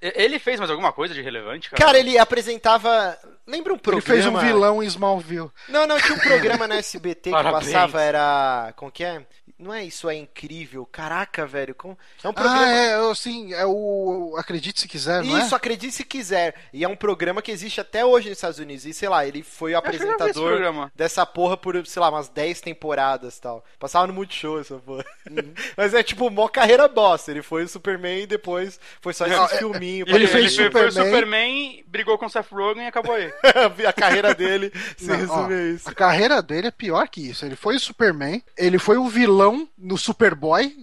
Ele 0.01 0.39
fez 0.39 0.59
mais 0.59 0.69
alguma 0.71 0.91
coisa 0.91 1.13
de 1.13 1.21
relevante, 1.21 1.69
cara? 1.69 1.83
Cara, 1.83 1.99
ele 1.99 2.17
apresentava. 2.17 3.17
Lembra 3.45 3.73
um 3.73 3.75
Ele 3.75 3.81
programa? 3.81 4.01
fez 4.07 4.25
um 4.25 4.37
vilão 4.39 4.81
em 4.81 4.85
Smallville. 4.87 5.49
Não, 5.67 5.85
não, 5.85 5.99
tinha 5.99 6.15
um 6.15 6.19
programa 6.19 6.67
na 6.67 6.75
SBT 6.75 7.29
que 7.29 7.31
Parabéns. 7.35 7.65
passava, 7.65 8.01
era. 8.01 8.73
Como 8.75 8.91
que 8.91 9.03
é? 9.03 9.21
Não 9.63 9.73
é 9.73 9.85
isso, 9.85 10.09
é 10.09 10.15
incrível. 10.15 10.85
Caraca, 10.91 11.45
velho. 11.45 11.73
Como... 11.73 11.97
É 12.21 12.27
um 12.27 12.33
programa. 12.33 12.65
Ah, 12.65 13.09
é, 13.11 13.15
sim, 13.15 13.53
é 13.53 13.65
o 13.65 14.35
Acredite 14.37 14.81
Se 14.81 14.87
Quiser, 14.87 15.23
não 15.23 15.39
Isso, 15.39 15.53
é? 15.53 15.57
acredite 15.57 15.93
se 15.93 16.03
quiser. 16.03 16.55
E 16.73 16.83
é 16.83 16.87
um 16.87 16.95
programa 16.95 17.41
que 17.41 17.51
existe 17.51 17.79
até 17.79 18.03
hoje 18.05 18.29
nos 18.29 18.37
Estados 18.37 18.59
Unidos. 18.59 18.85
E 18.85 18.93
sei 18.93 19.07
lá, 19.07 19.25
ele 19.25 19.41
foi 19.41 19.73
o 19.73 19.77
apresentador 19.77 20.91
dessa 20.95 21.25
porra 21.25 21.55
por, 21.55 21.85
sei 21.87 22.01
lá, 22.01 22.09
umas 22.09 22.27
10 22.27 22.59
temporadas 22.61 23.37
e 23.37 23.41
tal. 23.41 23.63
Passava 23.79 24.07
no 24.07 24.13
Multishow 24.13 24.59
essa 24.59 24.75
porra. 24.75 25.05
Uhum. 25.29 25.53
Mas 25.77 25.93
é 25.93 26.03
tipo, 26.03 26.29
mó 26.29 26.47
carreira 26.47 26.87
bosta. 26.87 27.31
Ele 27.31 27.41
foi 27.41 27.63
o 27.63 27.67
Superman 27.69 28.23
e 28.23 28.27
depois 28.27 28.79
foi 29.01 29.13
só 29.13 29.25
Não, 29.27 29.45
esse 29.45 29.55
é- 29.55 29.57
filminho. 29.59 30.05
ele 30.07 30.27
pra 30.27 30.39
fez 30.39 30.55
ver. 30.55 30.71
foi, 30.71 30.81
foi 30.81 30.87
o 30.89 30.91
Superman. 30.91 31.13
Superman, 31.13 31.83
brigou 31.87 32.17
com 32.17 32.25
o 32.25 32.29
Seth 32.29 32.51
Rogen 32.51 32.83
e 32.83 32.87
acabou 32.87 33.15
aí. 33.15 33.31
a 33.87 33.93
carreira 33.93 34.33
dele 34.33 34.71
se 34.97 35.05
Não, 35.07 35.15
ó, 35.15 35.17
resume 35.17 35.53
a 35.53 35.73
isso. 35.73 35.89
A 35.89 35.93
carreira 35.93 36.41
dele 36.41 36.67
é 36.67 36.71
pior 36.71 37.07
que 37.07 37.29
isso. 37.29 37.45
Ele 37.45 37.55
foi 37.55 37.75
o 37.75 37.79
Superman, 37.79 38.43
ele 38.57 38.77
foi 38.79 38.97
o 38.97 39.07
vilão 39.07 39.52
no 39.77 39.97
Superboy, 39.97 40.75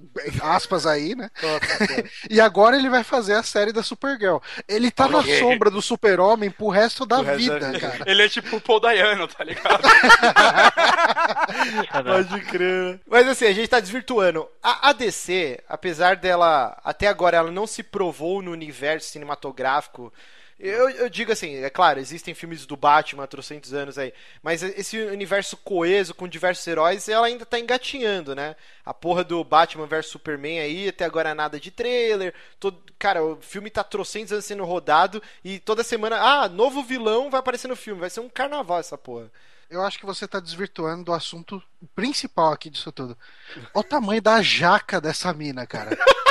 aspas 0.43 0.87
aí, 0.87 1.15
né? 1.15 1.31
E 2.29 2.41
agora 2.41 2.77
ele 2.77 2.89
vai 2.89 3.03
fazer 3.03 3.35
a 3.35 3.43
série 3.43 3.73
da 3.73 3.83
Supergirl. 3.83 4.39
Ele 4.69 4.91
tá 4.91 5.09
na 5.09 5.23
sombra 5.39 5.71
do 5.71 5.83
Super-Homem 5.83 6.51
pro 6.51 6.69
resto 6.69 7.07
da 7.07 7.19
Pro 7.19 7.27
resto 7.27 7.49
da 7.49 7.71
vida, 7.71 7.81
cara. 7.81 8.05
Ele 8.07 8.23
é 8.23 8.29
tipo 8.29 8.57
o 8.57 8.61
Paul 8.61 8.81
Dayano, 8.81 9.27
tá 9.27 9.45
ligado? 9.45 9.83
Pode 12.05 12.41
crer. 12.47 13.01
Mas 13.09 13.29
assim, 13.29 13.47
a 13.47 13.53
gente 13.53 13.69
tá 13.69 13.81
desvirtuando. 13.81 14.47
A, 14.63 14.91
a 14.91 14.93
DC, 14.93 15.61
apesar 15.69 16.17
dela, 16.17 16.79
até 16.85 17.09
agora, 17.09 17.37
ela 17.37 17.51
não 17.51 17.67
se 17.67 17.83
provou 17.83 18.43
no 18.43 18.53
universo 18.53 19.11
cinematográfico. 19.11 20.13
Eu, 20.63 20.91
eu 20.91 21.09
digo 21.09 21.33
assim, 21.33 21.57
é 21.57 21.71
claro, 21.71 21.99
existem 21.99 22.35
filmes 22.35 22.67
do 22.67 22.77
Batman 22.77 23.25
há 23.25 23.27
trocentos 23.27 23.73
anos 23.73 23.97
aí, 23.97 24.13
mas 24.43 24.63
esse 24.63 24.99
universo 24.99 25.57
coeso 25.57 26.15
com 26.15 26.29
diversos 26.29 26.67
heróis, 26.67 27.09
ela 27.09 27.27
ainda 27.27 27.47
tá 27.47 27.59
engatinhando, 27.59 28.35
né? 28.35 28.55
A 28.85 28.93
porra 28.93 29.25
do 29.25 29.43
Batman 29.43 29.87
vs 29.87 30.07
Superman 30.07 30.61
aí, 30.61 30.89
até 30.89 31.07
agora 31.07 31.35
nada 31.35 31.59
de 31.59 31.71
trailer. 31.71 32.35
Todo, 32.59 32.79
cara, 32.99 33.25
o 33.25 33.41
filme 33.41 33.71
tá 33.71 33.83
trocentos 33.83 34.33
anos 34.33 34.45
sendo 34.45 34.63
rodado 34.67 35.23
e 35.43 35.59
toda 35.59 35.83
semana, 35.83 36.19
ah, 36.21 36.47
novo 36.47 36.83
vilão 36.83 37.31
vai 37.31 37.41
aparecer 37.41 37.67
no 37.67 37.75
filme, 37.75 38.03
vai 38.03 38.11
ser 38.11 38.21
um 38.21 38.29
carnaval 38.29 38.81
essa 38.81 38.99
porra. 38.99 39.33
Eu 39.71 39.83
acho 39.83 39.99
que 39.99 40.05
você 40.05 40.29
tá 40.29 40.41
desvirtuando 40.41 41.05
do 41.05 41.13
assunto 41.15 41.63
principal 41.95 42.53
aqui 42.53 42.69
disso 42.69 42.93
tudo. 42.93 43.17
Olha 43.57 43.69
o 43.75 43.83
tamanho 43.83 44.21
da 44.21 44.43
jaca 44.43 45.01
dessa 45.01 45.33
mina, 45.33 45.67
cara. 45.67 45.97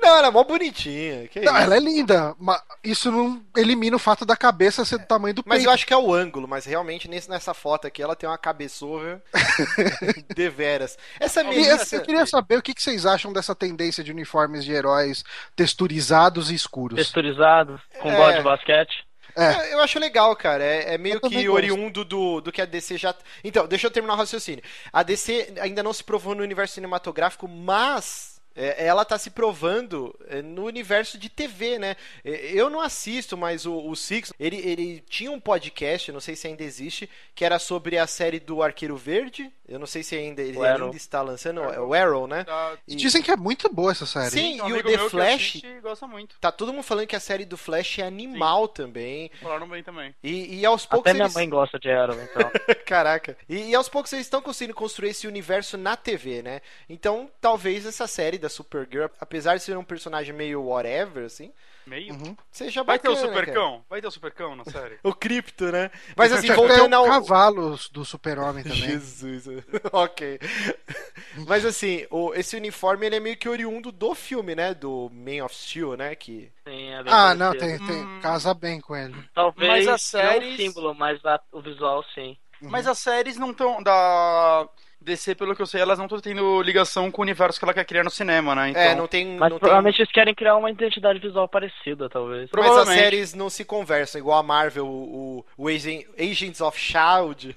Não, 0.00 0.16
ela 0.16 0.28
é 0.28 0.30
mó 0.30 0.42
bonitinha. 0.44 1.28
Que 1.28 1.40
Não, 1.40 1.52
isso? 1.52 1.62
ela 1.62 1.76
é 1.76 1.80
linda, 1.80 2.34
mas 2.38 2.60
isso 2.82 3.10
não 3.10 3.44
elimina 3.56 3.96
o 3.96 3.98
fato 3.98 4.24
da 4.24 4.36
cabeça 4.36 4.84
ser 4.84 4.98
do 4.98 5.06
tamanho 5.06 5.34
do 5.34 5.42
Mas 5.46 5.58
peito. 5.58 5.68
eu 5.68 5.72
acho 5.74 5.86
que 5.86 5.92
é 5.92 5.96
o 5.96 6.12
ângulo, 6.12 6.46
mas 6.48 6.64
realmente 6.64 7.08
nesse, 7.08 7.28
nessa 7.30 7.54
foto 7.54 7.86
aqui 7.86 8.02
ela 8.02 8.16
tem 8.16 8.28
uma 8.28 8.38
cabeçorra 8.38 9.22
deveras. 10.34 10.96
Essa 11.18 11.42
E, 11.42 11.48
menina. 11.48 11.74
assim, 11.74 11.96
eu 11.96 12.02
queria 12.02 12.26
saber 12.26 12.58
o 12.58 12.62
que 12.62 12.74
que 12.74 12.82
vocês 12.82 13.06
acham 13.06 13.32
dessa 13.32 13.54
tendência 13.54 14.02
de 14.04 14.10
uniformes 14.12 14.64
de 14.64 14.72
heróis 14.72 15.24
texturizados 15.56 16.50
e 16.50 16.54
escuros. 16.54 16.98
Texturizado, 16.98 17.80
com 18.00 18.10
É. 18.10 18.16
bola 18.16 18.32
de 18.34 18.42
basquete. 18.42 19.04
É, 19.36 19.74
Eu 19.74 19.80
acho 19.80 19.98
legal, 19.98 20.34
cara. 20.36 20.62
É, 20.62 20.94
é 20.94 20.98
meio 20.98 21.20
que 21.20 21.28
gosto. 21.28 21.52
oriundo 21.52 22.04
do, 22.04 22.40
do 22.40 22.52
que 22.52 22.62
a 22.62 22.64
DC 22.64 22.96
já. 22.98 23.12
Então, 23.42 23.66
deixa 23.66 23.86
eu 23.86 23.90
terminar 23.90 24.14
o 24.14 24.16
raciocínio. 24.18 24.62
A 24.92 25.02
DC 25.02 25.54
ainda 25.60 25.82
não 25.82 25.92
se 25.92 26.04
provou 26.04 26.36
no 26.36 26.42
universo 26.44 26.74
cinematográfico, 26.74 27.48
mas 27.48 28.33
ela 28.54 29.04
tá 29.04 29.18
se 29.18 29.30
provando 29.30 30.14
é, 30.28 30.40
no 30.40 30.64
universo 30.64 31.18
de 31.18 31.28
TV, 31.28 31.78
né? 31.78 31.96
É, 32.24 32.52
eu 32.52 32.70
não 32.70 32.80
assisto, 32.80 33.36
mas 33.36 33.66
o, 33.66 33.76
o 33.76 33.96
Six, 33.96 34.32
ele, 34.38 34.56
ele 34.56 35.04
tinha 35.08 35.30
um 35.30 35.40
podcast, 35.40 36.12
não 36.12 36.20
sei 36.20 36.36
se 36.36 36.46
ainda 36.46 36.62
existe, 36.62 37.08
que 37.34 37.44
era 37.44 37.58
sobre 37.58 37.98
a 37.98 38.06
série 38.06 38.38
do 38.38 38.62
Arqueiro 38.62 38.96
Verde. 38.96 39.52
Eu 39.66 39.78
não 39.78 39.86
sei 39.86 40.02
se 40.02 40.14
ainda 40.14 40.42
ele 40.42 40.58
ainda 40.62 40.94
está 40.94 41.22
lançando, 41.22 41.60
o 41.62 41.94
Arrow, 41.94 42.26
né? 42.26 42.44
E... 42.86 42.94
Dizem 42.94 43.22
que 43.22 43.30
é 43.30 43.36
muito 43.36 43.68
boa 43.72 43.92
essa 43.92 44.04
série. 44.04 44.30
Sim, 44.30 44.56
e 44.58 44.72
o 44.72 44.82
The 44.82 45.08
Flash. 45.08 45.62
Gosta 45.82 46.06
muito. 46.06 46.36
Tá 46.38 46.52
todo 46.52 46.72
mundo 46.72 46.82
falando 46.82 47.06
que 47.06 47.16
a 47.16 47.20
série 47.20 47.46
do 47.46 47.56
Flash 47.56 47.98
é 47.98 48.02
animal 48.02 48.66
Sim. 48.66 48.72
também. 48.74 49.30
Falaram 49.40 49.66
bem 49.66 49.82
também. 49.82 50.14
E, 50.22 50.60
e 50.60 50.66
aos 50.66 50.84
poucos. 50.84 51.10
Até 51.10 51.18
eles... 51.18 51.32
minha 51.32 51.40
mãe 51.42 51.48
gosta 51.48 51.78
de 51.78 51.90
Arrow, 51.90 52.16
então. 52.20 52.50
Caraca. 52.84 53.36
E, 53.48 53.70
e 53.70 53.74
aos 53.74 53.88
poucos 53.88 54.12
eles 54.12 54.26
estão 54.26 54.42
conseguindo 54.42 54.74
construir 54.74 55.10
esse 55.10 55.26
universo 55.26 55.78
na 55.78 55.96
TV, 55.96 56.42
né? 56.42 56.60
Então, 56.88 57.30
talvez 57.40 57.86
essa 57.86 58.06
série 58.06 58.36
da 58.44 58.50
Supergirl, 58.50 59.06
apesar 59.20 59.56
de 59.56 59.62
ser 59.62 59.76
um 59.76 59.84
personagem 59.84 60.34
meio 60.34 60.62
whatever, 60.62 61.24
assim, 61.24 61.52
Meio? 61.86 62.14
Uhum. 62.14 62.36
Seja 62.50 62.82
Vai 62.82 62.96
bacana, 62.96 63.14
ter 63.14 63.20
o 63.20 63.28
Supercão? 63.28 63.70
Cara. 63.72 63.84
Vai 63.90 64.00
ter 64.00 64.06
o 64.06 64.10
Supercão 64.10 64.56
na 64.56 64.64
série? 64.64 64.98
o 65.04 65.12
Cripto, 65.12 65.70
né? 65.70 65.90
Mas 66.16 66.32
assim, 66.32 66.48
voltando 66.54 66.94
ao... 66.94 67.04
cavalo 67.04 67.78
do 67.92 68.04
Super-Homem 68.04 68.64
também. 68.64 68.78
Jesus. 68.78 69.44
ok. 69.92 70.38
Mas 71.46 71.64
assim, 71.64 72.06
o, 72.10 72.32
esse 72.34 72.56
uniforme 72.56 73.06
ele 73.06 73.16
é 73.16 73.20
meio 73.20 73.36
que 73.36 73.48
oriundo 73.48 73.92
do 73.92 74.14
filme, 74.14 74.54
né? 74.54 74.72
Do 74.72 75.10
Man 75.12 75.44
of 75.44 75.54
Steel, 75.54 75.96
né? 75.96 76.14
Que... 76.14 76.50
É 76.64 77.02
ah, 77.06 77.34
não, 77.34 77.52
tem, 77.52 77.78
tem, 77.78 78.02
hum... 78.02 78.20
casa 78.22 78.54
bem 78.54 78.80
com 78.80 78.96
ele. 78.96 79.14
Talvez 79.34 79.68
mas 79.68 79.88
a 79.88 79.98
série... 79.98 80.46
não 80.46 80.54
o 80.54 80.56
símbolo, 80.56 80.94
mas 80.94 81.22
a, 81.24 81.38
o 81.52 81.60
visual 81.60 82.02
sim. 82.14 82.36
Uhum. 82.62 82.70
Mas 82.70 82.86
as 82.86 82.98
séries 82.98 83.36
não 83.36 83.50
estão 83.50 83.82
da 83.82 84.66
DC, 85.04 85.34
pelo 85.34 85.54
que 85.54 85.62
eu 85.62 85.66
sei, 85.66 85.80
elas 85.80 85.98
não 85.98 86.06
estão 86.06 86.18
tendo 86.18 86.62
ligação 86.62 87.10
com 87.10 87.20
o 87.20 87.24
universo 87.24 87.58
que 87.58 87.64
ela 87.64 87.74
quer 87.74 87.84
criar 87.84 88.02
no 88.02 88.10
cinema, 88.10 88.54
né? 88.54 88.68
É, 88.68 88.70
então... 88.70 88.82
É, 88.82 88.94
não 88.94 89.06
tem. 89.06 89.36
Mas 89.36 89.50
não 89.50 89.58
provavelmente 89.58 89.96
tem... 89.96 90.02
eles 90.02 90.12
querem 90.12 90.34
criar 90.34 90.56
uma 90.56 90.70
identidade 90.70 91.18
visual 91.18 91.46
parecida, 91.46 92.08
talvez. 92.08 92.48
Mas 92.54 92.76
as 92.76 92.88
séries 92.88 93.34
não 93.34 93.50
se 93.50 93.64
conversam, 93.64 94.18
igual 94.18 94.38
a 94.38 94.42
Marvel, 94.42 94.86
o, 94.86 95.44
o 95.56 95.68
Agents 95.68 96.60
of 96.60 96.78
Shield. 96.78 97.56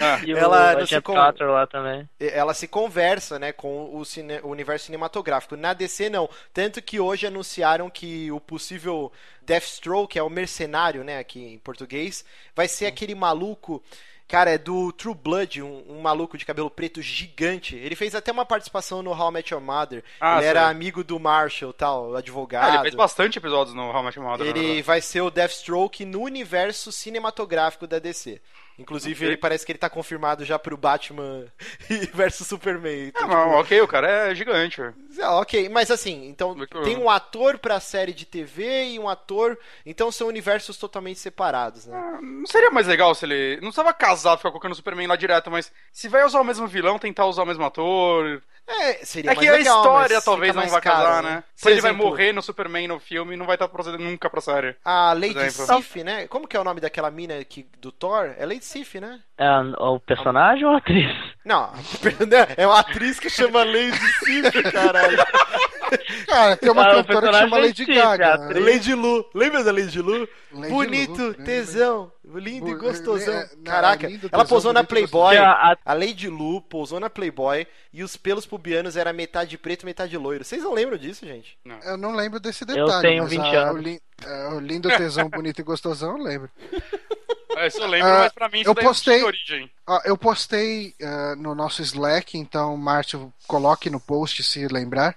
Ah. 0.00 0.20
e 0.24 0.32
ela 0.32 0.76
o 0.76 0.78
Agent 0.78 1.02
con... 1.02 1.14
lá 1.14 1.66
também. 1.66 2.08
Ela 2.18 2.54
se 2.54 2.66
conversa, 2.66 3.38
né, 3.38 3.52
com 3.52 3.94
o, 3.94 4.04
cine... 4.04 4.40
o 4.42 4.48
universo 4.48 4.86
cinematográfico. 4.86 5.56
Na 5.56 5.74
DC, 5.74 6.08
não. 6.08 6.28
Tanto 6.52 6.80
que 6.80 6.98
hoje 6.98 7.26
anunciaram 7.26 7.90
que 7.90 8.32
o 8.32 8.40
possível 8.40 9.12
Deathstroke, 9.42 10.18
é 10.18 10.22
o 10.22 10.30
mercenário, 10.30 11.04
né, 11.04 11.18
aqui 11.18 11.54
em 11.54 11.58
português, 11.58 12.24
vai 12.54 12.68
ser 12.68 12.86
aquele 12.86 13.14
maluco 13.14 13.82
Cara, 14.28 14.50
é 14.50 14.58
do 14.58 14.92
True 14.92 15.14
Blood, 15.14 15.62
um, 15.62 15.82
um, 15.88 16.00
maluco 16.02 16.36
de 16.36 16.44
cabelo 16.44 16.70
preto 16.70 17.00
gigante. 17.00 17.74
Ele 17.74 17.96
fez 17.96 18.14
até 18.14 18.30
uma 18.30 18.44
participação 18.44 19.02
no 19.02 19.10
How 19.10 19.30
I 19.30 19.32
Met 19.32 19.54
Your 19.54 19.62
Mother. 19.62 20.04
Ah, 20.20 20.36
ele 20.36 20.46
era 20.46 20.68
amigo 20.68 21.02
do 21.02 21.18
Marshall, 21.18 21.72
tal, 21.72 22.14
advogado. 22.14 22.70
Ah, 22.70 22.74
ele 22.74 22.82
fez 22.82 22.94
bastante 22.94 23.38
episódios 23.38 23.74
no 23.74 23.90
How 23.90 24.02
I 24.02 24.04
Met 24.04 24.18
Your 24.18 24.28
Mother. 24.28 24.46
Ele 24.46 24.82
vai 24.82 25.00
ser 25.00 25.22
o 25.22 25.30
Deathstroke 25.30 26.04
no 26.04 26.20
universo 26.20 26.92
cinematográfico 26.92 27.86
da 27.86 27.98
DC. 27.98 28.38
Inclusive, 28.78 29.26
ele 29.26 29.36
parece 29.36 29.66
que 29.66 29.72
ele 29.72 29.78
tá 29.78 29.90
confirmado 29.90 30.44
já 30.44 30.58
pro 30.58 30.76
Batman 30.76 31.46
versus 32.14 32.46
Superman. 32.46 33.08
Então, 33.08 33.30
ah, 33.30 33.44
tipo... 33.44 33.60
ok, 33.60 33.80
o 33.80 33.88
cara 33.88 34.08
é 34.08 34.34
gigante. 34.34 34.80
Ah, 35.20 35.40
ok, 35.40 35.68
mas 35.68 35.90
assim, 35.90 36.28
então 36.28 36.54
tem 36.84 36.96
um 36.96 37.10
ator 37.10 37.58
pra 37.58 37.80
série 37.80 38.12
de 38.12 38.24
TV 38.24 38.90
e 38.90 38.98
um 38.98 39.08
ator. 39.08 39.58
Então 39.84 40.12
são 40.12 40.28
universos 40.28 40.76
totalmente 40.76 41.18
separados, 41.18 41.86
né? 41.86 41.96
Ah, 41.96 42.20
não 42.22 42.46
seria 42.46 42.70
mais 42.70 42.86
legal 42.86 43.14
se 43.14 43.24
ele. 43.24 43.56
Não 43.56 43.68
precisava 43.68 43.92
casar, 43.92 44.36
ficar 44.36 44.50
colocando 44.50 44.72
o 44.72 44.76
Superman 44.76 45.08
lá 45.08 45.16
direto, 45.16 45.50
mas 45.50 45.72
se 45.92 46.08
vai 46.08 46.24
usar 46.24 46.40
o 46.40 46.44
mesmo 46.44 46.66
vilão, 46.68 46.98
tentar 46.98 47.26
usar 47.26 47.42
o 47.42 47.46
mesmo 47.46 47.64
ator. 47.64 48.40
É, 48.68 49.04
seria 49.04 49.30
é 49.30 49.34
que 49.34 49.50
legal, 49.50 49.78
a 49.78 49.80
história 49.80 50.20
talvez 50.20 50.54
não 50.54 50.68
vai 50.68 50.80
caro, 50.80 50.96
casar, 50.96 51.22
né? 51.22 51.30
né? 51.30 51.44
Se 51.54 51.62
Por 51.62 51.70
ele 51.70 51.78
exemplo, 51.78 51.96
vai 51.96 52.06
morrer 52.06 52.32
no 52.32 52.42
Superman 52.42 52.86
no 52.86 53.00
filme, 53.00 53.34
não 53.34 53.46
vai 53.46 53.56
estar 53.56 53.66
procedendo 53.66 54.04
nunca 54.04 54.28
pra 54.28 54.42
série. 54.42 54.76
A 54.84 55.14
Lady 55.14 55.50
Sif, 55.50 56.04
né? 56.04 56.26
Como 56.28 56.46
que 56.46 56.54
é 56.54 56.60
o 56.60 56.64
nome 56.64 56.80
daquela 56.80 57.10
mina 57.10 57.42
que, 57.44 57.66
do 57.78 57.90
Thor? 57.90 58.34
É 58.36 58.44
Lady 58.44 58.64
Sif, 58.64 59.00
né? 59.00 59.20
É 59.38 59.48
o 59.78 59.98
personagem 59.98 60.66
ou 60.66 60.74
a 60.74 60.78
atriz? 60.78 61.10
Não, 61.44 61.72
é 62.56 62.66
uma 62.66 62.80
atriz 62.80 63.18
que 63.18 63.30
chama 63.30 63.64
Lady 63.64 63.98
Sif, 64.24 64.62
caralho. 64.70 65.18
Cara, 66.26 66.56
tem 66.56 66.70
uma 66.70 66.82
ah, 66.82 66.94
cantora 66.96 67.30
que 67.30 67.38
chama 67.38 67.58
Lady 67.58 67.84
Gaga. 67.86 68.36
Lady 68.60 68.94
Lu. 68.94 69.24
Lembra 69.34 69.64
da 69.64 69.72
Lady 69.72 70.00
Lu? 70.00 70.28
Lady 70.52 70.72
Bonito, 70.72 71.22
Lu, 71.22 71.34
tesão. 71.34 72.12
Lindo 72.34 72.68
e 72.68 72.74
gostosão. 72.74 73.34
É, 73.34 73.48
Caraca, 73.64 74.06
lindo, 74.06 74.28
ela 74.30 74.44
posou 74.44 74.72
na 74.72 74.84
Playboy. 74.84 75.36
A, 75.38 75.76
a 75.84 75.94
Lady 75.94 76.28
Lu 76.28 76.60
posou 76.60 77.00
na 77.00 77.08
Playboy 77.08 77.66
e 77.92 78.02
os 78.02 78.16
pelos 78.16 78.44
pubianos 78.44 78.96
era 78.96 79.12
metade 79.12 79.56
preto, 79.56 79.86
metade 79.86 80.16
loiro. 80.16 80.44
Vocês 80.44 80.62
não 80.62 80.74
lembram 80.74 80.98
disso, 80.98 81.24
gente? 81.24 81.58
Não. 81.64 81.78
Eu 81.80 81.96
não 81.96 82.14
lembro 82.14 82.38
desse 82.38 82.64
detalhe. 82.64 82.90
Eu 82.90 83.00
tenho 83.00 83.26
20 83.26 83.40
a, 83.40 83.60
anos. 83.62 83.74
O, 83.74 83.78
li, 83.78 84.02
é, 84.24 84.48
o 84.48 84.60
lindo, 84.60 84.88
tesão, 84.88 85.28
bonito 85.30 85.60
e 85.60 85.64
gostosão, 85.64 86.18
eu 86.18 86.22
lembro. 86.22 86.50
É, 87.56 87.66
isso 87.66 87.80
eu 87.80 87.86
lembro, 87.86 88.08
uh, 88.08 88.18
mas 88.18 88.32
pra 88.32 88.48
mim 88.48 88.60
isso 88.60 88.70
eu 88.70 88.74
postei, 88.74 89.22
origem. 89.22 89.70
Uh, 89.88 90.00
eu 90.04 90.16
postei 90.16 90.94
uh, 91.00 91.36
no 91.36 91.54
nosso 91.54 91.80
Slack, 91.82 92.36
então, 92.36 92.76
Márcio, 92.76 93.32
coloque 93.46 93.88
no 93.88 93.98
post 93.98 94.42
se 94.42 94.66
lembrar, 94.68 95.16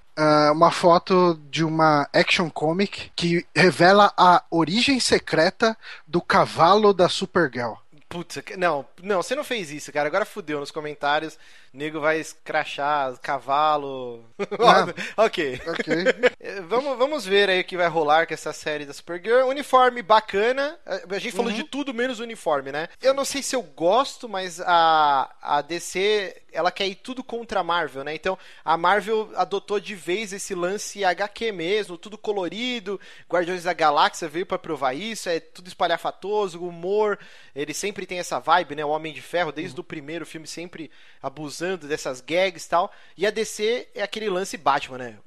uma 0.53 0.69
foto 0.69 1.39
de 1.49 1.63
uma 1.63 2.07
action 2.13 2.47
comic 2.47 3.11
que 3.15 3.43
revela 3.55 4.13
a 4.15 4.43
origem 4.51 4.99
secreta 4.99 5.75
do 6.07 6.21
cavalo 6.21 6.93
da 6.93 7.09
Supergirl. 7.09 7.73
Putz, 8.11 8.43
não, 8.57 8.85
não, 9.01 9.23
você 9.23 9.33
não 9.33 9.43
fez 9.43 9.71
isso, 9.71 9.89
cara. 9.89 10.05
Agora 10.05 10.25
fudeu 10.25 10.59
nos 10.59 10.69
comentários. 10.69 11.39
Nego 11.73 12.01
vai 12.01 12.19
escrachar 12.19 13.17
cavalo. 13.21 14.25
ok. 15.15 15.61
Ok. 15.65 15.95
vamos, 16.67 16.97
vamos 16.97 17.25
ver 17.25 17.49
aí 17.49 17.61
o 17.61 17.63
que 17.63 17.77
vai 17.77 17.87
rolar 17.87 18.27
com 18.27 18.33
essa 18.33 18.51
série 18.51 18.85
da 18.85 18.91
Supergirl. 18.91 19.47
Uniforme 19.47 20.01
bacana. 20.01 20.77
A 20.85 21.19
gente 21.19 21.33
falou 21.33 21.51
uhum. 21.51 21.57
de 21.57 21.63
tudo 21.63 21.93
menos 21.93 22.19
uniforme, 22.19 22.69
né? 22.69 22.89
Eu 23.01 23.13
não 23.13 23.23
sei 23.23 23.41
se 23.41 23.55
eu 23.55 23.63
gosto, 23.63 24.27
mas 24.27 24.59
a, 24.59 25.33
a 25.41 25.61
DC 25.61 26.35
ela 26.51 26.71
quer 26.71 26.87
ir 26.87 26.95
tudo 26.95 27.23
contra 27.23 27.59
a 27.59 27.63
Marvel, 27.63 28.03
né? 28.03 28.13
Então 28.15 28.37
a 28.63 28.77
Marvel 28.77 29.31
adotou 29.35 29.79
de 29.79 29.95
vez 29.95 30.33
esse 30.33 30.53
lance 30.53 31.03
HQ 31.03 31.51
mesmo, 31.51 31.97
tudo 31.97 32.17
colorido. 32.17 32.99
Guardiões 33.29 33.63
da 33.63 33.73
Galáxia 33.73 34.27
veio 34.27 34.45
para 34.45 34.57
provar 34.57 34.93
isso, 34.93 35.29
é 35.29 35.39
tudo 35.39 35.67
espalhafatoso, 35.67 36.63
humor. 36.63 37.17
Ele 37.55 37.73
sempre 37.73 38.05
tem 38.05 38.19
essa 38.19 38.39
vibe, 38.39 38.75
né? 38.75 38.85
O 38.85 38.89
Homem 38.89 39.13
de 39.13 39.21
Ferro, 39.21 39.51
desde 39.51 39.75
uhum. 39.75 39.81
o 39.81 39.85
primeiro 39.85 40.25
filme, 40.25 40.47
sempre 40.47 40.89
abusando 41.21 41.51
usando 41.51 41.87
dessas 41.87 42.21
gags 42.21 42.65
e 42.65 42.69
tal. 42.69 42.91
E 43.17 43.27
a 43.27 43.29
DC 43.29 43.89
é 43.93 44.01
aquele 44.01 44.29
lance 44.29 44.57
Batman, 44.57 44.97
né? 44.97 45.17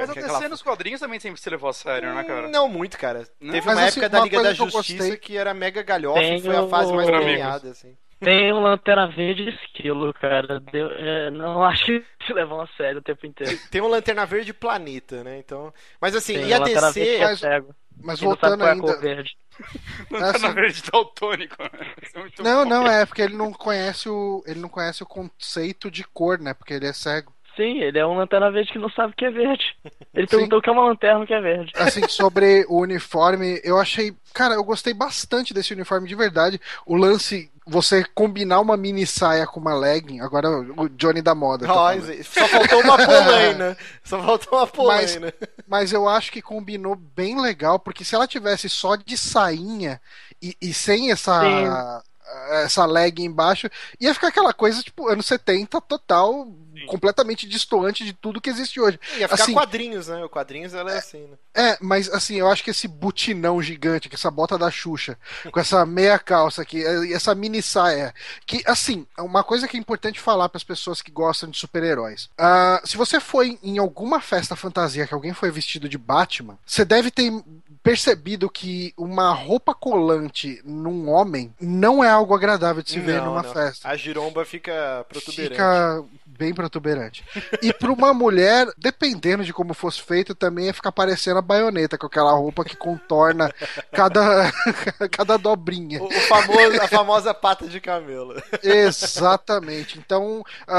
Mas 0.00 0.10
a 0.10 0.14
DC 0.14 0.48
nos 0.48 0.62
quadrinhos 0.62 1.00
também 1.00 1.20
sempre 1.20 1.40
se 1.40 1.50
levou 1.50 1.70
a 1.70 1.72
sério, 1.72 2.14
né, 2.14 2.24
cara? 2.24 2.48
Não 2.48 2.68
muito, 2.68 2.98
cara. 2.98 3.26
Não? 3.40 3.52
Teve 3.52 3.66
Mas, 3.66 3.76
uma 3.76 3.84
assim, 3.84 4.00
época 4.00 4.08
da 4.08 4.24
Liga 4.24 4.42
da 4.42 4.52
Justiça 4.52 5.10
que, 5.10 5.16
que, 5.16 5.36
era 5.36 5.54
mega 5.54 5.82
galhofa 5.82 6.22
e 6.22 6.40
foi 6.40 6.56
a 6.56 6.66
fase 6.68 6.92
mais 6.92 7.08
premiada, 7.08 7.70
assim. 7.70 7.96
Tem 8.22 8.52
um 8.52 8.60
Lanterna 8.60 9.08
Verde 9.08 9.48
esquilo, 9.48 10.12
cara. 10.14 10.60
Deu, 10.60 10.88
é, 10.90 11.30
não 11.30 11.62
acho 11.64 11.86
que 11.86 12.04
se 12.26 12.32
levam 12.32 12.60
a 12.60 12.66
sério 12.76 13.00
o 13.00 13.02
tempo 13.02 13.26
inteiro. 13.26 13.58
Tem 13.70 13.80
um 13.80 13.88
Lanterna 13.88 14.24
Verde 14.24 14.52
planeta, 14.52 15.24
né? 15.24 15.38
Então, 15.38 15.72
mas 16.00 16.14
assim, 16.14 16.34
Tem 16.34 16.48
e 16.48 16.54
a 16.54 16.58
DC... 16.60 17.00
É 17.00 17.24
mas, 17.24 17.38
cego. 17.40 17.74
mas 18.00 18.20
voltando 18.20 18.64
é 18.64 18.70
ainda... 18.70 18.96
verde. 18.98 19.36
Lanterna 20.10 20.48
assim, 20.48 20.54
Verde 20.54 20.82
daltônico. 20.90 21.56
Né? 21.62 21.68
É 22.14 22.42
não, 22.42 22.64
bom. 22.64 22.70
não, 22.70 22.86
é 22.86 23.04
porque 23.04 23.22
ele 23.22 23.36
não 23.36 23.52
conhece 23.52 24.08
o 24.08 24.42
ele 24.46 24.60
não 24.60 24.68
conhece 24.68 25.02
o 25.02 25.06
conceito 25.06 25.90
de 25.90 26.04
cor, 26.04 26.38
né? 26.38 26.54
Porque 26.54 26.74
ele 26.74 26.86
é 26.86 26.92
cego. 26.92 27.32
Sim, 27.56 27.80
ele 27.80 27.98
é 27.98 28.06
um 28.06 28.16
lanterna 28.16 28.50
verde 28.50 28.72
que 28.72 28.78
não 28.78 28.88
sabe 28.90 29.12
o 29.12 29.16
que 29.16 29.26
é 29.26 29.30
verde. 29.30 29.76
Ele 30.14 30.26
Sim. 30.26 30.36
perguntou 30.36 30.58
o 30.58 30.62
que 30.62 30.70
é 30.70 30.72
uma 30.72 30.86
lanterna 30.86 31.26
que 31.26 31.34
é 31.34 31.40
verde. 31.40 31.72
Assim, 31.76 32.08
sobre 32.08 32.64
o 32.68 32.80
uniforme, 32.80 33.60
eu 33.62 33.78
achei. 33.78 34.14
Cara, 34.32 34.54
eu 34.54 34.64
gostei 34.64 34.94
bastante 34.94 35.52
desse 35.52 35.74
uniforme 35.74 36.08
de 36.08 36.14
verdade. 36.14 36.58
O 36.86 36.96
lance 36.96 37.51
você 37.66 38.04
combinar 38.14 38.60
uma 38.60 38.76
mini 38.76 39.06
saia 39.06 39.46
com 39.46 39.60
uma 39.60 39.74
legging, 39.74 40.20
agora 40.20 40.48
o 40.50 40.88
Johnny 40.88 41.22
da 41.22 41.34
moda. 41.34 41.66
Tá 41.66 41.72
só 42.24 42.48
faltou 42.48 42.80
uma 42.80 42.96
polaina. 42.96 43.76
só 44.02 44.22
faltou 44.22 44.58
uma 44.58 44.66
polaina. 44.66 45.32
Mas, 45.40 45.50
mas, 45.66 45.92
eu 45.92 46.08
acho 46.08 46.32
que 46.32 46.42
combinou 46.42 46.96
bem 46.96 47.40
legal, 47.40 47.78
porque 47.78 48.04
se 48.04 48.14
ela 48.14 48.26
tivesse 48.26 48.68
só 48.68 48.96
de 48.96 49.16
sainha 49.16 50.00
e, 50.40 50.56
e 50.60 50.74
sem 50.74 51.10
essa. 51.10 51.40
Sim. 51.40 52.12
Essa 52.64 52.86
leg 52.86 53.22
embaixo, 53.22 53.68
ia 54.00 54.14
ficar 54.14 54.28
aquela 54.28 54.54
coisa 54.54 54.82
tipo 54.82 55.06
anos 55.06 55.26
70 55.26 55.78
total, 55.82 56.48
completamente 56.86 57.48
distoante 57.48 58.04
de 58.04 58.12
tudo 58.12 58.40
que 58.40 58.50
existe 58.50 58.80
hoje. 58.80 58.98
Ia 59.16 59.28
ficar 59.28 59.42
assim, 59.42 59.52
quadrinhos, 59.52 60.08
né? 60.08 60.24
O 60.24 60.28
quadrinhos 60.28 60.74
ela 60.74 60.92
é, 60.92 60.94
é 60.94 60.98
assim, 60.98 61.20
né? 61.20 61.36
É, 61.54 61.78
mas 61.80 62.08
assim, 62.08 62.36
eu 62.36 62.48
acho 62.48 62.62
que 62.62 62.70
esse 62.70 62.88
butinão 62.88 63.62
gigante, 63.62 64.08
com 64.08 64.14
essa 64.14 64.30
bota 64.30 64.58
da 64.58 64.70
Xuxa, 64.70 65.18
com 65.50 65.60
essa 65.60 65.84
meia 65.84 66.18
calça 66.18 66.62
aqui, 66.62 66.84
é, 66.84 67.12
essa 67.12 67.34
mini 67.34 67.62
saia, 67.62 68.14
que 68.46 68.62
assim, 68.66 69.06
uma 69.18 69.44
coisa 69.44 69.68
que 69.68 69.76
é 69.76 69.80
importante 69.80 70.20
falar 70.20 70.48
para 70.48 70.58
as 70.58 70.64
pessoas 70.64 71.02
que 71.02 71.10
gostam 71.10 71.50
de 71.50 71.58
super-heróis. 71.58 72.30
Uh, 72.38 72.86
se 72.86 72.96
você 72.96 73.20
foi 73.20 73.58
em 73.62 73.78
alguma 73.78 74.20
festa 74.20 74.56
fantasia 74.56 75.06
que 75.06 75.14
alguém 75.14 75.32
foi 75.32 75.50
vestido 75.50 75.88
de 75.88 75.98
Batman, 75.98 76.58
você 76.66 76.84
deve 76.84 77.10
ter 77.10 77.32
percebido 77.82 78.48
que 78.48 78.94
uma 78.96 79.32
roupa 79.32 79.74
colante 79.74 80.60
num 80.64 81.10
homem 81.10 81.52
não 81.60 82.02
é 82.02 82.08
algo 82.08 82.34
agradável 82.34 82.82
de 82.82 82.90
se 82.90 82.98
não, 82.98 83.04
ver 83.04 83.20
numa 83.20 83.42
não. 83.42 83.52
festa. 83.52 83.88
A 83.88 83.96
giromba 83.96 84.44
fica 84.44 85.04
protuberante. 85.08 85.54
Fica 85.54 86.04
bem 86.42 86.52
protuberante. 86.52 87.24
E 87.62 87.72
pra 87.72 87.92
uma 87.92 88.12
mulher, 88.12 88.66
dependendo 88.76 89.44
de 89.44 89.52
como 89.52 89.72
fosse 89.74 90.02
feito, 90.02 90.34
também 90.34 90.66
ia 90.66 90.74
ficar 90.74 90.90
parecendo 90.90 91.38
a 91.38 91.42
baioneta, 91.42 91.96
com 91.96 92.06
aquela 92.06 92.32
roupa 92.32 92.64
que 92.64 92.76
contorna 92.76 93.52
cada, 93.92 94.52
cada 95.12 95.36
dobrinha. 95.38 96.02
O, 96.02 96.06
o 96.08 96.10
famoso, 96.22 96.80
a 96.82 96.88
famosa 96.88 97.32
pata 97.32 97.68
de 97.68 97.80
camelo. 97.80 98.42
Exatamente. 98.62 99.98
Então, 99.98 100.40
uh, 100.68 100.72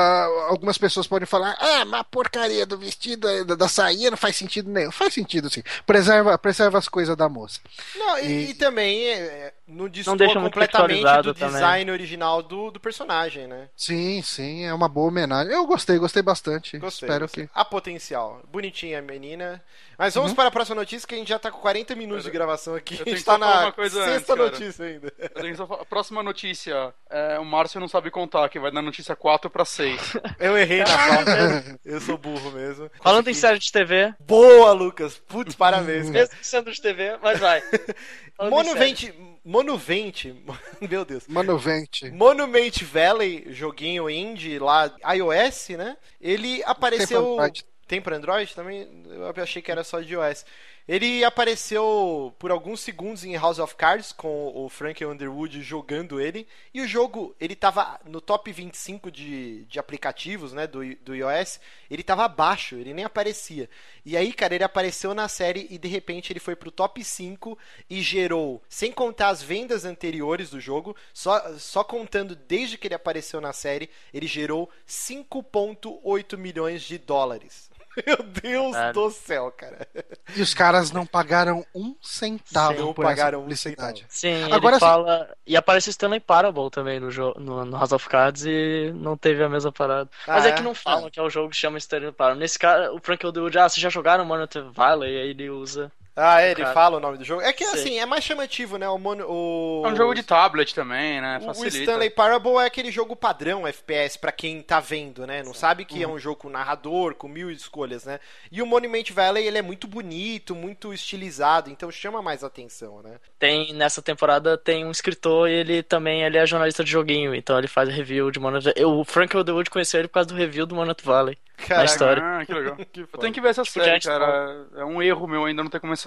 algumas 0.49 0.77
pessoas 0.77 1.07
podem 1.07 1.25
falar: 1.25 1.55
ah, 1.59 1.85
mas 1.85 2.01
a 2.01 2.03
porcaria 2.03 2.65
do 2.65 2.77
vestido, 2.77 3.27
eh, 3.29 3.43
da, 3.45 3.55
da 3.55 3.67
sainha 3.69 4.11
não 4.11 4.17
faz 4.17 4.35
sentido 4.35 4.69
nenhum. 4.69 4.91
Faz 4.91 5.13
sentido, 5.13 5.49
sim. 5.49 5.63
Preserva, 5.85 6.37
preserva 6.37 6.77
as 6.77 6.89
coisas 6.89 7.15
da 7.15 7.29
moça. 7.29 7.59
Não, 7.95 8.19
e, 8.19 8.25
E- 8.25 8.49
e 8.49 8.53
também 8.53 9.07
é, 9.07 9.53
não 9.67 9.87
destoa 9.87 10.17
completamente 10.33 11.21
do 11.21 11.33
também. 11.33 11.53
design 11.53 11.91
original 11.91 12.43
do, 12.43 12.69
do 12.69 12.79
personagem, 12.79 13.47
né? 13.47 13.69
Sim, 13.75 14.21
sim, 14.21 14.63
é 14.65 14.73
uma 14.73 14.89
boa 14.89 15.07
homenagem. 15.07 15.53
Eu 15.53 15.65
gostei, 15.65 15.97
gostei 15.97 16.21
bastante. 16.21 16.77
Gostei. 16.77 17.07
Espero 17.07 17.25
gostei. 17.25 17.47
que. 17.47 17.51
Há 17.53 17.63
potencial. 17.63 18.41
Bonitinha 18.51 18.99
a 18.99 19.01
menina. 19.01 19.63
Mas 19.97 20.15
Uhum. 20.15 20.23
vamos 20.23 20.35
para 20.35 20.47
a 20.47 20.51
próxima 20.51 20.75
notícia, 20.75 21.07
que 21.07 21.15
a 21.15 21.17
gente 21.17 21.27
já 21.29 21.37
tá 21.39 21.51
com 21.51 21.59
40 21.59 21.95
minutos 21.95 22.23
de 22.23 22.31
gravação 22.31 22.75
aqui. 22.75 22.95
eu 22.95 23.01
A 23.05 23.09
gente 23.09 23.19
que 23.19 23.23
tá 23.23 23.37
na 23.37 23.71
sexta 23.73 24.33
antes, 24.33 24.35
notícia 24.59 24.85
ainda. 24.85 25.13
Eu 25.17 25.29
tenho 25.29 25.51
que 25.51 25.55
só 25.57 25.67
falar- 25.67 25.81
A 25.81 25.85
próxima 25.85 26.23
notícia. 26.23 26.93
É, 27.09 27.37
o 27.39 27.45
Márcio 27.45 27.79
não 27.79 27.87
sabe 27.87 28.09
contar, 28.11 28.47
que 28.49 28.59
vai 28.59 28.71
da 28.71 28.81
notícia 28.81 29.15
4 29.15 29.49
pra 29.49 29.65
6. 29.65 29.99
Eu 30.39 30.57
errei 30.57 30.79
na 30.79 30.85
pauta. 30.97 31.79
Eu 31.85 32.01
sou 32.01 32.17
burro 32.17 32.51
mesmo. 32.51 32.89
Falando 33.01 33.27
em 33.29 33.33
série 33.33 33.59
de 33.59 33.71
TV, 33.71 34.13
Boa, 34.19 34.71
Lucas. 34.71 35.17
Putz, 35.27 35.55
parabéns, 35.55 36.07
cara. 36.07 36.13
mesmo 36.19 36.35
sendo 36.41 36.71
de 36.71 36.81
TV, 36.81 37.17
mas 37.21 37.39
vai. 37.39 37.61
Monuvente. 38.49 39.13
Monuvente. 39.45 40.33
Meu 40.89 41.05
Deus. 41.05 41.27
Mano, 41.27 41.57
vente. 41.57 42.09
Monument 42.11 42.81
Valley, 42.83 43.45
joguinho 43.49 44.09
indie 44.09 44.57
lá, 44.59 44.91
iOS, 45.15 45.69
né? 45.77 45.97
Ele 46.19 46.63
apareceu. 46.65 47.33
Android. 47.33 47.63
Tem 47.87 48.01
pra 48.01 48.15
Android 48.15 48.53
também? 48.55 48.87
Eu 49.09 49.43
achei 49.43 49.61
que 49.61 49.71
era 49.71 49.83
só 49.83 49.99
de 49.99 50.13
iOS. 50.13 50.45
Ele 50.85 51.23
apareceu 51.23 52.35
por 52.37 52.51
alguns 52.51 52.81
segundos 52.81 53.23
em 53.23 53.37
House 53.37 53.59
of 53.59 53.73
Cards 53.75 54.11
com 54.11 54.51
o 54.53 54.67
Frank 54.67 55.03
Underwood 55.05 55.61
jogando 55.61 56.19
ele. 56.19 56.45
E 56.73 56.81
o 56.81 56.87
jogo, 56.87 57.33
ele 57.39 57.55
tava 57.55 57.99
no 58.05 58.19
top 58.19 58.51
25 58.51 59.09
de, 59.09 59.63
de 59.63 59.79
aplicativos, 59.79 60.51
né, 60.51 60.67
do, 60.67 60.79
do 60.95 61.15
iOS. 61.15 61.61
Ele 61.89 62.03
tava 62.03 62.25
abaixo, 62.25 62.75
ele 62.75 62.93
nem 62.93 63.05
aparecia. 63.05 63.69
E 64.05 64.17
aí, 64.17 64.33
cara, 64.33 64.55
ele 64.55 64.63
apareceu 64.63 65.13
na 65.13 65.29
série 65.29 65.67
e 65.69 65.77
de 65.77 65.87
repente 65.87 66.33
ele 66.33 66.39
foi 66.41 66.55
pro 66.55 66.71
top 66.71 67.01
5 67.01 67.57
e 67.89 68.01
gerou, 68.01 68.61
sem 68.67 68.91
contar 68.91 69.29
as 69.29 69.41
vendas 69.41 69.85
anteriores 69.85 70.49
do 70.49 70.59
jogo, 70.59 70.95
só, 71.13 71.57
só 71.57 71.83
contando 71.83 72.35
desde 72.35 72.77
que 72.77 72.87
ele 72.87 72.95
apareceu 72.95 73.39
na 73.39 73.53
série, 73.53 73.89
ele 74.13 74.27
gerou 74.27 74.69
5,8 74.85 76.35
milhões 76.35 76.81
de 76.81 76.97
dólares. 76.97 77.71
Meu 78.05 78.17
Deus 78.23 78.71
Cara. 78.73 78.93
do 78.93 79.09
céu, 79.11 79.51
cara. 79.51 79.87
E 80.35 80.41
os 80.41 80.53
caras 80.53 80.91
não 80.91 81.05
pagaram 81.05 81.65
um 81.75 81.95
centavo 82.01 82.79
Não 82.79 82.93
por 82.93 83.03
pagaram 83.03 83.39
um 83.39 83.41
essa 83.51 83.69
publicidade. 83.69 84.05
Sim, 84.09 84.43
Agora 84.51 84.75
ele 84.75 84.79
sim. 84.79 84.79
fala. 84.79 85.35
E 85.45 85.55
aparece 85.55 85.89
o 85.89 85.91
Stanley 85.91 86.19
Parable 86.19 86.69
também 86.71 86.99
no, 86.99 87.11
jo... 87.11 87.33
no, 87.37 87.63
no 87.65 87.77
House 87.77 87.91
of 87.91 88.07
Cards 88.09 88.45
e 88.45 88.91
não 88.95 89.15
teve 89.17 89.43
a 89.43 89.49
mesma 89.49 89.71
parada. 89.71 90.09
Mas 90.27 90.45
Ah, 90.45 90.47
é 90.47 90.51
é? 90.51 90.53
que 90.53 90.61
não 90.61 90.73
falam 90.73 91.09
que 91.09 91.19
é 91.19 91.23
o 91.23 91.29
jogo 91.29 91.49
que 91.49 91.55
chama 91.55 91.77
Stanley 91.77 92.11
Parable. 92.11 92.39
Nesse 92.39 92.57
cara, 92.57 92.93
o 92.93 92.99
Frank 92.99 93.25
Underwood, 93.25 93.57
ah, 93.59 93.69
vocês 93.69 93.81
já 93.81 93.89
jogaram 93.89 94.25
Monolith 94.25 94.59
Valley? 94.73 95.13
E 95.13 95.21
aí 95.21 95.29
ele 95.29 95.49
usa. 95.49 95.91
Ah, 96.15 96.41
é, 96.41 96.51
ele 96.51 96.61
Cara. 96.61 96.73
fala 96.73 96.97
o 96.97 96.99
nome 96.99 97.17
do 97.17 97.23
jogo. 97.23 97.41
É 97.41 97.51
que 97.51 97.65
Sei. 97.65 97.79
assim, 97.79 97.99
é 97.99 98.05
mais 98.05 98.23
chamativo, 98.23 98.77
né? 98.77 98.87
O, 98.87 98.99
mono, 98.99 99.25
o... 99.27 99.83
É 99.85 99.89
um 99.89 99.95
jogo 99.95 100.13
de 100.13 100.21
tablet 100.21 100.73
também, 100.75 101.19
né? 101.19 101.39
O- 101.39 101.43
O 101.43 101.45
Facilita. 101.47 101.77
Stanley 101.79 102.09
Parable 102.11 102.57
é 102.57 102.65
aquele 102.65 102.91
jogo 102.91 103.15
padrão 103.15 103.65
FPS 103.67 104.17
pra 104.19 104.31
quem 104.31 104.61
tá 104.61 104.79
vendo, 104.79 105.25
né? 105.25 105.41
Não 105.41 105.53
sabe 105.55 105.85
que 105.85 106.03
é 106.03 106.07
um 106.07 106.19
jogo 106.19 106.35
com 106.35 106.49
narrador, 106.49 107.15
com 107.15 107.27
mil 107.27 107.49
escolhas, 107.49 108.05
né? 108.05 108.19
E 108.51 108.61
o 108.61 108.65
Monument 108.65 109.05
Valley, 109.11 109.47
ele 109.47 109.57
é 109.57 109.61
muito 109.63 109.87
bonito, 109.87 110.53
muito 110.53 110.93
estilizado, 110.93 111.69
então 111.71 111.89
chama 111.89 112.21
mais 112.21 112.43
atenção, 112.43 113.01
né? 113.01 113.15
Tem, 113.39 113.73
nessa 113.73 114.01
temporada 114.01 114.55
tem 114.57 114.85
um 114.85 114.91
escritor 114.91 115.49
e 115.49 115.53
ele 115.53 115.81
também 115.83 116.23
ele 116.23 116.37
é 116.37 116.45
jornalista 116.45 116.83
de 116.83 116.91
joguinho, 116.91 117.33
então 117.33 117.57
ele 117.57 117.67
faz 117.67 117.89
review 117.89 118.29
de 118.29 118.39
Monolith 118.39 118.73
Eu, 118.75 118.91
O 118.99 119.03
Frank 119.03 119.35
Underwood 119.35 119.69
conheceu 119.69 119.99
ele 119.99 120.07
por 120.07 120.15
causa 120.15 120.29
do 120.29 120.35
review 120.35 120.65
do 120.67 120.75
Monolith 120.75 121.01
Valley. 121.03 121.37
Caraca, 121.55 121.85
história. 121.85 122.23
Ah, 122.23 122.45
que 122.45 122.53
legal. 122.53 122.75
que 122.91 123.01
Eu 123.01 123.07
tenho 123.19 123.33
que 123.33 123.39
ver 123.39 123.49
essa 123.49 123.63
Tipo, 123.63 123.83
série, 123.83 123.99
cara. 124.01 124.65
É 124.75 124.83
um 124.83 125.01
erro 125.01 125.27
meu 125.27 125.45
ainda 125.45 125.63
não 125.63 125.69
ter 125.69 125.79
começado. 125.79 126.02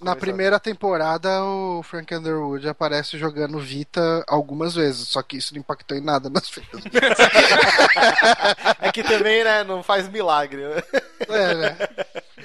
Na 0.00 0.14
primeira 0.14 0.60
temporada, 0.60 1.42
o 1.44 1.82
Frank 1.82 2.14
Underwood 2.14 2.68
aparece 2.68 3.18
jogando 3.18 3.58
Vita 3.58 4.24
algumas 4.26 4.74
vezes, 4.74 5.08
só 5.08 5.22
que 5.22 5.36
isso 5.36 5.54
não 5.54 5.60
impactou 5.60 5.96
em 5.96 6.00
nada 6.00 6.30
nas 6.30 6.48
vendas. 6.48 6.82
É 8.80 8.92
que 8.92 9.02
também, 9.02 9.42
né, 9.42 9.64
não 9.64 9.82
faz 9.82 10.08
milagre, 10.08 10.62
né? 10.62 10.82
É, 11.28 11.54
né? 11.54 11.76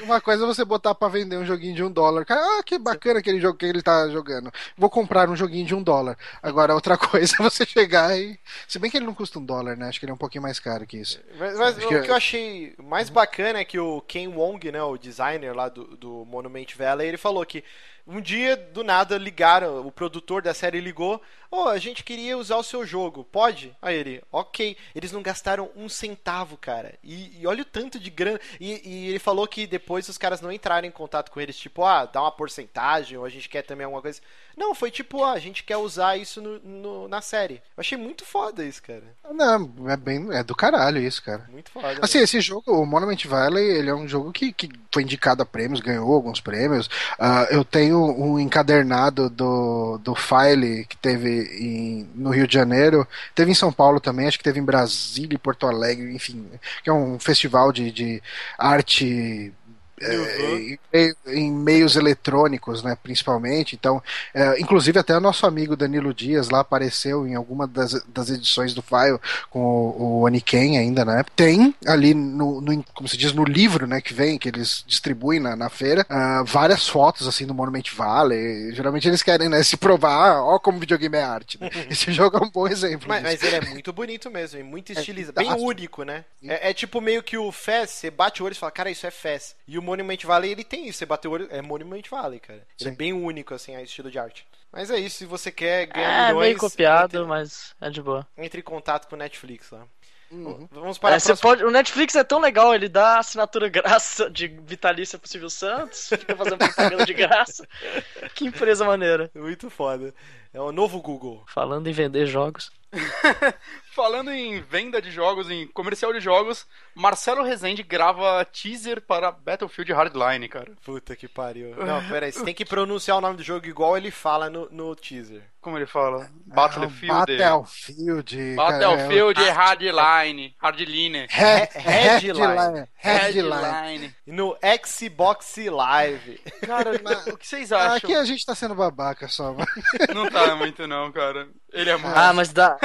Uma 0.01 0.19
coisa 0.21 0.43
é 0.43 0.47
você 0.47 0.65
botar 0.65 0.95
pra 0.95 1.07
vender 1.07 1.37
um 1.37 1.45
joguinho 1.45 1.75
de 1.75 1.83
um 1.83 1.91
dólar. 1.91 2.25
Cara, 2.25 2.41
ah, 2.59 2.63
que 2.63 2.77
bacana 2.77 3.19
aquele 3.19 3.39
jogo 3.39 3.57
que 3.57 3.65
ele 3.65 3.81
tá 3.81 4.09
jogando. 4.09 4.51
Vou 4.77 4.89
comprar 4.89 5.29
um 5.29 5.35
joguinho 5.35 5.65
de 5.65 5.75
um 5.75 5.83
dólar. 5.83 6.17
Agora, 6.41 6.73
outra 6.73 6.97
coisa 6.97 7.35
é 7.39 7.43
você 7.43 7.65
chegar 7.65 8.17
e. 8.17 8.39
Se 8.67 8.79
bem 8.79 8.89
que 8.89 8.97
ele 8.97 9.05
não 9.05 9.13
custa 9.13 9.39
um 9.39 9.45
dólar, 9.45 9.75
né? 9.77 9.87
Acho 9.87 9.99
que 9.99 10.05
ele 10.05 10.11
é 10.11 10.15
um 10.15 10.17
pouquinho 10.17 10.41
mais 10.41 10.59
caro 10.59 10.85
que 10.87 10.97
isso. 10.97 11.19
Mas, 11.37 11.57
mas 11.57 11.77
o 11.77 11.87
que- 11.87 12.01
que 12.01 12.11
eu 12.11 12.15
achei 12.15 12.73
mais 12.83 13.09
bacana 13.09 13.59
é 13.59 13.65
que 13.65 13.79
o 13.79 14.01
Ken 14.01 14.27
Wong, 14.27 14.71
né, 14.71 14.81
o 14.81 14.97
designer 14.97 15.55
lá 15.55 15.69
do, 15.69 15.95
do 15.97 16.25
Monument 16.25 16.67
Valley, 16.77 17.07
ele 17.07 17.17
falou 17.17 17.45
que 17.45 17.63
um 18.07 18.19
dia, 18.21 18.55
do 18.55 18.83
nada, 18.83 19.17
ligaram, 19.17 19.85
o 19.85 19.91
produtor 19.91 20.41
da 20.41 20.53
série 20.53 20.79
ligou, 20.79 21.21
ô, 21.49 21.63
a 21.67 21.77
gente 21.77 22.03
queria 22.03 22.37
usar 22.37 22.57
o 22.57 22.63
seu 22.63 22.85
jogo, 22.85 23.23
pode? 23.23 23.75
Aí 23.81 23.95
ele, 23.95 24.23
ok. 24.31 24.75
Eles 24.95 25.11
não 25.11 25.21
gastaram 25.21 25.69
um 25.75 25.87
centavo, 25.89 26.57
cara. 26.57 26.93
E, 27.03 27.39
e 27.41 27.47
olha 27.47 27.61
o 27.61 27.65
tanto 27.65 27.99
de 27.99 28.09
grana. 28.09 28.39
E, 28.59 28.81
e 28.89 29.09
ele 29.09 29.19
falou 29.19 29.47
que 29.47 29.67
depois 29.67 30.07
os 30.09 30.17
caras 30.17 30.41
não 30.41 30.51
entraram 30.51 30.87
em 30.87 30.91
contato 30.91 31.29
com 31.31 31.39
eles, 31.41 31.55
tipo, 31.57 31.83
ah, 31.83 32.05
dá 32.05 32.21
uma 32.21 32.31
porcentagem, 32.31 33.17
ou 33.17 33.25
a 33.25 33.29
gente 33.29 33.49
quer 33.49 33.61
também 33.63 33.85
alguma 33.85 34.01
coisa. 34.01 34.19
Não, 34.57 34.75
foi 34.75 34.91
tipo, 34.91 35.23
ah, 35.23 35.31
a 35.31 35.39
gente 35.39 35.63
quer 35.63 35.77
usar 35.77 36.17
isso 36.17 36.41
no, 36.41 36.59
no- 36.59 37.07
na 37.07 37.21
série. 37.21 37.55
Eu 37.55 37.61
achei 37.81 37.97
muito 37.97 38.25
foda 38.25 38.63
isso, 38.63 38.81
cara. 38.83 39.03
Não, 39.33 39.89
é 39.89 39.95
bem. 39.97 40.27
É 40.33 40.43
do 40.43 40.55
caralho 40.55 41.01
isso, 41.01 41.23
cara. 41.23 41.47
Muito 41.49 41.71
foda. 41.71 41.99
Assim, 42.01 42.19
esse 42.19 42.39
jogo, 42.41 42.71
o 42.71 42.85
Monument 42.85 43.25
Valley, 43.25 43.63
ele 43.63 43.89
é 43.89 43.95
um 43.95 44.07
jogo 44.07 44.31
que, 44.31 44.51
que 44.51 44.69
foi 44.93 45.03
indicado 45.03 45.41
a 45.41 45.45
prêmios, 45.45 45.79
ganhou 45.79 46.13
alguns 46.13 46.41
prêmios. 46.41 46.89
Ah, 47.17 47.47
eu 47.49 47.63
tenho 47.63 48.00
um 48.01 48.39
encadernado 48.39 49.29
do, 49.29 49.97
do 50.03 50.15
File 50.15 50.85
que 50.85 50.97
teve 50.97 51.43
em, 51.59 52.09
no 52.15 52.29
Rio 52.29 52.47
de 52.47 52.53
Janeiro, 52.53 53.07
teve 53.35 53.51
em 53.51 53.55
São 53.55 53.71
Paulo 53.71 53.99
também, 53.99 54.27
acho 54.27 54.37
que 54.37 54.43
teve 54.43 54.59
em 54.59 54.65
Brasília 54.65 55.35
e 55.35 55.37
Porto 55.37 55.67
Alegre, 55.67 56.13
enfim, 56.13 56.45
que 56.83 56.89
é 56.89 56.93
um 56.93 57.19
festival 57.19 57.71
de, 57.71 57.91
de 57.91 58.21
arte. 58.57 59.53
É, 60.01 61.13
em, 61.27 61.51
meios 61.51 61.95
eletrônicos, 61.95 62.83
né, 62.83 62.97
principalmente. 63.01 63.75
Então, 63.75 64.01
é, 64.33 64.59
inclusive 64.59 64.99
até 64.99 65.15
o 65.15 65.21
nosso 65.21 65.45
amigo 65.45 65.75
Danilo 65.75 66.13
Dias 66.13 66.49
lá 66.49 66.59
apareceu 66.61 67.27
em 67.27 67.35
alguma 67.35 67.67
das, 67.67 68.03
das 68.07 68.29
edições 68.29 68.73
do 68.73 68.81
File 68.81 69.19
com 69.49 69.59
o, 69.61 70.01
o 70.01 70.25
Oniken 70.25 70.77
ainda, 70.77 71.05
né? 71.05 71.23
Tem 71.35 71.73
ali 71.85 72.13
no, 72.13 72.61
no- 72.61 72.83
como 72.93 73.07
se 73.07 73.17
diz, 73.17 73.33
no 73.33 73.43
livro, 73.43 73.85
né, 73.87 74.01
que 74.01 74.13
vem, 74.13 74.37
que 74.37 74.49
eles 74.49 74.83
distribuem 74.87 75.39
na, 75.39 75.55
na 75.55 75.69
feira, 75.69 76.05
ah, 76.09 76.43
várias 76.45 76.87
fotos 76.87 77.27
assim 77.27 77.45
do 77.45 77.53
Monument 77.53 77.83
Valley. 77.95 78.73
Geralmente 78.73 79.07
eles 79.07 79.21
querem, 79.23 79.49
né, 79.49 79.61
se 79.63 79.77
provar, 79.77 80.31
ah, 80.31 80.43
ó 80.43 80.59
como 80.59 80.79
videogame 80.79 81.17
é 81.17 81.23
arte. 81.23 81.59
né? 81.59 81.69
Esse 81.89 82.11
jogo 82.11 82.37
é 82.37 82.43
um 82.43 82.49
bom 82.49 82.67
exemplo. 82.67 83.07
Mas, 83.07 83.23
mas 83.23 83.43
ele 83.43 83.55
é 83.55 83.61
muito 83.61 83.91
bonito 83.93 84.29
mesmo, 84.29 84.59
e 84.59 84.63
muito 84.63 84.91
estilizado. 84.91 85.35
Bem 85.35 85.49
daço. 85.49 85.63
único, 85.63 86.03
né? 86.03 86.25
É, 86.43 86.69
é 86.69 86.73
tipo 86.73 86.99
meio 87.01 87.23
que 87.23 87.37
o 87.37 87.51
Fez, 87.51 87.89
você 87.91 88.09
bate 88.11 88.41
o 88.41 88.45
olho 88.45 88.53
e 88.53 88.55
fala, 88.55 88.71
cara, 88.71 88.89
isso 88.91 89.05
é 89.05 89.11
Fez. 89.11 89.55
E 89.67 89.77
o 89.77 89.81
Monument 89.91 90.23
Valley, 90.23 90.51
ele 90.51 90.63
tem 90.63 90.87
isso. 90.87 90.99
Você 90.99 91.05
bateu 91.05 91.31
o 91.31 91.33
olho, 91.33 91.47
é 91.51 91.61
Monument 91.61 92.03
Valley, 92.09 92.39
cara. 92.39 92.65
Ele 92.79 92.89
é 92.89 92.93
bem 92.93 93.13
único, 93.13 93.53
assim, 93.53 93.75
a 93.75 93.81
estilo 93.81 94.09
de 94.09 94.17
arte. 94.17 94.47
Mas 94.71 94.89
é 94.89 94.97
isso, 94.97 95.17
se 95.17 95.25
você 95.25 95.51
quer 95.51 95.87
ganhar 95.87 96.09
É 96.09 96.27
milhões, 96.27 96.47
meio 96.47 96.57
copiado, 96.57 97.17
entre, 97.17 97.27
mas 97.27 97.75
é 97.81 97.89
de 97.89 98.01
boa. 98.01 98.25
entre 98.37 98.61
em 98.61 98.63
contato 98.63 99.07
com 99.07 99.15
o 99.15 99.19
Netflix 99.19 99.69
lá. 99.69 99.85
Uhum. 100.31 100.65
Vamos 100.71 100.97
para 100.97 101.15
É, 101.15 101.17
a 101.17 101.19
você 101.19 101.35
pode, 101.35 101.61
o 101.65 101.69
Netflix 101.69 102.15
é 102.15 102.23
tão 102.23 102.39
legal, 102.39 102.73
ele 102.73 102.87
dá 102.87 103.19
assinatura 103.19 103.67
graça 103.69 104.29
de 104.29 104.47
vitalícia 104.47 105.19
pro 105.19 105.27
Silvio 105.27 105.49
Santos, 105.49 106.07
fica 106.07 106.35
fazendo 106.37 106.57
propaganda 106.57 107.05
de 107.05 107.13
graça. 107.13 107.67
Que 108.33 108.45
empresa 108.45 108.85
maneira. 108.85 109.29
Muito 109.35 109.69
foda. 109.69 110.13
É 110.53 110.61
o 110.61 110.71
novo 110.71 111.01
Google. 111.01 111.43
Falando 111.47 111.87
em 111.87 111.93
vender 111.93 112.25
jogos. 112.25 112.71
Falando 113.93 114.31
em 114.31 114.61
venda 114.61 115.01
de 115.01 115.11
jogos, 115.11 115.51
em 115.51 115.67
comercial 115.67 116.13
de 116.13 116.21
jogos, 116.21 116.65
Marcelo 116.95 117.43
Rezende 117.43 117.83
grava 117.83 118.45
teaser 118.45 119.01
para 119.01 119.31
Battlefield 119.31 119.91
Hardline, 119.91 120.47
cara. 120.47 120.71
Puta 120.85 121.13
que 121.13 121.27
pariu. 121.27 121.75
Não, 121.85 122.01
peraí, 122.07 122.31
você 122.31 122.41
tem 122.45 122.53
que 122.53 122.63
pronunciar 122.63 123.17
o 123.17 123.21
nome 123.21 123.35
do 123.35 123.43
jogo 123.43 123.65
igual 123.65 123.97
ele 123.97 124.09
fala 124.09 124.49
no, 124.49 124.69
no 124.71 124.95
teaser. 124.95 125.43
Como 125.59 125.77
ele 125.77 125.85
fala? 125.85 126.23
Ah, 126.23 126.55
Battlefield. 126.55 127.37
Battlefield. 127.37 128.55
cara, 128.55 128.79
Battlefield 128.79 129.43
é, 129.43 129.49
Hardline. 129.51 130.55
Hardline. 130.57 131.17
He- 131.29 131.79
Headline. 131.79 132.87
Headline. 132.95 134.15
No 134.25 134.57
Xbox 134.87 135.57
Live. 135.57 136.41
Cara, 136.65 136.91
o 137.31 137.37
que 137.37 137.45
vocês 137.47 137.71
acham? 137.71 137.97
Aqui 137.97 138.15
a 138.15 138.23
gente 138.23 138.45
tá 138.45 138.55
sendo 138.55 138.73
babaca 138.73 139.27
só, 139.27 139.53
mano. 139.53 139.67
Não 140.15 140.29
tá 140.29 140.55
muito 140.55 140.87
não, 140.87 141.11
cara. 141.11 141.47
Ele 141.71 141.89
é 141.91 141.97
muito. 141.97 142.17
Ah, 142.17 142.33
mas 142.33 142.51
dá. 142.51 142.77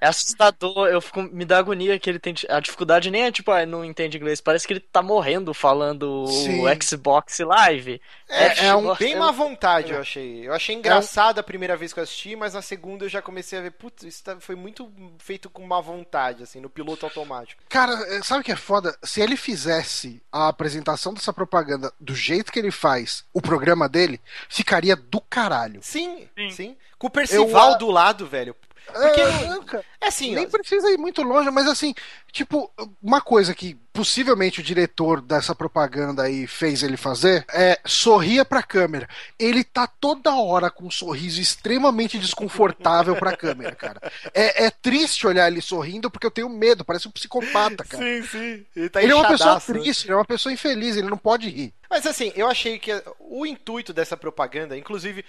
É 0.00 0.06
assustador, 0.06 0.88
eu 0.88 1.00
fico, 1.00 1.20
me 1.22 1.44
dá 1.44 1.58
agonia 1.58 1.98
que 1.98 2.08
ele 2.08 2.18
tem. 2.18 2.34
A 2.48 2.58
dificuldade 2.60 3.10
nem 3.10 3.24
é 3.24 3.32
tipo, 3.32 3.50
ah, 3.50 3.66
não 3.66 3.84
entende 3.84 4.16
inglês, 4.16 4.40
parece 4.40 4.66
que 4.66 4.72
ele 4.72 4.80
tá 4.80 5.02
morrendo 5.02 5.52
falando 5.52 6.26
Sim. 6.26 6.64
o 6.66 6.82
Xbox 6.82 7.38
Live. 7.40 8.00
É, 8.28 8.66
É 8.66 8.74
um- 8.74 8.94
bem 8.94 9.16
má 9.16 9.30
vontade, 9.30 9.92
eu 9.92 10.00
achei. 10.00 10.46
Eu 10.48 10.54
achei 10.54 10.74
engraçado 10.74 11.38
a 11.38 11.42
primeira 11.42 11.76
vez 11.76 11.92
que 11.92 12.00
eu 12.00 12.04
assisti, 12.04 12.34
mas 12.34 12.54
na 12.54 12.62
segunda 12.62 13.04
eu 13.04 13.08
já 13.08 13.20
comecei 13.20 13.58
a 13.58 13.62
ver, 13.62 13.72
putz, 13.72 14.02
isso 14.04 14.24
tá- 14.24 14.36
foi 14.40 14.54
muito 14.54 14.90
feito 15.18 15.50
com 15.50 15.66
má 15.66 15.80
vontade, 15.80 16.42
assim, 16.44 16.60
no 16.60 16.70
piloto 16.70 17.04
automático. 17.04 17.62
Cara, 17.68 17.92
é, 18.14 18.22
sabe 18.22 18.40
o 18.40 18.44
que 18.44 18.52
é 18.52 18.56
foda? 18.56 18.96
Se 19.02 19.20
ele 19.20 19.36
fizesse 19.36 20.22
a 20.32 20.48
apresentação 20.48 21.12
dessa 21.12 21.32
propaganda 21.32 21.92
do 22.00 22.14
jeito 22.14 22.50
que 22.50 22.58
ele 22.58 22.70
faz 22.70 23.24
o 23.34 23.42
programa 23.42 23.88
dele, 23.88 24.20
ficaria 24.48 24.96
do 24.96 25.20
caralho. 25.20 25.80
Sim, 25.82 26.28
sim. 26.36 26.50
Sim. 26.50 26.76
Com 26.98 27.06
o 27.06 27.10
Percival 27.10 27.72
Eu- 27.72 27.78
do 27.78 27.90
lado, 27.90 28.26
velho. 28.26 28.54
Porque 28.86 29.20
É. 29.20 29.84
É 30.00 30.08
assim, 30.08 30.34
Nem 30.34 30.46
ó, 30.46 30.50
precisa 30.50 30.90
ir 30.90 30.98
muito 30.98 31.22
longe, 31.22 31.50
mas 31.50 31.66
assim, 31.66 31.94
tipo, 32.32 32.70
uma 33.02 33.20
coisa 33.20 33.54
que 33.54 33.74
possivelmente 33.92 34.60
o 34.60 34.62
diretor 34.62 35.20
dessa 35.20 35.54
propaganda 35.54 36.22
aí 36.22 36.46
fez 36.46 36.82
ele 36.82 36.96
fazer 36.96 37.44
é 37.52 37.78
sorria 37.84 38.44
pra 38.44 38.62
câmera. 38.62 39.08
Ele 39.38 39.64
tá 39.64 39.86
toda 39.86 40.34
hora 40.34 40.70
com 40.70 40.86
um 40.86 40.90
sorriso 40.90 41.40
extremamente 41.40 42.18
desconfortável 42.18 43.16
pra 43.16 43.36
câmera, 43.36 43.74
cara. 43.74 44.00
É, 44.32 44.66
é 44.66 44.70
triste 44.70 45.26
olhar 45.26 45.50
ele 45.50 45.60
sorrindo 45.60 46.10
porque 46.10 46.26
eu 46.26 46.30
tenho 46.30 46.48
medo, 46.48 46.84
parece 46.84 47.08
um 47.08 47.10
psicopata, 47.10 47.84
cara. 47.84 48.02
Sim, 48.02 48.22
sim. 48.22 48.66
Ele 48.74 48.88
tá 48.88 49.02
ele 49.02 49.12
é 49.12 49.14
uma 49.14 49.28
pessoa 49.28 49.54
né? 49.54 49.60
triste, 49.60 50.06
ele 50.06 50.12
é 50.12 50.16
uma 50.16 50.24
pessoa 50.24 50.52
infeliz, 50.52 50.96
ele 50.96 51.10
não 51.10 51.18
pode 51.18 51.48
rir. 51.48 51.74
Mas 51.90 52.06
assim, 52.06 52.32
eu 52.36 52.46
achei 52.46 52.78
que 52.78 52.92
o 53.18 53.44
intuito 53.44 53.92
dessa 53.92 54.16
propaganda, 54.16 54.78
inclusive, 54.78 55.24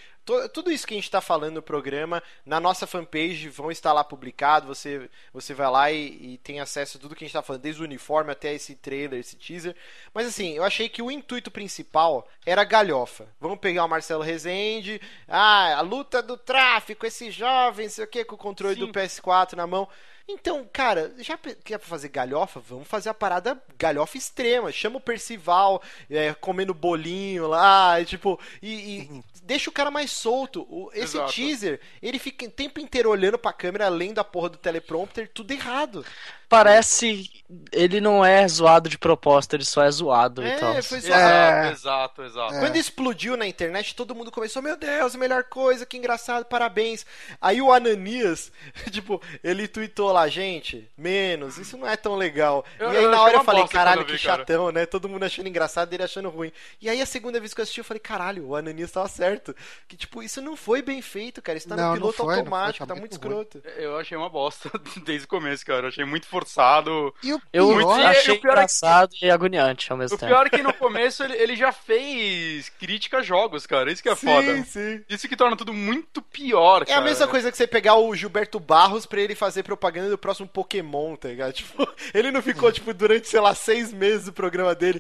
tudo 0.54 0.72
isso 0.72 0.86
que 0.86 0.94
a 0.94 0.98
gente 0.98 1.10
tá 1.10 1.20
falando 1.20 1.56
no 1.56 1.62
programa, 1.62 2.22
na 2.46 2.60
nossa 2.60 2.86
fanpage 2.86 3.50
vão 3.50 3.72
estar 3.72 3.92
lá 3.92 4.04
publicado, 4.04 4.68
você, 4.68 5.10
você 5.34 5.56
vai 5.56 5.72
lá 5.72 5.92
e, 5.92 6.34
e 6.34 6.38
tem 6.38 6.60
acesso 6.60 6.98
a 6.98 7.02
tudo 7.02 7.16
que 7.16 7.24
a 7.24 7.28
gente 7.28 7.34
tá 7.34 7.42
falando, 7.42 7.64
desde 7.64 7.82
o 7.82 7.84
uniforme 7.84 8.32
até 8.32 8.51
esse 8.54 8.76
trailer, 8.76 9.20
esse 9.20 9.36
teaser. 9.36 9.76
Mas 10.14 10.28
assim, 10.28 10.54
eu 10.54 10.64
achei 10.64 10.88
que 10.90 11.02
o 11.02 11.12
intuito 11.12 11.50
principal 11.52 12.28
era 12.46 12.64
galhofa. 12.64 13.28
Vamos 13.40 13.60
pegar 13.60 13.86
o 13.86 13.90
Marcelo 13.90 14.24
Rezende, 14.24 15.02
ah, 15.28 15.78
a 15.78 15.82
luta 15.82 16.22
do 16.22 16.38
tráfico, 16.38 17.06
esses 17.06 17.34
jovens, 17.34 17.94
sei 17.94 18.06
o 18.06 18.08
que, 18.08 18.24
com 18.26 18.36
o 18.36 18.38
controle 18.38 18.76
Sim. 18.76 18.82
do 18.86 18.88
PS4 18.92 19.54
na 19.54 19.66
mão. 19.68 19.88
Então, 20.28 20.66
cara, 20.72 21.14
já 21.18 21.38
quer 21.64 21.80
fazer 21.80 22.08
galhofa? 22.08 22.60
Vamos 22.60 22.88
fazer 22.88 23.10
a 23.10 23.14
parada 23.14 23.62
galhofa 23.78 24.18
extrema. 24.18 24.72
Chama 24.72 24.98
o 24.98 25.02
Percival 25.02 25.82
é, 26.10 26.34
comendo 26.36 26.74
bolinho 26.74 27.48
lá, 27.48 28.00
e, 28.00 28.06
tipo, 28.06 28.40
e, 28.62 29.02
e 29.02 29.24
deixa 29.44 29.70
o 29.70 29.74
cara 29.74 29.92
mais 29.92 30.12
solto. 30.12 30.62
O- 30.70 30.90
esse 30.94 31.18
Exato. 31.18 31.34
teaser, 31.34 31.82
ele 32.02 32.18
fica 32.20 32.46
o 32.46 32.52
tempo 32.52 32.80
inteiro 32.80 33.10
olhando 33.10 33.38
pra 33.38 33.52
câmera, 33.52 33.88
além 33.88 34.14
da 34.14 34.24
porra 34.24 34.50
do 34.50 34.58
teleprompter, 34.58 35.30
tudo 35.34 35.52
errado. 35.52 36.06
Parece. 36.52 37.30
Ele 37.74 38.00
não 38.00 38.24
é 38.24 38.48
zoado 38.48 38.88
de 38.88 38.98
propósito, 38.98 39.56
ele 39.58 39.66
só 39.66 39.84
é 39.84 39.92
zoado 39.92 40.42
É, 40.42 40.56
e 40.56 40.60
tal. 40.60 40.82
foi 40.84 41.00
Exato, 41.00 41.20
É. 41.68 41.72
exato, 41.72 42.24
exato. 42.24 42.54
Quando 42.60 42.78
explodiu 42.78 43.36
na 43.36 43.46
internet, 43.46 43.94
todo 43.94 44.16
mundo 44.16 44.32
começou, 44.32 44.62
meu 44.62 44.78
Deus, 44.78 45.16
melhor 45.16 45.44
coisa, 45.44 45.86
que 45.86 45.98
engraçado, 45.98 46.46
parabéns. 46.46 47.06
Aí 47.42 47.62
o 47.62 47.70
Ananias, 47.74 48.54
tipo, 48.90 49.22
ele 49.44 49.68
tweetou 49.68 50.14
lá, 50.14 50.30
gente, 50.30 50.90
menos, 50.98 51.58
isso 51.58 51.76
não 51.78 51.86
é 51.86 51.98
tão 51.98 52.16
legal. 52.16 52.64
Eu- 52.80 52.94
e 52.94 52.98
aí 52.98 53.04
eu 53.04 53.12
na 53.12 53.22
hora 53.22 53.34
eu 53.36 53.44
falei, 53.44 53.68
caralho, 53.68 54.02
eu 54.02 54.06
que 54.06 54.14
vi, 54.14 54.20
cara. 54.20 54.38
chatão, 54.40 54.72
né? 54.72 54.86
Todo 54.86 55.10
mundo 55.10 55.24
achando 55.24 55.48
engraçado 55.50 55.92
e 55.92 55.96
ele 55.98 56.04
achando 56.04 56.30
ruim. 56.30 56.54
E 56.82 56.90
aí 56.90 57.02
a 57.02 57.06
segunda 57.06 57.38
vez 57.38 57.54
que 57.54 57.60
eu 57.60 57.64
assisti, 57.64 57.80
eu 57.82 57.86
falei, 57.86 58.00
caralho, 58.00 58.48
o 58.48 58.56
Ananias 58.56 58.92
tava 58.94 59.10
certo. 59.10 59.54
Que 59.90 59.98
tipo, 59.98 60.24
isso 60.24 60.42
não 60.42 60.56
foi 60.56 60.82
bem 60.82 61.02
feito, 61.02 61.42
cara. 61.42 61.58
Isso 61.58 61.68
tá 61.68 61.76
Não, 61.76 61.90
no 61.90 61.96
piloto 61.96 62.14
foi, 62.16 62.26
não 62.28 62.32
foi, 62.34 62.40
automático, 62.40 62.88
tá 62.88 62.94
tá 62.94 63.00
muito 63.00 63.12
muito 63.20 63.28
ruim. 63.28 63.42
escroto. 63.42 63.62
Eu 63.78 63.98
achei 63.98 64.18
uma 64.18 64.30
bosta 64.30 64.72
desde 65.04 65.26
o 65.26 65.28
começo, 65.30 65.66
cara. 65.66 65.84
Eu 65.84 65.88
achei 65.90 66.06
muito 66.06 66.28
forçado. 66.46 67.14
E 67.24 67.34
o 67.34 67.42
Eu 67.54 67.68
pior, 67.78 68.00
e 68.00 68.04
achei 68.06 68.34
o 68.36 68.40
pior 68.42 68.52
é 68.52 68.54
que- 68.54 68.58
engraçado 68.62 69.12
e 69.22 69.30
agoniante 69.30 69.92
ao 69.92 69.98
mesmo 69.98 70.16
O 70.16 70.20
tempo. 70.20 70.32
pior 70.32 70.48
é 70.48 70.50
que 70.50 70.64
no 70.64 70.74
começo 70.74 71.24
ele, 71.24 71.36
ele 71.38 71.56
já 71.56 71.72
fez 71.72 72.70
crítica 72.70 73.18
a 73.20 73.22
jogos, 73.22 73.66
cara. 73.66 73.92
Isso 73.92 74.02
que 74.02 74.10
é 74.10 74.16
foda. 74.16 74.64
sim. 74.64 75.04
Isso 75.10 75.28
que 75.28 75.36
torna 75.36 75.56
tudo 75.56 75.74
muito 75.74 76.22
pior, 76.22 76.82
É 76.84 76.86
cara. 76.86 77.00
a 77.00 77.04
mesma 77.04 77.28
coisa 77.28 77.52
que 77.52 77.58
você 77.58 77.68
pegar 77.68 77.96
o 77.96 78.16
Gilberto 78.16 78.60
Barros 78.60 79.06
pra 79.06 79.22
ele 79.22 79.36
fazer 79.36 79.64
propaganda 79.64 80.10
do 80.10 80.18
próximo 80.18 80.48
Pokémon, 80.48 81.16
tá 81.16 81.30
ligado? 81.30 81.54
Tipo, 81.62 81.88
ele 82.14 82.32
não 82.32 82.42
ficou, 82.42 82.72
tipo, 82.72 82.92
durante, 82.94 83.28
sei 83.28 83.40
lá, 83.40 83.54
seis 83.54 83.94
meses 83.94 84.26
do 84.26 84.34
programa 84.34 84.74
dele, 84.74 85.00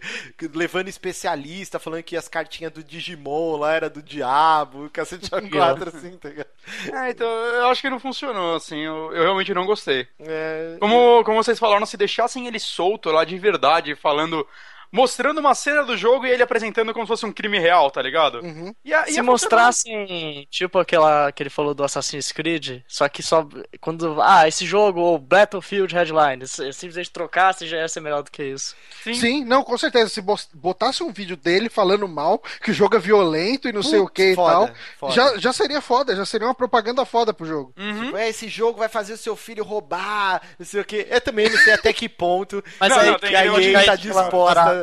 levando 0.54 0.88
especialista, 0.90 1.80
falando 1.80 2.04
que 2.04 2.16
as 2.16 2.28
cartinhas 2.28 2.72
do 2.72 2.84
Digimon 2.84 3.58
lá 3.58 3.74
era 3.74 3.90
do 3.90 4.02
diabo, 4.02 4.86
o 4.86 4.90
cacete 4.90 5.30
a 5.34 5.42
quatro, 5.42 5.90
assim, 5.90 6.18
tá 6.18 6.30
ligado? 6.30 6.48
É, 6.94 7.10
então 7.10 7.28
eu 7.28 7.68
acho 7.68 7.82
que 7.82 7.90
não 7.90 8.00
funcionou, 8.00 8.56
assim. 8.56 8.80
Eu, 8.80 9.12
eu 9.14 9.24
realmente 9.24 9.54
não 9.54 9.66
gostei. 9.66 10.08
É, 10.20 10.78
Como, 10.80 11.24
como 11.32 11.42
vocês 11.42 11.58
falaram, 11.58 11.86
se 11.86 11.96
deixassem 11.96 12.46
ele 12.46 12.60
solto 12.60 13.10
lá 13.10 13.24
de 13.24 13.38
verdade, 13.38 13.96
falando. 13.96 14.46
Mostrando 14.92 15.40
uma 15.40 15.56
cena 15.56 15.84
do 15.84 15.96
jogo 15.96 16.26
e 16.26 16.30
ele 16.30 16.44
apresentando 16.44 16.94
como 16.94 17.06
se 17.06 17.10
fosse 17.10 17.26
um 17.26 17.32
crime 17.32 17.58
real, 17.60 17.90
tá 17.90 18.02
ligado? 18.02 18.40
Uhum. 18.42 18.74
Ia- 18.84 18.98
ia 18.98 19.06
Se 19.06 19.06
funcionar. 19.24 19.26
mostrassem, 19.32 20.48
tipo 20.50 20.78
aquela 20.80 21.32
que 21.32 21.42
ele 21.42 21.50
falou 21.50 21.74
do 21.74 21.84
Assassin's 21.84 22.32
Creed, 22.32 22.82
só 22.88 23.08
que 23.08 23.24
só 23.24 23.48
quando. 23.80 24.22
Ah, 24.22 24.48
esse 24.48 24.66
jogo, 24.66 25.00
ou 25.00 25.18
Battlefield 25.18 25.94
Headline, 25.96 26.46
se 26.48 26.74
simplesmente 26.74 27.10
trocasse 27.12 27.66
já 27.68 27.78
ia 27.78 27.88
ser 27.88 28.02
melhor 28.02 28.22
do 28.24 28.32
que 28.32 28.44
isso. 28.44 28.76
Sim. 29.04 29.14
Sim, 29.14 29.46
não, 29.46 29.64
com 29.64 29.78
certeza. 29.78 30.10
Se 30.10 30.22
botasse 30.54 31.04
um 31.04 31.12
vídeo 31.12 31.38
dele 31.38 31.70
falando 31.70 32.08
mal, 32.08 32.40
que 32.62 32.72
o 32.72 32.74
jogo 32.74 32.96
é 32.96 33.00
violento 33.00 33.68
e 33.70 33.72
não 33.74 33.84
sei 33.84 34.00
o 34.00 34.08
que 34.08 34.32
e 34.32 34.36
tal, 34.36 34.70
foda. 35.00 35.14
já, 35.14 35.38
já 35.38 35.54
seria 35.54 35.80
foda, 35.82 36.16
já 36.16 36.26
seria 36.26 36.48
uma 36.48 36.54
propaganda 36.56 37.06
foda 37.06 37.34
pro 37.34 37.46
jogo. 37.46 37.74
Uhum. 37.78 38.06
Tipo, 38.06 38.18
é, 38.18 38.30
esse 38.30 38.48
jogo 38.50 38.80
vai 38.80 38.90
fazer 38.90 39.14
o 39.14 39.18
seu 39.18 39.36
filho 39.36 39.64
roubar, 39.64 40.42
não 40.60 40.66
sei 40.66 40.82
o 40.82 40.86
quê. 40.86 41.08
Eu 41.10 41.22
também 41.22 41.50
não 41.50 41.58
sei 41.60 41.74
até 41.74 41.94
que 41.94 42.10
ponto. 42.10 42.64
Mas 42.80 42.90
Não, 42.90 43.00
aí, 43.00 43.10
não, 43.12 43.20
tem 43.20 43.30
que 43.30 43.36
a 43.36 43.46
EA 43.46 43.86
tá 43.86 43.96
disposta. 43.96 44.81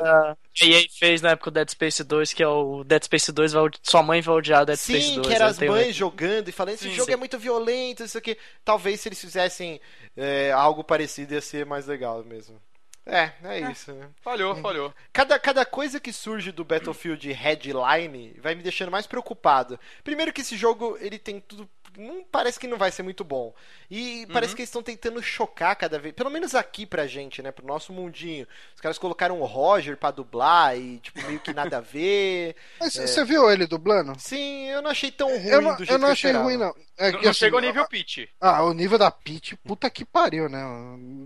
Que 0.53 0.65
a 0.65 0.79
EA 0.81 0.87
fez 0.91 1.23
na 1.23 1.31
época 1.31 1.51
do 1.51 1.55
Dead 1.55 1.69
Space 1.71 2.03
2, 2.03 2.33
que 2.33 2.43
é 2.43 2.49
o 2.49 2.85
Dead 2.85 3.03
Space 3.05 3.33
2, 3.33 3.53
vai, 3.53 3.71
sua 3.83 4.03
mãe 4.03 4.21
vai 4.21 4.35
odiar 4.35 4.63
o 4.63 4.67
Dead 4.67 4.79
Space 4.79 5.03
Sim, 5.03 5.15
2. 5.17 5.27
que 5.27 5.35
eram 5.35 5.47
eu 5.47 5.51
as 5.51 5.57
tenho 5.59 5.73
mães 5.73 5.95
jogando 5.95 6.49
e 6.49 6.53
falando, 6.53 6.75
esse 6.75 6.89
Sim, 6.89 6.95
jogo 6.95 7.07
sim. 7.07 7.13
é 7.13 7.17
muito 7.17 7.39
violento, 7.39 8.05
isso 8.05 8.19
aqui. 8.19 8.37
Talvez 8.65 9.01
se 9.01 9.09
eles 9.09 9.21
fizessem 9.21 9.81
é, 10.17 10.51
algo 10.53 10.83
parecido 10.83 11.35
ia 11.35 11.41
ser 11.41 11.65
mais 11.65 11.87
legal 11.87 12.25
mesmo. 12.25 12.61
É, 13.09 13.33
é 13.43 13.71
isso, 13.71 13.91
né? 13.93 14.07
Falhou, 14.21 14.55
falhou. 14.57 14.93
Cada, 15.15 15.39
cada 15.39 15.65
coisa 15.65 15.99
que 15.99 16.13
surge 16.13 16.53
do 16.53 16.63
Battlefield 16.63 17.33
Headline 17.33 18.37
vai 18.39 18.55
me 18.55 18.63
deixando 18.63 18.91
mais 18.91 19.07
preocupado. 19.07 19.81
Primeiro 20.05 20.31
que 20.31 20.43
esse 20.43 20.59
jogo, 20.59 20.99
ele 21.01 21.19
tem 21.19 21.41
tudo... 21.41 21.67
Não, 21.99 22.25
parece 22.31 22.59
que 22.61 22.69
não 22.69 22.79
vai 22.79 22.91
ser 22.93 23.03
muito 23.03 23.25
bom. 23.25 23.53
E 23.91 24.27
parece 24.33 24.55
que 24.55 24.63
eles 24.63 24.69
estão 24.69 24.83
tentando 24.83 25.23
chocar 25.23 25.75
cada 25.77 25.99
vez... 25.99 26.15
Pelo 26.15 26.31
menos 26.31 26.55
aqui 26.55 26.87
pra 26.87 27.07
gente, 27.07 27.43
né? 27.43 27.51
Pro 27.51 27.67
nosso 27.67 27.93
mundinho. 27.93 28.47
Os 28.75 28.81
caras 28.81 28.99
colocaram 28.99 29.41
o 29.41 29.45
Roger 29.45 29.97
pra 29.97 30.11
dublar 30.11 30.79
e, 30.79 30.99
tipo, 31.01 31.21
meio 31.27 31.41
que 31.41 31.53
nada 31.53 31.79
a 31.79 31.81
ver. 31.83 32.55
Mas 32.79 32.95
você 32.95 33.25
viu 33.25 33.51
ele 33.51 33.67
dublando? 33.67 34.13
Sim, 34.19 34.69
eu 34.69 34.81
não 34.81 34.91
achei 34.91 35.11
tão 35.11 35.29
ruim 35.29 35.49
Eu 35.49 35.61
não, 35.61 35.73
do 35.73 35.79
jeito 35.79 35.93
eu 35.93 35.99
não 35.99 36.07
que 36.09 36.13
achei 36.13 36.31
esperava. 36.31 36.45
ruim, 36.45 36.57
não. 36.57 36.75
É 36.97 37.13
Não, 37.13 37.19
que, 37.19 37.25
não 37.25 37.31
assim, 37.31 37.39
chega 37.41 37.57
ao 37.57 37.63
nível 37.63 37.87
pitch. 37.89 38.29
Ah, 38.41 38.63
o 38.65 38.73
nível 38.73 38.99
da 38.99 39.11
Peach, 39.11 39.57
puta 39.57 39.89
que 39.89 40.05
pariu, 40.05 40.49
né? 40.49 40.59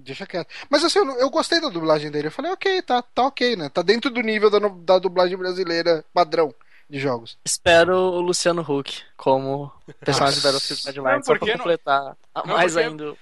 Deixa 0.03 0.27
quieto. 0.27 0.49
Mas 0.69 0.85
assim, 0.85 0.99
eu, 0.99 1.07
eu 1.19 1.31
gostei 1.31 1.61
da 1.61 1.69
dublagem 1.71 2.11
dele. 2.11 2.27
Eu 2.29 2.33
falei, 2.33 2.51
ok, 2.53 2.83
tá, 2.83 3.01
tá 3.03 3.27
ok, 3.27 3.57
né? 3.57 3.69
Tá 3.71 3.81
dentro 3.83 4.11
do 4.11 4.21
nível 4.21 4.51
da, 4.51 4.59
da 4.59 4.99
dublagem 4.99 5.37
brasileira 5.37 6.05
padrão 6.13 6.55
de 6.93 6.99
jogos. 7.01 7.39
Espero 7.45 7.97
o 7.97 8.21
Luciano 8.21 8.61
Huck 8.61 9.03
como 9.17 9.73
personagem 10.05 10.41
do 10.41 10.43
Nossa. 10.45 10.59
Battlefield 10.59 10.83
Headline, 10.87 11.17
Não, 11.17 11.23
só 11.25 11.39
pra 11.39 11.53
completar 11.57 12.17
a 12.35 12.47
não, 12.47 12.55
mais 12.55 12.73
porque- 12.75 12.87
ainda. 12.87 13.15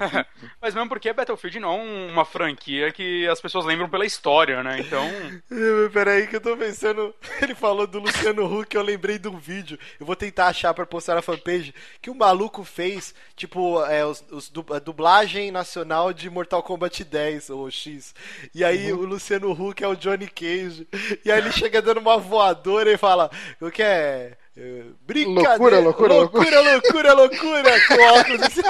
Mas 0.60 0.74
mesmo 0.74 0.88
porque 0.88 1.12
Battlefield 1.12 1.60
não 1.60 1.72
é 1.72 2.10
uma 2.10 2.24
franquia 2.24 2.92
que 2.92 3.26
as 3.28 3.40
pessoas 3.40 3.64
lembram 3.64 3.88
pela 3.88 4.06
história, 4.06 4.62
né? 4.62 4.80
Então. 4.80 5.04
Peraí 5.92 6.26
que 6.26 6.36
eu 6.36 6.40
tô 6.40 6.56
pensando. 6.56 7.14
Ele 7.40 7.54
falou 7.54 7.86
do 7.86 7.98
Luciano 7.98 8.44
Huck, 8.44 8.74
eu 8.74 8.82
lembrei 8.82 9.18
de 9.18 9.28
um 9.28 9.38
vídeo. 9.38 9.78
Eu 9.98 10.06
vou 10.06 10.16
tentar 10.16 10.48
achar 10.48 10.72
pra 10.74 10.86
postar 10.86 11.14
na 11.14 11.22
fanpage. 11.22 11.74
Que 12.00 12.10
o 12.10 12.14
maluco 12.14 12.64
fez, 12.64 13.14
tipo, 13.36 13.82
é, 13.84 14.04
os, 14.04 14.24
os 14.30 14.52
a 14.72 14.78
dublagem 14.78 15.50
nacional 15.50 16.12
de 16.12 16.30
Mortal 16.30 16.62
Kombat 16.62 17.04
10 17.04 17.50
ou 17.50 17.70
X. 17.70 18.14
E 18.54 18.64
aí 18.64 18.92
o 18.92 19.04
Luciano 19.04 19.52
Huck 19.52 19.82
é 19.82 19.88
o 19.88 19.96
Johnny 19.96 20.28
Cage. 20.28 20.88
E 21.24 21.30
aí 21.30 21.38
ele 21.38 21.52
chega 21.52 21.82
dando 21.82 22.00
uma 22.00 22.18
voadora 22.18 22.90
e 22.92 22.96
fala: 22.96 23.30
O 23.60 23.70
que 23.70 23.82
é? 23.82 24.36
É, 24.62 24.82
Brincadeira, 25.06 25.80
Loucura, 25.80 25.80
loucura, 25.80 26.14
loucura, 26.14 26.60
loucura, 26.60 27.12
loucura, 27.14 27.86
com 27.88 27.94
óculos 27.94 28.42
assim. 28.42 28.60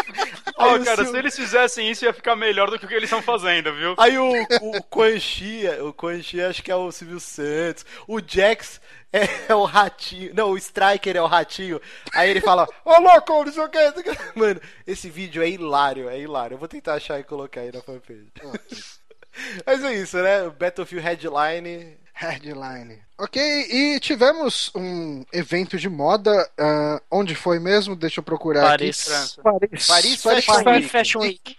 Ó, 0.57 0.75
Aí 0.75 0.81
o 0.81 0.85
cara, 0.85 1.05
se 1.05 1.17
eles 1.17 1.35
fizessem 1.35 1.91
isso, 1.91 2.05
ia 2.05 2.13
ficar 2.13 2.37
melhor 2.37 2.71
do 2.71 2.79
que 2.79 2.85
o 2.85 2.89
que 2.89 2.95
eles 2.95 3.09
estão 3.11 3.21
fazendo, 3.21 3.75
viu? 3.75 3.97
Aí 3.99 4.17
o, 4.17 4.31
o 4.31 4.77
o 4.77 4.83
Quan 5.93 6.23
Chi 6.23 6.41
acho 6.43 6.63
que 6.63 6.71
é 6.71 6.77
o 6.77 6.93
Silvio 6.93 7.19
Santos. 7.19 7.85
O 8.07 8.21
Jax 8.25 8.81
é, 9.13 9.23
é 9.49 9.55
o 9.55 9.65
ratinho. 9.65 10.33
Não, 10.33 10.51
o 10.51 10.57
Striker 10.57 11.17
é 11.17 11.23
o 11.23 11.27
ratinho. 11.27 11.81
Aí 12.15 12.31
ele 12.31 12.41
fala, 12.41 12.69
ô 12.85 13.01
louco, 13.01 13.45
não 13.45 13.53
sei 13.53 13.65
o 13.65 13.69
que. 13.69 13.79
não 13.83 13.93
sei 13.93 14.13
o 14.13 14.17
que." 14.17 14.39
Mano, 14.39 14.61
esse 14.87 15.11
vídeo 15.11 15.43
é 15.43 15.49
hilário, 15.49 16.09
é 16.09 16.21
hilário. 16.21 16.55
Eu 16.55 16.59
vou 16.59 16.69
tentar 16.69 16.95
achar 16.95 17.19
e 17.19 17.25
colocar 17.25 17.63
aí 17.63 17.73
na 17.73 17.83
fanpage. 17.83 18.29
Mas 19.67 19.83
é 19.83 19.95
isso, 19.95 20.17
né? 20.19 20.49
Battlefield 20.51 21.05
Headline. 21.05 21.99
Headline. 22.21 22.99
Ok, 23.17 23.41
e 23.43 23.99
tivemos 23.99 24.71
um 24.75 25.25
evento 25.33 25.79
de 25.79 25.89
moda. 25.89 26.31
Uh, 26.59 27.01
onde 27.11 27.35
foi 27.35 27.59
mesmo? 27.59 27.97
Deixa 27.97 28.21
eu 28.21 28.25
procurar 28.25 28.63
Paris. 28.63 29.09
aqui. 29.09 29.43
Paris, 29.43 29.87
Paris, 29.87 30.23
Paris 30.23 30.45
Fashion, 30.45 30.71
Week. 30.71 30.89
Fashion 30.89 31.21
Week. 31.21 31.57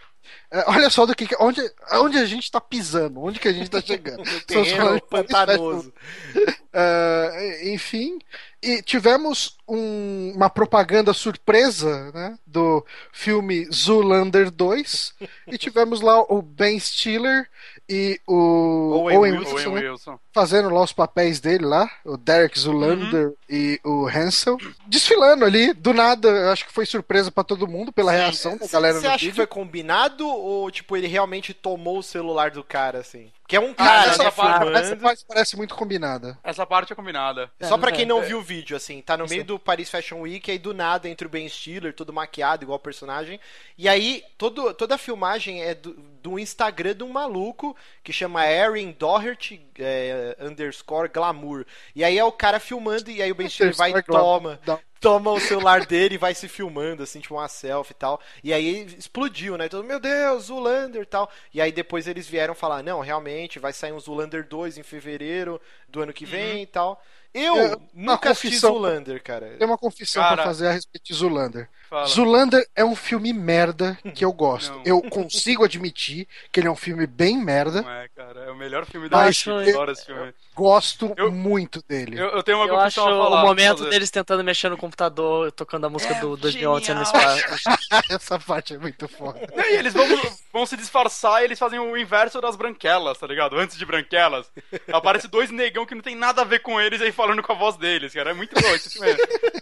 Uh, 0.53 0.63
olha 0.67 0.89
só 0.89 1.05
do 1.05 1.15
que, 1.15 1.27
onde, 1.39 1.61
onde 1.93 2.17
a 2.19 2.25
gente 2.25 2.43
está 2.43 2.61
pisando, 2.61 3.21
onde 3.21 3.39
que 3.39 3.47
a 3.47 3.53
gente 3.53 3.63
está 3.63 3.81
chegando. 3.81 4.23
terreno 4.45 5.01
pantanoso. 5.01 5.91
Uh, 6.35 7.69
enfim, 7.69 8.19
e 8.61 8.83
tivemos 8.83 9.57
um, 9.67 10.33
uma 10.35 10.49
propaganda 10.49 11.13
surpresa 11.13 12.11
né, 12.11 12.37
do 12.45 12.85
filme 13.11 13.67
Zoolander 13.73 14.51
2. 14.51 15.15
e 15.47 15.57
tivemos 15.57 16.01
lá 16.01 16.21
o 16.21 16.41
Ben 16.41 16.79
Stiller 16.79 17.49
e 17.93 18.21
o 18.25 18.93
Owen, 19.03 19.17
Owen 19.17 19.31
Wilson, 19.39 19.53
Wilson, 19.55 19.69
Owen 19.71 19.89
Wilson. 19.89 20.19
fazendo 20.33 20.69
lá 20.69 20.81
os 20.81 20.93
papéis 20.93 21.39
dele 21.41 21.65
lá, 21.65 21.89
o 22.05 22.15
Derek 22.15 22.57
Zoolander 22.57 23.33
e 23.49 23.79
o 23.83 24.07
Hansel, 24.07 24.57
desfilando 24.87 25.43
ali, 25.43 25.73
do 25.73 25.93
nada, 25.93 26.29
eu 26.29 26.49
acho 26.51 26.65
que 26.65 26.71
foi 26.73 26.85
surpresa 26.85 27.29
pra 27.31 27.43
todo 27.43 27.67
mundo 27.67 27.91
pela 27.91 28.11
reação 28.11 28.57
da 28.57 28.67
galera 28.67 28.99
Você 28.99 29.07
no 29.07 29.09
acha 29.13 29.19
que 29.19 29.25
vídeo. 29.25 29.35
foi 29.35 29.47
combinado 29.47 30.25
ou, 30.27 30.71
tipo, 30.71 30.95
ele 30.95 31.07
realmente 31.07 31.53
tomou 31.53 31.97
o 31.99 32.03
celular 32.03 32.51
do 32.51 32.63
cara, 32.63 32.99
assim? 32.99 33.29
Que 33.47 33.57
é 33.57 33.59
um 33.59 33.71
Ah, 33.71 33.75
cara, 33.75 34.11
essa, 34.11 34.23
né, 34.23 34.31
parte, 34.31 34.57
filmando. 34.63 34.77
essa 34.77 34.95
parte 34.95 35.25
parece 35.27 35.57
muito 35.57 35.75
combinada. 35.75 36.39
Essa 36.41 36.65
parte 36.65 36.93
é 36.93 36.95
combinada. 36.95 37.51
Só 37.63 37.77
pra 37.77 37.89
É, 37.89 37.93
quem 37.93 38.05
não 38.05 38.19
é. 38.19 38.25
viu 38.25 38.37
o 38.39 38.41
vídeo, 38.41 38.77
assim, 38.77 39.01
tá 39.01 39.17
no 39.17 39.27
meio 39.27 39.43
do 39.43 39.59
Paris 39.59 39.89
Fashion 39.89 40.21
Week, 40.21 40.49
aí 40.49 40.57
do 40.57 40.73
nada 40.73 41.09
entra 41.09 41.27
o 41.27 41.29
Ben 41.29 41.49
Stiller, 41.49 41.93
todo 41.93 42.13
maquiado, 42.13 42.63
igual 42.63 42.77
o 42.77 42.81
personagem. 42.81 43.37
E 43.77 43.89
aí, 43.89 44.23
todo, 44.37 44.73
toda 44.73 44.95
a 44.95 44.97
filmagem 44.97 45.61
é 45.61 45.75
do, 45.75 45.93
do 46.21 46.37
Instagram 46.37 46.95
de 46.95 47.03
um 47.03 47.09
maluco 47.09 47.75
que 48.03 48.13
chama 48.13 48.45
Erin 48.45 48.95
Doherty 48.97 49.61
é, 49.79 50.37
underscore 50.39 51.09
glamour. 51.09 51.65
E 51.95 52.03
aí 52.03 52.17
é 52.17 52.23
o 52.23 52.31
cara 52.31 52.59
filmando, 52.59 53.09
e 53.09 53.21
aí 53.21 53.31
o 53.31 53.35
Ben 53.35 53.49
Stiller 53.49 53.75
vai 53.75 53.91
e 53.91 54.03
toma. 54.03 54.59
Toma 54.99 55.31
o 55.31 55.39
celular 55.39 55.83
dele 55.83 56.13
e 56.13 56.17
vai 56.19 56.35
se 56.35 56.47
filmando, 56.47 57.01
assim, 57.01 57.19
tipo 57.19 57.33
uma 57.33 57.47
selfie 57.47 57.91
e 57.91 57.95
tal. 57.95 58.21
E 58.43 58.53
aí 58.53 58.85
explodiu, 58.85 59.57
né? 59.57 59.67
Todo, 59.67 59.83
meu 59.83 59.99
Deus, 59.99 60.43
Zulander 60.43 61.01
e 61.01 61.05
tal. 61.05 61.27
E 61.51 61.59
aí 61.59 61.71
depois 61.71 62.07
eles 62.07 62.29
vieram 62.29 62.53
falar, 62.53 62.83
não, 62.83 62.99
realmente, 62.99 63.57
vai 63.57 63.73
sair 63.73 63.93
um 63.93 63.99
Zulander 63.99 64.47
2 64.47 64.77
em 64.77 64.83
fevereiro 64.83 65.59
do 65.89 66.01
ano 66.01 66.13
que 66.13 66.23
vem 66.23 66.61
e 66.61 66.67
tal. 66.67 67.01
Eu 67.33 67.55
É, 67.57 67.67
uma 67.67 67.79
nunca 68.13 68.31
assisti 68.31 68.47
confissão. 68.47 68.73
Zulander, 68.73 69.23
cara. 69.23 69.55
Tem 69.57 69.65
uma 69.67 69.77
confissão 69.77 70.21
Cara. 70.21 70.35
pra 70.35 70.43
fazer 70.45 70.67
a 70.67 70.71
respeito 70.71 71.05
de 71.05 71.13
Zulander. 71.13 71.69
Fala. 71.89 72.05
Zulander 72.07 72.65
é 72.75 72.85
um 72.85 72.95
filme 72.95 73.33
merda 73.33 73.97
que 74.15 74.23
eu 74.23 74.31
gosto. 74.31 74.71
Não. 74.73 74.81
Eu 74.85 75.01
consigo 75.03 75.63
admitir 75.65 76.25
que 76.51 76.59
ele 76.59 76.67
é 76.67 76.71
um 76.71 76.75
filme 76.75 77.05
bem 77.05 77.37
merda. 77.37 77.81
Não 77.81 77.91
é, 77.91 78.07
cara. 78.15 78.39
É 78.45 78.51
o 78.51 78.55
melhor 78.55 78.85
filme 78.85 79.09
da 79.09 79.17
eu- 79.29 79.31
Adoro 79.71 79.91
esse 79.91 80.05
filme. 80.05 80.33
Gosto 80.55 81.13
Eu- 81.17 81.31
muito 81.31 81.81
dele. 81.87 82.19
Eu, 82.19 82.27
eu 82.29 82.43
tenho 82.43 82.57
uma 82.59 82.67
Eu 82.67 82.79
acho 82.79 83.01
confissão 83.01 83.21
a 83.21 83.23
falar. 83.29 83.43
o 83.43 83.47
momento 83.47 83.89
deles 83.89 84.09
tentando 84.09 84.43
mexer 84.43 84.69
no 84.69 84.77
computador, 84.77 85.51
tocando 85.51 85.85
a 85.85 85.89
música 85.89 86.13
É 86.15 86.19
do 86.19 86.35
2011 86.37 86.93
no 86.93 87.01
espaço. 87.03 87.43
Essa 88.09 88.39
parte 88.39 88.73
é 88.73 88.77
muito 88.77 89.07
foda. 89.07 89.39
E 89.55 89.59
aí, 89.59 89.75
eles 89.77 89.93
vão, 89.93 90.05
vão 90.53 90.65
se 90.65 90.77
disfarçar 90.77 91.41
e 91.41 91.45
eles 91.45 91.59
fazem 91.59 91.79
o 91.79 91.97
inverso 91.97 92.39
das 92.41 92.55
branquelas, 92.55 93.17
tá 93.17 93.27
ligado? 93.27 93.57
Antes 93.57 93.77
de 93.77 93.85
branquelas, 93.85 94.49
aparece 94.91 95.27
dois 95.27 95.49
negão 95.51 95.85
que 95.85 95.95
não 95.95 96.01
tem 96.01 96.15
nada 96.15 96.41
a 96.41 96.45
ver 96.45 96.59
com 96.59 96.79
eles 96.79 97.01
aí 97.01 97.11
falando 97.21 97.43
com 97.43 97.51
a 97.51 97.55
voz 97.55 97.77
deles, 97.77 98.13
cara. 98.13 98.31
É 98.31 98.33
muito 98.33 98.59
bom 98.59 98.67
esse 98.73 98.89
filme. 98.89 99.15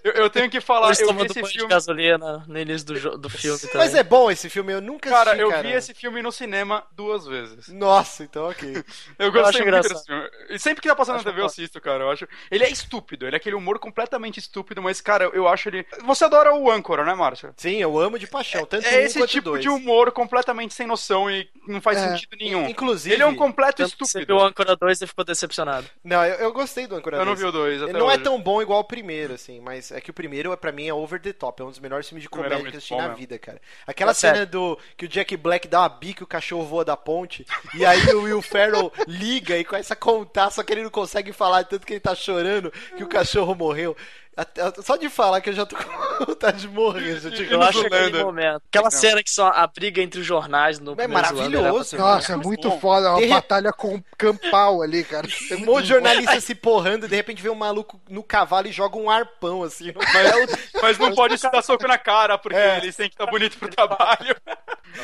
Eu, 0.03 0.11
eu 0.13 0.29
tenho 0.29 0.49
que 0.49 0.61
falar, 0.61 0.87
Eles 0.87 0.99
eu 1.01 1.13
vi 1.13 1.25
esse 1.25 1.33
banho 1.33 1.45
de 1.45 1.51
filme. 1.51 1.69
gasolina 1.69 2.43
no 2.47 2.59
início 2.59 2.87
do, 2.87 3.17
do 3.17 3.29
filme 3.29 3.59
também. 3.59 3.77
Mas 3.77 3.95
é 3.95 4.03
bom 4.03 4.31
esse 4.31 4.49
filme, 4.49 4.71
eu 4.73 4.81
nunca 4.81 5.09
Cara, 5.09 5.31
assisti, 5.31 5.41
eu 5.41 5.49
cara. 5.49 5.63
vi 5.63 5.73
esse 5.73 5.93
filme 5.93 6.21
no 6.21 6.31
cinema 6.31 6.83
duas 6.93 7.25
vezes. 7.27 7.67
Nossa, 7.69 8.23
então 8.23 8.49
ok. 8.49 8.83
Eu 9.19 9.31
gostei 9.31 9.61
muito 9.61 9.67
engraçado. 9.67 9.93
desse 9.93 10.05
filme. 10.05 10.29
E 10.49 10.59
sempre 10.59 10.81
que 10.81 10.87
tá 10.87 10.95
passando 10.95 11.15
Acho 11.17 11.25
na 11.25 11.31
TV 11.31 11.41
eu 11.41 11.45
assisto, 11.47 11.81
cara. 11.81 12.03
Eu 12.03 12.11
acho. 12.11 12.27
Ele 12.49 12.63
é 12.63 12.69
estúpido, 12.69 13.25
ele 13.27 13.35
é 13.35 13.37
aquele 13.37 13.55
humor 13.55 13.77
completamente 13.79 14.39
estúpido, 14.39 14.81
mas, 14.81 15.01
cara, 15.01 15.25
eu 15.33 15.47
acho 15.47 15.67
ele. 15.69 15.85
Você 16.05 16.23
adora 16.25 16.53
o 16.55 16.71
Âncora, 16.71 17.03
né, 17.03 17.13
Márcia? 17.13 17.53
Sim, 17.57 17.77
eu 17.81 17.99
amo 17.99 18.17
de 18.17 18.27
paixão, 18.27 18.65
tanto 18.65 18.85
É 18.87 18.97
um 18.97 19.01
esse 19.01 19.19
quanto 19.19 19.29
tipo 19.29 19.49
dois. 19.49 19.61
de 19.61 19.69
humor 19.69 20.11
completamente 20.11 20.73
sem 20.73 20.87
noção 20.87 21.29
e 21.29 21.49
não 21.67 21.81
faz 21.81 21.97
É. 21.97 22.09
sentido 22.09 22.37
nenhum. 22.39 22.67
Inclusive, 22.69 23.13
Ele 23.15 23.23
é 23.23 23.25
um 23.27 23.35
completo 23.35 23.77
Tanto 23.83 23.91
que 23.93 23.97
você 23.99 24.19
estúpido. 24.19 24.27
viu 24.35 24.43
o 24.43 24.47
Âncora 24.47 24.75
2 24.75 25.01
e 25.01 25.07
ficou 25.07 25.25
decepcionado. 25.25 25.87
Não, 26.03 26.23
eu, 26.25 26.35
eu 26.35 26.53
gostei 26.53 26.87
do 26.87 26.95
Âncora 26.95 27.17
Eu 27.17 27.25
não 27.25 27.33
2. 27.33 27.39
vi 27.39 27.45
o 27.49 27.51
dois 27.51 27.81
até 27.83 27.91
Ele 27.91 27.99
não 27.99 28.09
é 28.11 28.15
hoje. 28.15 28.23
tão 28.23 28.41
bom 28.41 28.61
igual 28.61 28.79
o 28.79 28.83
primeiro, 28.83 29.33
assim, 29.33 29.59
mas 29.59 29.91
é 29.91 29.99
que 30.01 30.09
o 30.11 30.13
primeiro, 30.13 30.51
é, 30.53 30.55
pra 30.55 30.71
mim, 30.71 30.87
é 30.87 30.93
over 30.93 31.19
the 31.21 31.33
top. 31.33 31.61
É 31.61 31.65
um 31.65 31.69
dos 31.69 31.79
melhores 31.79 32.07
filmes 32.07 32.23
de 32.23 32.27
é 32.27 32.29
comédia 32.29 32.65
que 32.65 32.75
eu 32.75 32.77
assisti 32.77 32.95
na 32.95 33.09
mesmo. 33.09 33.15
vida, 33.15 33.37
cara. 33.39 33.61
Aquela 33.85 34.11
É 34.11 34.13
cena 34.13 34.45
do 34.45 34.77
que 34.97 35.05
o 35.05 35.07
Jack 35.07 35.35
Black 35.37 35.67
dá 35.67 35.81
uma 35.81 35.89
bica 35.89 36.21
e 36.21 36.25
o 36.25 36.27
cachorro 36.27 36.65
voa 36.65 36.85
da 36.85 36.95
ponte, 36.97 37.45
e 37.75 37.85
aí 37.85 38.01
o 38.13 38.23
Will 38.23 38.41
Ferrell 38.41 38.91
liga 39.07 39.57
e 39.57 39.65
começa 39.65 39.93
a 39.93 39.97
contar, 39.97 40.51
só 40.51 40.63
que 40.63 40.71
ele 40.73 40.83
não 40.83 40.89
consegue 40.89 41.33
falar, 41.33 41.63
tanto 41.65 41.85
que 41.85 41.93
ele 41.93 41.99
tá 41.99 42.15
chorando 42.15 42.71
que 42.95 43.03
o 43.03 43.07
cachorro 43.07 43.55
morreu. 43.55 43.95
Até- 44.41 44.81
Só 44.81 44.95
de 44.95 45.09
falar 45.09 45.41
que 45.41 45.49
eu 45.49 45.53
já 45.53 45.65
tô 45.65 45.75
com 46.19 46.25
vontade 46.25 46.61
de 46.61 46.67
morrer. 46.67 47.19
Já 47.19 47.29
tinha 47.31 47.49
Eu 47.49 47.57
no 47.57 47.63
acho 47.65 47.85
aquele 47.85 48.23
momento. 48.23 48.61
Aquela 48.69 48.85
Não. 48.85 48.91
cena 48.91 49.21
que 49.23 49.29
só 49.31 49.47
a 49.49 49.67
briga 49.67 50.01
entre 50.01 50.19
os 50.21 50.25
jornais 50.25 50.79
no 50.79 50.95
É 50.99 51.07
maravilhoso, 51.07 51.95
era 51.95 52.03
Nossa, 52.03 52.33
é 52.33 52.35
muito 52.35 52.69
bom. 52.69 52.79
foda. 52.79 53.07
É 53.07 53.09
uma 53.09 53.17
De 53.19 53.25
re- 53.25 53.33
batalha 53.33 53.73
com 53.73 54.01
campal 54.17 54.81
ali, 54.81 55.03
cara. 55.03 55.27
É 55.51 55.55
Um 55.55 55.65
monte 55.65 55.83
de 55.83 55.89
jornalista 55.89 56.39
se 56.41 56.53
porrando, 56.55 57.07
de 57.07 57.15
repente 57.15 57.41
vê 57.41 57.49
um 57.49 57.55
maluco 57.55 57.99
no 58.09 58.23
cavalo 58.23 58.67
e 58.67 58.71
joga 58.71 58.97
um 58.97 59.09
arpão, 59.09 59.63
assim. 59.63 59.91
Mas, 60.13 60.69
mas 60.81 60.97
não 60.99 61.13
pode 61.13 61.37
se 61.37 61.49
dar 61.51 61.61
soco 61.61 61.87
na 61.87 61.97
cara, 61.97 62.37
porque 62.37 62.57
É. 62.57 62.77
eles 62.77 62.95
têm 62.95 63.09
que 63.09 63.15
estar 63.15 63.25
bonito 63.25 63.57
pro 63.57 63.67
trabalho. 63.69 64.35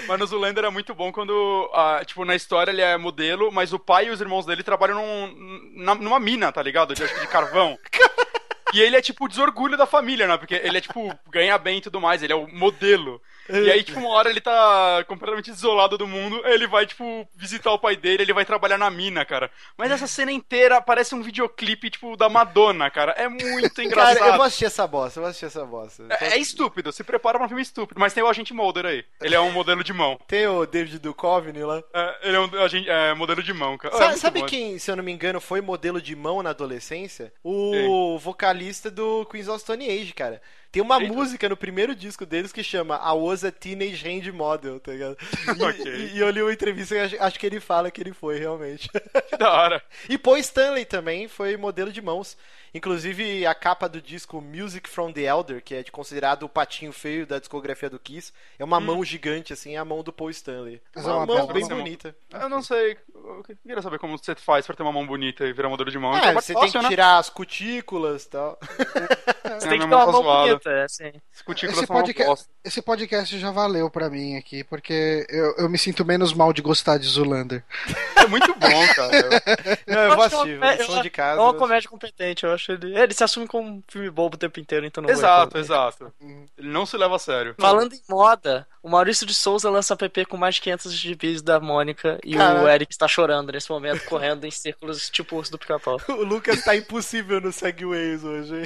Mas 0.07 0.19
no 0.19 0.25
Zoolander 0.27 0.65
é 0.65 0.69
muito 0.69 0.93
bom 0.93 1.11
quando, 1.11 1.69
ah, 1.73 2.01
tipo, 2.05 2.23
na 2.25 2.35
história 2.35 2.71
ele 2.71 2.81
é 2.81 2.97
modelo, 2.97 3.51
mas 3.51 3.73
o 3.73 3.79
pai 3.79 4.07
e 4.07 4.09
os 4.09 4.19
irmãos 4.21 4.45
dele 4.45 4.63
trabalham 4.63 4.97
num- 4.97 5.95
numa 5.95 6.19
mina, 6.19 6.51
tá 6.51 6.61
ligado? 6.61 6.93
De, 6.93 7.03
acho 7.03 7.13
que 7.13 7.19
de 7.21 7.27
carvão. 7.27 7.77
E 8.73 8.81
ele 8.81 8.95
é 8.95 9.01
tipo 9.01 9.25
o 9.25 9.27
desorgulho 9.27 9.77
da 9.77 9.85
família, 9.85 10.27
né? 10.27 10.37
Porque 10.37 10.55
ele 10.55 10.77
é 10.77 10.81
tipo, 10.81 11.13
ganha 11.29 11.57
bem 11.57 11.77
e 11.77 11.81
tudo 11.81 12.01
mais, 12.01 12.23
ele 12.23 12.33
é 12.33 12.35
o 12.35 12.47
modelo. 12.47 13.21
E 13.49 13.71
aí, 13.71 13.83
tipo, 13.83 13.99
uma 13.99 14.09
hora 14.09 14.29
ele 14.29 14.41
tá 14.41 15.03
completamente 15.07 15.51
isolado 15.51 15.97
do 15.97 16.07
mundo, 16.07 16.41
ele 16.45 16.67
vai, 16.67 16.85
tipo, 16.85 17.27
visitar 17.35 17.71
o 17.71 17.79
pai 17.79 17.95
dele, 17.95 18.23
ele 18.23 18.33
vai 18.33 18.45
trabalhar 18.45 18.77
na 18.77 18.89
mina, 18.89 19.23
cara. 19.25 19.51
Mas 19.77 19.91
essa 19.91 20.07
cena 20.07 20.31
inteira 20.31 20.81
parece 20.81 21.13
um 21.13 21.21
videoclipe, 21.21 21.89
tipo, 21.89 22.15
da 22.17 22.29
Madonna, 22.29 22.89
cara. 22.89 23.11
É 23.13 23.27
muito 23.27 23.81
engraçado. 23.81 24.15
Cara, 24.15 24.31
eu 24.31 24.37
vou 24.37 24.45
assistir 24.45 24.65
essa 24.65 24.87
bosta, 24.87 25.19
eu 25.19 25.23
vou 25.23 25.29
assistir 25.29 25.45
essa 25.45 25.65
bosta. 25.65 26.03
É, 26.21 26.35
é 26.35 26.37
estúpido, 26.37 26.91
se 26.91 27.03
prepara 27.03 27.37
pra 27.37 27.45
um 27.45 27.47
filme 27.47 27.61
estúpido. 27.61 27.99
Mas 27.99 28.13
tem 28.13 28.23
o 28.23 28.27
agente 28.27 28.53
Mulder 28.53 28.85
aí. 28.85 29.05
Ele 29.21 29.35
é 29.35 29.39
um 29.39 29.51
modelo 29.51 29.83
de 29.83 29.93
mão. 29.93 30.19
Tem 30.27 30.47
o 30.47 30.65
David 30.65 30.99
Duchovny 30.99 31.63
lá. 31.63 31.83
É, 31.93 32.17
ele 32.23 32.37
é 32.37 32.39
um 32.39 32.63
agente, 32.63 32.89
é, 32.89 33.13
modelo 33.13 33.41
de 33.41 33.53
mão, 33.53 33.77
cara. 33.77 33.95
É 33.95 33.97
Sabe, 33.97 34.17
sabe 34.17 34.43
quem, 34.43 34.77
se 34.79 34.89
eu 34.89 34.95
não 34.95 35.03
me 35.03 35.11
engano, 35.11 35.39
foi 35.41 35.61
modelo 35.61 36.01
de 36.01 36.15
mão 36.15 36.41
na 36.41 36.51
adolescência? 36.51 37.33
O 37.43 38.17
vocalista 38.19 38.89
do 38.89 39.25
Queens 39.25 39.47
of 39.47 39.59
Stone 39.59 39.89
Age, 39.89 40.13
cara. 40.13 40.41
Tem 40.75 40.81
uma 40.83 41.01
Eita. 41.01 41.13
música 41.13 41.47
no 41.47 41.55
primeiro 41.55 41.95
disco 41.95 42.25
deles 42.25 42.51
que 42.51 42.61
chama 42.61 42.95
I 42.97 43.13
Was 43.17 43.45
a 43.45 43.51
Teenage 43.51 44.05
Hand 44.07 44.29
Model, 44.33 44.77
tá 44.79 44.91
ligado? 44.91 45.15
E, 45.57 45.63
Ok. 45.63 45.85
e- 45.95 46.17
e 46.17 46.19
eu 46.19 46.29
li 46.29 46.41
uma 46.41 46.51
entrevista 46.51 46.93
e 46.95 46.99
acho, 46.99 47.15
acho 47.23 47.39
que 47.39 47.45
ele 47.45 47.61
fala 47.61 47.89
que 47.89 48.01
ele 48.01 48.11
foi, 48.11 48.37
realmente. 48.39 48.89
Que 49.29 49.37
da 49.37 49.51
hora. 49.53 49.81
E 50.09 50.17
Paul 50.17 50.37
Stanley 50.37 50.83
também 50.83 51.27
foi 51.29 51.55
modelo 51.55 51.91
de 51.93 52.01
mãos. 52.01 52.37
Inclusive, 52.75 53.45
a 53.45 53.55
capa 53.55 53.87
do 53.87 54.01
disco 54.01 54.41
Music 54.41 54.89
from 54.89 55.11
the 55.11 55.21
Elder, 55.21 55.63
que 55.63 55.73
é 55.73 55.81
de- 55.81 55.91
considerado 55.91 56.43
o 56.43 56.49
patinho 56.49 56.91
feio 56.91 57.25
da 57.25 57.39
discografia 57.39 57.89
do 57.89 57.97
Kiss, 57.97 58.33
é 58.59 58.63
uma 58.63 58.79
mão 58.81 59.03
gigante, 59.03 59.53
assim, 59.53 59.75
é 59.75 59.77
a 59.77 59.85
mão 59.85 60.03
do 60.03 60.11
Paul 60.11 60.29
Stanley. 60.29 60.81
Mas 60.93 61.05
é 61.05 61.07
Uma, 61.09 61.17
uma 61.19 61.25
mão 61.25 61.47
bem 61.47 61.63
mão. 61.67 61.77
bonita. 61.77 62.15
Eu 62.33 62.49
não 62.49 62.61
sei. 62.61 62.97
Eu 63.15 63.43
queria 63.63 63.81
saber 63.81 63.97
como 63.97 64.17
você 64.17 64.35
faz 64.35 64.65
pra 64.67 64.75
ter 64.75 64.83
uma 64.83 64.91
mão 64.91 65.07
bonita 65.07 65.45
e 65.45 65.53
virar 65.53 65.69
modelo 65.69 65.89
de 65.89 65.97
mão. 65.97 66.13
Ah, 66.13 66.17
Então, 66.19 66.33
você 66.33 66.53
fácil, 66.53 66.71
tem 66.71 66.79
que 66.81 66.83
né? 66.83 66.89
tirar 66.89 67.17
as 67.17 67.29
cutículas 67.29 68.23
e 68.25 68.29
tal. 68.29 68.59
Você 69.45 69.67
É, 69.67 69.69
tem 69.69 69.79
que 69.79 69.85
minha 69.85 69.89
ter 69.89 69.95
uma 69.95 69.97
mão 69.97 70.05
tá 70.07 70.11
mão 70.11 70.23
zoada. 70.23 70.47
bonita, 70.47 70.69
é 70.71 70.83
assim. 70.83 71.11
Esse 71.31 71.73
são 71.75 71.81
uma 71.81 72.01
podcast, 72.01 72.45
esse 72.63 72.81
podcast 72.81 73.39
já 73.39 73.51
valeu 73.51 73.89
pra 73.91 74.09
mim 74.09 74.35
aqui, 74.35 74.63
porque 74.63 75.25
eu, 75.29 75.55
eu 75.59 75.69
me 75.69 75.77
sinto 75.77 76.03
menos 76.03 76.33
mal 76.33 76.51
de 76.51 76.63
gostar 76.63 76.97
de 76.97 77.05
Zulander. 77.07 77.63
É 78.15 78.25
muito 78.25 78.53
bom, 78.55 78.87
cara. 78.95 79.29
Não, 79.87 79.99
eu 80.01 80.15
vou 80.15 80.17
que 80.17 80.21
é 80.21 80.25
assistir, 80.25 80.57
uma- 80.57 80.75
versão 80.75 81.01
de 81.03 81.09
casa. 81.11 81.39
É 81.39 81.43
uma 81.43 81.53
eu 81.53 81.57
comédia 81.59 81.87
competente, 81.89 82.43
eu 82.43 82.51
acho 82.53 82.64
ele. 82.71 82.97
Ele 82.97 83.13
se 83.13 83.23
assume 83.23 83.47
como 83.47 83.67
um 83.69 83.83
filme 83.87 84.09
bobo 84.09 84.35
o 84.35 84.39
tempo 84.39 84.59
inteiro, 84.59 84.85
então 84.85 85.03
não 85.03 85.09
exato, 85.09 85.57
exato. 85.57 86.13
Ele 86.57 86.69
não 86.69 86.85
se 86.85 86.97
leva 86.97 87.15
a 87.15 87.19
sério. 87.19 87.55
Falando 87.59 87.93
em 87.93 88.01
moda, 88.09 88.67
o 88.81 88.89
Maurício 88.89 89.25
de 89.25 89.33
Souza 89.33 89.69
lança 89.69 89.93
app 89.93 90.25
com 90.25 90.37
mais 90.37 90.55
de 90.55 90.61
500 90.61 90.93
gibis 90.93 91.41
da 91.41 91.59
Mônica 91.59 92.19
e 92.23 92.35
Caraca. 92.35 92.63
o 92.63 92.67
Eric 92.67 92.93
está 92.93 93.07
chorando 93.07 93.51
nesse 93.51 93.69
momento, 93.69 94.05
correndo 94.05 94.45
em 94.45 94.51
círculos 94.51 95.09
tipo 95.09 95.35
urso 95.35 95.51
do 95.51 95.57
pica-pau. 95.57 95.99
O 96.07 96.23
Lucas 96.23 96.63
tá 96.63 96.75
impossível 96.75 97.41
no 97.41 97.51
Segways 97.51 98.23
hoje? 98.23 98.63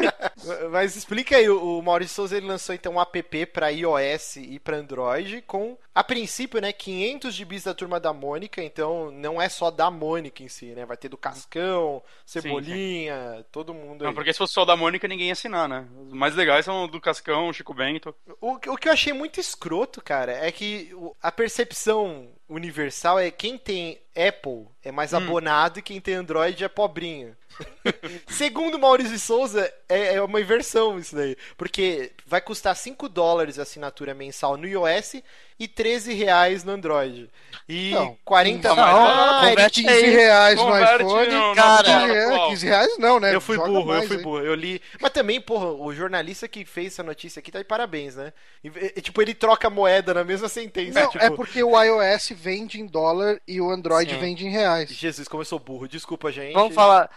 Mas 0.70 0.96
explica 0.96 1.36
aí, 1.36 1.48
o 1.48 1.82
Maurício 1.82 2.14
Souza 2.14 2.36
ele 2.36 2.46
lançou 2.46 2.74
então 2.74 2.94
um 2.94 3.00
app 3.00 3.46
pra 3.46 3.68
iOS 3.68 4.36
e 4.36 4.58
pra 4.58 4.78
Android 4.78 5.42
com, 5.42 5.76
a 5.94 6.04
princípio, 6.04 6.60
né, 6.60 6.72
500 6.72 7.34
gibis 7.34 7.64
da 7.64 7.74
Turma 7.74 7.98
da 7.98 8.12
Mônica, 8.12 8.62
então 8.62 9.10
não 9.10 9.42
é 9.42 9.48
só 9.48 9.70
da 9.70 9.90
Mônica 9.90 10.42
em 10.42 10.48
si, 10.48 10.66
né? 10.66 10.86
Vai 10.86 10.96
ter 10.96 11.08
do 11.08 11.16
Cascão, 11.16 12.02
Cebolinha, 12.24 13.44
todo 13.50 13.74
mundo 13.74 14.02
aí. 14.02 14.06
Não, 14.06 14.14
porque 14.14 14.32
se 14.32 14.38
fosse 14.38 14.52
só 14.52 14.64
da 14.64 14.76
Mônica, 14.76 15.08
ninguém 15.08 15.26
ia 15.26 15.32
assinar, 15.32 15.68
né? 15.68 15.88
Os 16.06 16.12
mais 16.12 16.34
legais 16.36 16.64
são 16.64 16.86
do 16.86 17.00
Cascão, 17.00 17.48
o 17.48 17.52
Chico 17.52 17.74
Bento. 17.74 18.14
O, 18.40 18.52
o 18.52 18.76
que 18.76 18.88
eu 18.88 18.92
achei 18.92 19.12
muito 19.12 19.40
escroto, 19.40 20.00
cara, 20.00 20.32
é 20.32 20.52
que 20.52 20.90
a 21.20 21.32
percepção 21.32 22.28
universal 22.50 23.18
é 23.18 23.30
quem 23.30 23.56
tem 23.56 23.98
Apple 24.16 24.66
é 24.84 24.90
mais 24.90 25.14
abonado 25.14 25.78
e 25.78 25.82
quem 25.82 26.00
tem 26.00 26.14
Android 26.14 26.62
é 26.64 26.68
pobrinho. 26.68 27.36
Segundo 28.28 28.78
Maurício 28.78 29.12
de 29.12 29.18
Souza, 29.18 29.70
é, 29.88 30.14
é 30.14 30.22
uma 30.22 30.40
inversão 30.40 30.98
isso 30.98 31.14
daí. 31.14 31.36
Porque 31.56 32.12
vai 32.26 32.40
custar 32.40 32.74
5 32.74 33.08
dólares 33.08 33.58
a 33.58 33.62
assinatura 33.62 34.14
mensal 34.14 34.56
no 34.56 34.66
iOS 34.66 35.16
e 35.58 35.68
13 35.68 36.14
reais 36.14 36.64
no 36.64 36.72
Android. 36.72 37.28
E 37.68 37.90
Não, 37.90 38.16
40 38.24 38.68
não, 38.68 38.76
mais. 38.76 39.50
Converte 39.50 39.82
tinha- 39.82 39.92
15 39.92 40.06
reais 40.10 40.56
no 40.58 40.78
iPhone. 40.82 41.30
no- 41.32 41.48
no 41.50 41.54
cara, 41.54 41.88
é, 42.14 42.24
atual. 42.24 42.48
15 42.50 42.66
reais 42.66 42.98
não, 42.98 43.20
né? 43.20 43.34
Eu 43.34 43.40
fui 43.42 43.56
Joga 43.56 43.68
burro, 43.68 43.80
eu 43.80 43.86
mais 43.86 44.08
fui 44.08 44.16
aí. 44.16 44.22
burro. 44.22 44.40
Eu 44.40 44.54
li. 44.54 44.80
Mas 44.98 45.10
também, 45.12 45.38
porra, 45.40 45.66
o 45.66 45.92
jornalista 45.92 46.48
que 46.48 46.64
fez 46.64 46.94
essa 46.94 47.02
notícia 47.02 47.40
aqui 47.40 47.52
tá 47.52 47.58
de 47.58 47.64
parabéns, 47.66 48.16
né? 48.16 48.32
E, 48.64 48.68
e, 48.96 49.00
tipo, 49.02 49.20
ele 49.20 49.34
troca 49.34 49.66
a 49.66 49.70
moeda 49.70 50.14
na 50.14 50.24
mesma 50.24 50.48
sentença. 50.48 50.98
Não, 51.02 51.10
tipo, 51.10 51.22
é 51.24 51.28
porque 51.30 51.62
o 51.62 51.78
iOS 51.82 52.30
vende 52.40 52.80
em 52.80 52.86
dólar 52.86 53.38
e 53.46 53.60
o 53.60 53.70
Android 53.70 54.12
Sim. 54.14 54.18
vende 54.18 54.46
em 54.46 54.50
reais. 54.50 54.90
Jesus, 54.90 55.28
como 55.28 55.42
eu 55.42 55.46
sou 55.46 55.58
burro. 55.58 55.86
Desculpa, 55.86 56.32
gente. 56.32 56.54
Vamos 56.54 56.74
falar. 56.74 57.10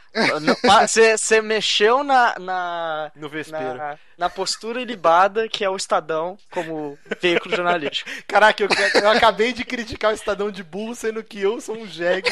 Você 1.17 1.41
mexeu 1.41 2.03
na, 2.03 2.37
na, 2.39 3.11
No 3.15 3.29
vespeiro. 3.29 3.75
na, 3.75 3.97
na 4.17 4.29
postura 4.29 4.81
ilibada 4.81 5.47
que 5.49 5.63
é 5.63 5.69
o 5.69 5.75
Estadão 5.75 6.37
como 6.51 6.97
veículo 7.21 7.55
jornalístico. 7.55 8.09
Caraca, 8.27 8.63
eu, 8.63 8.69
eu 9.01 9.09
acabei 9.09 9.53
de 9.53 9.63
criticar 9.65 10.11
o 10.11 10.15
Estadão 10.15 10.51
de 10.51 10.63
burro, 10.63 10.95
sendo 10.95 11.23
que 11.23 11.39
eu 11.39 11.59
sou 11.61 11.75
um 11.77 11.87
jegue 11.87 12.29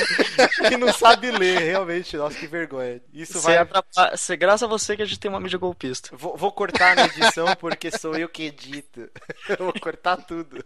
que 0.67 0.77
não 0.77 0.91
sabe 0.93 1.31
ler, 1.31 1.59
realmente. 1.59 2.15
Nossa, 2.17 2.37
que 2.37 2.47
vergonha. 2.47 3.01
Isso 3.13 3.33
Cê 3.39 3.47
vai. 3.47 3.57
atrapa- 3.57 4.17
cê- 4.17 4.35
graças 4.37 4.63
a 4.63 4.67
você 4.67 4.95
que 4.95 5.01
a 5.01 5.05
gente 5.05 5.19
tem 5.19 5.29
uma 5.29 5.39
mídia 5.39 5.57
golpista. 5.59 6.09
Vou, 6.15 6.35
vou 6.37 6.51
cortar 6.51 6.95
na 6.95 7.05
edição 7.05 7.55
porque 7.55 7.91
sou 7.91 8.15
eu 8.15 8.29
que 8.29 8.43
edito. 8.43 9.09
Eu 9.49 9.57
vou 9.65 9.73
cortar 9.79 10.17
tudo. 10.17 10.63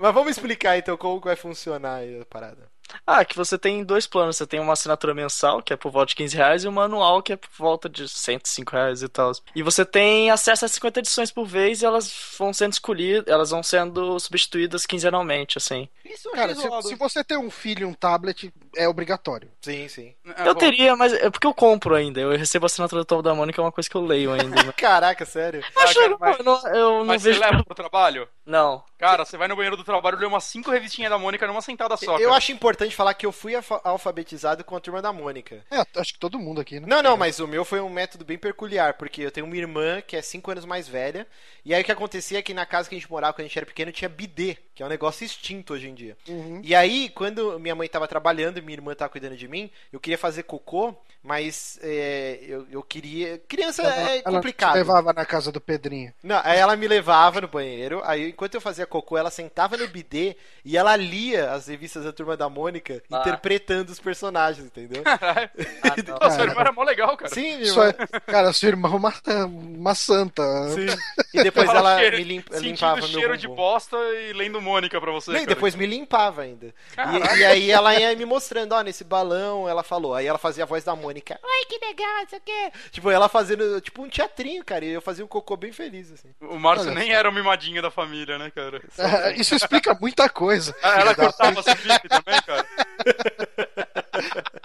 Mas 0.00 0.14
vamos 0.14 0.30
explicar 0.32 0.76
então 0.78 0.96
como 0.96 1.20
vai 1.20 1.36
funcionar 1.36 1.96
aí 1.96 2.20
a 2.20 2.24
parada. 2.24 2.68
Ah, 3.06 3.24
que 3.24 3.36
você 3.36 3.58
tem 3.58 3.84
dois 3.84 4.06
planos. 4.06 4.36
Você 4.36 4.46
tem 4.46 4.60
uma 4.60 4.72
assinatura 4.72 5.14
mensal, 5.14 5.62
que 5.62 5.72
é 5.72 5.76
por 5.76 5.90
volta 5.90 6.08
de 6.10 6.16
15 6.16 6.36
reais, 6.36 6.64
e 6.64 6.68
uma 6.68 6.84
anual, 6.84 7.22
que 7.22 7.32
é 7.32 7.36
por 7.36 7.48
volta 7.56 7.88
de 7.88 8.08
105 8.08 8.72
reais 8.72 9.02
e 9.02 9.08
tal. 9.08 9.32
E 9.54 9.62
você 9.62 9.84
tem 9.84 10.30
acesso 10.30 10.64
a 10.64 10.68
50 10.68 11.00
edições 11.00 11.30
por 11.30 11.46
vez 11.46 11.82
e 11.82 11.86
elas 11.86 12.12
vão 12.38 12.52
sendo 12.52 12.72
escolhidas, 12.72 13.24
elas 13.26 13.50
vão 13.50 13.62
sendo 13.62 14.18
substituídas 14.18 14.86
quinzenalmente, 14.86 15.58
assim. 15.58 15.88
Isso 16.04 16.28
eu 16.28 16.32
Cara, 16.32 16.54
se, 16.54 16.88
se 16.88 16.94
você 16.96 17.22
tem 17.22 17.38
um 17.38 17.50
filho 17.50 17.82
e 17.82 17.84
um 17.84 17.94
tablet, 17.94 18.52
é 18.76 18.88
obrigatório. 18.88 19.50
Sim, 19.62 19.86
sim. 19.88 20.14
É, 20.36 20.48
eu 20.48 20.54
bom. 20.54 20.60
teria, 20.60 20.96
mas 20.96 21.12
é 21.12 21.30
porque 21.30 21.46
eu 21.46 21.54
compro 21.54 21.94
ainda. 21.94 22.20
Eu 22.20 22.30
recebo 22.36 22.64
a 22.64 22.66
assinatura 22.66 23.02
do 23.02 23.04
Tom 23.04 23.22
da 23.22 23.34
Mônica, 23.34 23.60
é 23.60 23.64
uma 23.64 23.72
coisa 23.72 23.88
que 23.88 23.96
eu 23.96 24.04
leio 24.04 24.32
ainda. 24.32 24.62
né? 24.64 24.72
Caraca, 24.76 25.24
sério. 25.24 25.62
Eu 25.74 25.82
acho 25.82 25.94
cara, 25.94 26.16
mas- 26.18 26.38
eu 26.38 26.44
não, 26.44 26.66
eu 26.68 26.90
não 26.98 27.04
Mas 27.04 27.22
você 27.22 27.28
vejo. 27.30 27.40
leva 27.40 27.64
pro 27.64 27.74
trabalho? 27.74 28.28
Não. 28.44 28.82
Cara, 29.00 29.24
você 29.24 29.36
vai 29.38 29.48
no 29.48 29.56
banheiro 29.56 29.76
do 29.76 29.82
trabalho 29.82 30.16
e 30.18 30.20
lê 30.20 30.26
umas 30.26 30.44
cinco 30.44 30.70
revistinhas 30.70 31.10
da 31.10 31.18
Mônica 31.18 31.46
numa 31.46 31.62
sentada 31.62 31.96
só. 31.96 32.18
Eu 32.18 32.26
cara. 32.28 32.36
acho 32.36 32.52
importante 32.52 32.94
falar 32.94 33.14
que 33.14 33.24
eu 33.24 33.32
fui 33.32 33.54
alfa- 33.54 33.80
alfabetizado 33.82 34.62
com 34.62 34.76
a 34.76 34.80
turma 34.80 35.00
da 35.00 35.12
Mônica. 35.12 35.64
É, 35.70 35.82
acho 35.98 36.12
que 36.12 36.18
todo 36.18 36.38
mundo 36.38 36.60
aqui, 36.60 36.78
né? 36.78 36.86
Não, 36.86 37.02
não, 37.02 37.16
mas 37.16 37.40
o 37.40 37.48
meu 37.48 37.64
foi 37.64 37.80
um 37.80 37.88
método 37.88 38.24
bem 38.24 38.36
peculiar, 38.36 38.94
porque 38.94 39.22
eu 39.22 39.30
tenho 39.30 39.46
uma 39.46 39.56
irmã 39.56 40.02
que 40.02 40.16
é 40.16 40.22
5 40.22 40.50
anos 40.50 40.64
mais 40.66 40.86
velha, 40.86 41.26
e 41.64 41.74
aí 41.74 41.80
o 41.80 41.84
que 41.84 41.92
acontecia 41.92 42.38
é 42.38 42.42
que 42.42 42.52
na 42.52 42.66
casa 42.66 42.88
que 42.88 42.94
a 42.94 42.98
gente 42.98 43.10
morava 43.10 43.32
quando 43.32 43.46
a 43.46 43.48
gente 43.48 43.58
era 43.58 43.66
pequeno 43.66 43.90
tinha 43.90 44.08
bidê, 44.08 44.58
que 44.74 44.82
é 44.82 44.86
um 44.86 44.90
negócio 44.90 45.24
extinto 45.24 45.72
hoje 45.72 45.88
em 45.88 45.94
dia. 45.94 46.16
Uhum. 46.28 46.60
E 46.62 46.74
aí, 46.74 47.08
quando 47.08 47.58
minha 47.58 47.74
mãe 47.74 47.88
tava 47.88 48.06
trabalhando 48.06 48.58
e 48.58 48.60
minha 48.62 48.76
irmã 48.76 48.94
tava 48.94 49.10
cuidando 49.10 49.36
de 49.36 49.48
mim, 49.48 49.70
eu 49.92 49.98
queria 49.98 50.18
fazer 50.18 50.42
cocô, 50.42 50.94
mas 51.22 51.78
é, 51.82 52.38
eu, 52.42 52.66
eu 52.70 52.82
queria. 52.82 53.38
Criança 53.46 53.82
é 53.82 54.22
Ela 54.24 54.36
complicado. 54.36 54.72
te 54.72 54.78
levava 54.78 55.12
na 55.12 55.24
casa 55.26 55.52
do 55.52 55.60
Pedrinho. 55.60 56.12
Não, 56.22 56.40
aí 56.42 56.58
ela 56.58 56.76
me 56.76 56.88
levava 56.88 57.40
no 57.42 57.48
banheiro, 57.48 58.00
aí 58.04 58.28
enquanto 58.30 58.54
eu 58.54 58.60
fazia 58.60 58.86
cocô, 58.86 59.18
ela 59.18 59.30
sentava 59.30 59.76
no 59.76 59.86
bidê 59.88 60.36
e 60.64 60.76
ela 60.76 60.96
lia 60.96 61.52
as 61.52 61.66
revistas 61.68 62.04
da 62.04 62.12
Turma 62.12 62.36
da 62.36 62.48
Mônica, 62.48 63.02
Ah. 63.12 63.20
interpretando 63.20 63.90
os 63.90 64.00
personagens, 64.00 64.66
entendeu? 64.66 65.02
Caralho. 65.02 65.50
Ah, 65.82 65.94
não. 66.06 66.14
Nossa, 66.20 66.36
Cara. 66.36 66.50
irmã 66.50 66.60
era 66.60 66.72
mó 66.72 66.82
legal, 66.84 67.16
cara. 67.16 67.34
Sim, 67.34 67.56
minha 67.58 67.72
Sua, 67.72 67.88
irmã. 67.88 68.06
cara, 68.26 68.52
seu 68.52 68.68
irmão 68.68 68.92
é 68.92 68.96
uma, 68.96 69.12
uma 69.46 69.94
santa. 69.94 70.42
Sim. 70.70 70.86
E 71.32 71.44
depois 71.44 71.68
Ela 71.68 71.78
ela 71.78 71.98
cheira- 71.98 72.16
me 72.16 72.24
limpa, 72.24 72.54
Sentindo 72.54 72.70
limpava 72.72 72.96
meu 72.96 73.06
cheiro 73.08 73.36
de 73.36 73.46
bosta 73.46 73.96
e 73.96 74.32
lendo 74.32 74.60
Mônica 74.60 75.00
pra 75.00 75.12
você. 75.12 75.30
Não, 75.30 75.40
e 75.40 75.46
depois 75.46 75.76
me 75.76 75.86
limpava 75.86 76.42
ainda. 76.42 76.74
E, 76.98 77.38
e 77.38 77.44
aí 77.44 77.70
ela 77.70 77.94
ia 77.94 78.16
me 78.16 78.24
mostrando, 78.24 78.72
ó, 78.72 78.80
nesse 78.82 79.04
balão, 79.04 79.68
ela 79.68 79.84
falou. 79.84 80.12
Aí 80.14 80.26
ela 80.26 80.38
fazia 80.38 80.64
a 80.64 80.66
voz 80.66 80.82
da 80.82 80.96
Mônica. 80.96 81.09
Ai, 81.42 81.64
que 81.68 81.78
legal, 81.84 82.24
isso 82.24 82.36
aqui. 82.36 82.72
Tipo, 82.90 83.10
ela 83.10 83.28
fazendo, 83.28 83.80
tipo, 83.80 84.02
um 84.02 84.08
teatrinho, 84.08 84.64
cara. 84.64 84.84
E 84.84 84.90
eu 84.90 85.02
fazia 85.02 85.24
um 85.24 85.28
cocô 85.28 85.56
bem 85.56 85.72
feliz, 85.72 86.10
assim. 86.12 86.34
O 86.40 86.58
Márcio 86.58 86.90
Olha 86.90 86.98
nem 87.00 87.12
era 87.12 87.28
o 87.28 87.32
mimadinho 87.32 87.82
da 87.82 87.90
família, 87.90 88.38
né, 88.38 88.50
cara? 88.50 88.80
É, 88.98 89.34
Isso 89.34 89.54
explica 89.54 89.94
muita 90.00 90.28
coisa. 90.28 90.74
Ah, 90.82 91.00
Ela 91.00 91.14
cortava 91.14 91.60
esse 91.60 91.74
bife 91.74 92.08
também, 92.08 92.40
cara. 92.42 92.66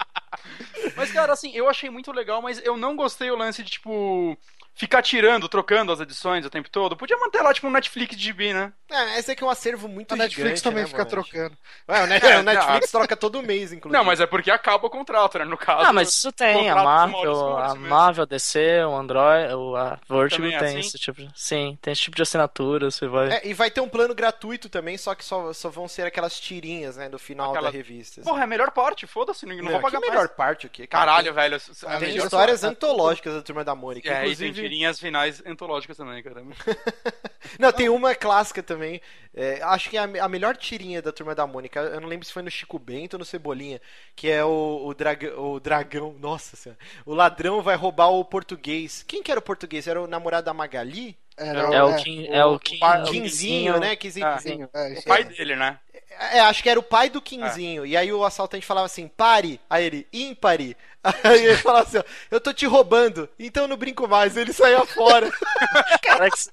Mas, 0.96 1.12
cara, 1.12 1.32
assim, 1.32 1.50
eu 1.54 1.68
achei 1.68 1.90
muito 1.90 2.10
legal, 2.12 2.40
mas 2.40 2.64
eu 2.64 2.76
não 2.76 2.96
gostei 2.96 3.30
o 3.30 3.36
lance 3.36 3.62
de, 3.62 3.70
tipo, 3.72 4.36
ficar 4.76 5.02
tirando, 5.02 5.48
trocando 5.48 5.90
as 5.90 5.98
edições 6.00 6.44
o 6.44 6.50
tempo 6.50 6.68
todo. 6.70 6.96
Podia 6.96 7.16
manter 7.16 7.40
lá, 7.42 7.52
tipo, 7.52 7.66
um 7.66 7.70
Netflix 7.70 8.14
de 8.16 8.22
GB, 8.22 8.52
né? 8.52 8.72
É, 8.90 9.18
esse 9.18 9.32
aqui 9.32 9.42
é 9.42 9.46
um 9.46 9.50
acervo 9.50 9.88
muito 9.88 10.12
A 10.12 10.16
Netflix 10.16 10.60
gigante, 10.60 10.62
também 10.62 10.82
né, 10.84 10.88
fica 10.88 11.04
trocando. 11.04 11.56
Ué, 11.88 12.02
o, 12.04 12.06
Net- 12.06 12.24
É, 12.24 12.38
o 12.38 12.42
Netflix 12.42 12.90
troca 12.92 13.16
todo 13.16 13.42
mês, 13.42 13.72
inclusive. 13.72 13.98
Não, 13.98 14.04
mas 14.04 14.20
é 14.20 14.26
porque 14.26 14.50
acaba 14.50 14.86
o 14.86 14.90
contrato, 14.90 15.38
né? 15.38 15.44
No 15.44 15.56
caso. 15.56 15.82
Ah, 15.82 15.92
mas 15.92 16.10
isso 16.10 16.30
tem, 16.30 16.70
a 16.70 16.76
Marvel, 16.76 17.56
a. 17.56 17.74
Marvel, 17.74 18.26
DC, 18.26 18.84
o 18.84 18.94
Android, 18.94 19.54
o- 19.54 19.74
a 19.74 19.98
Vertigo 20.08 20.42
Também 20.42 20.54
é 20.54 20.58
tem 20.58 20.68
assim? 20.68 20.78
esse 20.80 20.98
tipo 20.98 21.22
de... 21.22 21.30
Sim, 21.34 21.76
tem 21.82 21.92
esse 21.92 22.02
tipo 22.02 22.14
de 22.16 22.22
assinatura, 22.22 22.90
você 22.90 23.08
vai... 23.08 23.32
É, 23.32 23.46
e 23.48 23.54
vai 23.54 23.70
ter 23.70 23.80
um 23.80 23.88
plano 23.88 24.14
gratuito 24.14 24.68
também, 24.68 24.96
só 24.98 25.14
que 25.14 25.24
só, 25.24 25.52
só 25.52 25.68
vão 25.70 25.88
ser 25.88 26.06
aquelas 26.06 26.38
tirinhas, 26.38 26.96
né, 26.96 27.08
do 27.08 27.18
final 27.18 27.50
Aquela- 27.50 27.70
da 27.70 27.76
revista. 27.76 28.20
Porra, 28.20 28.40
é 28.40 28.44
a 28.44 28.46
melhor 28.46 28.70
parte, 28.70 29.06
foda-se, 29.06 29.46
não, 29.46 29.56
não 29.56 29.62
Meu, 29.64 29.72
vou 29.72 29.80
pagar 29.80 30.00
melhor 30.00 30.28
parte 30.28 30.66
aqui. 30.66 30.86
cara. 30.86 31.06
Caralho, 31.06 31.32
velho. 31.34 31.58
Tem, 31.60 31.88
a 31.90 31.98
tem 31.98 32.16
histórias 32.16 32.62
antológicas 32.62 33.34
da 33.34 33.42
Turma 33.42 33.64
da 33.64 33.74
Mônica. 33.74 34.08
É, 34.10 34.26
tirinhas 34.68 34.98
finais 35.00 35.42
antológicas 35.46 35.96
também, 35.96 36.22
cara. 36.22 36.42
Não, 37.58 37.72
tem 37.72 37.88
uma 37.88 38.14
clássica 38.14 38.62
também. 38.62 39.00
é, 39.34 39.62
acho 39.62 39.88
que 39.90 39.96
é 39.96 40.00
a, 40.00 40.24
a 40.24 40.28
melhor 40.28 40.56
tirinha 40.56 41.00
da 41.00 41.12
Turma 41.12 41.34
da 41.34 41.46
Mônica. 41.46 41.78
Eu 41.80 42.00
não 42.00 42.08
lembro 42.08 42.26
se 42.26 42.32
foi 42.32 42.42
no 42.42 42.50
Chico 42.50 42.78
Bento 42.78 43.14
ou 43.14 43.18
no 43.18 43.24
Cebolinha. 43.24 43.80
Que 44.14 44.28
é 44.30 44.44
o, 44.44 44.86
o, 44.86 44.94
draga- 44.94 45.38
o 45.40 45.60
dragão. 45.60 46.14
Nossa 46.18 46.56
senhora. 46.56 46.78
O 47.04 47.14
ladrão 47.14 47.62
vai 47.62 47.76
roubar 47.76 48.08
o 48.10 48.24
português. 48.24 49.02
Quem 49.06 49.22
que 49.22 49.30
era 49.30 49.40
o 49.40 49.42
português? 49.42 49.86
Era 49.86 50.02
o 50.02 50.06
namorado 50.06 50.46
da 50.46 50.54
Magali? 50.54 51.16
Era, 51.36 51.60
É 51.70 51.82
o 51.82 51.94
Kim, 51.96 52.26
é 52.28 52.44
o 52.44 52.58
Kim, 52.58 52.78
pai- 52.78 53.02
o 53.02 53.04
Quinzinho, 53.04 53.78
né? 53.78 53.94
Quinzinho. 53.94 54.26
Ah, 54.26 54.36
Quinzinho, 54.36 54.70
é, 54.72 54.98
O 54.98 55.04
pai 55.04 55.22
dele, 55.24 55.54
né? 55.54 55.78
É, 56.08 56.40
acho 56.40 56.62
que 56.62 56.68
era 56.70 56.80
o 56.80 56.82
pai 56.82 57.10
do 57.10 57.20
Quinzinho. 57.20 57.84
E 57.84 57.96
aí 57.96 58.12
o 58.12 58.24
assaltante 58.24 58.64
falava 58.64 58.86
assim: 58.86 59.06
pare. 59.08 59.60
Aí 59.68 59.84
ele, 59.84 60.06
ímpare. 60.12 60.76
Aí 61.22 61.44
ele 61.44 61.56
falava 61.58 61.84
assim: 61.86 61.98
ó, 61.98 62.04
eu 62.30 62.40
tô 62.40 62.52
te 62.52 62.66
roubando, 62.66 63.28
então 63.38 63.64
eu 63.64 63.68
não 63.68 63.76
brinco 63.76 64.08
mais. 64.08 64.36
Ele 64.36 64.52
saía 64.52 64.84
fora. 64.86 65.30
Caraca, 66.02 66.34
isso- 66.36 66.50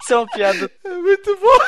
isso 0.00 0.12
é 0.12 0.16
uma 0.16 0.26
piada. 0.28 0.70
É 0.84 0.88
muito 0.88 1.36
bom. 1.36 1.58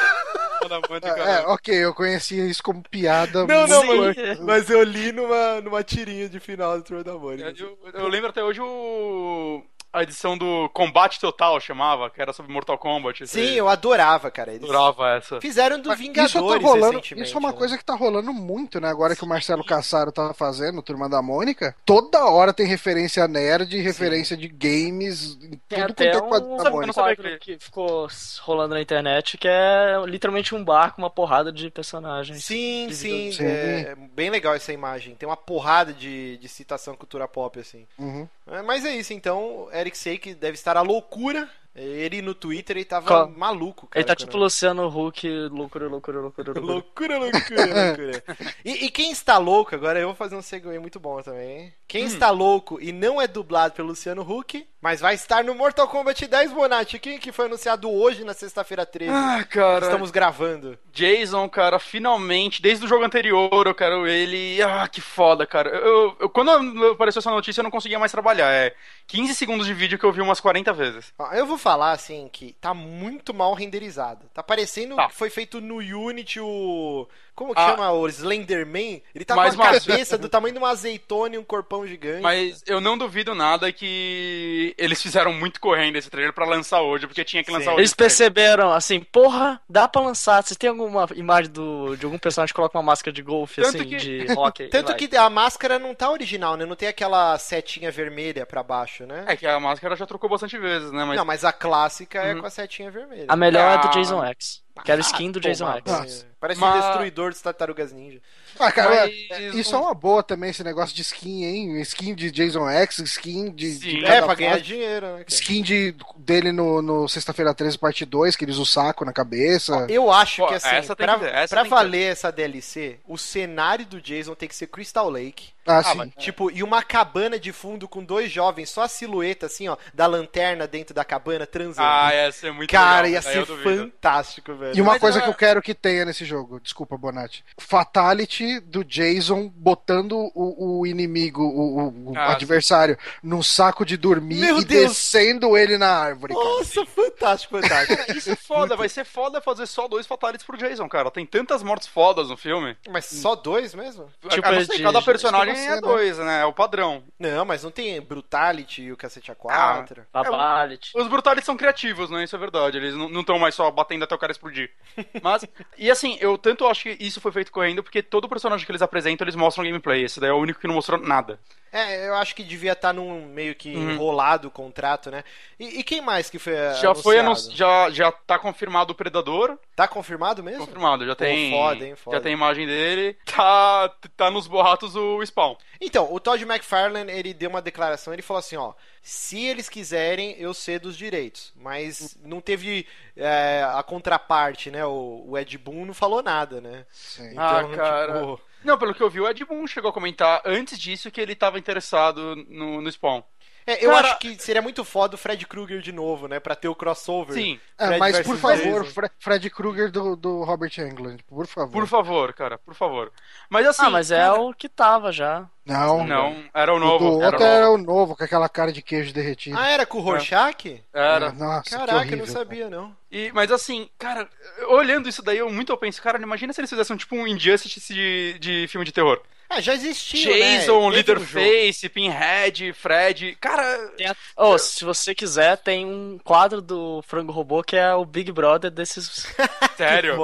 É, 1.28 1.40
ok, 1.48 1.74
eu 1.84 1.92
conhecia 1.94 2.44
isso 2.46 2.62
como 2.62 2.82
piada. 2.88 3.44
Não, 3.46 3.66
não, 3.66 3.82
mas, 3.86 4.38
mas 4.40 4.70
eu 4.70 4.82
li 4.84 5.10
numa, 5.10 5.60
numa 5.60 5.82
tirinha 5.82 6.28
de 6.28 6.38
final 6.38 6.76
do 6.78 6.84
Turma 6.84 7.02
da 7.02 7.14
Mônica. 7.14 7.52
Eu, 7.64 7.78
eu 7.94 8.06
lembro 8.08 8.30
até 8.30 8.44
hoje 8.44 8.60
o. 8.60 9.62
A 9.92 10.04
edição 10.04 10.38
do 10.38 10.68
Combate 10.72 11.18
Total 11.18 11.58
chamava, 11.60 12.08
que 12.10 12.22
era 12.22 12.32
sobre 12.32 12.52
Mortal 12.52 12.78
Kombat. 12.78 13.26
Sim, 13.26 13.54
eu 13.54 13.68
adorava, 13.68 14.30
cara. 14.30 14.52
Eles 14.52 14.62
adorava 14.62 15.16
essa. 15.16 15.40
fizeram 15.40 15.80
do 15.80 15.88
Mas 15.88 15.98
Vingadores 15.98 16.30
isso, 16.32 16.38
tá 16.38 16.68
rolando, 16.68 16.96
recentemente. 16.98 17.28
isso 17.28 17.36
é 17.36 17.40
uma 17.40 17.50
né? 17.50 17.58
coisa 17.58 17.76
que 17.76 17.84
tá 17.84 17.94
rolando 17.96 18.32
muito, 18.32 18.80
né? 18.80 18.88
Agora 18.88 19.16
que 19.16 19.24
o 19.24 19.26
Marcelo 19.26 19.64
Cassaro 19.64 20.12
tá 20.12 20.32
fazendo, 20.32 20.80
Turma 20.80 21.08
da 21.08 21.20
Mônica, 21.20 21.74
toda 21.84 22.24
hora 22.26 22.52
tem 22.52 22.66
referência 22.66 23.26
nerd, 23.26 23.76
referência 23.80 24.36
de 24.36 24.46
games, 24.46 25.36
em 25.42 25.58
Tem 25.68 25.80
tudo 25.80 25.90
até 25.90 26.12
quanto 26.12 26.24
é 26.24 26.28
quadro 26.28 26.48
um 26.52 26.56
da 26.62 26.70
Mônica. 26.70 27.16
que- 27.16 27.38
que 27.56 27.58
ficou 27.58 28.06
rolando 28.42 28.74
na 28.74 28.80
internet 28.80 29.36
que 29.38 29.48
é 29.48 29.96
literalmente 30.06 30.54
um 30.54 30.64
bar 30.64 30.94
com 30.94 31.02
uma 31.02 31.10
porrada 31.10 31.50
de 31.52 31.68
personagens. 31.68 32.44
Sim, 32.44 32.88
sim, 32.92 33.32
Sim. 33.32 33.44
É, 33.44 33.96
bem 34.12 34.30
legal 34.30 34.54
essa 34.54 34.72
imagem. 34.72 35.16
Tem 35.16 35.28
uma 35.28 35.36
porrada 35.36 35.92
de, 35.92 36.36
de 36.38 36.48
citação 36.48 36.94
cultura 36.94 37.26
pop, 37.26 37.58
assim. 37.58 37.86
Uhum. 37.98 38.28
É, 38.46 38.62
Mas 38.62 38.84
é 38.84 38.94
isso, 38.94 39.12
então, 39.12 39.68
Eric 39.80 39.96
Sake 39.96 40.34
deve 40.34 40.54
estar 40.54 40.76
a 40.76 40.82
loucura. 40.82 41.48
Ele 41.74 42.20
no 42.20 42.34
Twitter, 42.34 42.76
ele 42.76 42.84
tava 42.84 43.06
Qual? 43.06 43.30
maluco, 43.30 43.86
cara. 43.86 44.00
Ele 44.00 44.06
tá 44.06 44.16
tipo 44.16 44.36
Luciano 44.36 44.88
Huck, 44.88 45.26
loucura, 45.50 45.86
loucura, 45.88 46.20
loucura, 46.20 46.52
loucura. 46.52 46.60
Loucura, 46.60 47.18
loucura, 47.18 47.64
loucura. 47.86 48.24
E, 48.64 48.86
e 48.86 48.90
quem 48.90 49.10
está 49.12 49.38
louco, 49.38 49.74
agora 49.74 49.98
eu 50.00 50.08
vou 50.08 50.14
fazer 50.16 50.34
um 50.34 50.42
segue 50.42 50.78
muito 50.80 50.98
bom 50.98 51.22
também, 51.22 51.58
hein? 51.58 51.72
Quem 51.86 52.04
está 52.04 52.30
louco 52.30 52.78
e 52.80 52.92
não 52.92 53.20
é 53.20 53.26
dublado 53.26 53.74
pelo 53.74 53.88
Luciano 53.88 54.22
Huck, 54.22 54.64
mas 54.80 55.00
vai 55.00 55.14
estar 55.14 55.42
no 55.42 55.54
Mortal 55.56 55.88
Kombat 55.88 56.24
10, 56.26 56.52
Bonatti, 56.52 56.98
quem 57.00 57.18
que 57.18 57.32
foi 57.32 57.46
anunciado 57.46 57.90
hoje 57.90 58.22
na 58.24 58.32
sexta-feira 58.32 58.86
13. 58.86 59.10
Ah, 59.12 59.44
cara. 59.44 59.86
Estamos 59.86 60.10
gravando. 60.12 60.78
Jason, 60.92 61.48
cara, 61.48 61.78
finalmente, 61.80 62.62
desde 62.62 62.84
o 62.84 62.88
jogo 62.88 63.04
anterior 63.04 63.66
eu 63.66 63.74
quero 63.74 64.06
ele. 64.06 64.62
Ah, 64.62 64.86
que 64.88 65.00
foda, 65.00 65.46
cara. 65.46 65.68
Eu, 65.70 66.16
eu- 66.20 66.28
quando 66.28 66.50
apareceu 66.92 67.18
essa 67.18 67.30
notícia 67.30 67.60
eu 67.60 67.64
não 67.64 67.70
conseguia 67.72 67.98
mais 67.98 68.12
trabalhar. 68.12 68.50
É 68.52 68.72
15 69.08 69.34
segundos 69.34 69.66
de 69.66 69.74
vídeo 69.74 69.98
que 69.98 70.04
eu 70.04 70.12
vi 70.12 70.20
umas 70.20 70.40
40 70.40 70.72
vezes. 70.72 71.12
Ó, 71.18 71.32
Eu 71.32 71.44
vou 71.46 71.58
falar 71.60 71.92
assim 71.92 72.28
que 72.32 72.54
tá 72.54 72.74
muito 72.74 73.32
mal 73.32 73.54
renderizado. 73.54 74.26
Tá 74.34 74.42
parecendo 74.42 74.96
Tá. 74.96 75.06
que 75.08 75.14
foi 75.14 75.30
feito 75.30 75.60
no 75.60 75.76
Unity 75.76 76.40
o 76.40 77.06
Como 77.40 77.54
que 77.54 77.60
Ah. 77.60 77.70
chama? 77.70 77.90
O 77.92 78.06
Slenderman? 78.06 79.02
Ele 79.14 79.24
tá 79.24 79.34
Mas, 79.34 79.56
com 79.56 79.62
a 79.62 79.72
cabeça 79.80 80.18
do 80.18 80.28
tamanho 80.28 80.52
de 80.52 80.58
uma 80.58 80.68
azeitona 80.68 81.36
e 81.36 81.38
um 81.38 81.42
corpão 81.42 81.86
gigante. 81.86 82.20
Mas 82.20 82.62
eu 82.66 82.82
não 82.82 82.98
duvido 82.98 83.34
nada 83.34 83.72
que 83.72 84.74
eles 84.76 85.00
fizeram 85.00 85.32
muito 85.32 85.58
correndo 85.58 85.96
esse 85.96 86.10
trailer 86.10 86.34
pra 86.34 86.44
lançar 86.44 86.82
hoje, 86.82 87.06
porque 87.06 87.24
tinha 87.24 87.42
que 87.42 87.50
lançar 87.50 87.64
Sim. 87.64 87.70
hoje. 87.70 87.80
Eles 87.80 87.94
perceberam, 87.94 88.70
assim, 88.70 89.00
porra, 89.00 89.58
dá 89.66 89.88
pra 89.88 90.02
lançar. 90.02 90.42
Vocês 90.42 90.58
têm 90.58 90.68
alguma 90.68 91.08
imagem 91.16 91.50
do, 91.50 91.96
de 91.96 92.04
algum 92.04 92.18
personagem 92.18 92.52
que 92.52 92.56
coloca 92.56 92.76
uma 92.76 92.84
máscara 92.84 93.10
de 93.10 93.22
golfe, 93.22 93.62
Tanto 93.62 93.76
assim, 93.78 93.88
que- 93.88 93.96
de 93.96 94.26
hockey? 94.36 94.68
Tanto 94.68 94.94
que 94.94 95.16
a 95.16 95.30
máscara 95.30 95.78
não 95.78 95.94
tá 95.94 96.10
original, 96.10 96.58
né? 96.58 96.66
Não 96.66 96.76
tem 96.76 96.88
aquela 96.88 97.38
setinha 97.38 97.90
vermelha 97.90 98.44
pra 98.44 98.62
baixo, 98.62 99.06
né? 99.06 99.24
É 99.26 99.34
que 99.34 99.46
a 99.46 99.58
máscara 99.58 99.96
já 99.96 100.04
trocou 100.04 100.28
bastante 100.28 100.58
vezes, 100.58 100.92
né? 100.92 101.06
Mas 101.06 101.16
Não, 101.16 101.24
mas 101.24 101.42
a 101.42 101.52
clássica 101.54 102.18
é 102.20 102.34
Uhum. 102.34 102.40
com 102.42 102.46
a 102.46 102.50
setinha 102.50 102.90
vermelha. 102.90 103.24
A 103.28 103.34
melhor 103.34 103.62
é 103.62 103.74
Ah. 103.74 103.76
do 103.78 103.88
Jason 103.88 104.22
X. 104.26 104.62
Que 104.84 104.92
era 104.92 105.00
a 105.00 105.04
skin 105.04 105.30
do 105.30 105.38
Ah, 105.38 105.42
Jason 105.42 105.70
X. 105.84 106.26
Parece 106.40 106.58
Mas- 106.58 106.74
um 106.84 106.88
destruidor 106.88 107.30
dos 107.30 107.42
tartarugas 107.42 107.92
ninja. 107.92 108.18
Ah, 108.58 108.72
cara, 108.72 109.06
Mas- 109.30 109.54
isso 109.54 109.74
é 109.74 109.78
uma 109.78 109.92
boa 109.94 110.22
também, 110.22 110.50
esse 110.50 110.64
negócio 110.64 110.94
de 110.96 111.02
skin, 111.02 111.44
hein? 111.44 111.80
Skin 111.82 112.14
de 112.14 112.30
Jason 112.30 112.68
X, 112.68 112.98
skin 112.98 113.50
de. 113.50 113.72
Sim. 113.72 113.78
de 113.98 114.04
É, 114.06 114.22
pra 114.22 114.34
ganhar 114.34 114.58
dinheiro, 114.60 115.06
né? 115.06 115.12
cara? 115.18 115.24
Skin 115.28 115.62
de, 115.62 115.94
dele 116.16 116.50
no, 116.50 116.80
no 116.80 117.08
Sexta-feira 117.08 117.52
13, 117.54 117.76
parte 117.78 118.04
2, 118.06 118.36
que 118.36 118.44
ele 118.44 118.52
usa 118.52 118.62
o 118.62 118.66
saco 118.66 119.04
na 119.04 119.12
cabeça. 119.12 119.86
Eu 119.90 120.10
acho 120.10 120.42
Pô, 120.42 120.48
que 120.48 120.54
assim, 120.54 120.68
essa 120.68 120.96
tem 120.96 121.06
pra, 121.06 121.18
que 121.18 121.24
essa 121.26 121.54
pra 121.54 121.62
tem 121.62 121.70
que 121.70 121.76
valer 121.76 122.12
essa 122.12 122.32
DLC, 122.32 122.98
o 123.06 123.18
cenário 123.18 123.84
do 123.84 124.00
Jason 124.00 124.34
tem 124.34 124.48
que 124.48 124.56
ser 124.56 124.66
Crystal 124.66 125.08
Lake. 125.10 125.50
Ah, 125.66 125.82
sim. 125.82 125.96
mas- 125.98 126.10
Tipo, 126.18 126.50
e 126.50 126.62
uma 126.62 126.82
cabana 126.82 127.38
de 127.38 127.52
fundo 127.52 127.86
com 127.88 128.02
dois 128.04 128.30
jovens, 128.30 128.70
só 128.70 128.82
a 128.82 128.88
silhueta, 128.88 129.46
assim, 129.46 129.68
ó, 129.68 129.76
da 129.94 130.06
lanterna 130.06 130.66
dentro 130.66 130.94
da 130.94 131.04
cabana 131.04 131.46
transando. 131.46 131.86
Ah, 131.88 132.14
ia 132.14 132.32
ser 132.32 132.52
muito 132.52 132.70
Cara, 132.70 133.02
legal. 133.06 133.10
ia 133.12 133.20
Daí 133.20 133.32
ser 133.46 133.62
fantástico, 133.62 134.54
velho. 134.54 134.76
E 134.76 134.80
uma 134.80 134.92
Mas 134.92 135.00
coisa 135.00 135.18
eu- 135.18 135.22
que 135.22 135.28
eu 135.28 135.34
quero 135.34 135.62
que 135.62 135.74
tenha 135.74 136.04
nesse 136.04 136.24
jogo, 136.24 136.58
desculpa, 136.60 136.96
Bonatti. 136.96 137.44
Fatality 137.58 138.60
do 138.60 138.84
Jason 138.84 139.48
botando 139.54 140.12
o, 140.34 140.80
o 140.80 140.86
inimigo, 140.86 141.42
o, 141.42 141.78
o- 141.88 142.12
o 142.12 142.16
Ah, 142.16 142.32
adversário, 142.32 142.96
num 143.22 143.42
saco 143.42 143.84
de 143.84 143.96
dormir 143.96 144.36
Meu 144.40 144.60
e 144.60 144.64
Deus! 144.64 144.88
descendo 144.88 145.56
ele 145.56 145.76
na 145.78 145.88
árvore, 145.88 146.34
cara. 146.34 146.44
Nossa, 146.44 146.86
fantástico, 146.86 147.60
fantástico. 147.60 147.96
Cara, 148.06 148.16
isso 148.18 148.30
é 148.30 148.36
foda, 148.36 148.76
vai 148.76 148.88
ser 148.88 149.04
foda 149.04 149.40
fazer 149.40 149.66
só 149.66 149.88
dois 149.88 150.06
fatalities 150.06 150.46
pro 150.46 150.56
Jason, 150.56 150.88
cara. 150.88 151.10
Tem 151.10 151.26
tantas 151.26 151.62
mortes 151.62 151.88
fodas 151.88 152.28
no 152.28 152.36
filme. 152.36 152.76
Mas 152.88 153.06
só 153.06 153.34
dois 153.34 153.74
mesmo? 153.74 154.08
Tipo, 154.28 154.46
Ah, 154.48 154.52
não 154.52 154.64
sei, 154.64 154.76
de- 154.78 154.82
cada 154.82 155.02
personagem 155.02 155.54
que 155.60 155.66
é 155.66 155.74
você, 155.76 155.80
né? 155.80 155.80
dois, 155.80 156.18
né? 156.18 156.40
É 156.42 156.44
o 156.44 156.52
padrão. 156.52 157.02
Não, 157.18 157.44
mas 157.44 157.62
não 157.64 157.70
tem 157.70 158.00
Brutality 158.00 158.82
e 158.82 158.92
o 158.92 158.96
Cacete 158.96 159.32
A4. 159.32 160.02
Babality. 160.12 160.92
Os 160.96 161.08
brutales 161.08 161.44
são 161.44 161.56
criativos, 161.56 162.10
né? 162.10 162.24
Isso 162.24 162.36
é 162.36 162.38
verdade. 162.38 162.76
Eles 162.76 162.94
não 162.94 163.20
estão 163.20 163.38
mais 163.38 163.54
só 163.54 163.70
batendo 163.70 164.04
até 164.04 164.14
o 164.14 164.18
cara 164.18 164.32
explodir. 164.32 164.70
Mas, 165.22 165.44
e 165.76 165.90
assim, 165.90 166.16
eu 166.20 166.36
tanto 166.38 166.66
acho 166.66 166.82
que 166.84 166.96
isso 167.00 167.20
foi 167.20 167.32
feito 167.32 167.52
correndo, 167.52 167.82
porque 167.82 168.02
todo 168.02 168.28
personagem 168.28 168.64
que 168.64 168.72
eles 168.72 168.82
apresentam, 168.82 169.24
eles 169.24 169.36
mostram 169.36 169.64
gameplay. 169.64 170.04
Esse 170.04 170.20
daí 170.20 170.30
é 170.30 170.32
o 170.32 170.38
único 170.38 170.60
que 170.60 170.66
não 170.66 170.74
mostrou 170.74 171.00
nada. 171.00 171.38
É, 171.72 172.08
eu 172.08 172.16
acho 172.16 172.34
que 172.34 172.42
devia 172.42 172.72
estar 172.72 172.92
num 172.92 173.26
meio 173.26 173.54
que 173.54 173.76
Uhum. 173.76 173.92
enrolado 173.92 174.48
o 174.48 174.50
contrato, 174.50 175.08
né? 175.08 175.22
E, 175.58 175.78
e 175.78 175.84
quem 175.84 176.00
mais 176.00 176.28
que 176.28 176.36
foi 176.38 176.52
Já 176.80 176.94
foi 176.96 177.20
anunciado? 177.20 177.22
anunci... 177.22 177.56
já, 177.56 177.90
já 177.90 178.12
tá 178.12 178.38
confirmado 178.40 178.92
o 178.92 178.94
Predador. 178.94 179.56
Tá 179.76 179.86
confirmado 179.86 180.42
mesmo? 180.42 180.66
Confirmado, 180.66 181.06
já 181.06 181.14
Pô, 181.14 181.24
tem. 181.24 181.50
foda, 181.52 181.86
hein, 181.86 181.94
foda. 181.94 182.16
Já 182.16 182.22
tem 182.22 182.32
imagem 182.32 182.66
dele. 182.66 183.16
Tá, 183.24 183.88
tá 184.16 184.30
nos 184.32 184.48
boatos 184.48 184.96
o 184.96 185.22
Spawn. 185.24 185.39
Então, 185.80 186.12
o 186.12 186.20
Todd 186.20 186.42
McFarlane, 186.44 187.10
ele 187.10 187.32
deu 187.34 187.50
uma 187.50 187.62
declaração, 187.62 188.12
ele 188.12 188.22
falou 188.22 188.38
assim, 188.38 188.56
ó, 188.56 188.74
se 189.02 189.44
eles 189.44 189.68
quiserem, 189.68 190.36
eu 190.38 190.52
cedo 190.52 190.86
os 190.86 190.96
direitos, 190.96 191.52
mas 191.56 192.16
não 192.22 192.40
teve 192.40 192.86
é, 193.16 193.64
a 193.74 193.82
contraparte, 193.82 194.70
né, 194.70 194.84
o, 194.84 195.24
o 195.28 195.38
Ed 195.38 195.56
Boon 195.58 195.86
não 195.86 195.94
falou 195.94 196.22
nada, 196.22 196.60
né, 196.60 196.84
Sim. 196.92 197.34
Ah, 197.36 197.62
Então, 197.62 197.76
cara. 197.76 198.20
tipo, 198.20 198.40
Não, 198.64 198.76
pelo 198.78 198.94
que 198.94 199.02
eu 199.02 199.08
vi, 199.10 199.20
o 199.20 199.28
Ed 199.28 199.44
Boon 199.44 199.66
chegou 199.66 199.90
a 199.90 199.92
comentar 199.94 200.42
antes 200.44 200.78
disso 200.78 201.10
que 201.10 201.20
ele 201.20 201.34
tava 201.34 201.58
interessado 201.58 202.36
no, 202.48 202.80
no 202.80 202.92
Spawn. 202.92 203.22
É, 203.66 203.84
eu 203.84 203.90
Cara- 203.90 204.08
acho 204.08 204.18
que 204.18 204.38
seria 204.42 204.62
muito 204.62 204.84
foda 204.84 205.14
o 205.14 205.18
Fred 205.18 205.46
Krueger 205.46 205.80
de 205.80 205.92
novo, 205.92 206.26
né, 206.28 206.40
pra 206.40 206.54
ter 206.54 206.68
o 206.68 206.74
crossover. 206.74 207.34
Sim, 207.34 207.60
É, 207.78 207.96
mas 207.98 208.20
por 208.20 208.36
favor. 208.36 208.84
Fre- 208.86 209.10
Fred 209.18 209.50
Krueger 209.50 209.90
do, 209.90 210.16
do 210.16 210.42
Robert 210.44 210.72
Englund, 210.78 211.22
por 211.24 211.46
favor. 211.46 211.72
por 211.72 211.86
favor, 211.86 212.32
cara, 212.32 212.58
por 212.58 212.74
favor. 212.74 213.12
Mas 213.48 213.66
assim. 213.66 213.82
Ah, 213.84 213.90
mas 213.90 214.10
é 214.10 214.18
cara, 214.18 214.40
o 214.40 214.54
que 214.54 214.68
tava 214.68 215.12
já. 215.12 215.48
Não, 215.64 216.04
Não, 216.04 216.44
era 216.52 216.72
o 216.72 216.76
o 216.76 216.80
novo. 216.80 217.22
era 217.22 217.26
outro 217.32 217.40
o 217.40 217.46
era 217.48 217.66
novo. 217.66 217.74
o 217.74 217.86
novo, 217.86 218.16
com 218.16 218.24
aquela 218.24 218.48
cara 218.48 218.72
de 218.72 218.82
queijo 218.82 219.12
derretido. 219.12 219.56
Ah, 219.56 219.68
era 219.68 219.86
com 219.86 219.98
o 219.98 220.00
Rorschach? 220.00 220.82
Era. 220.92 221.30
Nossa, 221.32 221.62
que 221.62 221.70
Caraca, 221.70 221.92
eu 221.92 221.98
horrível, 221.98 222.18
não 222.18 222.26
sabia, 222.26 222.68
não. 222.70 222.96
E, 223.10 223.30
mas 223.32 223.52
assim, 223.52 223.88
cara, 223.98 224.28
olhando 224.68 225.08
isso 225.08 225.22
daí, 225.22 225.38
eu 225.38 225.48
muito 225.50 225.70
eu 225.70 225.76
penso, 225.76 226.02
cara, 226.02 226.20
imagina 226.20 226.52
se 226.52 226.60
eles 226.60 226.70
fizessem 226.70 226.96
tipo 226.96 227.14
um 227.14 227.26
Injustice 227.26 227.92
de, 227.94 228.36
de 228.40 228.66
filme 228.68 228.84
de 228.84 228.90
terror. 228.92 229.20
Ah, 229.52 229.60
já 229.60 229.74
existiu, 229.74 230.32
Jason, 230.32 230.38
né? 230.38 230.60
Um 230.62 230.64
jogo. 230.64 230.88
Leatherface, 230.90 231.88
Pinhead, 231.88 232.72
Fred. 232.72 233.36
Cara, 233.40 233.92
a- 234.06 234.16
Oh, 234.36 234.56
se 234.56 234.84
você 234.84 235.12
quiser, 235.14 235.56
tem 235.58 235.84
um 235.84 236.18
quadro 236.22 236.62
do 236.62 237.02
Frango 237.02 237.32
Robô 237.32 237.60
que 237.62 237.74
é 237.76 237.92
o 237.92 238.04
Big 238.04 238.30
Brother 238.30 238.70
desses. 238.70 239.26
sério. 239.76 240.16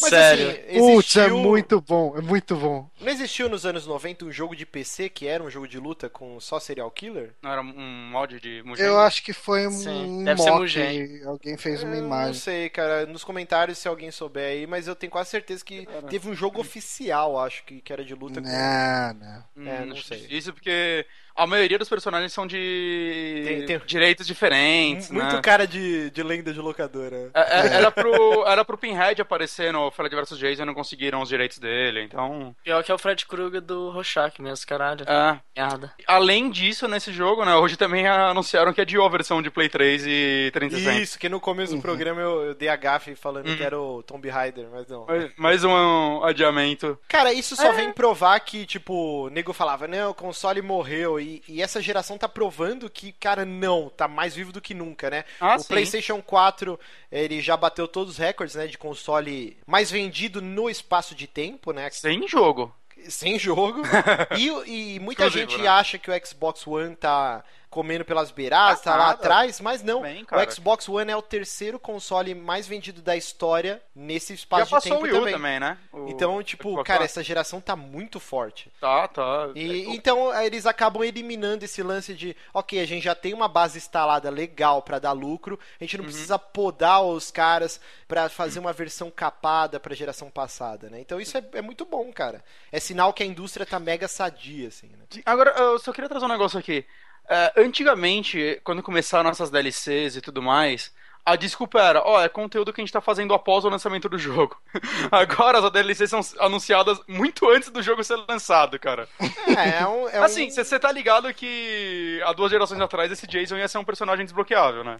Mas 0.00 0.10
Sério. 0.10 0.48
assim, 0.50 0.78
Putz, 0.78 1.16
é 1.16 1.20
existiu... 1.22 1.38
muito 1.38 1.80
bom, 1.80 2.16
é 2.16 2.20
muito 2.20 2.54
bom. 2.56 2.88
Não 3.00 3.08
existiu 3.12 3.48
nos 3.48 3.66
anos 3.66 3.86
90 3.86 4.24
um 4.24 4.30
jogo 4.32 4.54
de 4.54 4.64
PC 4.64 5.08
que 5.08 5.26
era 5.26 5.42
um 5.42 5.50
jogo 5.50 5.66
de 5.66 5.78
luta 5.78 6.08
com 6.08 6.38
só 6.38 6.60
serial 6.60 6.90
killer? 6.90 7.32
Não 7.42 7.50
era 7.50 7.60
um 7.60 8.10
mod 8.10 8.38
de 8.40 8.62
Mugen? 8.64 8.84
Eu 8.86 8.98
acho 9.00 9.22
que 9.24 9.32
foi 9.32 9.66
um 9.66 9.70
Sim, 9.72 10.22
deve 10.24 10.40
ser 10.40 10.50
Mugen. 10.52 11.24
alguém 11.26 11.56
fez 11.56 11.82
uma 11.82 11.94
Eu 11.96 12.00
Não 12.00 12.06
imagem. 12.06 12.34
sei, 12.34 12.70
cara. 12.70 13.06
Nos 13.06 13.24
comentários 13.24 13.78
se 13.78 13.88
alguém 13.88 14.10
souber 14.12 14.44
aí, 14.50 14.66
mas 14.68 14.86
eu 14.86 14.94
tenho 14.94 15.10
quase 15.10 15.30
certeza 15.30 15.64
que 15.64 15.86
teve 16.08 16.28
um 16.28 16.34
jogo 16.34 16.60
oficial, 16.60 17.38
acho 17.40 17.64
que, 17.64 17.80
que 17.80 17.92
era 17.92 18.04
de 18.04 18.14
luta 18.14 18.40
com. 18.40 18.51
Não, 18.52 19.14
não. 19.14 19.44
Hum, 19.56 19.66
É, 19.68 19.84
não 19.86 19.92
acho 19.92 20.04
sei. 20.04 20.20
difícil 20.20 20.52
porque 20.54 21.06
a 21.34 21.46
maioria 21.46 21.78
dos 21.78 21.88
personagens 21.88 22.32
são 22.32 22.46
de 22.46 23.42
Tem- 23.46 23.66
tem- 23.66 23.80
direitos 23.86 24.26
diferentes, 24.26 25.10
Muito 25.10 25.34
né? 25.36 25.40
cara 25.42 25.66
de, 25.66 26.10
de 26.10 26.22
lenda 26.22 26.52
de 26.52 26.60
locadora. 26.60 27.30
É, 27.34 27.40
é, 27.40 27.66
Era 27.76 27.90
pro, 27.90 28.12
era 28.46 28.64
pro 28.64 28.78
Pinhead 28.78 29.20
aparecer 29.20 29.72
no 29.72 29.90
Fred 29.90 30.14
vs 30.14 30.38
Jason 30.38 30.62
e 30.62 30.66
não 30.66 30.74
conseguiram 30.74 31.20
os 31.22 31.28
direitos 31.28 31.58
dele, 31.58 32.02
então... 32.02 32.54
Pior 32.62 32.82
que 32.82 32.90
é 32.90 32.94
o 32.94 32.98
Fred 32.98 33.24
Krueger 33.26 33.60
do 33.60 33.90
Rorschach 33.90 34.40
mesmo, 34.40 34.66
caralho. 34.66 35.04
É. 35.08 35.40
Merda. 35.56 35.92
Além 36.06 36.50
disso, 36.50 36.86
nesse 36.88 37.12
jogo, 37.12 37.44
né, 37.44 37.54
hoje 37.54 37.76
também 37.76 38.06
anunciaram 38.06 38.72
que 38.72 38.80
adiou 38.80 39.04
a 39.06 39.10
versão 39.10 39.40
de 39.42 39.50
Play 39.50 39.68
3 39.68 40.04
e 40.06 40.50
360. 40.52 41.00
Isso, 41.02 41.18
que 41.18 41.28
no 41.28 41.40
começo 41.40 41.74
do 41.74 41.82
programa 41.82 42.20
eu, 42.20 42.42
eu 42.42 42.54
dei 42.54 42.68
a 42.68 42.76
gafe 42.76 43.14
falando 43.14 43.48
Uhum. 43.48 43.56
que 43.56 43.62
era 43.62 43.78
o 43.78 44.02
Tomb 44.02 44.28
Raider, 44.28 44.66
mas 44.72 44.86
não. 44.88 45.06
Mais- 45.06 45.30
Mais 45.36 45.64
um 45.64 46.22
adiamento. 46.24 46.98
Cara, 47.08 47.32
isso 47.32 47.54
só 47.56 47.68
É. 47.68 47.72
vem 47.72 47.92
provar 47.92 48.38
que, 48.40 48.64
tipo, 48.66 49.26
o 49.26 49.28
nego 49.30 49.52
falava, 49.52 49.86
não, 49.88 50.10
o 50.10 50.14
console 50.14 50.62
morreu. 50.62 51.18
E, 51.22 51.42
e 51.48 51.62
essa 51.62 51.80
geração 51.80 52.18
tá 52.18 52.28
provando 52.28 52.90
que, 52.90 53.12
cara, 53.12 53.44
não, 53.44 53.88
tá 53.88 54.08
mais 54.08 54.34
vivo 54.34 54.52
do 54.52 54.60
que 54.60 54.74
nunca, 54.74 55.08
né? 55.10 55.24
Ah, 55.40 55.56
o 55.56 55.58
sim. 55.58 55.68
PlayStation 55.68 56.20
4, 56.20 56.78
ele 57.10 57.40
já 57.40 57.56
bateu 57.56 57.88
todos 57.88 58.14
os 58.14 58.18
recordes, 58.18 58.54
né, 58.54 58.66
de 58.66 58.76
console 58.78 59.56
mais 59.66 59.90
vendido 59.90 60.42
no 60.42 60.68
espaço 60.68 61.14
de 61.14 61.26
tempo, 61.26 61.72
né? 61.72 61.88
Sem 61.90 62.26
jogo. 62.26 62.74
Sem 63.08 63.38
jogo. 63.38 63.82
e, 64.38 64.94
e 64.94 65.00
muita 65.00 65.26
Exclusivo, 65.26 65.50
gente 65.50 65.62
né? 65.62 65.68
acha 65.68 65.98
que 65.98 66.10
o 66.10 66.26
Xbox 66.26 66.66
One 66.66 66.94
tá 66.94 67.44
comendo 67.72 68.04
pelas 68.04 68.30
beiradas, 68.30 68.82
tá 68.82 68.94
lá 68.94 69.10
atrás, 69.12 69.58
mas 69.58 69.82
não. 69.82 70.02
Bem, 70.02 70.26
o 70.30 70.52
Xbox 70.52 70.86
One 70.90 71.10
é 71.10 71.16
o 71.16 71.22
terceiro 71.22 71.78
console 71.78 72.34
mais 72.34 72.66
vendido 72.68 73.00
da 73.00 73.16
história 73.16 73.82
nesse 73.96 74.34
Já 74.34 74.34
espaço 74.34 74.64
de 74.66 74.70
passou 74.70 74.92
tempo 74.92 75.00
o 75.00 75.04
Wii 75.04 75.12
U 75.12 75.18
também. 75.20 75.34
também, 75.34 75.58
né? 75.58 75.78
O 75.90 76.06
Então, 76.08 76.42
tipo, 76.42 76.68
Xbox 76.70 76.86
cara, 76.86 77.04
essa 77.04 77.22
geração 77.22 77.62
tá 77.62 77.74
muito 77.74 78.20
forte. 78.20 78.70
Tá, 78.78 79.08
tá. 79.08 79.48
E, 79.54 79.86
então 79.94 80.30
aí 80.30 80.46
eles 80.46 80.66
acabam 80.66 81.02
eliminando 81.02 81.64
esse 81.64 81.82
lance 81.82 82.12
de, 82.12 82.36
ok, 82.52 82.78
a 82.78 82.86
gente 82.86 83.04
já 83.04 83.14
tem 83.14 83.32
uma 83.32 83.48
base 83.48 83.78
instalada 83.78 84.28
legal 84.28 84.82
pra 84.82 84.98
dar 84.98 85.12
lucro, 85.12 85.58
a 85.80 85.84
gente 85.84 85.96
não 85.96 86.04
precisa 86.04 86.38
podar 86.38 87.02
os 87.02 87.30
caras 87.30 87.80
pra 88.06 88.28
fazer 88.28 88.58
uma 88.60 88.74
versão 88.74 89.10
capada 89.10 89.80
pra 89.80 89.94
geração 89.94 90.30
passada, 90.30 90.90
né? 90.90 91.00
Então 91.00 91.18
isso 91.18 91.38
é, 91.38 91.44
é 91.54 91.62
muito 91.62 91.86
bom, 91.86 92.12
cara. 92.12 92.44
É 92.70 92.78
sinal 92.78 93.14
que 93.14 93.22
a 93.22 93.26
indústria 93.26 93.64
tá 93.64 93.80
mega 93.80 94.06
sadia, 94.06 94.68
assim, 94.68 94.88
né? 94.88 95.22
Agora, 95.24 95.50
eu 95.52 95.78
só 95.78 95.90
queria 95.90 96.08
trazer 96.08 96.26
um 96.26 96.28
negócio 96.28 96.58
aqui. 96.58 96.84
É, 97.28 97.52
antigamente, 97.56 98.60
quando 98.64 98.82
começaram 98.82 99.30
essas 99.30 99.50
DLCs 99.50 100.16
e 100.16 100.20
tudo 100.20 100.42
mais, 100.42 100.92
a 101.24 101.36
desculpa 101.36 101.80
era, 101.80 102.02
ó, 102.04 102.20
é 102.20 102.28
conteúdo 102.28 102.72
que 102.72 102.80
a 102.80 102.84
gente 102.84 102.92
tá 102.92 103.00
fazendo 103.00 103.32
após 103.34 103.64
o 103.64 103.68
lançamento 103.68 104.08
do 104.08 104.18
jogo. 104.18 104.56
Agora 105.10 105.58
as 105.58 105.70
DLCs 105.72 106.10
são 106.10 106.20
anunciadas 106.40 107.00
muito 107.06 107.48
antes 107.48 107.68
do 107.70 107.82
jogo 107.82 108.02
ser 108.02 108.16
lançado, 108.28 108.78
cara. 108.78 109.08
É, 109.56 109.82
é 109.82 109.86
um. 109.86 110.08
é 110.08 110.20
um- 110.20 110.24
Assim, 110.24 110.50
você 110.50 110.78
tá 110.78 110.90
ligado 110.90 111.32
que 111.32 112.20
há 112.24 112.32
duas 112.32 112.50
gerações 112.50 112.80
atrás 112.80 113.10
esse 113.12 113.26
Jason 113.26 113.56
ia 113.56 113.68
ser 113.68 113.78
um 113.78 113.84
personagem 113.84 114.24
desbloqueável, 114.24 114.82
né? 114.82 114.98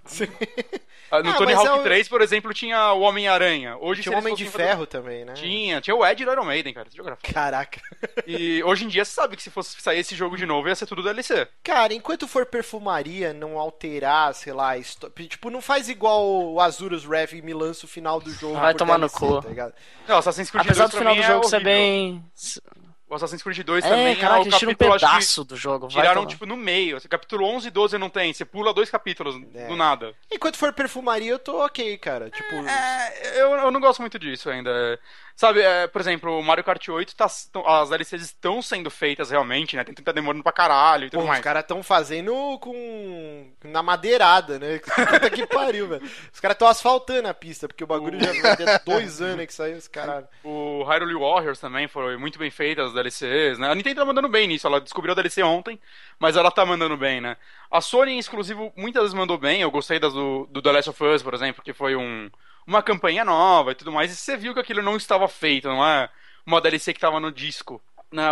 Ah, 1.11 1.23
No 1.23 1.31
Ah, 1.31 1.35
Tony 1.35 1.53
Hawk 1.53 1.67
é 1.69 1.73
o- 1.73 1.83
3, 1.83 2.09
por 2.09 2.23
exemplo, 2.23 2.55
tinha 2.55 2.93
o 2.93 3.01
Homem-Aranha. 3.01 3.77
Hoje 3.81 4.03
Tinha 4.03 4.15
o 4.15 4.19
Homem 4.19 4.35
de 4.35 4.45
fossem 4.45 4.59
fazer- 4.61 4.69
Ferro 4.71 4.87
também, 4.87 5.25
né? 5.25 5.35
Tinha, 5.35 5.81
tinha 5.81 5.95
o 5.95 6.07
Ed 6.07 6.25
do 6.25 6.31
Iron 6.33 6.45
Maiden, 6.45 6.73
cara. 6.73 6.89
Caraca. 7.33 7.81
E 8.27 8.63
hoje 8.65 8.85
em 8.85 8.89
dia 8.89 9.05
você 9.05 9.11
sabe 9.13 9.37
que 9.37 9.43
se 9.43 9.51
fosse 9.51 9.81
sair 9.83 9.99
esse 9.99 10.15
jogo 10.15 10.37
de 10.37 10.47
novo 10.47 10.69
ia 10.69 10.75
ser 10.75 10.87
tudo 10.87 11.03
DLC. 11.03 11.47
Cara, 11.63 11.93
enquanto 11.93 12.27
for 12.29 12.47
perfumaria, 12.47 13.33
não 13.35 13.59
alterar, 13.59 14.33
sei 14.35 14.53
lá, 14.53 14.79
histó- 14.79 15.11
tipo, 15.11 15.51
não 15.51 15.61
faz 15.61 15.89
igual 15.89 16.12
o 16.21 16.61
Azurus 16.61 17.05
Rev 17.05 17.33
e 17.35 17.43
me 17.43 17.55
lança 17.55 17.87
o 17.87 17.89
final 17.89 18.21
do 18.21 18.31
jogo. 18.31 18.55
Vai 18.59 18.75
tomar 18.75 18.99
no 18.99 19.09
cu. 19.11 19.41
Tá 19.43 19.49
ligado? 19.49 19.73
Não, 20.07 20.19
Assassin's 20.19 20.51
Creed 20.51 20.65
Apesar 20.67 20.85
2 20.85 20.91
do 20.93 20.99
final 20.99 21.15
do 21.15 21.21
é 21.21 21.27
jogo 21.27 21.45
ser 21.49 21.57
horrível. 21.57 21.73
bem. 21.73 22.25
O 23.09 23.15
Assassin's 23.15 23.43
Creed 23.43 23.59
2 23.63 23.85
É, 23.85 23.89
também 23.91 24.17
caraca, 24.17 24.37
é 24.37 24.39
o 24.39 24.47
um 24.47 24.51
capítulo, 24.51 24.75
que 24.75 24.85
pedaço 25.01 25.45
do 25.45 25.55
jogo. 25.55 25.87
Vai 25.89 26.01
Tiraram, 26.03 26.23
tomar. 26.23 26.31
tipo, 26.31 26.47
no 26.47 26.57
meio. 26.57 26.99
Capítulo 27.11 27.45
11 27.45 27.69
e 27.69 27.71
12 27.71 27.99
não 27.99 28.09
tem. 28.09 28.33
Você 28.33 28.43
pula 28.45 28.73
dois 28.73 28.89
capítulos 28.89 29.37
É. 29.55 29.67
do 29.67 29.77
nada. 29.77 30.15
Enquanto 30.33 30.57
for 30.57 30.73
perfumaria, 30.73 31.31
eu 31.33 31.39
tô 31.39 31.63
ok, 31.63 31.99
cara. 31.99 32.31
Tipo, 32.31 32.55
É, 32.67 33.39
eu, 33.43 33.51
eu 33.51 33.71
não 33.71 33.81
gosto 33.81 34.01
muito 34.01 34.19
disso 34.19 34.49
ainda. 34.49 34.99
Sabe, 35.35 35.61
é, 35.61 35.87
por 35.87 36.01
exemplo, 36.01 36.39
o 36.39 36.43
Mario 36.43 36.65
Kart 36.65 36.87
8, 36.89 37.17
tá, 37.17 37.25
as 37.27 37.89
DLCs 37.89 38.23
estão 38.23 38.61
sendo 38.61 38.91
feitas 38.91 39.31
realmente, 39.31 39.77
né? 39.77 39.85
Tem 39.85 39.95
que 39.95 40.03
tá 40.03 40.13
demorando 40.13 40.43
pra 40.43 40.53
caralho 40.53 41.07
e 41.07 41.11
tudo 41.11 41.21
pô, 41.21 41.25
os 41.25 41.29
mais. 41.29 41.43
caras 41.43 41.65
tão 41.65 41.83
fazendo 41.83 42.59
com. 42.59 43.51
na 43.65 43.83
madeirada, 43.83 44.59
né? 44.59 44.79
Puta 44.85 45.31
que 45.31 45.47
pariu, 45.47 45.89
velho. 45.89 46.03
Os 46.33 46.41
caras 46.41 46.57
tão 46.57 46.69
asfaltando 46.69 47.29
a 47.29 47.35
pista, 47.35 47.67
porque 47.67 47.85
o 47.85 47.87
bagulho 47.87 48.21
já 48.23 48.33
vai 48.41 48.57
ter 48.57 48.81
dois 48.85 49.21
anos 49.21 49.47
que 49.47 49.55
saiu 49.55 49.77
esse 49.77 49.89
caralho. 49.91 50.29
O 50.45 50.83
Hyrule 50.85 51.15
Warriors 51.15 51.59
também 51.59 51.89
foi 51.89 52.17
muito 52.17 52.39
bem 52.39 52.51
feita, 52.51 52.85
as 52.85 52.93
DLCs, 52.93 53.59
né? 53.59 53.71
A 53.71 53.75
Nintendo 53.75 54.01
tá 54.01 54.05
mandando 54.05 54.29
bem 54.29 54.47
nisso, 54.47 54.67
ela 54.67 54.81
descobriu 54.81 55.13
a 55.13 55.15
DLC 55.15 55.43
ontem, 55.43 55.81
mas 56.19 56.37
ela 56.37 56.51
tá 56.51 56.65
mandando 56.65 56.97
bem, 56.97 57.21
né? 57.21 57.37
A 57.71 57.81
Sony 57.81 58.13
em 58.13 58.19
exclusivo 58.19 58.73
muitas 58.77 59.03
vezes 59.03 59.15
mandou 59.15 59.39
bem, 59.39 59.63
eu 59.63 59.71
gostei 59.71 59.99
das 59.99 60.13
do, 60.13 60.47
do 60.51 60.61
The 60.61 60.73
Last 60.73 60.91
of 60.91 61.05
Us, 61.05 61.23
por 61.23 61.33
exemplo, 61.33 61.63
que 61.63 61.73
foi 61.73 61.97
um, 61.97 62.31
uma 62.67 62.83
campanha 62.83 63.25
nova 63.25 63.73
e 63.73 63.75
tudo 63.75 63.93
mais, 63.93 64.13
e 64.13 64.17
você 64.17 64.37
viu 64.37 64.55
que 64.55 64.61
aquilo 64.61 64.83
não 64.83 64.97
estava 64.97 65.27
feito, 65.29 65.69
não 65.69 65.85
é 65.85 66.09
uma 66.47 66.61
DLC 66.61 66.93
que 66.93 67.01
tava 67.01 67.21
no 67.21 67.31
disco. 67.31 67.81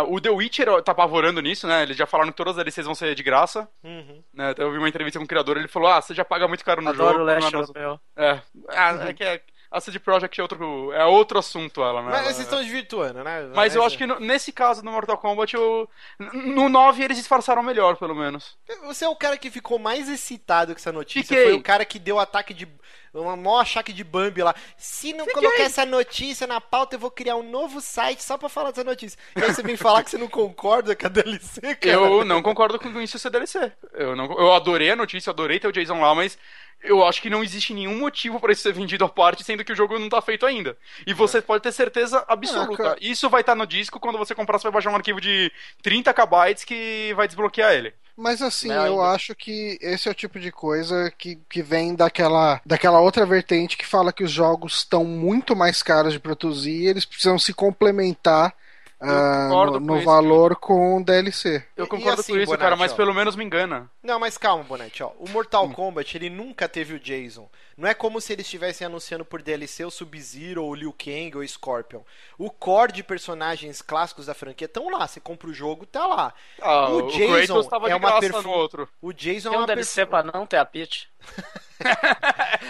O 0.07 0.21
The 0.21 0.29
Witcher 0.29 0.81
tá 0.83 0.91
apavorando 0.91 1.41
nisso, 1.41 1.65
né? 1.65 1.81
Eles 1.81 1.97
já 1.97 2.05
falaram 2.05 2.29
que 2.31 2.37
todas 2.37 2.51
as 2.51 2.57
DLCs 2.57 2.85
vão 2.85 2.93
ser 2.93 3.15
de 3.15 3.23
graça. 3.23 3.67
Uhum. 3.83 4.21
Né? 4.31 4.51
Até 4.51 4.61
Eu 4.61 4.71
vi 4.71 4.77
uma 4.77 4.87
entrevista 4.87 5.17
com 5.17 5.25
o 5.25 5.27
criador, 5.27 5.57
ele 5.57 5.67
falou: 5.67 5.89
Ah, 5.89 5.99
você 5.99 6.13
já 6.13 6.23
paga 6.23 6.47
muito 6.47 6.63
caro 6.63 6.83
no 6.83 6.89
Adoro 6.89 7.17
jogo. 7.17 7.25
o 7.25 7.29
é 7.29 7.39
Last 7.39 7.55
Us. 7.55 7.71
É, 8.15 8.41
ah, 8.69 9.09
é 9.09 9.13
que 9.13 9.23
é, 9.23 9.41
a 9.71 9.79
CD 9.79 9.99
Projekt 9.99 10.37
é 10.37 10.43
outro, 10.43 10.91
é 10.91 11.05
outro 11.05 11.39
assunto, 11.39 11.81
ela, 11.81 12.01
né? 12.03 12.09
Mas 12.11 12.23
vocês 12.23 12.39
estão 12.39 12.61
desvirtuando, 12.61 13.23
né? 13.23 13.49
mas 13.55 13.73
eu 13.73 13.83
acho 13.83 13.97
que 13.97 14.05
no- 14.05 14.19
nesse 14.19 14.51
caso 14.51 14.83
do 14.83 14.91
Mortal 14.91 15.17
Kombat, 15.17 15.55
eu... 15.55 15.89
no 16.19 16.67
9 16.67 17.01
eles 17.03 17.17
disfarçaram 17.17 17.63
melhor, 17.63 17.95
pelo 17.95 18.13
menos. 18.13 18.57
Você 18.83 19.05
é 19.05 19.09
o 19.09 19.15
cara 19.15 19.37
que 19.37 19.49
ficou 19.49 19.79
mais 19.79 20.09
excitado 20.09 20.73
com 20.73 20.79
essa 20.79 20.91
notícia. 20.91 21.23
Fiquei. 21.35 21.43
Foi 21.45 21.53
o 21.53 21.63
cara 21.63 21.85
que 21.85 21.97
deu 21.97 22.19
ataque 22.19 22.53
de. 22.53 22.67
Um 23.13 23.35
maior 23.35 23.59
achaque 23.59 23.91
de 23.91 24.05
Bambi 24.05 24.41
lá. 24.41 24.55
Se 24.77 25.11
não 25.11 25.25
colocar 25.25 25.63
essa 25.63 25.85
notícia 25.85 26.47
na 26.47 26.61
pauta, 26.61 26.95
eu 26.95 26.99
vou 26.99 27.11
criar 27.11 27.35
um 27.35 27.43
novo 27.43 27.81
site 27.81 28.23
só 28.23 28.37
pra 28.37 28.47
falar 28.47 28.69
dessa 28.71 28.85
notícia. 28.85 29.19
E 29.35 29.43
aí 29.43 29.53
você 29.53 29.61
vem 29.61 29.75
falar 29.75 30.01
que 30.01 30.11
você 30.11 30.17
não 30.17 30.29
concorda 30.29 30.95
com 30.95 31.05
a 31.07 31.09
DLC, 31.09 31.59
cara. 31.75 31.91
Eu 31.93 32.23
não 32.23 32.41
concordo 32.41 32.79
com 32.79 33.01
isso 33.01 33.19
ser 33.19 33.29
DLC. 33.29 33.69
Eu, 33.93 34.15
não, 34.15 34.31
eu 34.39 34.53
adorei 34.53 34.91
a 34.91 34.95
notícia, 34.95 35.29
adorei 35.29 35.59
ter 35.59 35.67
o 35.67 35.73
Jason 35.73 35.99
lá, 35.99 36.15
mas 36.15 36.37
eu 36.83 37.03
acho 37.05 37.21
que 37.21 37.29
não 37.29 37.43
existe 37.43 37.73
nenhum 37.73 37.99
motivo 37.99 38.39
pra 38.39 38.51
isso 38.51 38.61
ser 38.61 38.73
vendido 38.73 39.05
à 39.05 39.09
parte, 39.09 39.43
sendo 39.43 39.63
que 39.63 39.71
o 39.71 39.75
jogo 39.75 39.97
não 39.99 40.09
tá 40.09 40.21
feito 40.21 40.45
ainda. 40.45 40.77
E 41.05 41.13
você 41.13 41.41
pode 41.41 41.63
ter 41.63 41.71
certeza 41.71 42.23
absoluta. 42.27 42.83
Cara. 42.83 42.97
Isso 43.01 43.29
vai 43.29 43.41
estar 43.41 43.55
no 43.55 43.67
disco, 43.67 43.99
quando 43.99 44.17
você 44.17 44.33
comprar, 44.33 44.57
você 44.57 44.63
vai 44.63 44.73
baixar 44.73 44.91
um 44.91 44.95
arquivo 44.95 45.21
de 45.21 45.51
30 45.81 46.13
KB 46.13 46.65
que 46.65 47.13
vai 47.15 47.27
desbloquear 47.27 47.73
ele. 47.73 47.93
Mas 48.15 48.41
assim, 48.41 48.67
Não, 48.67 48.85
eu 48.85 49.01
ainda. 49.01 49.15
acho 49.15 49.33
que 49.33 49.77
esse 49.81 50.07
é 50.07 50.11
o 50.11 50.15
tipo 50.15 50.39
de 50.39 50.51
coisa 50.51 51.11
que, 51.17 51.39
que 51.49 51.61
vem 51.63 51.95
daquela, 51.95 52.61
daquela 52.65 52.99
outra 52.99 53.25
vertente 53.25 53.77
que 53.77 53.85
fala 53.85 54.13
que 54.13 54.23
os 54.23 54.31
jogos 54.31 54.79
estão 54.79 55.03
muito 55.03 55.55
mais 55.55 55.81
caros 55.81 56.13
de 56.13 56.19
produzir 56.19 56.71
e 56.83 56.87
eles 56.87 57.05
precisam 57.05 57.39
se 57.39 57.53
complementar 57.53 58.53
ah, 59.01 59.47
concordo 59.49 59.79
no, 59.79 59.87
com 59.87 59.93
no 59.93 59.97
isso, 59.97 60.05
valor 60.05 60.55
com 60.55 60.97
o 60.97 61.03
DLC. 61.03 61.63
Eu 61.75 61.87
concordo 61.87 62.21
assim, 62.21 62.33
com 62.33 62.37
isso, 62.37 62.45
Bonatti, 62.47 62.61
cara, 62.63 62.75
mas 62.75 62.91
ó. 62.91 62.95
pelo 62.95 63.13
menos 63.13 63.35
me 63.35 63.43
engana. 63.43 63.89
Não, 64.03 64.19
mas 64.19 64.37
calma, 64.37 64.63
Bonete, 64.63 65.01
ó. 65.03 65.11
O 65.19 65.27
Mortal 65.29 65.65
Hum. 65.65 65.73
Kombat, 65.73 66.15
ele 66.15 66.29
nunca 66.29 66.69
teve 66.69 66.93
o 66.93 66.99
Jason. 66.99 67.49
Não 67.81 67.89
é 67.89 67.93
como 67.95 68.21
se 68.21 68.31
eles 68.31 68.45
estivessem 68.45 68.85
anunciando 68.85 69.25
por 69.25 69.41
DLC 69.41 69.83
o 69.83 69.89
Sub-Zero, 69.89 70.63
ou 70.63 70.69
o 70.69 70.75
Liu 70.75 70.93
Kang, 70.93 71.31
ou 71.35 71.41
o 71.41 71.47
Scorpion. 71.47 72.01
O 72.37 72.51
core 72.51 72.91
de 72.91 73.03
personagens 73.03 73.81
clássicos 73.81 74.27
da 74.27 74.35
franquia 74.35 74.65
estão 74.65 74.87
lá. 74.89 75.07
Você 75.07 75.19
compra 75.19 75.49
o 75.49 75.53
jogo, 75.53 75.85
tá 75.87 76.05
lá. 76.05 76.31
Ah, 76.61 76.89
O 76.89 77.07
o, 77.07 77.11
Jason 77.11 77.45
Kratos 77.47 77.67
tava 77.67 77.87
é 77.87 77.89
de 77.89 77.95
uma 77.95 78.41
no 78.43 78.51
outro. 78.51 78.87
O 79.01 79.11
Jason 79.11 79.49
Tem 79.49 79.55
é 79.55 79.59
um 79.59 79.61
uma 79.61 79.67
DLC 79.67 80.05
perfu- 80.05 80.11
pra 80.11 80.23
não 80.39 80.45
ter 80.45 80.57
a 80.57 80.65
Peach? 80.65 81.09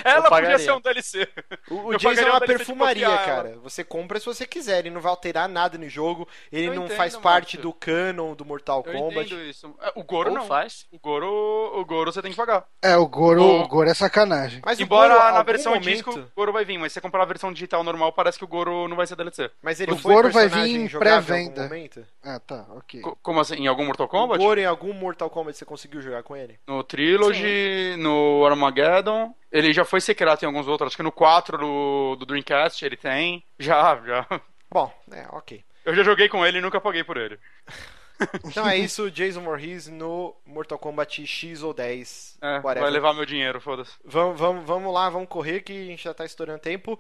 Ela 0.04 0.30
podia 0.30 0.58
ser 0.58 0.72
um 0.72 0.82
DLC. 0.82 1.28
O, 1.70 1.90
o 1.90 1.98
Jason 1.98 2.22
é 2.22 2.26
uma 2.30 2.38
um 2.38 2.40
perfumaria, 2.48 3.08
cara. 3.18 3.58
Você 3.64 3.84
compra 3.84 4.20
se 4.20 4.26
você 4.26 4.46
quiser. 4.46 4.80
Ele 4.80 4.90
não 4.90 5.02
vai 5.02 5.10
alterar 5.10 5.48
nada 5.50 5.78
no 5.78 5.88
jogo. 5.90 6.28
Ele 6.52 6.68
Eu 6.68 6.74
não 6.76 6.86
entendo, 6.86 6.98
faz 6.98 7.16
parte 7.18 7.58
Márcio. 7.58 7.62
do 7.62 7.74
canon 7.74 8.34
do 8.34 8.46
Mortal 8.46 8.84
Eu 8.86 8.94
Kombat. 8.94 9.34
É, 9.82 9.92
O 9.96 10.04
Goro 10.04 10.30
Ou 10.32 10.38
não. 10.38 10.46
faz? 10.48 10.86
O 10.92 11.00
Goro, 11.00 11.28
o 11.28 11.86
Goro 11.86 12.12
você 12.12 12.22
tem 12.22 12.32
que 12.32 12.38
pagar. 12.38 12.66
É, 12.82 12.96
o 12.98 13.06
Goro, 13.08 13.42
O- 13.42 13.62
o 13.64 13.68
Goro 13.68 13.90
é 13.90 13.94
sacanagem. 13.94 14.62
Mas 14.66 14.80
o 14.80 14.84
Embora 14.84 15.01
Goro, 15.10 15.34
na 15.34 15.44
versão 15.44 15.74
momento- 15.74 15.90
disco, 15.90 16.12
o 16.20 16.26
Goro 16.36 16.52
vai 16.54 16.64
vir, 16.66 16.78
mas 16.78 16.92
se 16.92 16.96
você 16.96 17.02
comprar 17.02 17.24
a 17.24 17.26
versão 17.26 17.52
digital 17.52 17.84
normal, 17.84 18.12
parece 18.14 18.38
que 18.38 18.44
o 18.44 18.48
Goro 18.48 18.88
não 18.88 18.96
vai 18.96 19.06
ser 19.08 19.16
DLC. 19.16 19.50
Mas 19.62 19.80
ele 19.80 19.92
O 19.92 19.98
foi 19.98 20.14
Goro 20.14 20.30
vai 20.32 20.44
personagem 20.50 20.88
vir 20.88 20.96
em 20.96 21.00
pré-venda. 21.00 21.70
Ah, 22.24 22.40
tá, 22.40 22.66
ok. 22.76 23.02
Co- 23.02 23.18
Como 23.22 23.40
assim? 23.40 23.56
Em 23.56 23.68
algum 23.68 23.86
Mortal 23.86 24.06
O 24.06 24.10
Kombat? 24.10 24.40
Goro 24.44 24.60
em 24.60 24.66
algum 24.66 24.94
Mortal 24.94 25.30
Kombat 25.30 25.58
você 25.58 25.66
conseguiu 25.66 26.02
jogar 26.02 26.24
com 26.24 26.36
ele? 26.36 26.60
No 26.68 26.84
Trilogy, 26.84 27.96
no 27.98 28.46
Armageddon. 28.46 29.34
Ele 29.52 29.74
já 29.74 29.84
foi 29.84 30.00
secreto 30.02 30.44
em 30.44 30.46
alguns 30.46 30.68
outros. 30.68 30.88
Acho 30.88 30.98
que 30.98 31.04
no 31.04 31.12
4 31.12 31.58
do, 31.58 32.16
do 32.18 32.26
Dreamcast 32.26 32.84
ele 32.86 32.96
tem. 32.98 33.44
Já, 33.60 34.00
já. 34.06 34.26
Bom, 34.72 34.92
é, 35.12 35.26
ok. 35.32 35.64
Eu 35.84 35.94
já 35.96 36.04
joguei 36.04 36.30
com 36.30 36.46
ele 36.46 36.60
e 36.60 36.62
nunca 36.62 36.80
paguei 36.80 37.04
por 37.04 37.18
ele. 37.18 37.38
Então 38.46 38.68
é 38.68 38.78
isso, 38.78 39.10
Jason 39.10 39.42
Voorhees 39.42 39.88
no 39.88 40.36
Mortal 40.46 40.78
Kombat 40.78 41.26
X 41.26 41.64
ou 41.64 41.74
10. 41.74 42.38
É, 42.42 42.60
vai 42.60 42.90
levar 42.90 43.14
meu 43.14 43.26
dinheiro, 43.26 43.60
foda-se. 43.60 43.94
Vamos, 44.04 44.40
vamos, 44.40 44.66
vamos 44.66 44.94
lá, 44.94 45.10
vamos 45.10 45.30
correr 45.30 45.62
que 45.62 45.72
a 45.72 45.86
gente 45.86 46.04
já 46.04 46.14
tá 46.14 46.26
estourando 46.26 46.60
tempo. 46.60 47.00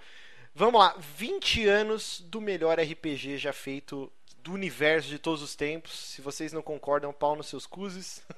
Vamos 0.53 0.80
lá, 0.80 0.95
20 0.97 1.67
anos 1.67 2.22
do 2.28 2.41
melhor 2.41 2.78
RPG 2.80 3.38
já 3.38 3.53
feito 3.53 4.11
do 4.43 4.53
universo 4.53 5.07
de 5.07 5.19
todos 5.19 5.41
os 5.41 5.55
tempos. 5.55 5.91
Se 5.91 6.22
vocês 6.22 6.51
não 6.51 6.61
concordam, 6.61 7.13
pau 7.13 7.36
nos 7.36 7.47
seus 7.47 7.65
cuzes. 7.65 8.22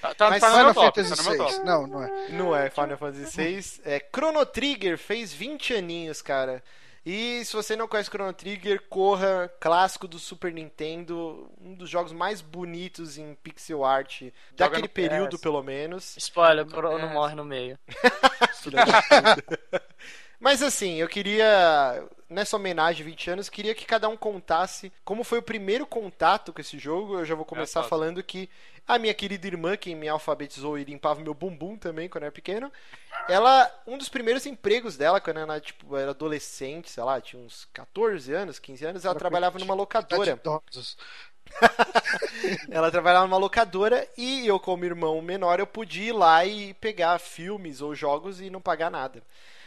Tá, 0.00 0.14
tá, 0.14 0.30
Mas 0.30 0.40
tá 0.40 0.50
Final 0.50 0.74
top, 0.74 0.86
Fantasy 0.86 1.24
tá. 1.24 1.46
VI. 1.46 1.64
Não, 1.64 1.86
não 1.86 2.02
é. 2.02 2.28
Não 2.30 2.56
é 2.56 2.68
Final 2.68 2.98
Fantasy 2.98 3.36
VI. 3.36 3.80
É, 3.84 4.04
Chrono 4.14 4.44
Trigger 4.44 4.98
fez 4.98 5.32
20 5.32 5.74
aninhos, 5.74 6.20
cara. 6.20 6.62
E 7.06 7.44
se 7.44 7.52
você 7.54 7.76
não 7.76 7.86
conhece 7.86 8.08
Chrono 8.08 8.32
Trigger, 8.32 8.80
corra, 8.88 9.52
clássico 9.60 10.08
do 10.08 10.18
Super 10.18 10.52
Nintendo, 10.52 11.50
um 11.60 11.74
dos 11.74 11.90
jogos 11.90 12.12
mais 12.12 12.40
bonitos 12.40 13.18
em 13.18 13.34
pixel 13.34 13.84
art 13.84 14.22
daquele 14.56 14.82
no 14.82 14.88
período, 14.88 15.36
PS. 15.36 15.42
pelo 15.42 15.62
menos. 15.62 16.16
Spoiler, 16.16 16.64
o 16.64 16.68
Crono 16.68 17.04
É. 17.06 17.12
morre 17.12 17.34
no 17.34 17.44
meio. 17.44 17.78
Mas 20.40 20.62
assim, 20.62 20.96
eu 20.96 21.08
queria, 21.08 22.04
nessa 22.28 22.56
homenagem 22.56 23.04
20 23.04 23.30
anos, 23.30 23.48
queria 23.48 23.74
que 23.74 23.86
cada 23.86 24.08
um 24.08 24.16
contasse 24.16 24.92
como 25.04 25.24
foi 25.24 25.38
o 25.38 25.42
primeiro 25.42 25.86
contato 25.86 26.52
com 26.52 26.60
esse 26.60 26.78
jogo. 26.78 27.18
Eu 27.18 27.24
já 27.24 27.34
vou 27.34 27.44
começar 27.44 27.80
fácil. 27.80 27.88
falando 27.88 28.22
que 28.22 28.50
a 28.86 28.98
minha 28.98 29.14
querida 29.14 29.46
irmã, 29.46 29.76
quem 29.76 29.94
me 29.94 30.08
alfabetizou 30.08 30.78
e 30.78 30.84
limpava 30.84 31.20
meu 31.20 31.32
bumbum 31.32 31.76
também 31.76 32.08
quando 32.08 32.24
eu 32.24 32.26
era 32.26 32.32
pequeno, 32.32 32.70
ela, 33.26 33.70
um 33.86 33.96
dos 33.96 34.10
primeiros 34.10 34.44
empregos 34.44 34.96
dela, 34.96 35.20
quando 35.20 35.38
ela 35.38 35.58
tipo, 35.60 35.96
era 35.96 36.10
adolescente, 36.10 36.90
sei 36.90 37.02
lá, 37.02 37.20
tinha 37.20 37.40
uns 37.40 37.66
14 37.72 38.32
anos, 38.32 38.58
15 38.58 38.84
anos, 38.84 39.04
ela 39.04 39.12
Era 39.12 39.18
trabalhava 39.18 39.58
numa 39.58 39.74
locadora. 39.74 40.38
Ela 42.70 42.90
trabalhava 42.90 43.26
numa 43.26 43.36
locadora 43.36 44.08
e 44.16 44.46
eu, 44.46 44.58
como 44.58 44.84
irmão 44.84 45.20
menor, 45.20 45.60
eu 45.60 45.66
podia 45.66 46.08
ir 46.08 46.12
lá 46.12 46.44
e 46.44 46.72
pegar 46.74 47.18
filmes 47.18 47.80
ou 47.82 47.94
jogos 47.94 48.40
e 48.40 48.48
não 48.48 48.60
pagar 48.60 48.90
nada. 48.90 49.22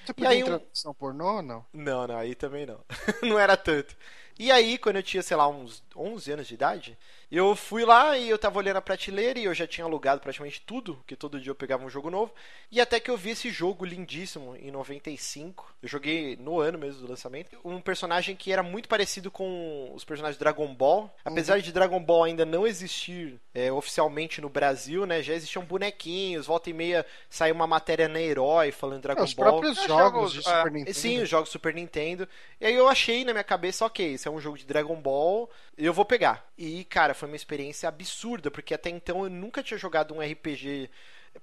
Você 0.07 0.13
podia 0.13 0.29
aí 0.29 0.39
em 0.39 0.43
um- 0.43 0.93
pornô 0.93 1.35
ou 1.37 1.41
não? 1.41 1.65
Não, 1.73 2.07
não, 2.07 2.17
aí 2.17 2.35
também 2.35 2.65
não. 2.65 2.83
não 3.23 3.37
era 3.39 3.55
tanto. 3.57 3.95
E 4.39 4.51
aí, 4.51 4.77
quando 4.77 4.97
eu 4.97 5.03
tinha, 5.03 5.23
sei 5.23 5.35
lá, 5.37 5.47
uns 5.47 5.83
11 5.97 6.31
anos 6.31 6.47
de 6.47 6.53
idade, 6.53 6.97
eu 7.31 7.55
fui 7.55 7.83
lá 7.85 8.17
e 8.17 8.29
eu 8.29 8.37
tava 8.37 8.57
olhando 8.59 8.77
a 8.77 8.81
prateleira 8.81 9.39
e 9.39 9.45
eu 9.45 9.53
já 9.53 9.65
tinha 9.67 9.85
alugado 9.85 10.21
praticamente 10.21 10.61
tudo, 10.61 10.95
porque 10.95 11.15
todo 11.15 11.39
dia 11.39 11.51
eu 11.51 11.55
pegava 11.55 11.83
um 11.85 11.89
jogo 11.89 12.09
novo. 12.09 12.31
E 12.71 12.79
até 12.79 12.99
que 12.99 13.09
eu 13.11 13.17
vi 13.17 13.31
esse 13.31 13.49
jogo 13.49 13.85
lindíssimo 13.85 14.55
em 14.55 14.71
95. 14.71 15.73
Eu 15.81 15.87
joguei 15.89 16.35
no 16.37 16.59
ano 16.59 16.77
mesmo 16.77 17.01
do 17.01 17.07
lançamento. 17.09 17.57
Um 17.63 17.79
personagem 17.81 18.35
que 18.35 18.51
era 18.51 18.63
muito 18.63 18.89
parecido 18.89 19.29
com 19.31 19.91
os 19.93 20.03
personagens 20.03 20.35
de 20.35 20.39
Dragon 20.39 20.73
Ball. 20.73 21.13
Apesar 21.23 21.59
de 21.59 21.71
Dragon 21.71 21.99
Ball 22.03 22.23
ainda 22.25 22.45
não 22.45 22.65
existir 22.67 23.39
é, 23.53 23.71
oficialmente 23.71 24.41
no 24.41 24.49
Brasil, 24.49 25.05
né? 25.05 25.21
Já 25.21 25.33
existiam 25.33 25.63
bonequinhos, 25.63 26.45
volta 26.47 26.69
e 26.69 26.73
meia 26.73 27.05
saiu 27.29 27.55
uma 27.55 27.67
matéria 27.67 28.07
na 28.07 28.19
Herói 28.21 28.71
falando 28.71 29.01
Dragon 29.01 29.21
É, 29.21 29.23
os 29.23 29.33
Ball. 29.33 29.45
próprios 29.51 29.77
É, 29.77 29.87
jogos 29.87 30.33
de 30.33 30.39
é. 30.39 30.41
Super 30.43 30.71
Nintendo. 30.71 30.97
Sim, 30.97 31.21
os 31.21 31.29
jogos 31.29 31.49
Super 31.49 31.73
Nintendo. 31.73 32.27
E 32.59 32.65
aí 32.65 32.73
eu 32.75 32.87
achei 32.87 33.23
na 33.23 33.33
minha 33.33 33.43
cabeça, 33.43 33.85
ok, 33.85 34.13
esse 34.13 34.27
é 34.27 34.31
um 34.31 34.39
jogo 34.39 34.57
de 34.57 34.65
Dragon 34.65 34.95
Ball, 34.95 35.49
eu 35.77 35.86
vou 35.93 36.05
pegar. 36.05 36.45
E, 36.57 36.83
cara, 36.85 37.13
foi 37.13 37.27
uma 37.29 37.35
experiência 37.35 37.87
absurda, 37.87 38.49
porque 38.49 38.73
até 38.73 38.89
então 38.89 39.23
eu 39.23 39.29
nunca 39.29 39.63
tinha 39.63 39.77
jogado 39.77 40.13
um 40.13 40.21
RPG 40.21 40.89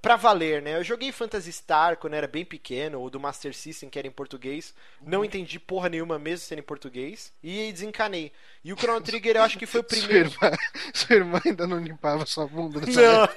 pra 0.01 0.17
valer, 0.17 0.61
né? 0.63 0.77
Eu 0.77 0.85
joguei 0.85 1.11
Phantasy 1.13 1.53
Star 1.53 1.97
quando 1.97 2.15
era 2.15 2.27
bem 2.27 2.45
pequeno, 2.45 3.01
ou 3.01 3.09
do 3.11 3.19
Master 3.21 3.55
System, 3.55 3.89
que 3.89 3.99
era 3.99 4.09
em 4.09 4.11
português. 4.11 4.75
Não 5.01 5.25
entendi 5.25 5.59
porra 5.59 5.89
nenhuma 5.89 6.19
mesmo 6.19 6.47
sendo 6.47 6.59
em 6.59 6.63
português. 6.63 7.33
E 7.43 7.73
desencanei. 7.73 8.33
E 8.65 8.73
o 8.73 8.77
Chrono 8.77 9.01
Trigger 9.01 9.37
eu 9.37 9.43
acho 9.43 9.59
que 9.59 9.67
foi 9.67 9.81
o 9.81 9.85
primeiro. 9.85 10.31
Sua 10.31 10.47
irmã, 10.49 10.57
sua 10.95 11.17
irmã 11.17 11.41
ainda 11.45 11.67
não 11.67 11.79
limpava 11.79 12.25
sua 12.27 12.47
bunda 12.47 12.81
nessa 12.81 13.01
Não. 13.03 13.29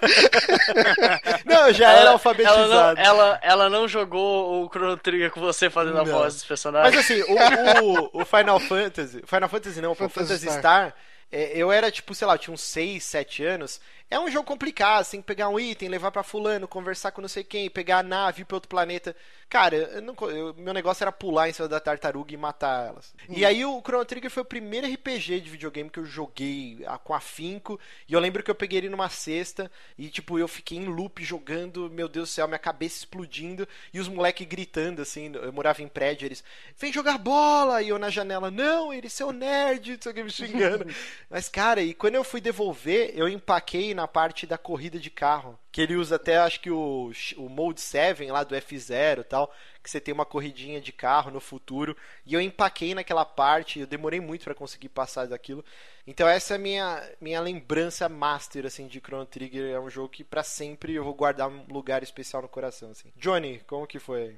não, 1.45 1.68
eu 1.68 1.73
já 1.73 1.90
era 1.91 2.02
Ela 2.02 2.11
alfabetizado. 2.11 2.68
não, 2.95 3.03
ela, 3.03 3.40
ela 3.41 3.69
não 3.69 3.88
jogou 3.88 4.64
o 4.65 4.69
Chrono 4.69 4.98
Trigger 4.98 5.32
com 5.32 5.40
você 5.41 5.69
fazendo 5.69 5.99
a 5.99 6.06
Não. 6.06 6.11
voz 6.11 6.36
dos 6.36 6.45
personagens. 6.45 6.95
Mas 6.95 7.06
assim, 7.06 7.22
o, 7.23 7.84
o, 8.15 8.22
o 8.22 8.26
Final 8.26 8.60
Fantasy. 8.60 9.22
Final 9.26 9.49
Fantasy 9.49 9.82
não, 9.82 9.91
o 9.91 9.95
Phantasy 9.95 10.19
Phantasy 10.19 10.45
Star. 10.45 10.60
Star. 10.60 10.95
é, 11.32 11.52
eu 11.57 11.72
era 11.72 11.91
tipo, 11.91 12.14
sei 12.15 12.27
lá, 12.27 12.36
eu 12.36 12.40
tinha 12.40 12.53
uns 12.53 12.61
6, 12.61 13.03
7 13.03 13.44
anos. 13.44 13.82
É 14.10 14.18
um 14.18 14.32
jogo 14.32 14.46
complicado, 14.48 15.04
você 15.04 15.12
tem 15.12 15.22
que 15.22 15.28
pegar 15.28 15.50
um 15.50 15.60
item, 15.60 15.90
levar 15.90 16.12
pra 16.12 16.24
fulano, 16.24 16.66
conversar 16.66 17.12
com 17.12 17.20
não 17.22 17.28
sei 17.28 17.44
quem, 17.44 17.70
pegar 17.70 18.00
a 18.00 18.04
nave 18.04 18.42
ir 18.42 18.46
pra 18.46 18.56
outro 18.56 18.70
planeta. 18.70 19.14
Cara, 19.50 19.76
eu 19.76 20.02
não, 20.02 20.16
eu- 20.30 20.54
meu 20.54 20.74
negócio 20.74 21.04
era 21.04 21.12
pular 21.12 21.50
em 21.50 21.54
cima 21.54 21.68
da 21.68 21.78
tartaruga 21.80 22.34
e 22.34 22.38
matar 22.38 22.88
elas. 22.88 23.14
E 23.30 23.46
aí 23.46 23.66
o 23.66 23.82
Chrono 23.82 24.06
Trigger 24.06 24.32
foi 24.32 24.44
o 24.44 24.46
primeiro 24.46 24.88
RPG 24.88 25.42
de 25.42 25.50
videogame 25.50 25.90
que 25.90 26.00
eu 26.00 26.06
joguei 26.06 26.84
ah, 26.88 26.98
com 26.98 27.14
afinco. 27.14 27.78
E 28.08 28.14
eu 28.14 28.20
lembro 28.22 28.42
que 28.44 28.50
eu 28.52 28.56
peguei 28.56 28.80
ele 28.80 28.90
numa 28.90 29.10
cesta 29.10 29.70
e, 29.98 30.10
tipo, 30.10 30.40
eu 30.40 30.48
fiquei 30.48 30.78
em 30.78 30.86
loop 30.86 31.22
jogando, 31.24 31.90
meu 31.90 32.08
Deus 32.08 32.30
do 32.30 32.32
céu, 32.34 32.48
minha 32.48 32.58
cabeça 32.60 32.98
explodindo 33.00 33.68
e 33.94 34.00
os 34.00 34.08
moleques 34.08 34.48
gritando, 34.48 35.02
assim. 35.02 35.32
Eu 35.34 35.52
morava 35.52 35.82
em 35.82 35.88
prédio, 35.88 36.26
eles, 36.26 36.44
vem 36.78 36.94
jogar 36.94 37.18
bola! 37.18 37.82
E 37.82 37.90
eu 37.90 38.00
na 38.00 38.10
janela, 38.10 38.50
não, 38.50 38.94
ele 38.94 39.10
seu 39.10 39.32
nerd, 39.34 39.92
não 39.94 39.98
sei 40.02 40.12
o 40.12 40.16
que, 40.16 40.24
me 40.24 40.30
xingando. 40.32 40.86
Mas, 41.30 41.50
cara, 41.50 41.82
e 41.82 41.94
quando 41.94 42.16
eu 42.16 42.24
fui 42.24 42.40
devolver, 42.42 43.12
eu 43.16 43.28
empaquei 43.28 43.94
na 43.98 44.07
parte 44.07 44.45
da 44.45 44.57
corrida 44.57 44.99
de 44.99 45.10
carro. 45.10 45.60
Que 45.72 45.82
ele 45.82 45.95
usa 45.95 46.15
até, 46.15 46.38
acho 46.38 46.61
que 46.61 46.69
o, 46.72 47.11
o 47.36 47.49
Mode 47.49 47.82
7 47.82 48.26
lá 48.28 48.44
do 48.44 48.56
F0 48.56 49.19
e 49.19 49.24
tal. 49.24 49.53
Que 49.84 49.90
você 49.90 49.99
tem 49.99 50.14
uma 50.14 50.26
corridinha 50.26 50.80
de 50.80 50.91
carro 50.91 51.32
no 51.32 51.40
futuro. 51.40 51.98
E 52.26 52.34
eu 52.34 52.40
empaquei 52.40 52.94
naquela 52.94 53.26
parte. 53.26 53.80
Eu 53.80 53.88
demorei 53.88 54.22
muito 54.22 54.44
pra 54.44 54.56
conseguir 54.56 54.90
passar 54.90 55.28
daquilo. 55.28 55.65
Então 56.06 56.28
essa 56.28 56.53
é 56.53 56.56
a 56.56 56.60
minha, 56.60 57.11
minha 57.19 57.41
lembrança 57.41 58.07
master, 58.07 58.65
assim, 58.65 58.88
de 58.88 58.99
Chrono 58.99 59.26
Trigger. 59.26 59.74
É 59.74 59.80
um 59.80 59.90
jogo 59.90 60.10
que 60.10 60.24
pra 60.24 60.44
sempre 60.44 60.94
eu 60.94 61.03
vou 61.03 61.14
guardar 61.14 61.49
um 61.49 61.65
lugar 61.69 62.03
especial 62.03 62.41
no 62.41 62.48
coração, 62.48 62.91
assim. 62.91 63.11
Johnny, 63.15 63.61
como 63.68 63.88
que 63.88 63.99
foi? 63.99 64.38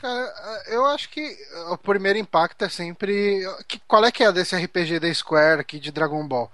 Cara, 0.00 0.32
eu 0.68 0.86
acho 0.86 1.10
que 1.10 1.36
o 1.70 1.76
primeiro 1.78 2.18
impacto 2.18 2.64
é 2.64 2.68
sempre. 2.68 3.42
Qual 3.86 4.04
é 4.04 4.10
que 4.10 4.24
é 4.24 4.32
desse 4.32 4.56
RPG 4.56 4.98
da 4.98 5.12
Square 5.12 5.60
aqui 5.60 5.78
de 5.78 5.92
Dragon 5.92 6.26
Ball? 6.26 6.50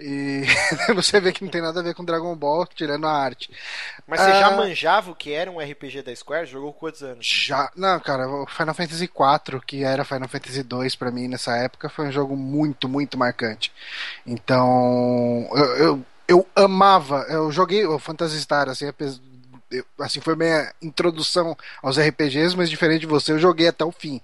E 0.00 0.44
você 0.94 1.20
vê 1.20 1.32
que 1.32 1.44
não 1.44 1.50
tem 1.50 1.60
nada 1.60 1.80
a 1.80 1.82
ver 1.82 1.94
com 1.94 2.04
Dragon 2.04 2.34
Ball, 2.34 2.66
tirando 2.66 3.06
a 3.06 3.12
arte. 3.12 3.50
Mas 4.06 4.20
você 4.20 4.30
já 4.30 4.48
Ah. 4.48 4.56
manjava 4.56 5.10
o 5.10 5.14
que 5.14 5.32
era 5.32 5.50
um 5.50 5.60
RPG 5.60 6.02
da 6.02 6.14
Square? 6.16 6.46
Jogou 6.46 6.72
quantos 6.72 7.02
anos? 7.02 7.26
Já. 7.26 7.70
Não, 7.76 8.00
cara, 8.00 8.28
o 8.28 8.46
Final 8.46 8.74
Fantasy 8.74 9.04
IV, 9.04 9.60
que 9.66 9.84
era 9.84 10.04
Final 10.04 10.28
Fantasy 10.28 10.60
II 10.60 10.96
pra 10.98 11.10
mim 11.10 11.28
nessa 11.28 11.56
época, 11.56 11.88
foi 11.88 12.06
um 12.08 12.12
jogo 12.12 12.36
muito, 12.36 12.88
muito 12.88 13.18
marcante. 13.18 13.72
Então. 14.26 15.48
Eu, 15.54 15.76
eu, 15.76 16.06
eu 16.28 16.46
amava. 16.56 17.26
Eu 17.28 17.50
joguei 17.52 17.86
o 17.86 17.98
Phantasy 17.98 18.40
Star, 18.40 18.68
assim, 18.68 18.86
eu- 19.70 19.84
assim, 20.00 20.20
foi 20.20 20.34
minha 20.36 20.72
introdução 20.82 21.56
aos 21.82 21.98
RPGs, 21.98 22.56
mas 22.56 22.70
diferente 22.70 23.00
de 23.02 23.06
você, 23.06 23.32
eu 23.32 23.38
joguei 23.38 23.68
até 23.68 23.84
o 23.84 23.92
fim. 23.92 24.20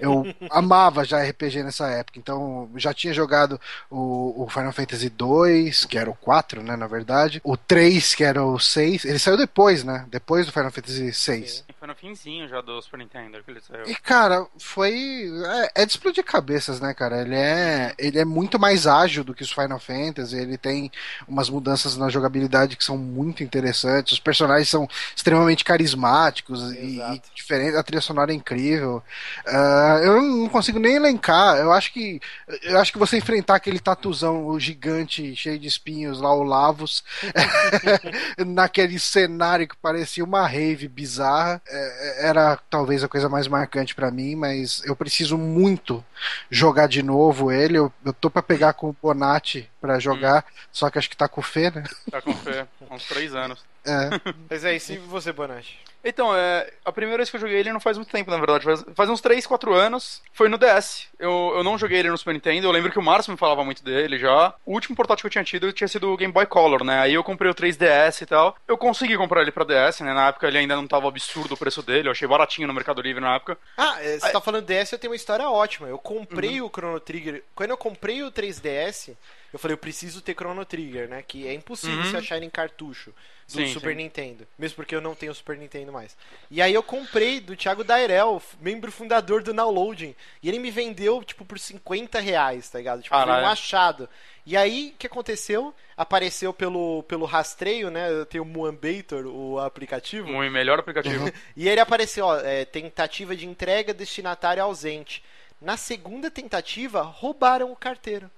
Eu 0.00 0.22
amava 0.50 1.04
já 1.04 1.22
RPG 1.22 1.62
nessa 1.62 1.88
época, 1.88 2.18
então 2.18 2.70
já 2.76 2.92
tinha 2.92 3.12
jogado 3.12 3.60
o, 3.90 4.44
o 4.44 4.48
Final 4.48 4.72
Fantasy 4.72 5.08
2, 5.10 5.84
que 5.84 5.98
era 5.98 6.10
o 6.10 6.14
4, 6.14 6.62
né, 6.62 6.76
na 6.76 6.86
verdade, 6.86 7.40
o 7.44 7.56
3, 7.56 8.14
que 8.14 8.24
era 8.24 8.44
o 8.44 8.58
6, 8.58 9.04
ele 9.04 9.18
saiu 9.18 9.36
depois, 9.36 9.84
né, 9.84 10.06
depois 10.08 10.46
do 10.46 10.52
Final 10.52 10.70
Fantasy 10.70 11.12
6. 11.12 11.64
Foi 11.78 11.88
no 11.88 11.94
finzinho 11.94 12.48
já 12.48 12.60
do 12.62 12.80
Super 12.80 12.98
Nintendo 12.98 13.42
que 13.44 13.50
ele 13.50 13.60
saiu. 13.60 13.86
E, 13.86 13.94
cara, 13.96 14.46
foi. 14.58 15.30
É, 15.74 15.82
é 15.82 15.86
de 15.86 15.92
explodir 15.92 16.24
cabeças, 16.24 16.80
né, 16.80 16.94
cara? 16.94 17.20
Ele 17.20 17.34
é, 17.34 17.94
ele 17.98 18.18
é 18.18 18.24
muito 18.24 18.58
mais 18.58 18.86
ágil 18.86 19.22
do 19.22 19.34
que 19.34 19.42
os 19.42 19.52
Final 19.52 19.78
Fantasy. 19.78 20.36
Ele 20.36 20.56
tem 20.56 20.90
umas 21.28 21.50
mudanças 21.50 21.96
na 21.96 22.08
jogabilidade 22.08 22.76
que 22.76 22.84
são 22.84 22.96
muito 22.96 23.42
interessantes. 23.44 24.14
Os 24.14 24.18
personagens 24.20 24.68
são 24.70 24.85
extremamente 25.14 25.64
carismáticos 25.64 26.72
e, 26.72 26.98
e 27.00 27.22
diferentes. 27.34 27.76
A 27.76 27.82
trilha 27.82 28.00
sonora 28.00 28.32
é 28.32 28.34
incrível. 28.34 29.02
Ah, 29.46 30.00
eu 30.02 30.20
não 30.20 30.48
consigo 30.48 30.78
nem 30.78 30.96
elencar. 30.96 31.56
Eu 31.56 31.72
acho 31.72 31.92
que. 31.92 32.20
Eu 32.62 32.78
acho 32.78 32.92
que 32.92 32.98
você 32.98 33.16
enfrentar 33.16 33.56
aquele 33.56 33.78
tatuzão, 33.78 34.46
o 34.46 34.58
gigante 34.58 35.34
cheio 35.36 35.58
de 35.58 35.68
espinhos 35.68 36.20
lá, 36.20 36.34
o 36.34 36.42
Lavos, 36.42 37.04
naquele 38.46 38.98
cenário 38.98 39.68
que 39.68 39.76
parecia 39.76 40.24
uma 40.24 40.46
rave 40.46 40.88
bizarra, 40.88 41.60
é, 41.68 42.28
era 42.28 42.58
talvez 42.70 43.02
a 43.04 43.08
coisa 43.08 43.28
mais 43.28 43.46
marcante 43.48 43.94
pra 43.94 44.10
mim, 44.10 44.34
mas 44.34 44.82
eu 44.84 44.96
preciso 44.96 45.36
muito 45.38 46.04
jogar 46.50 46.86
de 46.86 47.02
novo 47.02 47.50
ele. 47.52 47.78
Eu, 47.78 47.92
eu 48.04 48.12
tô 48.12 48.30
pra 48.30 48.42
pegar 48.42 48.72
com 48.74 48.90
o 48.90 48.96
Bonatti 49.00 49.70
pra 49.86 49.98
jogar, 49.98 50.44
só 50.72 50.90
que 50.90 50.98
acho 50.98 51.08
que 51.10 51.16
tá 51.16 51.28
com 51.28 51.40
Fê, 51.42 51.70
né? 51.70 51.84
Tá 52.10 52.20
com 52.20 52.34
fé, 52.34 52.66
há 52.90 52.94
uns 52.94 53.04
três 53.06 53.34
anos. 53.34 53.64
É. 53.84 54.10
Mas 54.50 54.64
é 54.64 54.74
isso, 54.74 54.92
e 54.92 54.98
você, 54.98 55.32
Bonatti? 55.32 55.78
Então, 56.08 56.32
é, 56.36 56.70
a 56.84 56.92
primeira 56.92 57.16
vez 57.16 57.30
que 57.30 57.36
eu 57.36 57.40
joguei 57.40 57.58
ele 57.58 57.72
não 57.72 57.80
faz 57.80 57.96
muito 57.96 58.10
tempo, 58.12 58.30
na 58.30 58.36
verdade. 58.36 58.64
Faz, 58.64 58.84
faz 58.94 59.10
uns 59.10 59.20
3, 59.20 59.44
4 59.44 59.74
anos. 59.74 60.22
Foi 60.32 60.48
no 60.48 60.56
DS. 60.56 61.08
Eu, 61.18 61.52
eu 61.56 61.64
não 61.64 61.76
joguei 61.76 61.98
ele 61.98 62.10
no 62.10 62.16
Super 62.16 62.32
Nintendo. 62.32 62.64
Eu 62.68 62.70
lembro 62.70 62.92
que 62.92 62.98
o 62.98 63.02
Márcio 63.02 63.32
me 63.32 63.36
falava 63.38 63.64
muito 63.64 63.82
dele 63.82 64.16
já. 64.16 64.54
O 64.64 64.72
último 64.74 64.94
portátil 64.94 65.22
que 65.22 65.26
eu 65.26 65.30
tinha 65.32 65.42
tido 65.42 65.72
tinha 65.72 65.88
sido 65.88 66.12
o 66.12 66.16
Game 66.16 66.32
Boy 66.32 66.46
Color, 66.46 66.84
né? 66.84 67.00
Aí 67.00 67.14
eu 67.14 67.24
comprei 67.24 67.50
o 67.50 67.54
3DS 67.54 68.22
e 68.22 68.26
tal. 68.26 68.56
Eu 68.68 68.78
consegui 68.78 69.16
comprar 69.16 69.42
ele 69.42 69.50
pra 69.50 69.64
DS, 69.64 69.98
né? 70.00 70.14
Na 70.14 70.28
época 70.28 70.46
ele 70.46 70.58
ainda 70.58 70.76
não 70.76 70.86
tava 70.86 71.08
absurdo 71.08 71.54
o 71.54 71.58
preço 71.58 71.82
dele. 71.82 72.06
Eu 72.06 72.12
achei 72.12 72.28
baratinho 72.28 72.68
no 72.68 72.74
Mercado 72.74 73.02
Livre 73.02 73.20
na 73.20 73.34
época. 73.34 73.58
Ah, 73.76 73.96
é, 74.00 74.16
você 74.20 74.30
tá 74.30 74.40
falando 74.40 74.64
DS, 74.64 74.92
eu 74.92 74.98
tenho 75.00 75.10
uma 75.10 75.16
história 75.16 75.50
ótima. 75.50 75.88
Eu 75.88 75.94
Uhum. 75.96 75.98
comprei 76.02 76.60
o 76.60 76.68
Chrono 76.68 77.00
Trigger. 77.00 77.42
Quando 77.52 77.70
eu 77.70 77.76
comprei 77.76 78.22
o 78.22 78.30
3DS, 78.30 79.16
eu 79.56 79.58
falei, 79.58 79.72
eu 79.72 79.78
preciso 79.78 80.20
ter 80.20 80.34
Chrono 80.34 80.64
Trigger, 80.64 81.08
né? 81.08 81.22
Que 81.26 81.48
é 81.48 81.54
impossível 81.54 81.98
Uhum. 82.04 82.10
se 82.10 82.16
achar 82.16 82.42
em 82.42 82.50
cartucho 82.50 83.10
do 83.46 83.52
Sim, 83.52 83.72
Super 83.72 83.90
sim. 83.90 83.96
Nintendo. 84.02 84.46
Mesmo 84.58 84.76
porque 84.76 84.94
eu 84.94 85.00
não 85.00 85.14
tenho 85.14 85.34
Super 85.34 85.56
Nintendo 85.56 85.90
mais. 85.92 86.14
E 86.50 86.60
aí 86.60 86.74
eu 86.74 86.82
comprei 86.82 87.40
do 87.40 87.56
Thiago 87.56 87.82
Dairel, 87.82 88.42
membro 88.60 88.92
fundador 88.92 89.42
do 89.42 89.54
Downloading. 89.54 90.14
E 90.42 90.48
ele 90.48 90.58
me 90.58 90.70
vendeu, 90.70 91.22
tipo, 91.24 91.44
por 91.44 91.58
50 91.58 92.20
reais, 92.20 92.68
tá 92.68 92.78
ligado? 92.78 93.02
Tipo, 93.02 93.16
foi 93.16 93.24
um 93.24 93.46
achado. 93.46 94.08
E 94.44 94.56
aí, 94.56 94.92
o 94.94 94.98
que 94.98 95.06
aconteceu? 95.06 95.74
Apareceu 95.96 96.52
pelo, 96.52 97.02
pelo 97.04 97.24
rastreio, 97.24 97.90
né? 97.90 98.10
Eu 98.10 98.26
tenho 98.26 98.44
o 98.44 98.46
Muambator, 98.46 99.26
o 99.26 99.58
aplicativo. 99.58 100.30
O 100.30 100.50
melhor 100.50 100.78
aplicativo. 100.78 101.32
E 101.56 101.68
ele 101.68 101.80
apareceu, 101.80 102.26
ó, 102.26 102.36
é, 102.40 102.64
tentativa 102.64 103.34
de 103.34 103.46
entrega, 103.46 103.94
destinatário 103.94 104.62
ausente. 104.62 105.24
Na 105.60 105.76
segunda 105.76 106.30
tentativa, 106.30 107.00
roubaram 107.00 107.72
o 107.72 107.76
carteiro. 107.76 108.30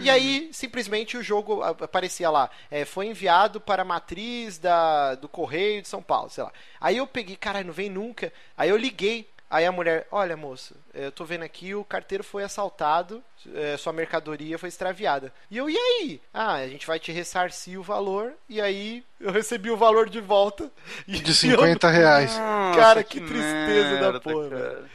E 0.00 0.10
aí, 0.10 0.48
simplesmente, 0.52 1.16
o 1.16 1.22
jogo 1.22 1.62
aparecia 1.62 2.28
lá. 2.30 2.50
é, 2.70 2.84
foi 2.84 3.06
enviado 3.06 3.60
para 3.60 3.82
a 3.82 3.84
matriz 3.84 4.58
da, 4.58 5.14
do 5.14 5.28
Correio 5.28 5.80
de 5.82 5.88
São 5.88 6.02
Paulo, 6.02 6.28
sei 6.30 6.44
lá. 6.44 6.52
Aí 6.80 6.96
eu 6.96 7.06
peguei, 7.06 7.36
caralho, 7.36 7.66
não 7.68 7.72
vem 7.74 7.88
nunca. 7.88 8.32
Aí 8.56 8.68
eu 8.70 8.76
liguei. 8.76 9.26
Aí 9.50 9.64
a 9.66 9.70
mulher, 9.70 10.08
olha 10.10 10.36
moça, 10.36 10.74
eu 10.92 11.12
tô 11.12 11.24
vendo 11.24 11.44
aqui, 11.44 11.76
o 11.76 11.84
carteiro 11.84 12.24
foi 12.24 12.42
assaltado, 12.42 13.22
é, 13.54 13.76
sua 13.76 13.92
mercadoria 13.92 14.58
foi 14.58 14.68
extraviada. 14.68 15.32
E 15.48 15.56
eu, 15.56 15.70
e 15.70 15.76
aí? 15.76 16.20
Ah, 16.32 16.54
a 16.54 16.66
gente 16.66 16.84
vai 16.86 16.98
te 16.98 17.12
ressarcir 17.12 17.78
o 17.78 17.82
valor, 17.82 18.32
e 18.48 18.60
aí 18.60 19.04
eu 19.20 19.30
recebi 19.30 19.70
o 19.70 19.76
valor 19.76 20.08
de 20.08 20.20
volta. 20.20 20.72
E 21.06 21.20
De 21.20 21.32
50 21.32 21.88
reais. 21.88 22.36
Nossa, 22.36 22.80
Cara, 22.80 23.04
que 23.04 23.20
tristeza 23.20 23.94
da 23.96 24.00
merda, 24.00 24.20
porra, 24.20 24.48
cara. 24.48 24.70
velho. 24.70 24.90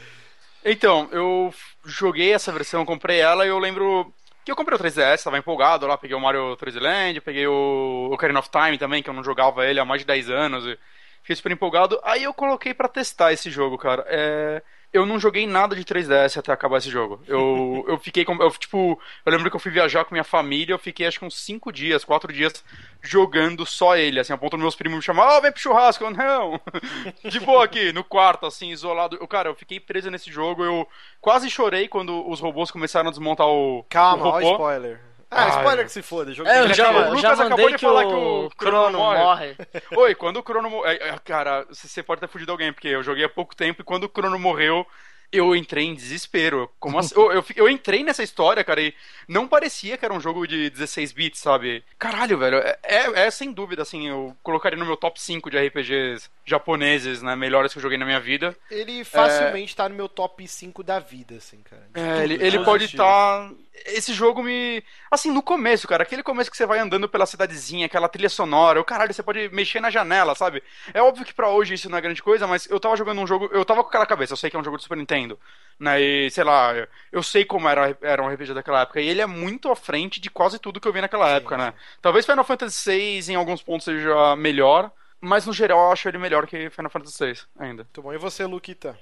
Então, 0.65 1.07
eu 1.13 1.53
joguei 1.85 2.33
essa 2.33 2.51
versão, 2.51 2.85
comprei 2.85 3.21
ela 3.21 3.45
e 3.45 3.49
eu 3.49 3.59
lembro 3.59 4.13
que 4.43 4.51
eu 4.51 4.55
comprei 4.55 4.77
o 4.77 4.81
3DS, 4.81 5.23
tava 5.23 5.37
empolgado 5.37 5.85
lá, 5.85 5.97
peguei 5.97 6.15
o 6.15 6.19
Mario 6.19 6.55
3D 6.57 6.79
Land, 6.79 7.21
peguei 7.21 7.47
o 7.47 8.09
Ocarina 8.11 8.39
of 8.39 8.49
Time 8.49 8.77
também, 8.77 9.03
que 9.03 9.09
eu 9.09 9.13
não 9.13 9.23
jogava 9.23 9.65
ele 9.65 9.79
há 9.79 9.85
mais 9.85 10.01
de 10.01 10.07
10 10.07 10.29
anos 10.29 10.65
e 10.65 10.77
fiquei 11.21 11.35
super 11.35 11.51
empolgado. 11.51 11.99
Aí 12.03 12.23
eu 12.23 12.33
coloquei 12.33 12.73
pra 12.73 12.87
testar 12.87 13.31
esse 13.33 13.49
jogo, 13.49 13.77
cara. 13.77 14.05
É... 14.07 14.61
Eu 14.91 15.05
não 15.05 15.19
joguei 15.19 15.45
nada 15.45 15.75
de 15.75 15.83
3DS 15.83 16.37
até 16.37 16.51
acabar 16.51 16.77
esse 16.77 16.89
jogo. 16.89 17.21
Eu, 17.27 17.85
eu 17.87 17.97
fiquei 17.99 18.25
com. 18.25 18.35
Eu, 18.41 18.49
tipo, 18.51 18.99
eu 19.25 19.31
lembro 19.31 19.49
que 19.49 19.55
eu 19.55 19.59
fui 19.59 19.71
viajar 19.71 20.03
com 20.05 20.15
minha 20.15 20.23
família, 20.23 20.73
eu 20.73 20.79
fiquei 20.79 21.05
acho 21.05 21.19
que 21.19 21.25
uns 21.25 21.39
5 21.41 21.71
dias, 21.71 22.03
4 22.03 22.33
dias 22.33 22.63
jogando 23.01 23.65
só 23.65 23.95
ele, 23.95 24.19
assim, 24.19 24.33
a 24.33 24.37
ponto 24.37 24.51
dos 24.51 24.61
meus 24.61 24.75
primos 24.75 24.97
me 24.97 25.03
chamar, 25.03 25.37
ó, 25.37 25.41
vem 25.41 25.51
pro 25.51 25.61
churrasco, 25.61 26.03
eu 26.03 26.11
não. 26.11 26.59
De 27.23 27.39
boa 27.39 27.63
aqui, 27.63 27.93
no 27.93 28.03
quarto, 28.03 28.45
assim, 28.45 28.71
isolado. 28.71 29.17
Eu, 29.19 29.27
cara, 29.27 29.49
eu 29.49 29.55
fiquei 29.55 29.79
preso 29.79 30.09
nesse 30.09 30.31
jogo, 30.31 30.63
eu 30.63 30.87
quase 31.21 31.49
chorei 31.49 31.87
quando 31.87 32.27
os 32.29 32.39
robôs 32.39 32.71
começaram 32.71 33.09
a 33.09 33.11
desmontar 33.11 33.47
o, 33.47 33.85
Calma, 33.89 34.25
o 34.25 34.27
ó, 34.27 34.31
robô. 34.31 34.51
spoiler. 34.53 35.08
Ah, 35.31 35.49
spoiler 35.49 35.81
é. 35.81 35.83
que 35.83 35.91
se 35.91 36.01
foda. 36.01 36.33
Jogo 36.33 36.49
É, 36.49 36.63
de 36.65 36.69
eu 36.69 36.73
já, 36.73 36.89
acabou- 36.89 37.01
o 37.01 37.05
já 37.05 37.29
Lucas 37.29 37.39
acabou 37.39 37.49
mandei 37.49 37.67
de 37.67 37.73
que 37.73 37.79
falar 37.79 38.05
o 38.05 38.09
que 38.09 38.15
o 38.15 38.49
Crono 38.57 38.77
Crono 38.77 38.97
morre. 38.97 39.19
morre. 39.19 39.55
Oi, 39.95 40.15
quando 40.15 40.37
o 40.37 40.43
Crono 40.43 40.69
morreu. 40.69 40.97
Cara, 41.23 41.65
você 41.69 42.01
pode 42.01 42.21
ter 42.21 42.27
fugido 42.27 42.51
alguém, 42.51 42.73
porque 42.73 42.87
eu 42.87 43.03
joguei 43.03 43.25
há 43.25 43.29
pouco 43.29 43.55
tempo 43.55 43.81
e 43.81 43.85
quando 43.85 44.05
o 44.05 44.09
Crono 44.09 44.39
morreu, 44.39 44.85
eu 45.31 45.55
entrei 45.55 45.85
em 45.85 45.93
desespero. 45.93 46.69
Como 46.79 46.97
assim? 46.97 47.13
eu, 47.15 47.31
eu, 47.31 47.45
eu, 47.55 47.69
entrei 47.69 48.03
nessa 48.03 48.23
história, 48.23 48.63
cara, 48.63 48.81
e 48.81 48.93
não 49.27 49.47
parecia 49.47 49.97
que 49.97 50.05
era 50.05 50.13
um 50.13 50.19
jogo 50.19 50.47
de 50.47 50.69
16 50.69 51.11
bits, 51.11 51.39
sabe? 51.39 51.83
Caralho, 51.97 52.37
velho, 52.37 52.57
é, 52.57 52.77
é, 52.83 53.25
é 53.25 53.31
sem 53.31 53.51
dúvida, 53.51 53.83
assim, 53.83 54.07
eu 54.07 54.35
colocaria 54.41 54.77
no 54.77 54.85
meu 54.85 54.97
top 54.97 55.21
5 55.21 55.49
de 55.49 55.57
RPGs 55.57 56.29
japoneses, 56.45 57.21
né, 57.21 57.35
melhores 57.35 57.71
que 57.71 57.77
eu 57.77 57.83
joguei 57.83 57.97
na 57.97 58.05
minha 58.05 58.19
vida. 58.19 58.55
Ele 58.71 59.03
facilmente 59.03 59.73
é... 59.73 59.75
tá 59.75 59.87
no 59.87 59.95
meu 59.95 60.09
top 60.09 60.47
5 60.47 60.83
da 60.83 60.99
vida, 60.99 61.35
assim, 61.35 61.59
cara. 61.61 61.87
É, 61.93 62.21
tudo, 62.21 62.33
ele, 62.33 62.45
ele 62.45 62.59
pode 62.63 62.85
estar... 62.85 63.49
Tá... 63.49 63.51
Esse 63.85 64.13
jogo 64.13 64.43
me... 64.43 64.83
Assim, 65.09 65.31
no 65.31 65.41
começo, 65.41 65.87
cara, 65.87 66.03
aquele 66.03 66.23
começo 66.23 66.49
que 66.49 66.57
você 66.57 66.65
vai 66.65 66.79
andando 66.79 67.09
pela 67.09 67.25
cidadezinha, 67.25 67.85
aquela 67.85 68.09
trilha 68.09 68.29
sonora, 68.29 68.79
o 68.79 68.85
caralho, 68.85 69.13
você 69.13 69.23
pode 69.23 69.49
mexer 69.49 69.79
na 69.79 69.89
janela, 69.89 70.35
sabe? 70.35 70.63
É 70.93 71.01
óbvio 71.01 71.25
que 71.25 71.33
para 71.33 71.49
hoje 71.49 71.73
isso 71.73 71.89
não 71.89 71.97
é 71.97 72.01
grande 72.01 72.21
coisa, 72.21 72.47
mas 72.47 72.69
eu 72.69 72.79
tava 72.79 72.95
jogando 72.95 73.21
um 73.21 73.27
jogo, 73.27 73.49
eu 73.51 73.65
tava 73.65 73.83
com 73.83 73.89
aquela 73.89 74.05
cabeça, 74.05 74.33
eu 74.33 74.37
sei 74.37 74.49
que 74.49 74.55
é 74.55 74.59
um 74.59 74.63
jogo 74.63 74.77
de 74.77 74.83
Super 74.83 74.97
Nintendo, 74.97 75.39
né? 75.79 76.01
E, 76.01 76.31
sei 76.31 76.43
lá, 76.43 76.73
eu 77.11 77.23
sei 77.23 77.45
como 77.45 77.67
era, 77.67 77.97
era 78.01 78.23
um 78.23 78.27
RPG 78.27 78.53
daquela 78.53 78.81
época, 78.81 79.01
e 79.01 79.07
ele 79.07 79.21
é 79.21 79.25
muito 79.25 79.71
à 79.71 79.75
frente 79.75 80.19
de 80.19 80.29
quase 80.29 80.59
tudo 80.59 80.79
que 80.79 80.87
eu 80.87 80.93
vi 80.93 81.01
naquela 81.01 81.27
sim, 81.29 81.35
época, 81.35 81.57
né? 81.57 81.73
Talvez 82.01 82.25
Final 82.25 82.45
Fantasy 82.45 83.21
VI 83.21 83.33
em 83.33 83.35
alguns 83.35 83.61
pontos 83.61 83.85
seja 83.85 84.35
melhor, 84.35 84.91
mas 85.21 85.45
no 85.45 85.53
geral 85.53 85.79
eu 85.79 85.91
acho 85.91 86.07
ele 86.07 86.17
melhor 86.17 86.47
que 86.47 86.69
Final 86.69 86.89
Fantasy 86.89 87.25
VI 87.25 87.39
ainda. 87.57 87.83
Muito 87.83 88.01
bom. 88.01 88.13
E 88.13 88.17
você, 88.17 88.45
Luquita? 88.45 88.97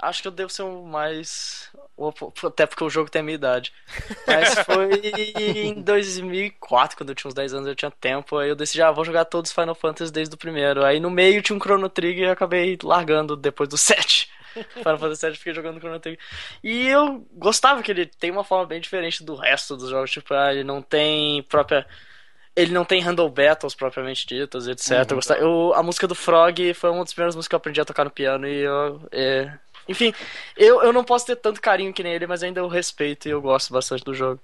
Acho 0.00 0.22
que 0.22 0.28
eu 0.28 0.32
devo 0.32 0.48
ser 0.48 0.62
o 0.62 0.84
mais. 0.84 1.70
Até 2.44 2.66
porque 2.66 2.84
o 2.84 2.90
jogo 2.90 3.10
tem 3.10 3.20
a 3.20 3.22
minha 3.22 3.34
idade. 3.34 3.72
Mas 4.26 4.54
foi 4.60 4.94
em 5.36 5.74
2004, 5.82 6.96
quando 6.96 7.08
eu 7.08 7.14
tinha 7.16 7.28
uns 7.28 7.34
10 7.34 7.54
anos, 7.54 7.68
eu 7.68 7.74
tinha 7.74 7.90
tempo. 7.90 8.38
Aí 8.38 8.48
eu 8.48 8.54
decidi, 8.54 8.80
ah, 8.80 8.92
vou 8.92 9.04
jogar 9.04 9.24
todos 9.24 9.50
os 9.50 9.54
Final 9.54 9.74
Fantasy 9.74 10.12
desde 10.12 10.34
o 10.34 10.38
primeiro. 10.38 10.84
Aí 10.84 11.00
no 11.00 11.10
meio 11.10 11.42
tinha 11.42 11.56
um 11.56 11.60
Chrono 11.60 11.88
Trigger 11.88 12.24
e 12.24 12.28
eu 12.28 12.32
acabei 12.32 12.78
largando 12.80 13.36
depois 13.36 13.68
do 13.68 13.76
7. 13.78 14.30
Final 14.74 14.98
Fantasy 14.98 15.26
VII 15.26 15.36
fiquei 15.36 15.54
jogando 15.54 15.80
Chrono 15.80 15.98
Trigger. 15.98 16.20
E 16.62 16.86
eu 16.86 17.26
gostava 17.32 17.82
que 17.82 17.90
ele 17.90 18.06
tem 18.06 18.30
uma 18.30 18.44
forma 18.44 18.66
bem 18.66 18.80
diferente 18.80 19.24
do 19.24 19.34
resto 19.34 19.76
dos 19.76 19.90
jogos. 19.90 20.12
Tipo, 20.12 20.32
ah, 20.32 20.52
ele 20.52 20.62
não 20.62 20.80
tem 20.80 21.42
própria 21.42 21.84
ele 22.58 22.72
não 22.72 22.84
tem 22.84 23.00
handle 23.00 23.30
battles 23.30 23.72
propriamente 23.72 24.26
ditas, 24.26 24.66
etc. 24.66 25.12
Uhum. 25.12 25.36
Eu 25.36 25.74
a 25.74 25.82
música 25.82 26.08
do 26.08 26.14
Frog 26.14 26.74
foi 26.74 26.90
uma 26.90 27.04
das 27.04 27.12
primeiras 27.12 27.36
músicas 27.36 27.48
que 27.48 27.54
eu 27.54 27.58
aprendi 27.58 27.80
a 27.80 27.84
tocar 27.84 28.04
no 28.04 28.10
piano 28.10 28.48
e 28.48 28.62
eu, 28.62 29.00
é, 29.12 29.52
enfim, 29.88 30.12
eu, 30.56 30.82
eu 30.82 30.92
não 30.92 31.02
posso 31.02 31.26
ter 31.26 31.36
tanto 31.36 31.60
carinho 31.60 31.92
que 31.92 32.02
nem 32.02 32.12
ele, 32.12 32.26
mas 32.26 32.42
ainda 32.42 32.60
eu 32.60 32.68
respeito 32.68 33.26
e 33.26 33.30
eu 33.30 33.40
gosto 33.40 33.72
bastante 33.72 34.04
do 34.04 34.14
jogo. 34.14 34.40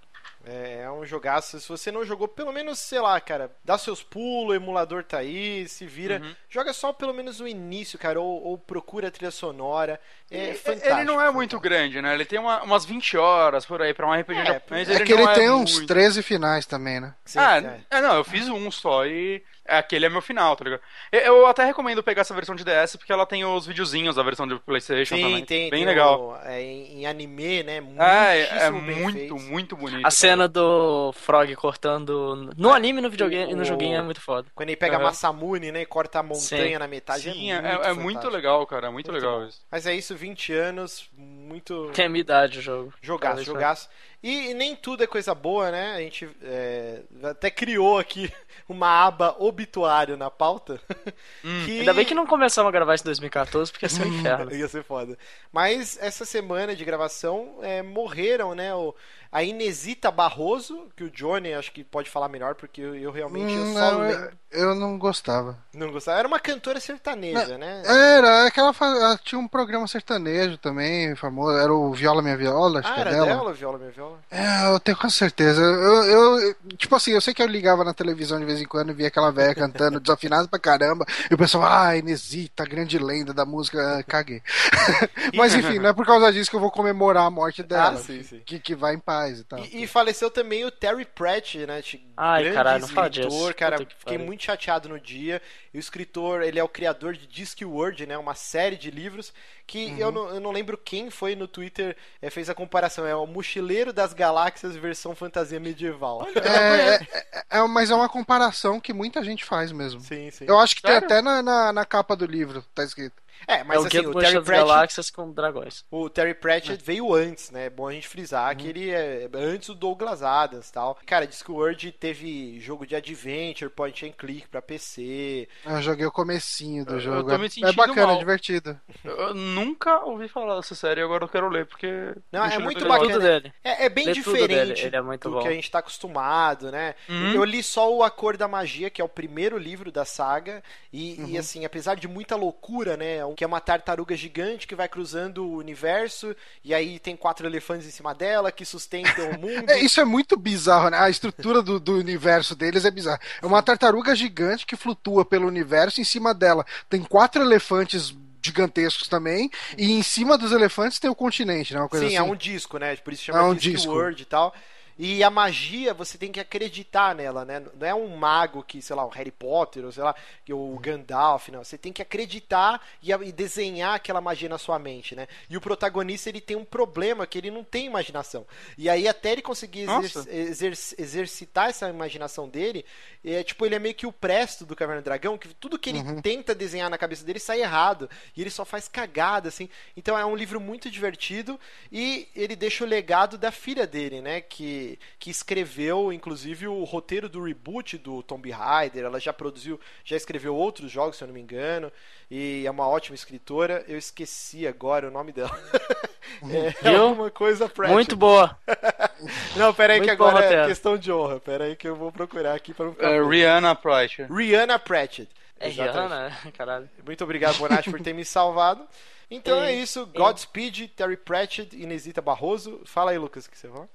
É, 0.47 0.83
é 0.83 0.91
um 0.91 1.05
jogaço. 1.05 1.59
Se 1.59 1.69
você 1.69 1.91
não 1.91 2.05
jogou, 2.05 2.29
pelo 2.29 2.53
menos, 2.53 2.79
sei 2.79 3.01
lá, 3.01 3.19
cara, 3.21 3.51
dá 3.65 3.79
seus 3.79 4.03
pulos, 4.03 4.51
o 4.51 4.55
emulador 4.55 5.03
tá 5.03 5.19
aí, 5.19 5.67
se 5.69 5.87
vira. 5.87 6.21
Uhum. 6.23 6.35
Joga 6.49 6.73
só 6.73 6.93
pelo 6.93 7.15
menos 7.15 7.41
o 7.41 7.49
início, 7.49 7.99
cara, 7.99 8.21
ou, 8.21 8.43
ou 8.43 8.59
procura 8.59 9.09
a 9.09 9.11
trilha 9.11 9.31
sonora. 9.31 10.01
É 10.35 10.45
ele, 10.49 10.55
fantástico. 10.55 10.95
Ele 10.95 11.05
não 11.05 11.21
é 11.21 11.31
muito 11.31 11.61
grande, 11.61 12.03
né? 12.03 12.15
Ele 12.15 12.25
tem 12.25 12.39
uma, 12.39 12.63
umas 12.63 12.85
20 12.85 13.17
horas 13.17 13.65
por 13.65 13.81
aí 13.81 13.95
pra 13.95 14.07
um 14.07 14.13
RPG 14.13 14.41
é, 14.41 14.47
japonês. 14.47 14.91
É 14.91 15.05
que 15.05 15.13
ele, 15.13 15.23
ele 15.23 15.33
tem 15.35 15.47
é 15.47 15.53
uns 15.53 15.75
muito... 15.75 15.87
13 15.87 16.23
finais 16.23 16.67
também, 16.67 17.01
né? 17.01 17.15
Sim, 17.25 17.39
ah, 17.39 17.59
é. 17.59 17.99
é. 17.99 18.01
não, 18.01 18.17
eu 18.17 18.25
fiz 18.25 18.49
um 18.49 18.71
só 18.71 19.07
e 19.07 19.43
aquele 19.67 20.07
é 20.07 20.09
meu 20.09 20.21
final, 20.21 20.55
tá 20.57 20.65
ligado? 20.65 20.83
Eu 21.11 21.47
até 21.47 21.65
recomendo 21.65 22.03
pegar 22.03 22.21
essa 22.21 22.35
versão 22.35 22.55
de 22.55 22.65
DS 22.65 22.97
porque 22.97 23.13
ela 23.13 23.25
tem 23.25 23.45
os 23.45 23.67
videozinhos 23.67 24.17
da 24.17 24.23
versão 24.23 24.47
de 24.47 24.59
PlayStation 24.61 25.17
Sim, 25.17 25.23
também. 25.23 25.45
Tem, 25.45 25.71
bem 25.71 25.81
tem 25.81 25.87
legal. 25.87 26.21
O, 26.21 26.37
é, 26.45 26.63
em 26.63 27.07
anime, 27.07 27.63
né? 27.63 27.83
É, 27.99 28.67
é 28.67 28.71
muito, 28.71 29.13
feito. 29.13 29.37
muito 29.37 29.77
bonito. 29.77 30.07
A 30.07 30.11
cena 30.11 30.47
do 30.47 31.13
Frog 31.13 31.55
cortando 31.57 32.51
no 32.57 32.71
é, 32.71 32.77
anime 32.77 33.01
no 33.01 33.11
videogame 33.11 33.53
e 33.53 33.55
no 33.55 33.65
joguinho 33.65 33.99
é 33.99 34.03
muito 34.03 34.21
foda. 34.21 34.49
Quando 34.55 34.69
ele 34.69 34.77
pega 34.77 34.97
uhum. 34.97 35.03
a 35.03 35.05
Masamune, 35.05 35.73
né, 35.73 35.83
e 35.83 35.87
corta 35.87 36.21
a 36.21 36.23
montanha 36.23 36.73
Sim. 36.73 36.79
na 36.79 36.89
metade. 36.89 37.23
Sim, 37.23 37.53
é, 37.53 37.61
muito, 37.61 37.87
é, 37.87 37.93
muito 37.95 38.29
legal, 38.29 38.67
cara, 38.67 38.91
muito, 38.91 39.11
muito 39.11 39.23
legal 39.23 39.41
bom. 39.41 39.47
isso. 39.47 39.61
Mas 39.71 39.87
é 39.87 39.95
isso, 39.95 40.15
20 40.25 40.53
anos, 40.55 41.11
muito. 41.19 41.91
Tem 41.93 42.07
a 42.07 42.09
minha 42.09 42.23
idade 42.23 42.59
o 42.59 42.63
jogo. 42.63 42.95
Jogaço, 43.03 43.45
jogaço. 43.45 43.91
E, 44.23 44.53
e, 44.53 44.55
nem 44.55 44.75
tudo 44.75 45.05
é 45.05 45.07
coisa 45.07 45.35
boa, 45.35 45.71
né? 45.71 45.97
A 45.97 45.99
gente 45.99 46.27
é, 46.43 47.03
até 47.23 47.51
criou 47.51 47.99
aqui 47.99 48.33
uma 48.67 49.05
aba 49.05 49.37
obituário 49.39 50.17
na 50.17 50.31
pauta. 50.31 50.81
Hum. 51.45 51.63
Que... 51.67 51.81
Ainda 51.81 51.93
bem 51.93 52.07
que 52.07 52.15
não 52.15 52.27
começamos 52.27 52.71
a 52.71 52.73
gravar 52.73 52.95
isso 52.95 53.05
em 53.05 53.13
2014, 53.13 53.71
porque 53.71 53.85
ia 53.85 53.91
ser 53.91 54.07
um 54.07 54.15
inferno. 54.15 54.51
ia 54.57 54.67
ser 54.67 54.83
foda. 54.83 55.19
Mas 55.53 55.99
essa 56.01 56.25
semana 56.25 56.75
de 56.75 56.83
gravação 56.87 57.59
é, 57.61 57.83
morreram, 57.83 58.55
né? 58.55 58.75
O, 58.75 58.95
a 59.35 59.43
Inesita 59.43 60.13
Barroso, 60.13 60.87
que 60.95 61.03
o 61.03 61.11
Johnny 61.11 61.53
acho 61.55 61.73
que 61.73 61.83
pode 61.83 62.09
falar 62.09 62.29
melhor, 62.29 62.55
porque 62.55 62.81
eu, 62.81 62.95
eu 62.95 63.11
realmente 63.11 63.53
eu 63.53 63.73
só 63.73 63.99
lembro. 63.99 64.31
Eu, 64.49 64.77
não 64.77 64.97
gostava. 64.97 65.59
Não 65.75 65.91
gostava. 65.91 66.21
Era 66.21 66.29
uma 66.29 66.39
cantora 66.39 66.79
sertaneja, 66.79 67.59
não, 67.59 67.59
né? 67.59 67.83
Era, 67.85 68.47
aquela 68.47 68.73
ela 68.81 69.19
tinha 69.19 69.37
um 69.37 69.49
programa 69.49 69.89
sertanejo 69.89 70.57
também, 70.59 71.17
famoso. 71.17 71.59
Era 71.59 71.75
o 71.75 71.93
Viola 71.93 72.23
Minha 72.23 72.37
Viola, 72.37 72.79
acho 72.79 72.89
ah, 72.89 72.95
que 72.95 72.99
é 72.99 73.01
era 73.01 73.11
dela. 73.11 73.27
dela, 73.27 73.53
Viola 73.53 73.79
Minha 73.79 73.91
Viola? 73.91 74.19
É, 74.31 74.73
eu 74.73 74.79
tenho 74.79 74.97
quase 74.97 75.17
certeza. 75.17 75.61
Eu, 75.61 76.05
eu, 76.05 76.55
tipo 76.79 76.95
assim, 76.95 77.11
eu 77.11 77.21
sei 77.21 77.35
que 77.35 77.43
eu 77.43 77.49
ligava 77.49 77.83
na 77.83 77.93
televisão 77.93 78.39
de 78.39 78.45
vez 78.45 78.61
em 78.61 78.67
quando 78.67 78.91
e 78.91 78.95
via 78.95 79.09
aquela 79.09 79.33
velha 79.33 79.53
cantando 79.53 79.99
desafinado 79.99 80.49
pra 80.49 80.61
caramba. 80.61 81.05
E 81.29 81.35
o 81.35 81.39
pessoal, 81.39 81.65
ah, 81.65 81.97
Inesita, 81.97 82.65
grande 82.65 83.01
lenda 83.01 83.35
da 83.35 83.45
música, 83.45 84.01
caguei. 84.07 84.41
Mas 85.35 85.57
enfim, 85.57 85.81
não 85.81 85.89
é 85.89 85.93
por 85.93 86.07
causa 86.07 86.33
disso 86.33 86.49
que 86.49 86.55
eu 86.55 86.61
vou 86.61 86.71
comemorar 86.71 87.27
a 87.27 87.31
morte 87.31 87.65
dela. 87.65 87.95
Ah, 87.95 87.97
sim, 87.97 88.23
sim. 88.23 88.41
Que, 88.47 88.61
que 88.61 88.77
vai 88.77 88.95
em 88.95 89.01
paz 89.01 89.24
e 89.31 89.45
tal. 89.45 89.59
E, 89.59 89.83
e 89.83 89.87
faleceu 89.87 90.31
também 90.31 90.65
o 90.65 90.71
Terry 90.71 91.05
Pratt, 91.05 91.55
né? 91.57 91.83
Ai, 92.17 92.43
grande 92.43 92.57
caralho, 92.57 92.85
escritor, 92.85 93.11
disso. 93.11 93.55
cara. 93.55 93.79
Fiquei 93.99 94.19
muito 94.19 94.43
chateado 94.43 94.89
no 94.89 94.99
dia. 94.99 95.41
E 95.73 95.79
o 95.79 95.81
escritor, 95.81 96.43
ele 96.43 96.59
é 96.59 96.65
o 96.65 96.69
criador 96.69 97.15
de 97.15 97.27
Discworld, 97.27 98.07
né? 98.07 98.17
Uma 98.17 98.35
série 98.35 98.77
de 98.77 98.91
livros 98.91 99.33
que 99.67 99.87
uhum. 99.87 99.99
eu, 99.99 100.13
não, 100.13 100.29
eu 100.29 100.41
não 100.41 100.51
lembro 100.51 100.77
quem 100.77 101.11
foi 101.11 101.35
no 101.35 101.49
Twitter 101.49 101.97
é, 102.21 102.31
fez 102.31 102.51
a 102.51 102.55
comparação. 102.55 103.07
É 103.07 103.15
o 103.17 103.27
Mochileiro 103.27 103.93
das 103.93 104.13
Galáxias 104.13 104.77
versão 104.77 105.15
fantasia 105.15 105.59
medieval. 105.59 106.27
É, 106.45 106.95
é, 106.95 107.59
é, 107.59 107.67
mas 107.67 107.91
é 107.91 107.95
uma 107.95 108.09
comparação 108.09 108.81
que 108.81 108.93
muita 108.93 109.25
gente 109.25 109.45
faz 109.45 109.73
mesmo. 109.73 110.01
Sim, 110.01 110.31
sim. 110.31 110.45
Eu 110.47 110.59
acho 110.59 110.77
que 110.77 110.83
Sério? 110.83 111.09
tem 111.09 111.19
até 111.19 111.23
na, 111.23 111.43
na, 111.43 111.73
na 111.73 111.85
capa 111.85 112.15
do 112.15 112.27
livro, 112.27 112.63
tá 112.75 112.85
escrito. 112.85 113.24
É, 113.47 113.63
mas 113.65 113.77
é 113.77 113.81
o 113.81 113.87
assim, 113.87 113.99
o 113.99 114.15
Terry 114.15 114.43
Pratchett, 114.43 114.51
Galáxias 114.51 115.11
com 115.11 115.33
dragões. 115.33 115.85
O 115.91 116.09
Terry 116.09 116.35
Pratchett 116.35 116.83
é. 116.83 116.85
veio 116.85 117.15
antes, 117.15 117.51
né? 117.51 117.67
É 117.67 117.71
bom 117.71 117.89
a 117.89 117.93
gente 117.93 118.09
frisar 118.09 118.51
uhum. 118.51 118.57
que 118.57 118.69
ele 118.69 118.91
é 118.91 119.29
antes 119.35 119.69
do 119.69 119.75
Douglas 119.75 120.23
Adams 120.23 120.71
tal. 120.71 120.99
Cara, 121.07 121.27
Discworld 121.27 121.93
teve 121.93 122.59
jogo 122.61 122.87
de 122.87 122.97
adventure, 122.97 123.71
point 123.71 124.07
and 124.07 124.13
click 124.13 124.49
pra 124.49 124.63
PC. 124.63 125.49
Eu 125.65 125.83
joguei 125.83 126.07
o 126.07 126.13
comecinho 126.13 126.85
do 126.85 126.95
eu, 126.95 127.01
jogo. 127.01 127.31
Eu 127.31 127.43
é, 127.43 127.69
é 127.69 127.73
bacana, 127.73 128.07
mal. 128.07 128.17
é 128.17 128.19
divertido. 128.19 128.79
Eu 129.05 129.35
nunca 129.35 130.05
ouvi 130.05 130.29
falar 130.29 130.57
dessa 130.57 130.75
série, 130.75 131.01
agora 131.01 131.25
eu 131.25 131.29
quero 131.29 131.49
ler, 131.49 131.67
porque... 131.67 132.15
Não, 132.33 132.45
é 132.45 132.59
muito 132.59 132.87
bacana. 132.87 133.15
Dele. 133.19 133.53
É, 133.63 133.87
é 133.87 133.89
bem 133.89 134.07
Lê 134.07 134.13
diferente 134.13 134.87
é 134.87 134.91
do 135.19 135.31
bom. 135.31 135.41
que 135.41 135.49
a 135.49 135.53
gente 135.53 135.71
tá 135.71 135.79
acostumado, 135.79 136.71
né? 136.71 136.95
Uhum. 137.09 137.35
Eu 137.35 137.45
li 137.45 137.63
só 137.63 137.93
o 137.93 138.03
A 138.03 138.11
Cor 138.11 138.37
da 138.37 138.49
Magia, 138.49 138.91
que 138.91 139.01
é 139.01 139.05
o 139.05 139.09
primeiro 139.09 139.59
livro 139.59 139.93
da 139.93 140.05
saga, 140.05 140.63
e, 140.93 141.17
uhum. 141.19 141.29
e 141.29 141.39
assim, 141.39 141.65
apesar 141.65 141.95
de 141.95 142.09
muita 142.09 142.37
loucura, 142.37 142.97
né? 142.97 143.25
Que 143.35 143.45
é 143.45 143.47
uma 143.47 143.61
tartaruga 143.61 144.17
gigante 144.17 144.67
que 144.67 144.75
vai 144.75 144.89
cruzando 144.89 145.45
o 145.45 145.57
universo 145.57 146.35
e 146.63 146.75
aí 146.75 146.99
tem 146.99 147.17
quatro 147.17 147.47
elefantes 147.47 147.87
em 147.87 147.91
cima 147.91 148.15
dela 148.15 148.53
que 148.53 148.65
sustentam 148.65 149.31
o 149.31 149.39
mundo. 149.41 149.71
É, 149.71 149.79
isso 149.79 150.01
é 150.01 150.05
muito 150.05 150.37
bizarro, 150.37 150.91
né? 150.91 150.99
A 150.99 151.11
estrutura 151.11 151.63
do, 151.63 151.79
do 151.81 151.99
universo 151.99 152.55
deles 152.55 152.85
é 152.85 152.91
bizarra. 152.91 153.21
É 153.43 153.47
uma 153.47 153.63
tartaruga 153.63 154.15
gigante 154.15 154.67
que 154.67 154.77
flutua 154.77 155.25
pelo 155.25 155.47
universo, 155.47 156.01
em 156.01 156.05
cima 156.05 156.33
dela 156.35 156.65
tem 156.89 157.03
quatro 157.03 157.43
elefantes 157.43 158.15
gigantescos 158.43 159.09
também, 159.09 159.51
e 159.79 159.93
em 159.93 160.03
cima 160.03 160.37
dos 160.37 160.53
elefantes 160.53 160.99
tem 160.99 161.11
o 161.11 161.15
continente, 161.15 161.73
né? 161.73 161.81
Uma 161.81 161.89
coisa 161.89 162.07
Sim, 162.07 162.15
é 162.15 162.19
assim. 162.19 162.29
é 162.29 162.33
um 162.33 162.37
disco, 162.37 162.79
né? 162.79 162.95
Por 162.97 163.13
isso 163.13 163.25
chama 163.25 163.39
é 163.39 163.43
um 163.43 163.55
Disc 163.55 163.77
disco. 163.77 163.93
World 163.93 164.23
e 164.23 164.27
tal. 164.27 164.55
E 164.99 165.25
a 165.25 165.31
magia, 165.31 165.93
você 165.93 166.17
tem 166.17 166.31
que 166.31 166.39
acreditar 166.39 167.15
nela, 167.15 167.45
né? 167.45 167.61
Não 167.75 167.87
é 167.87 167.95
um 167.95 168.17
mago 168.17 168.63
que, 168.63 168.81
sei 168.81 168.95
lá, 168.95 169.05
o 169.05 169.09
Harry 169.09 169.33
Potter, 169.33 169.85
ou 169.85 169.91
sei 169.91 170.05
lá, 170.05 170.15
o 170.51 170.79
Gandalf, 170.79 171.49
não. 171.49 171.65
Você 171.65 171.77
tem 171.77 171.93
que 171.93 172.03
acreditar 172.03 172.81
e, 173.03 173.11
e 173.11 173.33
desenhar 173.33 173.95
aquela 173.95 174.21
magia 174.21 174.49
na 174.49 174.59
sua 174.59 174.79
mente, 174.79 175.17
né? 175.17 175.27
E 175.51 175.57
o 175.57 175.61
protagonista, 175.61 176.29
ele 176.29 176.41
tem 176.41 176.57
um 176.57 176.65
problema 176.65 177.27
que 177.27 177.39
ele 177.39 177.51
não 177.51 177.65
tem 177.65 177.87
imaginação. 177.87 178.47
E 178.79 178.89
aí, 178.89 179.09
até 179.09 179.33
ele 179.33 179.43
conseguir 179.43 179.89
exer 179.89 180.29
exer 180.29 180.73
exercitar 180.99 181.71
essa 181.71 181.89
imaginação 181.89 182.49
dele, 182.49 182.85
é 183.25 183.43
tipo, 183.43 183.67
ele 183.67 183.75
é 183.75 183.79
meio 183.79 183.95
que 183.95 184.07
o 184.07 184.13
presto 184.13 184.65
do 184.65 184.77
Caverna 184.77 185.03
do 185.03 185.05
Dragão, 185.05 185.37
que 185.37 185.49
tudo 185.55 185.79
que 185.79 185.91
ele 185.91 185.99
uhum. 185.99 186.21
tenta 186.21 186.55
desenhar 186.55 186.89
na 186.89 186.99
cabeça 186.99 187.25
dele 187.25 187.41
sai 187.41 187.61
errado. 187.63 188.09
E 188.37 188.41
ele 188.41 188.51
só 188.51 188.65
faz 188.65 188.87
cagada, 188.87 189.49
assim. 189.49 189.69
Então 189.97 190.17
é 190.17 190.25
um 190.25 190.37
livro 190.37 190.61
muito 190.61 190.91
divertido 190.91 191.59
e 191.91 192.29
ele 192.35 192.55
deixa 192.55 192.85
o 192.85 192.87
legado 192.87 193.37
da 193.37 193.51
filha 193.51 193.87
dele, 193.87 194.21
né? 194.21 194.41
Que 194.41 194.84
que, 195.19 195.31
escreveu, 195.31 196.13
inclusive, 196.13 196.67
o 196.67 196.85
roteiro 196.85 197.29
do 197.29 197.43
reboot 197.43 197.99
do 197.99 198.23
Tomb 198.23 198.51
Raider. 198.51 199.05
Ela 199.05 199.19
já 199.19 199.33
produziu, 199.33 199.81
já 200.05 200.17
escreveu 200.17 200.55
outros 200.55 200.91
jogos, 200.91 201.17
se 201.17 201.25
eu 201.25 201.29
não 201.29 201.35
me 201.35 201.41
engano. 201.41 201.91
E 202.31 202.65
é 202.67 202.71
uma 202.71 202.89
ótima 202.89 203.15
escritora. 203.15 203.85
Eu 203.87 203.99
esqueci 203.99 204.67
agora 204.67 205.09
o 205.09 205.11
nome 205.11 205.33
dela. 205.33 205.51
é 206.83 206.95
alguma 206.95 207.31
coisa 207.31 207.69
Pratchett. 207.69 207.95
Muito 207.95 208.17
boa. 208.17 208.59
não, 209.57 209.73
peraí 209.73 210.01
que 210.01 210.11
agora 210.11 210.45
é 210.45 210.67
questão 210.67 210.97
de 210.97 211.13
honra. 211.13 211.41
Peraí 211.41 211.77
que 211.77 211.89
eu 211.89 211.97
vou 211.97 212.11
procurar 212.11 212.55
aqui 212.55 212.73
para 212.73 212.87
não 212.87 212.93
ficar... 212.93 213.23
Uh, 213.23 213.29
Rihanna 213.29 213.75
Pratchett. 213.75 214.33
Rihanna 214.33 214.79
Pratchett. 214.79 215.31
É 215.59 215.69
Rihanna, 215.69 216.37
caralho. 216.57 216.91
Muito 217.05 217.23
obrigado, 217.25 217.57
Bonatti, 217.59 217.91
por 217.91 218.01
ter 218.01 218.13
me 218.13 218.25
salvado. 218.25 218.87
Então 219.31 219.65
E- 219.65 219.67
é 219.69 219.73
isso. 219.73 220.07
Godspeed, 220.07 220.89
Terry 220.89 221.17
Pratchett, 221.17 221.75
Inesita 221.77 222.21
Barroso. 222.21 222.81
Fala 222.85 223.13
aí, 223.13 223.19
Lucas, 223.19 223.47
o 223.47 223.51
que 223.51 223.59
você 223.59 223.69
fala? 223.69 223.89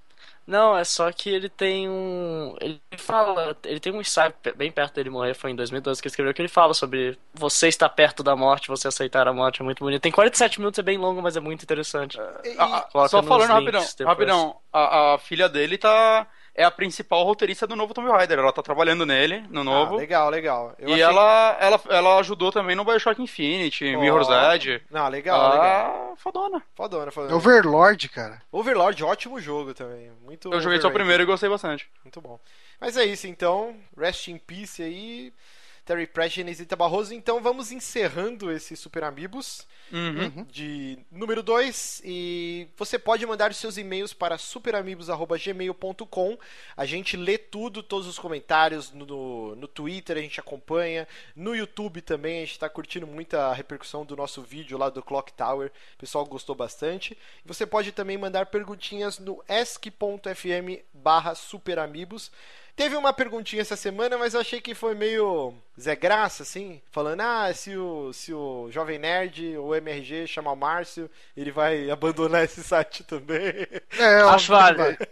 Não, 0.49 0.75
é 0.75 0.83
só 0.83 1.11
que 1.11 1.29
ele 1.29 1.47
tem 1.47 1.87
um. 1.87 2.55
Ele 2.59 2.81
fala. 2.97 3.55
Ele 3.63 3.79
tem 3.79 3.93
um 3.93 4.01
ensaio 4.01 4.33
bem 4.55 4.71
perto 4.71 4.95
dele 4.95 5.11
morrer, 5.11 5.35
foi 5.35 5.51
em 5.51 5.55
2012 5.55 6.01
que 6.01 6.07
ele 6.07 6.11
escreveu, 6.11 6.33
que 6.33 6.41
ele 6.41 6.49
fala 6.49 6.73
sobre 6.73 7.19
você 7.35 7.67
estar 7.67 7.87
perto 7.89 8.23
da 8.23 8.35
morte, 8.35 8.67
você 8.67 8.87
aceitar 8.87 9.27
a 9.27 9.33
morte, 9.33 9.61
é 9.61 9.63
muito 9.63 9.83
bonito. 9.83 10.01
Tem 10.01 10.11
47 10.11 10.59
minutos, 10.59 10.79
é 10.79 10.81
bem 10.81 10.97
longo, 10.97 11.21
mas 11.21 11.37
é 11.37 11.39
muito 11.39 11.61
interessante. 11.61 12.17
E- 12.43 12.55
Ah, 12.57 12.87
ah, 12.95 13.07
só 13.07 13.21
falando 13.21 13.49
rapidão, 13.51 13.81
depois. 13.95 14.07
rapidão. 14.09 14.59
A, 14.73 15.13
a 15.13 15.17
filha 15.19 15.47
dele 15.47 15.77
tá 15.77 16.25
é 16.61 16.65
a 16.65 16.71
principal 16.71 17.23
roteirista 17.23 17.65
do 17.65 17.75
novo 17.75 17.93
Tomb 17.93 18.09
Raider. 18.09 18.37
Ela 18.39 18.51
tá 18.51 18.61
trabalhando 18.61 19.05
nele, 19.05 19.43
no 19.49 19.61
Ah, 19.61 19.63
novo. 19.63 19.95
legal, 19.95 20.29
legal. 20.29 20.75
Eu 20.77 20.89
e 20.89 20.93
achei- 20.93 21.03
ela, 21.03 21.57
ela, 21.59 21.81
ela 21.89 22.17
ajudou 22.19 22.51
também 22.51 22.75
no 22.75 22.83
Bioshock 22.83 23.21
Infinity, 23.21 23.95
Ó. 23.95 23.99
Mirror's 24.01 24.27
Edge. 24.29 24.81
Não, 24.91 25.07
legal, 25.07 25.51
legal. 25.51 26.11
Ah, 26.11 26.13
fodona. 26.17 26.61
Fodona, 26.75 27.11
fodona. 27.11 27.35
Overlord, 27.35 28.09
cara. 28.09 28.41
Overlord, 28.51 29.03
ótimo 29.03 29.39
jogo 29.39 29.73
também. 29.73 30.11
Muito 30.23 30.51
Eu 30.53 30.59
joguei 30.59 30.79
só 30.81 30.89
o 30.89 30.91
primeiro 30.91 31.23
e 31.23 31.25
gostei 31.25 31.49
bastante. 31.49 31.89
Muito 32.03 32.19
bom. 32.19 32.39
Mas 32.79 32.97
é 32.97 33.05
isso, 33.05 33.25
então. 33.27 33.75
Rest 33.97 34.27
in 34.27 34.37
peace 34.37 34.81
aí. 34.83 35.33
Terry 35.89 36.05
Pratchett 36.05 36.41
e 36.41 36.43
Inesita 36.43 36.75
Barroso. 36.75 37.15
Então 37.15 37.41
vamos 37.41 37.71
encerrando 37.71 38.51
esse 38.51 38.75
Super 38.75 39.03
Amigos 39.03 39.67
Uhum. 39.91 40.45
de 40.47 40.99
número 41.11 41.41
2 41.41 42.03
e 42.05 42.67
você 42.77 42.99
pode 42.99 43.25
mandar 43.25 43.49
os 43.49 43.57
seus 43.57 43.75
e-mails 43.75 44.13
para 44.13 44.37
superamigos.gmail.com 44.37 46.37
a 46.77 46.85
gente 46.85 47.17
lê 47.17 47.39
tudo, 47.39 47.81
todos 47.81 48.05
os 48.05 48.19
comentários 48.19 48.91
no, 48.91 49.55
no, 49.55 49.67
Twitter, 49.67 50.17
a 50.17 50.21
gente 50.21 50.39
acompanha. 50.39 51.07
No 51.35 51.55
YouTube 51.55 52.01
também, 52.01 52.37
a 52.37 52.41
gente 52.41 52.51
está 52.51 52.69
curtindo 52.69 53.07
muito 53.07 53.35
a 53.35 53.51
repercussão 53.51 54.05
do 54.05 54.15
nosso 54.15 54.43
vídeo 54.43 54.77
lá 54.77 54.91
do 54.91 55.01
Clock 55.01 55.33
Tower, 55.33 55.71
o 55.95 55.97
pessoal 55.97 56.23
gostou 56.23 56.55
bastante. 56.55 57.17
E 57.43 57.47
você 57.47 57.65
pode 57.65 57.91
também 57.91 58.15
mandar 58.15 58.45
perguntinhas 58.45 59.17
no 59.17 59.43
esc.fm 59.47 60.83
barra 60.93 61.33
superamigos 61.33 62.31
Teve 62.79 62.95
uma 62.95 63.11
perguntinha 63.11 63.61
essa 63.61 63.75
semana, 63.75 64.17
mas 64.17 64.33
eu 64.33 64.39
achei 64.39 64.61
que 64.61 64.73
foi 64.73 64.95
meio 64.95 65.53
Zé 65.77 65.97
Graça, 65.97 66.43
assim, 66.43 66.81
falando, 66.89 67.19
ah, 67.19 67.53
se 67.53 67.75
o, 67.75 68.13
se 68.13 68.33
o 68.33 68.69
Jovem 68.71 68.97
Nerd 68.97 69.57
ou 69.57 69.71
o 69.71 69.75
MRG 69.75 70.25
chamar 70.27 70.53
o 70.53 70.55
Márcio, 70.55 71.11
ele 71.35 71.51
vai 71.51 71.89
abandonar 71.89 72.45
esse 72.45 72.63
site 72.63 73.03
também. 73.03 73.67
É, 73.99 74.21
Acho 74.21 74.53
óbvio 74.53 74.95
que 74.95 75.03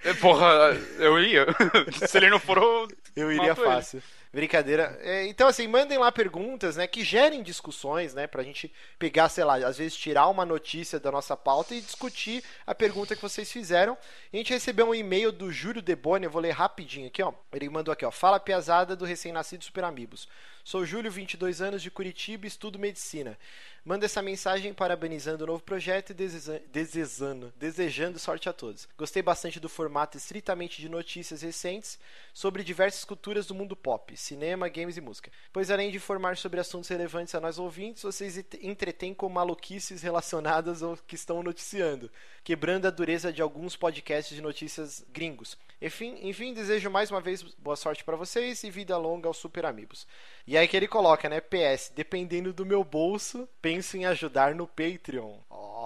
válido. 0.00 0.20
Porra, 0.22 0.74
eu 0.98 1.20
ia. 1.20 1.46
Se 2.08 2.16
ele 2.16 2.30
não 2.30 2.40
for, 2.40 2.56
eu... 2.56 2.88
Eu 3.14 3.30
iria 3.30 3.48
Mato 3.48 3.60
ele. 3.60 4.02
Brincadeira. 4.32 4.98
É, 5.02 5.26
então, 5.26 5.46
assim, 5.46 5.68
mandem 5.68 5.98
lá 5.98 6.10
perguntas, 6.10 6.76
né, 6.76 6.86
que 6.86 7.04
gerem 7.04 7.42
discussões, 7.42 8.14
né, 8.14 8.26
pra 8.26 8.42
gente 8.42 8.72
pegar, 8.98 9.28
sei 9.28 9.44
lá, 9.44 9.56
às 9.56 9.76
vezes 9.76 9.94
tirar 9.94 10.26
uma 10.28 10.46
notícia 10.46 10.98
da 10.98 11.12
nossa 11.12 11.36
pauta 11.36 11.74
e 11.74 11.82
discutir 11.82 12.42
a 12.66 12.74
pergunta 12.74 13.14
que 13.14 13.20
vocês 13.20 13.52
fizeram. 13.52 13.96
A 14.32 14.36
gente 14.36 14.52
recebeu 14.52 14.88
um 14.88 14.94
e-mail 14.94 15.30
do 15.30 15.52
Júlio 15.52 15.82
Deboni, 15.82 16.24
eu 16.24 16.30
vou 16.30 16.40
ler 16.40 16.52
rapidinho 16.52 17.08
aqui, 17.08 17.22
ó. 17.22 17.32
Ele 17.52 17.68
mandou 17.68 17.92
aqui, 17.92 18.06
ó. 18.06 18.10
Fala 18.10 18.40
piazada 18.40 18.96
do 18.96 19.04
recém-nascido 19.04 19.64
Super 19.64 19.84
Amigos. 19.84 20.26
Sou 20.64 20.86
Júlio, 20.86 21.10
22 21.10 21.60
anos, 21.60 21.82
de 21.82 21.90
Curitiba, 21.90 22.46
estudo 22.46 22.78
medicina. 22.78 23.36
Manda 23.84 24.06
essa 24.06 24.22
mensagem 24.22 24.72
parabenizando 24.72 25.42
o 25.42 25.46
novo 25.48 25.60
projeto 25.60 26.10
e 26.10 26.14
desejando, 26.14 27.52
desejando 27.56 28.16
sorte 28.16 28.48
a 28.48 28.52
todos. 28.52 28.88
Gostei 28.96 29.20
bastante 29.24 29.58
do 29.58 29.68
formato 29.68 30.16
estritamente 30.16 30.80
de 30.80 30.88
notícias 30.88 31.42
recentes 31.42 31.98
sobre 32.32 32.62
diversas 32.62 33.04
culturas 33.04 33.44
do 33.44 33.56
mundo 33.56 33.74
pop, 33.74 34.16
cinema, 34.16 34.68
games 34.68 34.96
e 34.96 35.00
música. 35.00 35.32
Pois 35.52 35.68
além 35.68 35.90
de 35.90 35.96
informar 35.96 36.36
sobre 36.36 36.60
assuntos 36.60 36.88
relevantes 36.88 37.34
a 37.34 37.40
nós 37.40 37.58
ouvintes, 37.58 38.04
vocês 38.04 38.38
ent- 38.38 38.54
entretêm 38.62 39.12
com 39.12 39.28
maluquices 39.28 40.00
relacionadas 40.00 40.80
ao 40.80 40.96
que 40.96 41.16
estão 41.16 41.42
noticiando, 41.42 42.08
quebrando 42.44 42.86
a 42.86 42.90
dureza 42.90 43.32
de 43.32 43.42
alguns 43.42 43.74
podcasts 43.74 44.36
de 44.36 44.40
notícias 44.40 45.04
gringos. 45.12 45.58
Enfim, 45.80 46.16
enfim 46.22 46.54
desejo 46.54 46.88
mais 46.88 47.10
uma 47.10 47.20
vez 47.20 47.42
boa 47.58 47.74
sorte 47.74 48.04
para 48.04 48.14
vocês 48.14 48.62
e 48.62 48.70
vida 48.70 48.96
longa 48.96 49.26
aos 49.26 49.38
super 49.38 49.66
amigos. 49.66 50.06
E 50.46 50.51
aí 50.56 50.68
que 50.68 50.76
ele 50.76 50.88
coloca, 50.88 51.28
né? 51.28 51.40
PS, 51.40 51.92
dependendo 51.94 52.52
do 52.52 52.66
meu 52.66 52.84
bolso, 52.84 53.48
penso 53.60 53.96
em 53.96 54.04
ajudar 54.04 54.54
no 54.54 54.66
Patreon. 54.66 55.38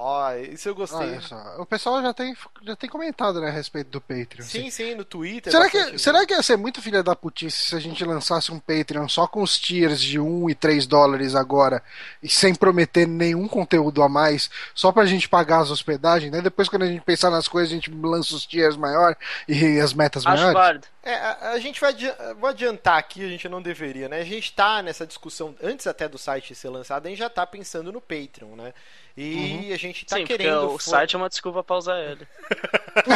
Ó, 0.08 0.32
isso 0.36 0.68
eu 0.68 0.74
gostei. 0.76 0.98
Olha 1.00 1.20
só. 1.20 1.56
O 1.58 1.66
pessoal 1.66 2.00
já 2.00 2.14
tem, 2.14 2.32
já 2.62 2.76
tem 2.76 2.88
comentado 2.88 3.40
né, 3.40 3.48
a 3.48 3.50
respeito 3.50 3.90
do 3.90 4.00
Patreon. 4.00 4.44
Sim, 4.44 4.70
sim, 4.70 4.94
no 4.94 5.04
Twitter. 5.04 5.50
Será 5.52 5.68
que, 5.68 5.98
será 5.98 6.24
que 6.24 6.32
ia 6.32 6.42
ser 6.44 6.56
muito 6.56 6.80
filha 6.80 7.02
da 7.02 7.16
putice 7.16 7.70
se 7.70 7.74
a 7.74 7.80
gente 7.80 8.04
lançasse 8.04 8.52
um 8.52 8.60
Patreon 8.60 9.08
só 9.08 9.26
com 9.26 9.42
os 9.42 9.58
tiers 9.58 10.00
de 10.00 10.20
1 10.20 10.48
e 10.48 10.54
3 10.54 10.86
dólares 10.86 11.34
agora 11.34 11.82
e 12.22 12.28
sem 12.28 12.54
prometer 12.54 13.04
nenhum 13.04 13.48
conteúdo 13.48 14.00
a 14.00 14.08
mais, 14.08 14.48
só 14.76 14.92
pra 14.92 15.06
gente 15.06 15.28
pagar 15.28 15.62
as 15.62 15.72
hospedagens, 15.72 16.30
né? 16.30 16.40
Depois 16.40 16.68
quando 16.68 16.82
a 16.82 16.86
gente 16.86 17.02
pensar 17.02 17.28
nas 17.30 17.48
coisas, 17.48 17.72
a 17.72 17.74
gente 17.74 17.90
lança 17.90 18.36
os 18.36 18.46
tiers 18.46 18.76
maior 18.76 19.16
e 19.48 19.80
as 19.80 19.92
metas 19.92 20.24
Acho 20.24 20.36
maiores. 20.36 20.54
válido. 20.54 20.86
É, 21.02 21.14
a, 21.14 21.50
a 21.52 21.58
gente 21.58 21.80
vai 21.80 21.90
adi- 21.90 22.14
vou 22.38 22.48
adiantar 22.50 22.98
aqui, 22.98 23.24
a 23.24 23.28
gente 23.28 23.48
não 23.48 23.60
deveria, 23.60 24.08
né? 24.08 24.20
A 24.20 24.24
gente 24.24 24.52
tá 24.52 24.82
nessa 24.82 25.04
discussão, 25.04 25.54
antes 25.60 25.86
até 25.88 26.08
do 26.08 26.16
site 26.16 26.54
ser 26.54 26.68
lançado, 26.68 27.06
a 27.06 27.08
gente 27.08 27.18
já 27.18 27.30
tá 27.30 27.44
pensando 27.44 27.90
no 27.90 28.00
Patreon, 28.00 28.54
né? 28.56 28.72
E 29.16 29.72
a 29.72 29.78
gente 29.78 30.04
tá 30.04 30.16
Sim, 30.16 30.26
querendo. 30.26 30.72
o 30.72 30.78
site 30.78 31.14
é 31.14 31.18
uma 31.18 31.30
desculpa 31.30 31.64
pra 31.64 31.76
usar 31.76 31.98
ele. 31.98 32.28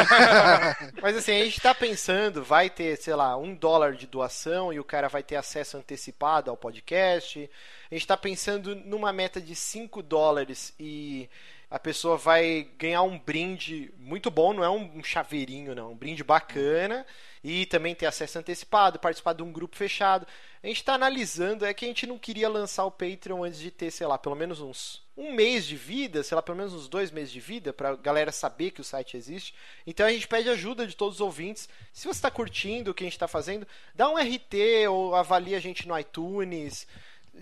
Mas 1.02 1.14
assim, 1.16 1.38
a 1.38 1.44
gente 1.44 1.60
tá 1.60 1.74
pensando, 1.74 2.42
vai 2.42 2.70
ter, 2.70 2.96
sei 2.96 3.14
lá, 3.14 3.36
um 3.36 3.54
dólar 3.54 3.92
de 3.94 4.06
doação 4.06 4.72
e 4.72 4.80
o 4.80 4.84
cara 4.84 5.08
vai 5.08 5.22
ter 5.22 5.36
acesso 5.36 5.76
antecipado 5.76 6.50
ao 6.50 6.56
podcast. 6.56 7.50
A 7.90 7.94
gente 7.94 8.06
tá 8.06 8.16
pensando 8.16 8.74
numa 8.74 9.12
meta 9.12 9.40
de 9.42 9.54
5 9.54 10.02
dólares 10.02 10.72
e 10.80 11.28
a 11.70 11.78
pessoa 11.78 12.16
vai 12.16 12.68
ganhar 12.76 13.02
um 13.02 13.16
brinde 13.16 13.94
muito 13.96 14.28
bom, 14.28 14.52
não 14.52 14.64
é 14.64 14.68
um 14.68 15.02
chaveirinho, 15.04 15.74
não, 15.74 15.92
um 15.92 15.96
brinde 15.96 16.24
bacana. 16.24 17.06
E 17.42 17.64
também 17.66 17.94
ter 17.94 18.04
acesso 18.04 18.38
antecipado, 18.38 18.98
participar 18.98 19.32
de 19.32 19.42
um 19.42 19.50
grupo 19.50 19.76
fechado. 19.76 20.26
A 20.62 20.66
gente 20.66 20.84
tá 20.84 20.94
analisando, 20.94 21.64
é 21.64 21.72
que 21.72 21.86
a 21.86 21.88
gente 21.88 22.06
não 22.06 22.18
queria 22.18 22.50
lançar 22.50 22.84
o 22.84 22.90
Patreon 22.90 23.44
antes 23.44 23.60
de 23.60 23.70
ter, 23.70 23.90
sei 23.90 24.06
lá, 24.06 24.18
pelo 24.18 24.34
menos 24.34 24.60
uns 24.60 25.02
um 25.20 25.32
mês 25.32 25.66
de 25.66 25.76
vida, 25.76 26.22
sei 26.22 26.34
lá, 26.34 26.40
pelo 26.40 26.56
menos 26.56 26.72
uns 26.72 26.88
dois 26.88 27.10
meses 27.10 27.30
de 27.30 27.40
vida, 27.40 27.74
pra 27.74 27.94
galera 27.94 28.32
saber 28.32 28.70
que 28.70 28.80
o 28.80 28.84
site 28.84 29.18
existe. 29.18 29.54
Então 29.86 30.06
a 30.06 30.10
gente 30.10 30.26
pede 30.26 30.48
ajuda 30.48 30.86
de 30.86 30.96
todos 30.96 31.16
os 31.16 31.20
ouvintes. 31.20 31.68
Se 31.92 32.06
você 32.06 32.18
está 32.18 32.30
curtindo 32.30 32.90
o 32.90 32.94
que 32.94 33.04
a 33.04 33.06
gente 33.06 33.14
está 33.14 33.28
fazendo, 33.28 33.66
dá 33.94 34.08
um 34.08 34.16
RT 34.16 34.88
ou 34.88 35.14
avalia 35.14 35.58
a 35.58 35.60
gente 35.60 35.86
no 35.86 35.98
iTunes. 35.98 36.86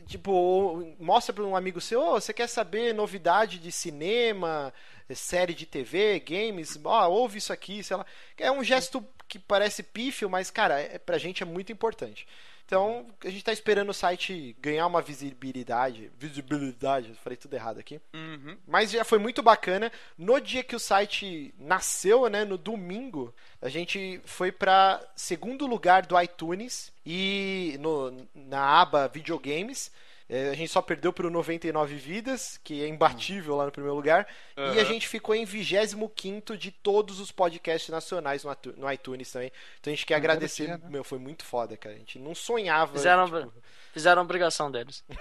Tipo, 0.06 0.94
mostra 0.98 1.32
para 1.34 1.44
um 1.44 1.56
amigo 1.56 1.80
seu, 1.80 2.00
"Ô, 2.00 2.12
você 2.20 2.32
quer 2.32 2.46
saber 2.48 2.94
novidade 2.94 3.58
de 3.58 3.72
cinema, 3.72 4.72
série 5.14 5.54
de 5.54 5.66
TV, 5.66 6.20
games? 6.20 6.78
Ó, 6.84 7.08
ouve 7.08 7.38
isso 7.38 7.52
aqui, 7.52 7.82
sei 7.82 7.96
lá. 7.96 8.06
É 8.36 8.50
um 8.50 8.62
gesto 8.62 9.04
que 9.26 9.38
parece 9.38 9.82
pífio, 9.82 10.28
mas, 10.28 10.50
cara, 10.50 10.78
é, 10.80 10.98
pra 10.98 11.18
gente 11.18 11.42
é 11.42 11.46
muito 11.46 11.72
importante. 11.72 12.26
Então, 12.68 13.06
a 13.24 13.30
gente 13.30 13.42
tá 13.42 13.50
esperando 13.50 13.88
o 13.88 13.94
site 13.94 14.54
ganhar 14.60 14.86
uma 14.86 15.00
visibilidade. 15.00 16.12
Visibilidade, 16.18 17.14
falei 17.24 17.34
tudo 17.34 17.54
errado 17.54 17.78
aqui. 17.78 17.98
Uhum. 18.12 18.58
Mas 18.66 18.90
já 18.90 19.06
foi 19.06 19.18
muito 19.18 19.42
bacana. 19.42 19.90
No 20.18 20.38
dia 20.38 20.62
que 20.62 20.76
o 20.76 20.78
site 20.78 21.54
nasceu, 21.58 22.28
né, 22.28 22.44
no 22.44 22.58
domingo, 22.58 23.34
a 23.62 23.70
gente 23.70 24.20
foi 24.26 24.52
para 24.52 25.02
segundo 25.16 25.66
lugar 25.66 26.04
do 26.04 26.20
iTunes 26.20 26.92
e 27.06 27.78
no, 27.80 28.28
na 28.34 28.82
aba 28.82 29.08
videogames. 29.08 29.90
É, 30.28 30.50
a 30.50 30.54
gente 30.54 30.70
só 30.70 30.82
perdeu 30.82 31.10
pro 31.10 31.30
99 31.30 31.94
Vidas, 31.96 32.60
que 32.62 32.82
é 32.82 32.86
imbatível 32.88 33.56
lá 33.56 33.64
no 33.64 33.72
primeiro 33.72 33.96
lugar. 33.96 34.26
E 34.56 34.78
a 34.78 34.84
gente 34.84 35.08
ficou 35.08 35.34
em 35.34 35.44
25 35.44 36.56
de 36.56 36.70
todos 36.70 37.18
os 37.18 37.32
podcasts 37.32 37.88
nacionais 37.88 38.44
no, 38.44 38.92
iTunes 38.92 39.32
também. 39.32 39.50
Então 39.80 39.90
a 39.90 39.96
gente 39.96 40.04
quer 40.04 40.14
Primeiro 40.16 40.32
agradecer. 40.32 40.66
dia, 40.66 40.76
né? 40.76 40.88
Meu, 40.90 41.02
foi 41.02 41.18
muito 41.18 41.44
foda, 41.44 41.76
cara. 41.76 41.94
A 41.94 41.98
gente 41.98 42.18
não 42.18 42.34
sonhava. 42.34 42.92
Fizeram, 42.92 43.24
tipo, 43.24 43.52
fizeram 43.92 44.20
a 44.20 44.24
obrigação 44.24 44.70
deles. 44.70 45.02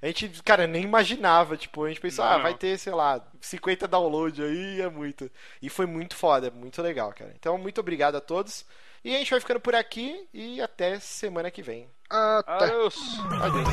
A 0.00 0.06
gente, 0.06 0.42
cara, 0.42 0.66
nem 0.66 0.82
imaginava, 0.82 1.56
tipo, 1.56 1.84
a 1.84 1.88
gente 1.88 2.00
pensou, 2.00 2.24
ah, 2.24 2.36
Não. 2.36 2.42
vai 2.42 2.54
ter, 2.54 2.78
sei 2.78 2.94
lá, 2.94 3.22
50 3.40 3.86
downloads 3.86 4.40
aí, 4.40 4.80
é 4.80 4.88
muito. 4.88 5.30
E 5.60 5.68
foi 5.68 5.84
muito 5.84 6.16
foda, 6.16 6.50
muito 6.50 6.80
legal, 6.80 7.12
cara. 7.12 7.32
Então, 7.38 7.58
muito 7.58 7.78
obrigado 7.78 8.16
a 8.16 8.20
todos. 8.20 8.64
E 9.06 9.14
a 9.14 9.18
gente 9.20 9.30
vai 9.30 9.38
ficando 9.38 9.60
por 9.60 9.72
aqui 9.72 10.26
e 10.34 10.60
até 10.60 10.98
semana 10.98 11.48
que 11.48 11.62
vem. 11.62 11.88
Até. 12.10 12.64
Adeus. 12.64 12.96
Adeus. 13.40 13.68